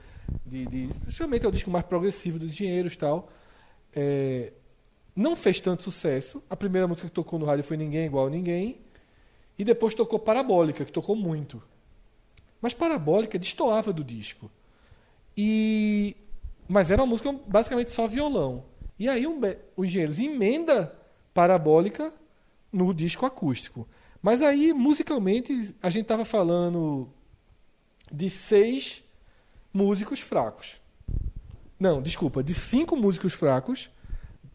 [0.45, 3.31] De, de, justamente é o disco mais progressivo dos engenheiros e tal.
[3.95, 4.53] É,
[5.17, 6.43] não fez tanto sucesso.
[6.49, 8.77] A primeira música que tocou no rádio foi Ninguém é Igual a Ninguém.
[9.57, 11.61] E depois tocou Parabólica, que tocou muito.
[12.61, 14.49] Mas Parabólica destoava do disco.
[15.35, 16.15] E
[16.69, 18.65] mas era uma música basicamente só violão.
[18.99, 20.93] E aí o, Be- o Engenheiros emenda
[21.33, 22.13] Parabólica
[22.71, 23.87] no disco acústico.
[24.21, 27.07] Mas aí, musicalmente, a gente estava falando
[28.11, 29.03] de seis
[29.73, 30.81] músicos fracos.
[31.79, 33.89] Não, desculpa, de cinco músicos fracos.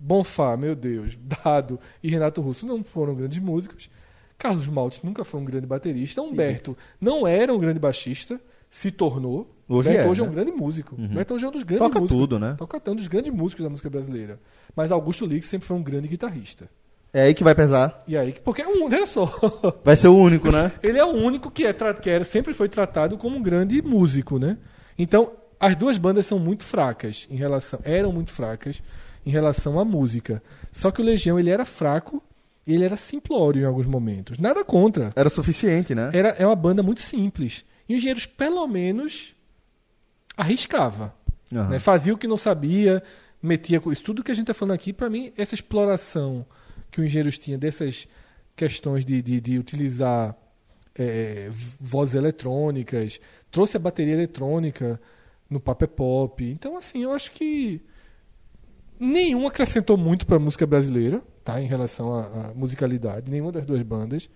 [0.04, 3.88] Bonfá, meu Deus, Dado e Renato Russo não foram grandes músicos.
[4.36, 6.20] Carlos Maltes nunca foi um grande baterista.
[6.20, 9.54] Humberto não era um grande baixista, se tornou.
[9.68, 10.32] Hoje Humberto é, hoje é um né?
[10.32, 10.96] grande músico.
[10.96, 11.04] Uhum.
[11.04, 12.20] Humberto hoje é um dos grandes Toca músicos.
[12.20, 12.56] tudo, né?
[12.58, 14.40] Toca um dos grandes músicos da música brasileira.
[14.74, 16.68] Mas Augusto Lix sempre foi um grande guitarrista.
[17.12, 17.96] É aí que vai pesar.
[18.08, 19.26] E aí, porque é um, olha só.
[19.84, 20.72] Vai ser o único, né?
[20.82, 24.38] Ele é o único que, é, que era, sempre foi tratado como um grande músico,
[24.38, 24.56] né?
[24.98, 25.30] Então,
[25.60, 28.82] as duas bandas são muito fracas em relação, eram muito fracas
[29.24, 30.42] em relação à música.
[30.70, 32.22] Só que o Legião ele era fraco
[32.66, 34.38] e ele era simplório em alguns momentos.
[34.38, 35.10] Nada contra.
[35.16, 36.10] Era suficiente, né?
[36.12, 37.64] Era é uma banda muito simples.
[37.88, 39.34] E os engenheiros pelo menos
[40.36, 41.14] arriscava,
[41.52, 41.68] Aham.
[41.68, 41.78] né?
[41.78, 43.02] Fazia o que não sabia,
[43.42, 46.46] metia isso tudo que a gente está falando aqui para mim essa exploração
[46.90, 48.06] que o engenheiros tinha dessas
[48.56, 50.36] questões de, de, de utilizar
[50.94, 53.18] é, v- vozes eletrônicas,
[53.50, 55.00] trouxe a bateria eletrônica
[55.48, 56.44] no Paper Pop.
[56.44, 57.80] Então, assim, eu acho que
[59.06, 61.60] nenhum acrescentou muito para a música brasileira, tá?
[61.60, 64.28] Em relação à, à musicalidade, nenhuma das duas bandas.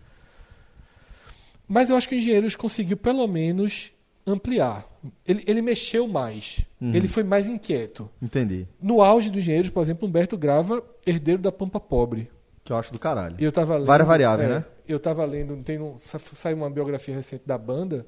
[1.69, 3.93] Mas eu acho que o Engenheiros conseguiu pelo menos
[4.27, 4.87] ampliar.
[5.27, 6.61] Ele, ele mexeu mais.
[6.81, 6.93] Uhum.
[6.95, 8.09] Ele foi mais inquieto.
[8.21, 8.67] Entendi.
[8.81, 12.31] No auge dos Engenheiros, por exemplo, Humberto grava Herdeiro da Pampa Pobre.
[12.65, 13.37] Que eu acho do caralho.
[13.39, 14.65] Eu tava lendo, Várias variáveis, é, né?
[14.89, 18.07] Eu tava lendo, tem um, sa- saiu uma biografia recente da banda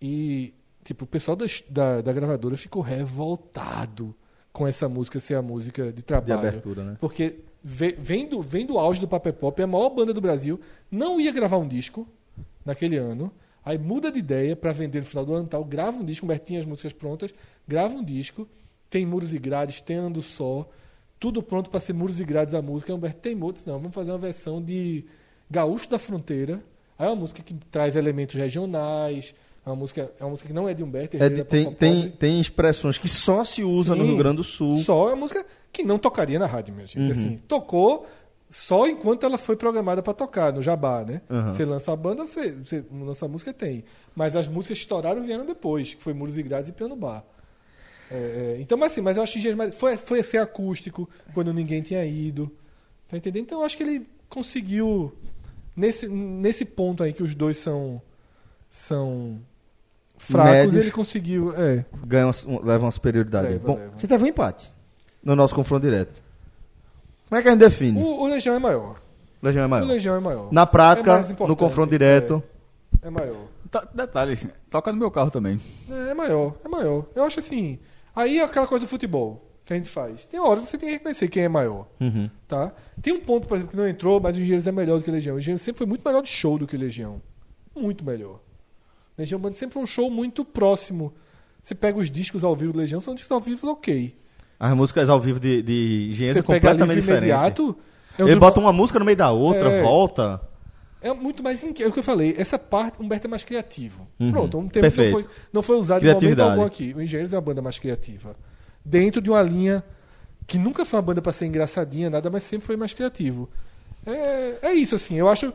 [0.00, 0.54] e
[0.84, 4.14] tipo o pessoal da, da, da gravadora ficou revoltado
[4.52, 6.96] com essa música ser a música de trabalho, abertura, né?
[7.00, 10.20] Porque ve- vem do, vem do auge do Paper Pop, é a maior banda do
[10.20, 10.60] Brasil,
[10.90, 12.06] não ia gravar um disco
[12.64, 13.32] naquele ano.
[13.64, 16.26] Aí muda de ideia para vender no final do ano, e tal, grava um disco,
[16.26, 17.32] Humberto tinha as músicas prontas,
[17.66, 18.46] grava um disco,
[18.90, 20.68] tem muros e grades, tem ando só,
[21.18, 22.92] tudo pronto para ser muros e grades a música.
[22.92, 25.04] Humberto teimou, disse, não, vamos fazer uma versão de
[25.48, 26.60] Gaúcho da Fronteira.
[26.98, 29.32] Aí é uma música que traz elementos regionais,
[29.64, 32.10] é uma música, é uma música que não é de Humberto, É de- tem, tem,
[32.10, 34.82] tem expressões que só se usa no Sim, Rio Grande do Sul.
[34.82, 37.04] Só é uma música que não tocaria na rádio, minha gente.
[37.04, 37.10] Uhum.
[37.12, 38.06] Assim, tocou
[38.50, 41.22] só enquanto ela foi programada para tocar, no Jabá, né?
[41.30, 41.54] Uhum.
[41.54, 43.84] Você lança a banda, você, você lança a música, tem.
[44.14, 47.24] Mas as músicas estouraram vieram depois, que foi Muros e Grades e Piano Bar.
[48.10, 51.54] É, é, então, mas assim, mas eu acho que mais- foi, foi ser acústico quando
[51.54, 52.50] ninguém tinha ido.
[53.08, 53.44] Tá entendendo?
[53.44, 55.14] Então eu acho que ele conseguiu
[55.74, 58.02] nesse, nesse ponto aí que os dois são
[58.70, 59.40] são
[60.24, 60.74] fracos, Médios.
[60.76, 63.48] ele conseguiu, é, Ganha uma, um- leva uma superioridade.
[63.48, 63.92] Leva, Bom, leva.
[63.98, 64.72] você teve um empate
[65.22, 66.20] no nosso confronto direto.
[67.28, 68.00] Como é que a gente define?
[68.00, 69.00] O, o Legião é maior.
[69.42, 69.84] Legião é maior.
[69.84, 70.48] O Legião é maior.
[70.52, 72.42] Na prática, É no confronto direto.
[73.02, 73.46] É maior.
[73.70, 74.38] Tá- detalhe,
[74.70, 75.58] toca no meu carro também.
[75.90, 77.06] É, é maior, é maior.
[77.14, 77.78] Eu acho assim.
[78.14, 80.26] Aí é aquela coisa do futebol que a gente faz.
[80.26, 81.86] Tem horas que você tem que reconhecer quem é maior.
[81.98, 82.28] Uhum.
[82.46, 82.70] Tá?
[83.00, 85.10] Tem um ponto, por exemplo, que não entrou, mas o Engenheiros é melhor do que
[85.10, 85.36] o Legião.
[85.36, 87.20] O Engenheiros sempre foi muito melhor de show do que o Legião.
[87.74, 88.40] Muito melhor.
[89.16, 91.12] Legião Band sempre foi um show muito próximo.
[91.62, 94.14] Você pega os discos ao vivo do Legião, são discos ao vivo ok.
[94.58, 97.18] As músicas ao vivo de, de engenheiros é completamente diferente.
[97.24, 97.76] imediato.
[98.18, 99.82] é um Ele bota uma música no meio da outra, É.
[99.82, 100.40] volta.
[101.00, 101.86] É muito mais inquieto.
[101.88, 102.34] É o que eu falei.
[102.38, 104.06] Essa parte, Humberto é mais criativo.
[104.20, 104.30] Uhum.
[104.30, 105.12] Pronto, um termo que não Perfeito.
[105.12, 106.94] foi, não foi usado em momento algum aqui.
[106.96, 108.36] O Engenheiros é uma banda mais criativa.
[108.84, 109.82] Dentro de uma linha
[110.46, 113.48] que nunca foi uma banda pra ser engraçadinha, nada, mas sempre foi mais criativo.
[114.06, 115.16] É, é isso, assim.
[115.16, 115.52] Eu acho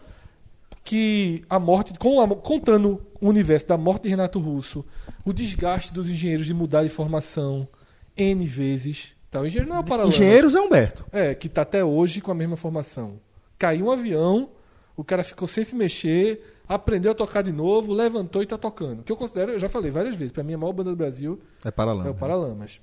[0.89, 4.85] que a morte, com a- contando o universo da morte de Renato Russo,
[5.26, 7.68] o desgaste dos engenheiros de mudar de formação
[8.15, 9.09] N vezes.
[9.30, 10.15] Tá, o engenheiro não é o Paralamas.
[10.15, 11.05] Engenheiros é Humberto.
[11.11, 13.19] É, que tá até hoje com a mesma formação.
[13.59, 14.49] Caiu um avião,
[14.95, 19.03] o cara ficou sem se mexer, aprendeu a tocar de novo, levantou e tá tocando.
[19.03, 21.38] Que eu considero, eu já falei várias vezes, pra mim a maior banda do Brasil
[21.65, 22.07] É Paralamas.
[22.07, 22.80] é o Paralamas.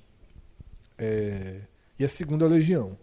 [0.97, 1.61] É,
[1.99, 2.97] E a segunda é o Legião.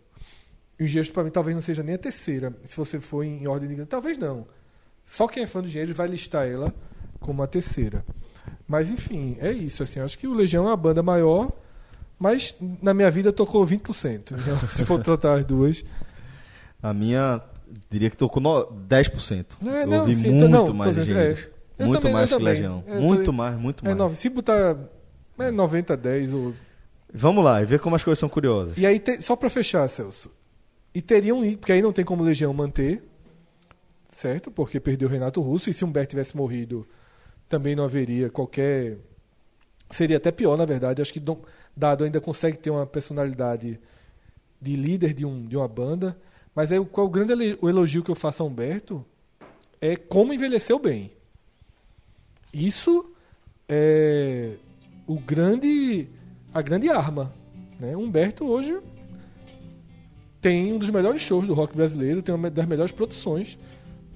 [0.79, 3.69] O Engenheiros, pra mim, talvez não seja nem a terceira, se você for em ordem
[3.75, 3.85] de.
[3.87, 4.47] Talvez não.
[5.05, 6.73] Só quem é fã do Engenheiros vai listar ela
[7.21, 8.05] como a terceira.
[8.67, 9.83] Mas, enfim, é isso.
[9.83, 11.51] Assim, acho que o Legião é uma banda maior,
[12.19, 14.33] mas na minha vida tocou 20%.
[14.39, 15.85] Então, se for tratar as duas.
[16.83, 17.41] A minha,
[17.91, 19.47] diria que tocou no 10%.
[19.65, 21.53] É, eu não, ouvi sim, muito tô- não, tô mais dizendo- é.
[21.85, 22.53] Muito também- mais que também.
[22.53, 22.85] Legião.
[22.87, 23.97] É, tô- muito mais, muito É, mais.
[23.99, 24.77] não, se botar
[25.39, 26.55] é 90 10 ou
[27.15, 28.79] Vamos lá, e ver como as coisas são curiosas.
[28.79, 30.31] E aí, te- só pra fechar, Celso.
[30.95, 33.03] E teriam porque aí não tem como Legião manter,
[34.13, 34.51] certo?
[34.51, 36.87] Porque perdeu o Renato Russo, e se Humberto tivesse morrido,
[37.49, 38.99] também não haveria qualquer.
[39.91, 41.03] Seria até pior, na verdade.
[41.03, 41.23] Acho que
[41.77, 43.81] Dado ainda consegue ter uma personalidade
[44.61, 46.17] de líder de, um, de uma banda.
[46.55, 49.05] Mas aí, qual o grande o elogio que eu faço a Humberto
[49.81, 51.11] é como envelheceu bem.
[52.53, 53.11] Isso
[53.69, 54.53] é
[55.07, 56.09] o grande
[56.55, 57.33] a grande arma.
[57.81, 57.97] Né?
[57.97, 58.79] Humberto hoje
[60.41, 63.59] tem um dos melhores shows do rock brasileiro, tem uma das melhores produções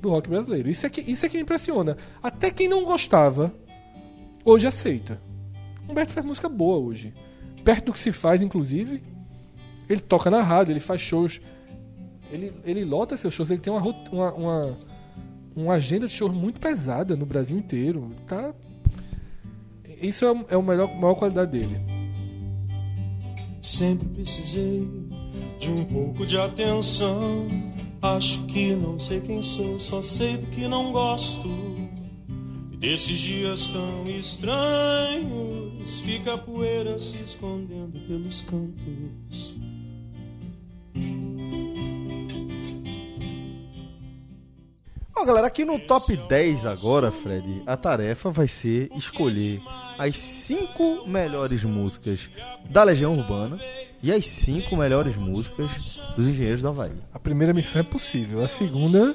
[0.06, 0.70] do rock brasileiro.
[0.70, 1.96] Isso é que, isso é que me impressiona.
[2.22, 3.52] Até quem não gostava,
[4.44, 5.20] hoje aceita.
[5.88, 7.12] Humberto faz música boa hoje.
[7.64, 9.02] Perto do que se faz, inclusive.
[9.88, 11.40] Ele toca na rádio, ele faz shows.
[12.30, 14.78] Ele, ele lota seus shows, ele tem uma, uma, uma,
[15.54, 18.10] uma agenda de shows muito pesada no Brasil inteiro.
[18.26, 18.54] Tá...
[20.00, 21.80] Isso é, é a melhor, maior qualidade dele.
[23.62, 24.88] Sempre precisei
[25.58, 27.65] de um pouco de atenção.
[28.14, 31.48] Acho que não sei quem sou, só sei do que não gosto.
[32.72, 39.56] E desses dias tão estranhos, fica a poeira se escondendo pelos cantos.
[45.16, 49.60] Ó, galera, aqui no top 10 agora, Fred, a tarefa vai ser escolher
[49.98, 52.30] as 5 melhores músicas
[52.70, 53.58] da Legião Urbana
[54.02, 56.92] e as 5 melhores músicas dos Engenheiros da Havaí.
[57.12, 58.44] A primeira missão é possível.
[58.44, 59.14] A segunda,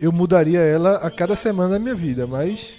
[0.00, 2.78] eu mudaria ela a cada semana da minha vida, mas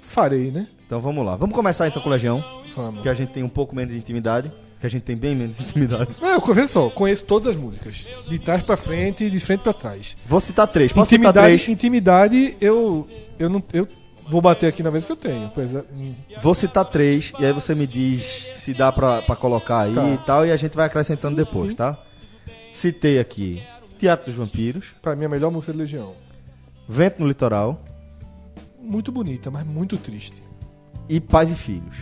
[0.00, 0.66] farei, né?
[0.86, 1.36] Então vamos lá.
[1.36, 2.42] Vamos começar então com Legião,
[2.74, 3.00] Vamos.
[3.02, 5.58] que a gente tem um pouco menos de intimidade, que a gente tem bem menos
[5.60, 6.10] intimidade.
[6.20, 8.06] Não, eu veja só, conheço todas as músicas.
[8.28, 10.16] De trás pra frente e de frente pra trás.
[10.26, 10.92] Vou citar três.
[10.92, 11.68] Posso citar Intimidade, três?
[11.68, 13.62] intimidade, eu, eu não.
[13.72, 13.86] Eu
[14.28, 15.50] vou bater aqui na vez que eu tenho.
[15.54, 16.14] Pois é, hum.
[16.42, 20.08] Vou citar três e aí você me diz se dá pra, pra colocar aí Tá.
[20.08, 21.76] e tal, e a gente vai acrescentando depois, sim.
[21.76, 21.96] tá?
[22.74, 23.62] Citei aqui
[23.98, 26.12] Teatro dos Vampiros, Pra mim, a melhor música de Legião.
[26.88, 27.82] Vento no Litoral
[28.80, 30.42] Muito bonita, mas muito triste.
[31.08, 31.96] e Pais e Filhos.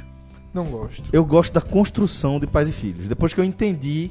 [0.52, 1.04] Não gosto.
[1.12, 3.08] Eu gosto da construção de Pais e Filhos.
[3.08, 4.10] Depois que eu entendi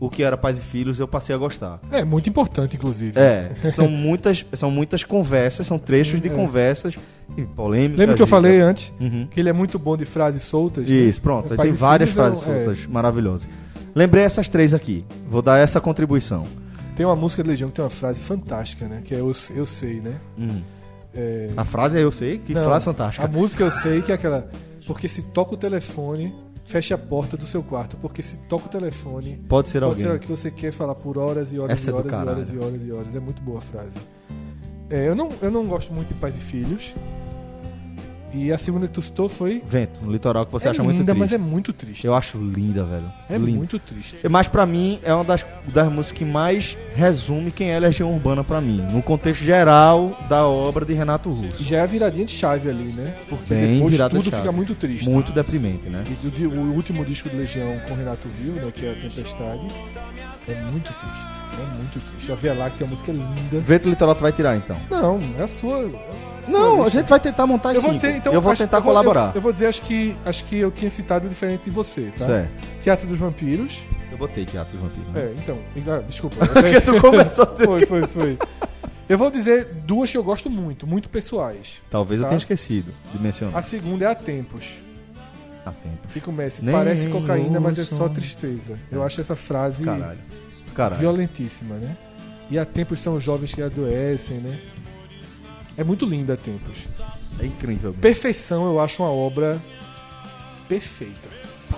[0.00, 1.80] o que era Pais e Filhos, eu passei a gostar.
[1.90, 3.18] É muito importante, inclusive.
[3.18, 6.36] É, são muitas, são muitas conversas, são trechos Sim, de é.
[6.36, 6.94] conversas
[7.36, 7.98] e polêmicas.
[7.98, 8.92] Lembra que eu falei antes?
[9.00, 9.26] Uhum.
[9.30, 10.88] Que ele é muito bom de frases soltas.
[10.88, 10.94] né?
[10.94, 11.56] Isso, pronto.
[11.56, 12.64] Tem várias Filhos é frases é.
[12.64, 13.48] soltas maravilhosas.
[13.94, 15.04] Lembrei essas três aqui.
[15.28, 16.46] Vou dar essa contribuição.
[16.96, 19.02] Tem uma música de Legião que tem uma frase fantástica, né?
[19.04, 20.14] Que é Eu, eu Sei, né?
[20.38, 20.60] Hum.
[21.14, 21.50] É...
[21.56, 23.24] A frase é eu sei, que Não, frase fantástica.
[23.24, 24.48] A música eu sei que é aquela.
[24.86, 27.96] Porque se toca o telefone, feche a porta do seu quarto.
[27.96, 29.40] Porque se toca o telefone.
[29.48, 30.04] Pode ser alguém.
[30.04, 32.06] Pode ser que você quer falar por horas e horas Essa e é do horas
[32.06, 32.30] e caralho.
[32.30, 33.14] horas e horas e horas.
[33.14, 33.98] É muito boa a frase.
[34.90, 36.94] É, eu, não, eu não gosto muito de pais e filhos.
[38.34, 39.62] E a segunda que tu citou foi.
[39.64, 41.18] Vento, no litoral que você é acha linda, muito triste.
[41.18, 42.06] mas é muito triste.
[42.06, 43.12] Eu acho linda, velho.
[43.30, 43.58] É linda.
[43.58, 44.16] muito triste.
[44.28, 48.42] Mas pra mim é uma das, das músicas que mais resume quem é Legião Urbana
[48.42, 51.62] pra mim, no contexto geral da obra de Renato Russo.
[51.62, 53.14] E já é a viradinha de chave ali, né?
[53.28, 54.42] Porque Bem depois virada tudo de chave.
[54.42, 55.08] fica muito triste.
[55.08, 56.04] Muito deprimente, né?
[56.38, 59.68] E o, o último disco do Legião com Renato Vil, né, que é a Tempestade,
[60.48, 61.26] é muito triste.
[61.54, 62.32] É muito triste.
[62.32, 63.60] A Via Láctea, a música é linda.
[63.60, 64.76] Vento Litoral tu vai tirar então.
[64.90, 65.88] Não, é a sua.
[66.48, 67.94] Não, a gente vai tentar montar eu vou cinco.
[68.06, 69.28] dizer, então, eu vou acho- tentar eu vou- colaborar.
[69.30, 72.24] Eu, eu vou dizer, acho que, acho que eu tinha citado diferente de você, tá?
[72.26, 72.50] Certo.
[72.82, 73.82] Teatro dos Vampiros.
[74.10, 75.12] Eu botei Teatro dos Vampiros.
[75.12, 75.20] né?
[75.20, 75.58] É, então.
[75.94, 76.36] ah, desculpa.
[76.46, 78.38] Porque tu começou a dizer Foi, foi, foi.
[79.08, 81.82] Eu vou dizer duas que eu gosto muito, muito pessoais.
[81.90, 82.30] Talvez eu tá?
[82.30, 83.58] tenha esquecido de mencionar.
[83.58, 84.74] A segunda é A Tempos.
[85.66, 86.08] Há tempo.
[86.12, 86.62] Que começa.
[86.62, 88.78] Nem Parece cocaína, mas é só tristeza.
[88.92, 90.18] Eu acho essa frase Caralho.
[90.74, 91.00] Caralho.
[91.00, 91.96] violentíssima, né?
[92.50, 94.58] E há tempos são os jovens que adoecem, né?
[95.76, 96.78] É muito linda há tempos.
[97.40, 97.90] É incrível.
[97.90, 98.00] mesmo.
[98.02, 99.60] Perfeição eu acho uma obra
[100.68, 101.28] perfeita.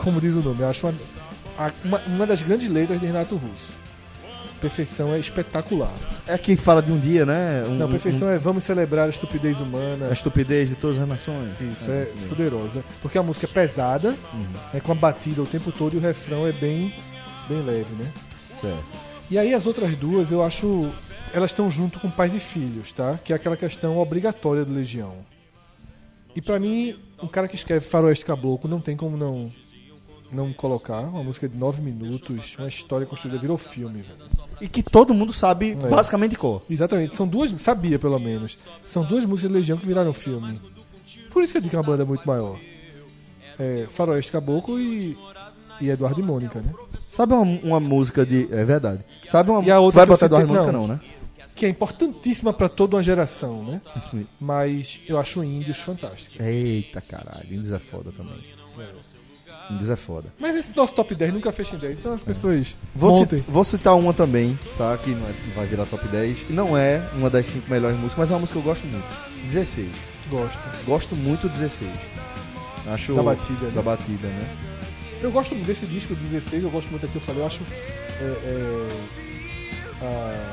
[0.02, 0.94] Como diz o nome, eu acho uma...
[1.84, 3.72] uma, uma das grandes letras de Renato Russo.
[4.60, 5.92] Perfeição é espetacular.
[6.26, 7.64] É que fala de um dia, né?
[7.68, 10.08] Um- Não, perfeição um- é vamos celebrar a estupidez humana.
[10.08, 11.50] a estupidez de todas as nações.
[11.60, 12.82] Isso, é, fuderosa.
[13.02, 14.46] Porque a música é pesada, Uhum.
[14.72, 16.92] é com a batida o tempo todo e o refrão é bem,
[17.48, 18.10] bem leve, né?
[18.60, 18.84] Certo.
[19.30, 20.90] E aí as outras duas eu acho.
[21.34, 23.18] Elas estão junto com pais e filhos, tá?
[23.22, 25.16] Que é aquela questão obrigatória do Legião.
[26.34, 29.50] E pra mim, um cara que escreve Faroeste Caboclo não tem como não
[30.32, 31.00] não colocar.
[31.02, 34.18] Uma música de nove minutos, uma história construída, virou filme, velho.
[34.60, 35.88] E que todo mundo sabe É.
[35.88, 36.62] basicamente cor.
[36.68, 38.58] Exatamente, são duas, sabia pelo menos.
[38.84, 40.60] São duas músicas de Legião que viraram filme.
[41.30, 42.58] Por isso que eu digo que é uma banda muito maior.
[43.58, 45.16] É, Faroeste Caboclo e,
[45.80, 46.72] e Eduardo e Mônica, né?
[47.10, 48.48] Sabe uma, uma música de.
[48.52, 49.00] É verdade.
[49.24, 51.00] Sabe uma E a Tu outra vai que botar Eduardo citei- Mônica, não, né?
[51.54, 53.80] Que é importantíssima pra toda uma geração, né?
[54.38, 56.44] Mas eu acho Índios fantástica.
[56.44, 58.44] Eita caralho, Índios é foda também.
[59.70, 60.28] Índios é foda.
[60.38, 63.40] Mas esse nosso top 10 nunca fecha em 10, então as pessoas Vou, montem.
[63.40, 64.96] cit- vou citar uma também, tá?
[64.98, 66.38] Que não, é- vai virar top 10.
[66.48, 68.86] E não é uma das cinco melhores músicas, mas é uma música que eu gosto
[68.86, 69.06] muito.
[69.46, 69.88] 16.
[70.30, 70.58] Gosto.
[70.84, 71.90] Gosto muito do 16.
[72.88, 73.72] Acho Da batida, né?
[73.74, 74.48] Da batida, né?
[75.26, 77.60] Eu gosto desse disco 16, eu gosto muito que eu falei, eu acho.
[78.20, 78.88] É, é,
[80.00, 80.52] a...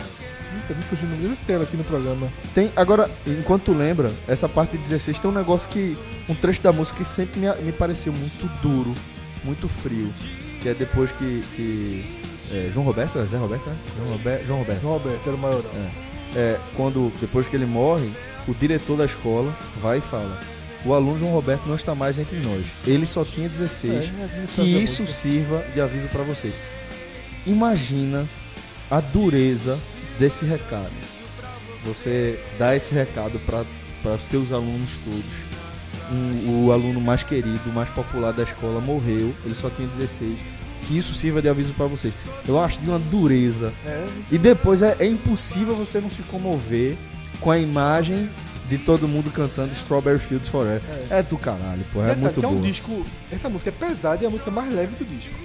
[0.55, 2.27] Eita, me fugiu o nome, eu citei ela aqui no programa.
[2.55, 5.95] Tem, agora, enquanto tu lembra, essa parte de 16 tem um negócio que.
[6.27, 8.95] Um trecho da música que sempre me, me pareceu muito duro,
[9.43, 10.11] muito frio.
[10.63, 11.43] Que é depois que.
[11.55, 12.19] que
[12.51, 13.77] é, João Roberto, é Zé Roberto, né?
[13.95, 14.81] João, Roberto João Roberto.
[14.81, 15.63] João Roberto era o maior.
[15.75, 16.39] É.
[16.39, 18.09] É, quando, depois que ele morre,
[18.47, 20.39] o diretor da escola vai e fala:
[20.85, 22.65] O aluno João Roberto não está mais entre nós.
[22.85, 23.93] Ele só tinha 16.
[23.93, 26.51] É, que isso sirva de aviso para você.
[27.45, 28.25] Imagina
[28.89, 29.77] a dureza
[30.19, 30.91] desse recado.
[31.85, 35.23] Você dá esse recado para seus alunos todos.
[36.11, 40.37] Um- o aluno mais querido, mais popular da escola morreu, ele só tinha 16.
[40.87, 42.13] Que isso sirva de aviso para vocês.
[42.47, 43.73] Eu acho de uma dureza.
[43.85, 44.05] É.
[44.31, 46.95] E depois é, é impossível você não se comover
[47.39, 48.29] com a imagem
[48.69, 50.81] de todo mundo cantando Strawberry Fields Forever.
[51.09, 51.99] É, do caralho, pô.
[52.01, 52.55] É Detalhe, muito que é bom.
[52.55, 53.05] um disco.
[53.31, 55.35] Essa música é pesada e é a música mais leve do disco.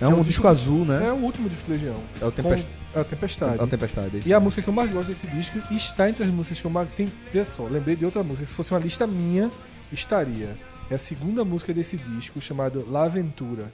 [0.00, 1.06] É Que um disco azul, né?
[1.06, 1.96] É o último disco do Legião.
[2.20, 3.58] É o Tempest- Com- É Tempestade.
[3.60, 6.24] É o Tempestade, esse E a música que eu mais gosto desse disco está entre
[6.24, 6.88] as músicas que eu mais.
[6.90, 8.46] Tem, veja só, lembrei de outra música.
[8.46, 9.50] Se fosse uma lista minha,
[9.92, 10.56] estaria.
[10.90, 13.72] É a segunda música desse disco, chamada La Aventura.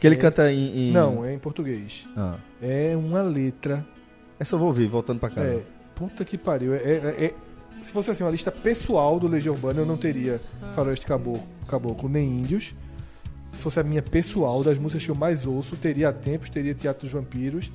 [0.00, 2.04] Que ele É- canta em, em- Não, é em português.
[2.16, 2.34] Ah.
[2.60, 3.86] É uma letra.
[4.38, 5.46] Essa eu vou ouvir, voltando pra casa.
[5.46, 5.62] É,
[5.96, 6.74] puta que pariu.
[6.74, 7.34] É, é- é-
[7.82, 10.40] se fosse assim, uma lista pessoal do Legião Urbana, eu não teria
[10.74, 12.72] Faroeste Caboclo, Caboclo nem Índios.
[13.52, 17.02] Se fosse a minha pessoal, das músicas que eu mais ouço, teria Tempos, teria Teatro
[17.02, 17.72] dos Vampiros,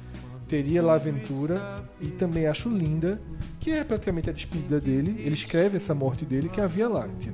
[0.48, 3.20] teria La Aventura e também acho linda,
[3.60, 5.20] que é praticamente a despedida dele.
[5.26, 7.34] Ele escreve essa morte dele, que é a Via Láctea,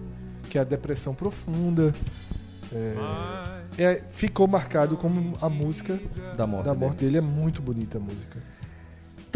[0.49, 1.93] que é a depressão profunda.
[2.72, 5.99] É, é- ficou marcado como a música
[6.35, 6.85] Da morte da dele.
[6.85, 7.17] morte dele.
[7.17, 8.38] É muito bonita a música.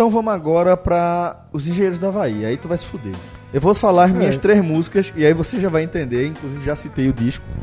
[0.02, 2.44] Então vamos agora pra Os Engenheiros da Havaí.
[2.44, 3.14] Aí tu vai se fuder.
[3.54, 4.40] Eu vou falar as minhas É.
[4.40, 6.26] três músicas e aí você já vai entender.
[6.26, 7.46] Inclusive já citei o disco.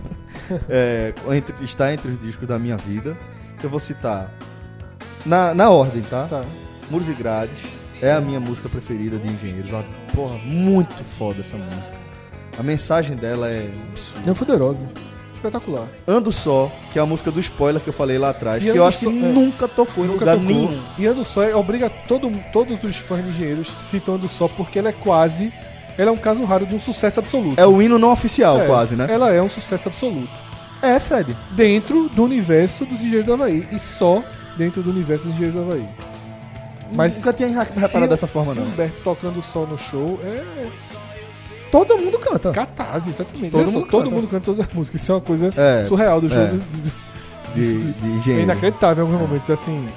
[0.68, 3.16] É, entre- está entre os discos da minha vida.
[3.60, 4.32] Eu vou citar
[5.26, 6.26] na, na ordem, tá?
[6.30, 6.44] Tá.
[6.88, 7.58] Muros e Grades
[8.00, 9.72] é a minha música preferida de Engenheiros.
[9.72, 9.84] Uma,
[10.14, 11.96] porra, muito foda essa música.
[12.56, 14.30] A mensagem dela é absurda.
[14.30, 14.86] É poderosa.
[15.38, 15.86] Espetacular.
[16.06, 18.70] Ando Só, que é a música do spoiler que eu falei lá atrás, E que
[18.70, 19.10] Ando eu acho que é.
[19.10, 20.50] nunca tocou em Nunca lugar tocou.
[20.52, 20.80] nenhum.
[20.98, 24.78] E Ando Só é, obriga todo, todos os fãs de engenheiros citam Ando Só porque
[24.78, 25.52] ela é quase.
[25.96, 27.58] Ela é um caso raro de um sucesso absoluto.
[27.60, 29.06] É o hino não oficial, É, quase, né?
[29.10, 30.30] Ela é um sucesso absoluto.
[30.80, 31.36] É, Fred.
[31.52, 33.66] Dentro do universo dos Engenheiros do Havaí.
[33.72, 34.22] E só
[34.56, 35.88] dentro do universo dos Engenheiros do Havaí.
[36.94, 38.66] Mas Nunca tinha se reparado dessa forma, se não.
[38.66, 40.42] Humberto tocando só no show é.
[41.70, 42.50] Todo mundo canta.
[42.52, 43.50] Catarse, exatamente.
[43.52, 44.14] Todo só, mundo todo canta.
[44.14, 45.02] mundo canta todas as músicas.
[45.02, 46.40] Isso é uma coisa É, surreal do jogo.
[46.42, 46.48] é.
[46.48, 47.08] do-
[47.54, 49.50] De, do- de é inacreditável em alguns momentos.
[49.50, 49.88] Assim,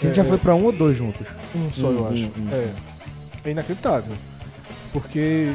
[0.00, 1.26] A gente é- já foi pra um ou dois juntos.
[1.54, 2.24] Um só, Um, eu acho.
[2.24, 2.48] um, um.
[2.52, 2.68] É.
[3.44, 4.14] É inacreditável.
[4.92, 5.52] Porque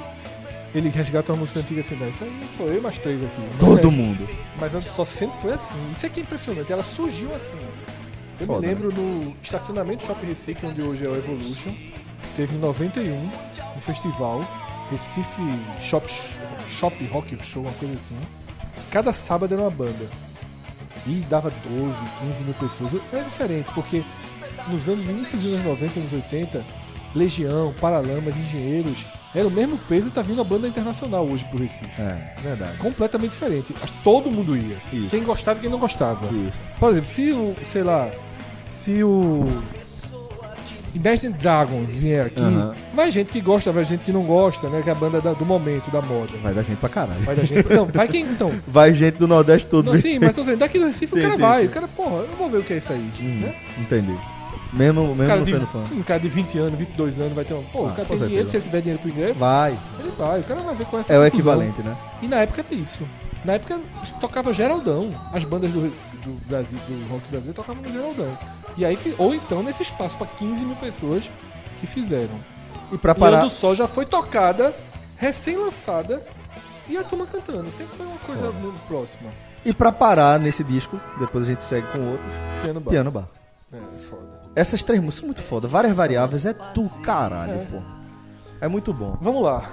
[0.73, 3.41] ele resgata uma música antiga assim, "Não, isso aí sou eu mais três aqui.
[3.59, 3.91] Todo É.
[3.91, 4.27] mundo.
[4.59, 5.75] Mas só sempre foi assim.
[5.91, 6.71] Isso é que é impressionante.
[6.71, 7.55] Ela surgiu assim.
[8.39, 11.71] Eu Foda, me lembro no estacionamento Shopping Recife, onde hoje é o Evolution.
[12.35, 13.29] Teve em 91
[13.77, 14.41] um festival,
[14.89, 15.41] Recife
[15.81, 16.07] Shop,
[16.67, 18.17] Shop Rock Show, uma coisa assim.
[18.91, 20.07] Cada sábado era uma banda.
[21.07, 22.91] E dava 12, 15 mil pessoas.
[23.11, 24.03] Era diferente, porque
[24.67, 26.63] nos anos, no início dos anos 90, anos 80,
[27.13, 31.59] Legião, Paralamas, Engenheiros, era o mesmo peso e tá vindo a banda internacional hoje pro
[31.59, 32.01] Recife.
[32.01, 32.77] É, verdade.
[32.77, 33.73] Completamente diferente.
[34.03, 34.77] Todo mundo ia.
[34.93, 35.09] Isso.
[35.09, 36.25] Quem gostava e quem não gostava.
[36.27, 36.57] Isso.
[36.79, 38.09] Por exemplo, se o, sei lá,
[38.63, 39.45] se o.
[40.95, 42.73] Imagine Dragons vier aqui, Aham.
[42.93, 44.81] vai gente que gosta, vai gente que não gosta, né?
[44.81, 46.31] Que é a banda da- do momento, da moda.
[46.41, 47.21] Vai dar gente pra caralho.
[47.23, 47.67] Vai da gente.
[47.73, 48.51] Não, vai quem então?
[48.67, 49.91] Vai gente do Nordeste todo.
[49.91, 51.61] Não, sim, mas tô dizendo, daqui do Recife Sim, o cara sim, vai.
[51.63, 51.67] sim.
[51.67, 52.99] O cara, porra, eu vou ver o que é isso aí.
[53.21, 53.53] né?
[53.77, 54.17] Entendi.
[54.73, 55.83] Mesmo, mesmo não sendo fã.
[55.93, 57.63] um cara de 20 anos, 22 anos vai ter um.
[57.63, 59.39] Pô, Ah, o cara tem dinheiro, se ele tiver dinheiro pro ingresso.
[59.39, 59.77] Vai.
[59.99, 61.53] Ele vai, o cara vai ver com essa É o confusão.
[61.61, 61.95] equivalente, né?
[62.21, 63.03] E na época era isso.
[63.45, 63.79] Na época
[64.19, 65.09] tocava Geraldão.
[65.31, 65.93] As bandas do,
[66.25, 68.37] do Brasil, do rock brasileiro tocavam no Geraldão.
[68.77, 71.29] E aí, ou então nesse espaço pra 15 mil pessoas
[71.79, 72.33] que fizeram.
[72.91, 73.39] E pra E parar.
[73.41, 74.73] do Sol já foi tocada,
[75.17, 76.21] recém-lançada,
[76.87, 77.65] e a turma cantando.
[77.71, 79.29] Sempre foi uma coisa muito próxima.
[79.63, 82.31] E pra parar nesse disco, depois a gente segue com outros.
[82.61, 82.91] Piano Bar.
[82.91, 83.27] Piano Bar.
[83.73, 83.77] É,
[84.09, 84.41] foda.
[84.55, 85.67] Essas três músicas são muito foda.
[85.67, 87.65] Várias variáveis é do caralho, É.
[87.65, 87.81] pô.
[88.61, 89.17] É muito bom.
[89.21, 89.69] Vamos lá.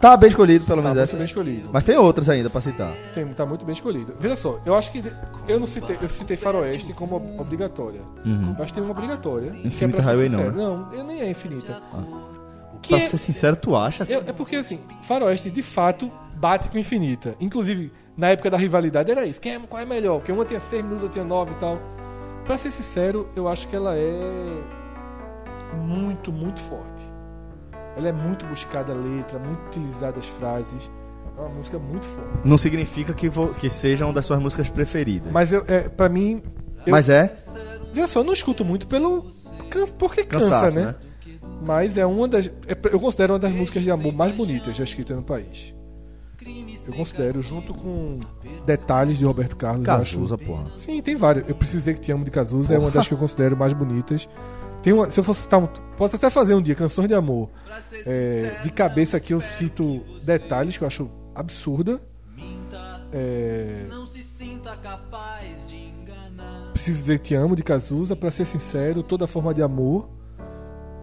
[0.00, 1.16] Tá bem escolhido, pelo Tá menos muito essa.
[1.16, 1.68] bem escolhido.
[1.72, 2.94] Mas tem outras ainda pra citar.
[3.14, 4.14] Tem, tá muito bem escolhido.
[4.18, 5.02] Veja só, eu acho que.
[5.46, 8.00] Eu não citei, eu citei Faroeste como ob- obrigatória.
[8.24, 8.54] Uhum.
[8.56, 9.50] Eu acho que tem uma obrigatória.
[9.50, 10.56] que é Infinita pra ser Highway não, sincero.
[10.56, 10.62] né?
[10.64, 11.82] Não, eu nem é infinita.
[12.80, 14.06] Que pra é- ser sincero, tu acha?
[14.08, 17.34] Eu- é porque assim, Faroeste de fato bate com Infinita.
[17.38, 19.38] Inclusive, na época da rivalidade era isso.
[19.40, 20.16] Quem é, qual é melhor?
[20.18, 21.78] Porque uma tinha 6 minutos, outra tinha 9 e tal.
[22.46, 24.62] Pra ser sincero, eu acho que ela é
[25.76, 26.89] muito, muito forte.
[27.96, 30.90] Ela é muito buscada a letra, muito utilizada as frases.
[31.36, 32.28] É uma música muito forte.
[32.44, 35.32] Não significa que, vo- que seja uma das suas músicas preferidas.
[35.32, 36.42] Mas eu, é, pra mim.
[36.86, 37.34] eu- Mas é?
[37.92, 39.26] Veja só, eu não escuto muito pelo.
[39.98, 40.86] Porque cansa, Cansaço, né?
[40.86, 40.94] né?
[41.64, 42.46] Mas é uma das.
[42.46, 45.74] é- eu considero uma das músicas de amor mais bonitas já escritas no país.
[46.86, 48.18] Eu considero, junto com
[48.64, 49.86] detalhes de Roberto Carlos.
[49.86, 50.72] eu acho- Cazuza, porra.
[50.76, 51.46] Sim, tem várias.
[51.48, 52.94] Eu precisei que te amo de Cazuza, é uma Porra.
[52.94, 54.28] das que eu considero mais bonitas.
[54.82, 57.50] Tem uma, se eu fosse citar um, posso até fazer um dia canções de amor.
[58.06, 62.00] É, de cabeça aqui eu cito detalhes que eu acho absurda.
[63.12, 63.86] É,
[66.72, 70.08] Preciso dizer que te amo de Cazuza, pra ser sincero, toda forma de amor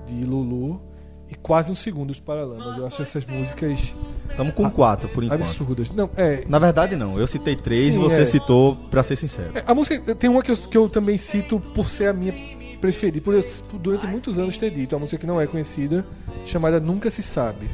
[0.06, 0.82] de Lulu
[1.30, 2.78] e quase um segundo de Paralamas.
[2.78, 3.94] Eu acho essas músicas
[4.30, 5.42] Estamos com quatro, por enquanto.
[5.42, 5.90] absurdas.
[5.92, 7.20] Não, é, Na verdade, não.
[7.20, 8.26] Eu citei três Sim, e você é.
[8.26, 9.52] citou, pra ser sincero.
[9.56, 12.34] É, A música tem uma que eu, que eu também cito por ser a minha
[12.80, 16.06] preferida, por eu por durante muitos anos ter dito, uma música que não é conhecida,
[16.46, 17.70] chamada Nunca Se Sabe.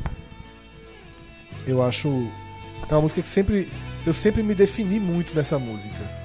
[1.65, 2.07] Eu acho
[2.89, 3.69] é uma música que sempre
[4.05, 6.23] eu sempre me defini muito nessa música.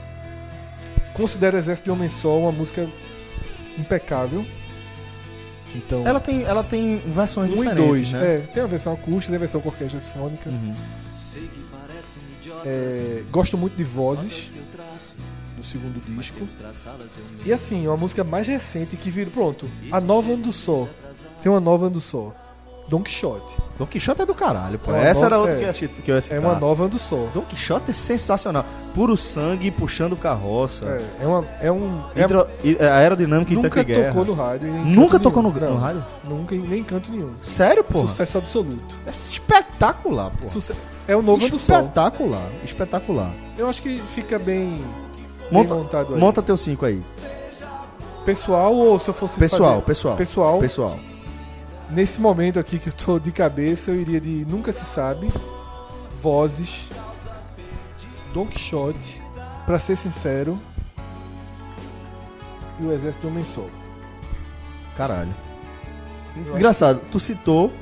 [1.15, 2.89] Considero Exército de Homem Sol uma música
[3.79, 4.45] impecável.
[5.75, 8.37] Então, Ela tem, ela tem versões um e diferentes, dois, né?
[8.37, 10.51] é, tem a versão acústica, tem a versão com orquestra sinfônica.
[12.65, 14.51] É, gosto muito de Vozes
[15.69, 16.41] segundo disco.
[17.45, 19.33] E assim, é uma música mais recente que virou.
[19.33, 20.89] Pronto, a nova Ando Só.
[21.43, 22.33] Tem uma nova Ando Só.
[22.89, 23.55] Don Quixote.
[23.79, 24.93] Don Quixote é do caralho, pô.
[24.95, 25.59] É Essa era nova- outra é.
[25.59, 26.39] que, eu achei- que eu ia citar.
[26.39, 27.29] É uma nova Ando Só.
[27.35, 28.65] Don Quixote é sensacional.
[28.95, 30.87] Puro sangue puxando carroça.
[31.21, 32.03] É, é, uma, é um.
[32.17, 32.47] É, Hidro,
[32.81, 34.09] é aerodinâmica e nunca tanque guerra.
[34.09, 34.73] tocou no rádio.
[34.73, 35.55] Nunca tocou nenhum.
[35.55, 36.05] no- no rádio?
[36.27, 37.31] Nunca, em- nem em canto nenhum.
[37.43, 38.07] Sério, pô?
[38.07, 38.97] Sucesso absoluto.
[39.07, 40.49] É espetacular, pô.
[40.49, 40.73] Suce-
[41.07, 41.77] É o novo Ando Sol.
[41.81, 42.49] Espetacular.
[42.65, 43.33] Espetacular.
[43.59, 44.83] Eu acho que fica bem,
[45.51, 46.21] Monta, montado aí.
[46.21, 47.03] monta teu cinco aí.
[48.25, 50.17] Pessoal ou se eu fosse Pessoal, fazer- pessoal.
[50.17, 50.59] Pessoal.
[50.59, 50.99] Pessoal.
[51.91, 55.31] Nesse momento aqui que eu tô de cabeça, eu iria de Nunca Se Sabe,
[56.21, 56.89] Vozes,
[58.35, 59.23] Don Quixote,
[59.65, 60.59] pra ser sincero,
[62.79, 63.71] e o Exército do Homem Sol.
[64.97, 65.35] Caralho.
[66.37, 67.73] Engraçado, tu citou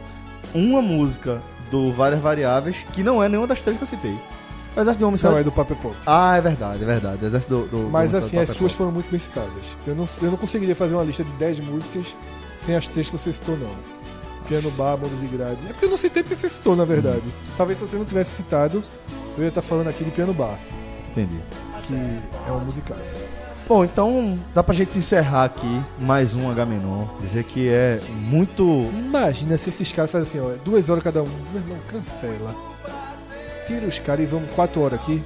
[0.55, 4.17] uma música do Várias Variáveis que não é nenhuma das três que eu citei.
[4.77, 5.97] O Exército do Homem Não é do Paper Pop.
[6.07, 7.25] Ah, é verdade, é verdade.
[7.25, 8.79] Exército do, do Mas do assim, as Papel suas Pop.
[8.79, 9.77] foram muito bem citadas.
[9.87, 12.15] Eu não, eu não conseguiria fazer uma lista de 10 músicas
[12.67, 13.75] sem as três que você citou, não.
[14.47, 15.65] Piano Bar, Mundos e Grades.
[15.65, 17.23] É porque eu não citei porque você citou, na verdade.
[17.57, 18.85] Talvez se você não tivesse citado,
[19.37, 20.59] eu ia estar falando aqui de Piano Bar,
[21.11, 21.41] Entendi.
[21.87, 21.95] que
[22.47, 23.25] é um musicaço.
[23.69, 27.07] Bom, então dá pra gente encerrar aqui mais um H-Menon.
[27.21, 28.63] Dizer que é muito.
[28.95, 31.29] Imagina se esses caras fazem assim, ó, duas horas cada um.
[31.53, 32.55] Meu irmão, cancela.
[33.67, 35.23] Tira os caras e vamos quatro horas aqui.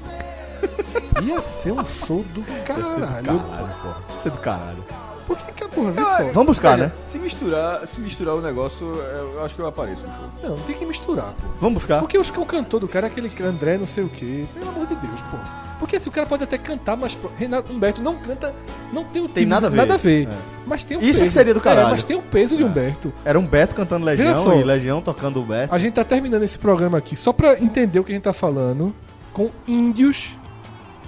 [1.22, 3.06] Ia ser um show do caralho.
[3.06, 4.02] caralho, porra.
[4.18, 4.84] Isso é do caralho.
[5.30, 6.24] Por que que a porra, vê Ah, só?
[6.32, 6.92] Vamos buscar, Olha, né?
[7.04, 10.50] Se misturar, se misturar o negócio, eu eu acho que eu apareço no show.
[10.50, 11.46] Não, tem que misturar, pô.
[11.60, 12.00] Vamos buscar?
[12.00, 14.44] Porque os, o cantor do cara é aquele André não sei o quê.
[14.52, 15.36] Pelo amor de Deus, pô.
[15.78, 18.52] Porque assim, o cara pode até cantar, mas pô, Renato Humberto não canta,
[18.92, 19.76] não tem o Tem timbre, nada a ver.
[19.76, 20.26] Nada a ver.
[20.26, 20.30] É.
[20.66, 21.24] Mas tem o Isso peso.
[21.24, 21.86] que seria do caralho.
[21.86, 23.12] É, mas tem o peso de Humberto.
[23.24, 24.54] Era um Beto cantando Veja Legião só.
[24.56, 25.72] e Legião tocando o Beto.
[25.72, 28.32] A gente tá terminando esse programa aqui só pra entender o que a gente tá
[28.32, 28.92] falando
[29.32, 30.36] com Índios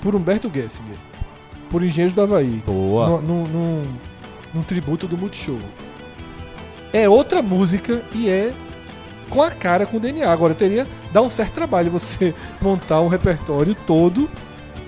[0.00, 0.96] por Humberto Gessinger.
[1.70, 2.62] Por Engenheiros do Havaí.
[2.66, 3.20] Boa.
[3.20, 3.82] Num,
[4.52, 5.58] num tributo do Multishow.
[6.92, 8.52] É outra música e é
[9.30, 10.30] com a cara, com o DNA.
[10.30, 10.86] Agora, teria.
[11.12, 14.28] Dá um certo trabalho você montar um repertório todo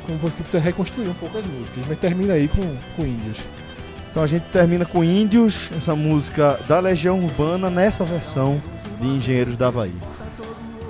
[0.07, 1.85] com você que precisa reconstruir um pouco as músicas.
[1.89, 2.61] Mas termina aí com,
[2.97, 3.39] com Índios.
[4.11, 8.63] Então a gente termina com Índios, essa música da Legião Urbana, nessa versão
[9.01, 9.95] de Engenheiros da Havaí.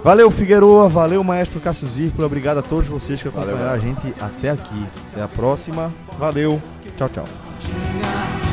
[0.03, 4.13] Valeu, Figueroa, valeu, Maestro Cássio Zirpolo, obrigado a todos vocês que acompanharam Valeu, a gente
[4.21, 4.87] até aqui.
[5.13, 6.61] Até a próxima, valeu,
[6.99, 8.44] tchau, tchau.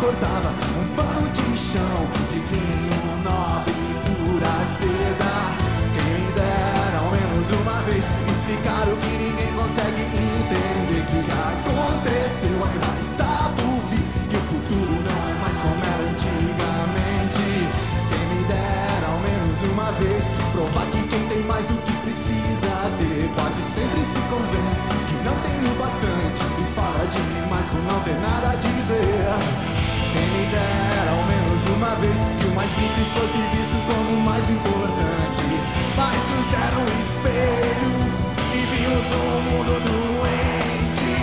[0.00, 3.74] Cortava Um pano de chão de linho nobre
[4.06, 5.34] pura seda
[5.94, 12.58] Quem me dera ao menos uma vez explicar o que ninguém consegue entender Que aconteceu
[12.62, 17.46] ainda está por vir E o futuro não é mais como era antigamente
[18.08, 22.70] Quem me dera ao menos uma vez provar que quem tem mais do que precisa
[22.98, 28.00] ter quase sempre se convence que não tem o bastante e fala demais por não
[28.00, 29.77] ter nada a dizer.
[31.70, 35.44] Uma vez que o mais simples fosse visto como o mais importante.
[35.96, 38.12] Mas nos deram espelhos
[38.54, 41.14] e vimos um mundo doente.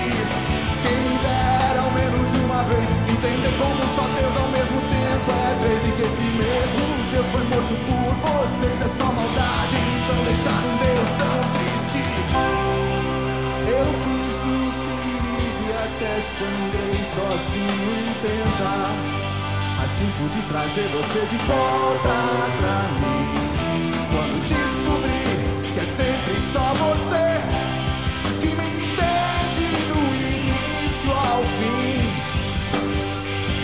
[0.83, 5.55] Quem me dera ao menos uma vez entender como só Deus ao mesmo tempo é
[5.61, 9.77] três e que esse mesmo Deus foi morto por vocês é só maldade.
[9.97, 12.03] Então deixar um Deus tão triste.
[13.65, 19.24] Eu quis o perigo e até sangrei sozinho em tentar.
[19.95, 22.15] Assim pude trazer você de volta
[22.59, 23.31] pra mim.
[24.11, 25.25] Quando descobri
[25.73, 27.39] que é sempre só você
[28.41, 29.99] que me entende do
[30.35, 31.95] início ao fim.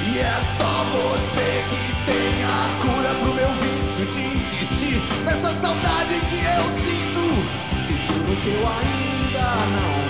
[0.10, 6.14] E é só você que tem a cura pro meu vício de insistir nessa saudade
[6.30, 7.26] que eu sinto
[7.88, 10.02] de tudo que eu ainda não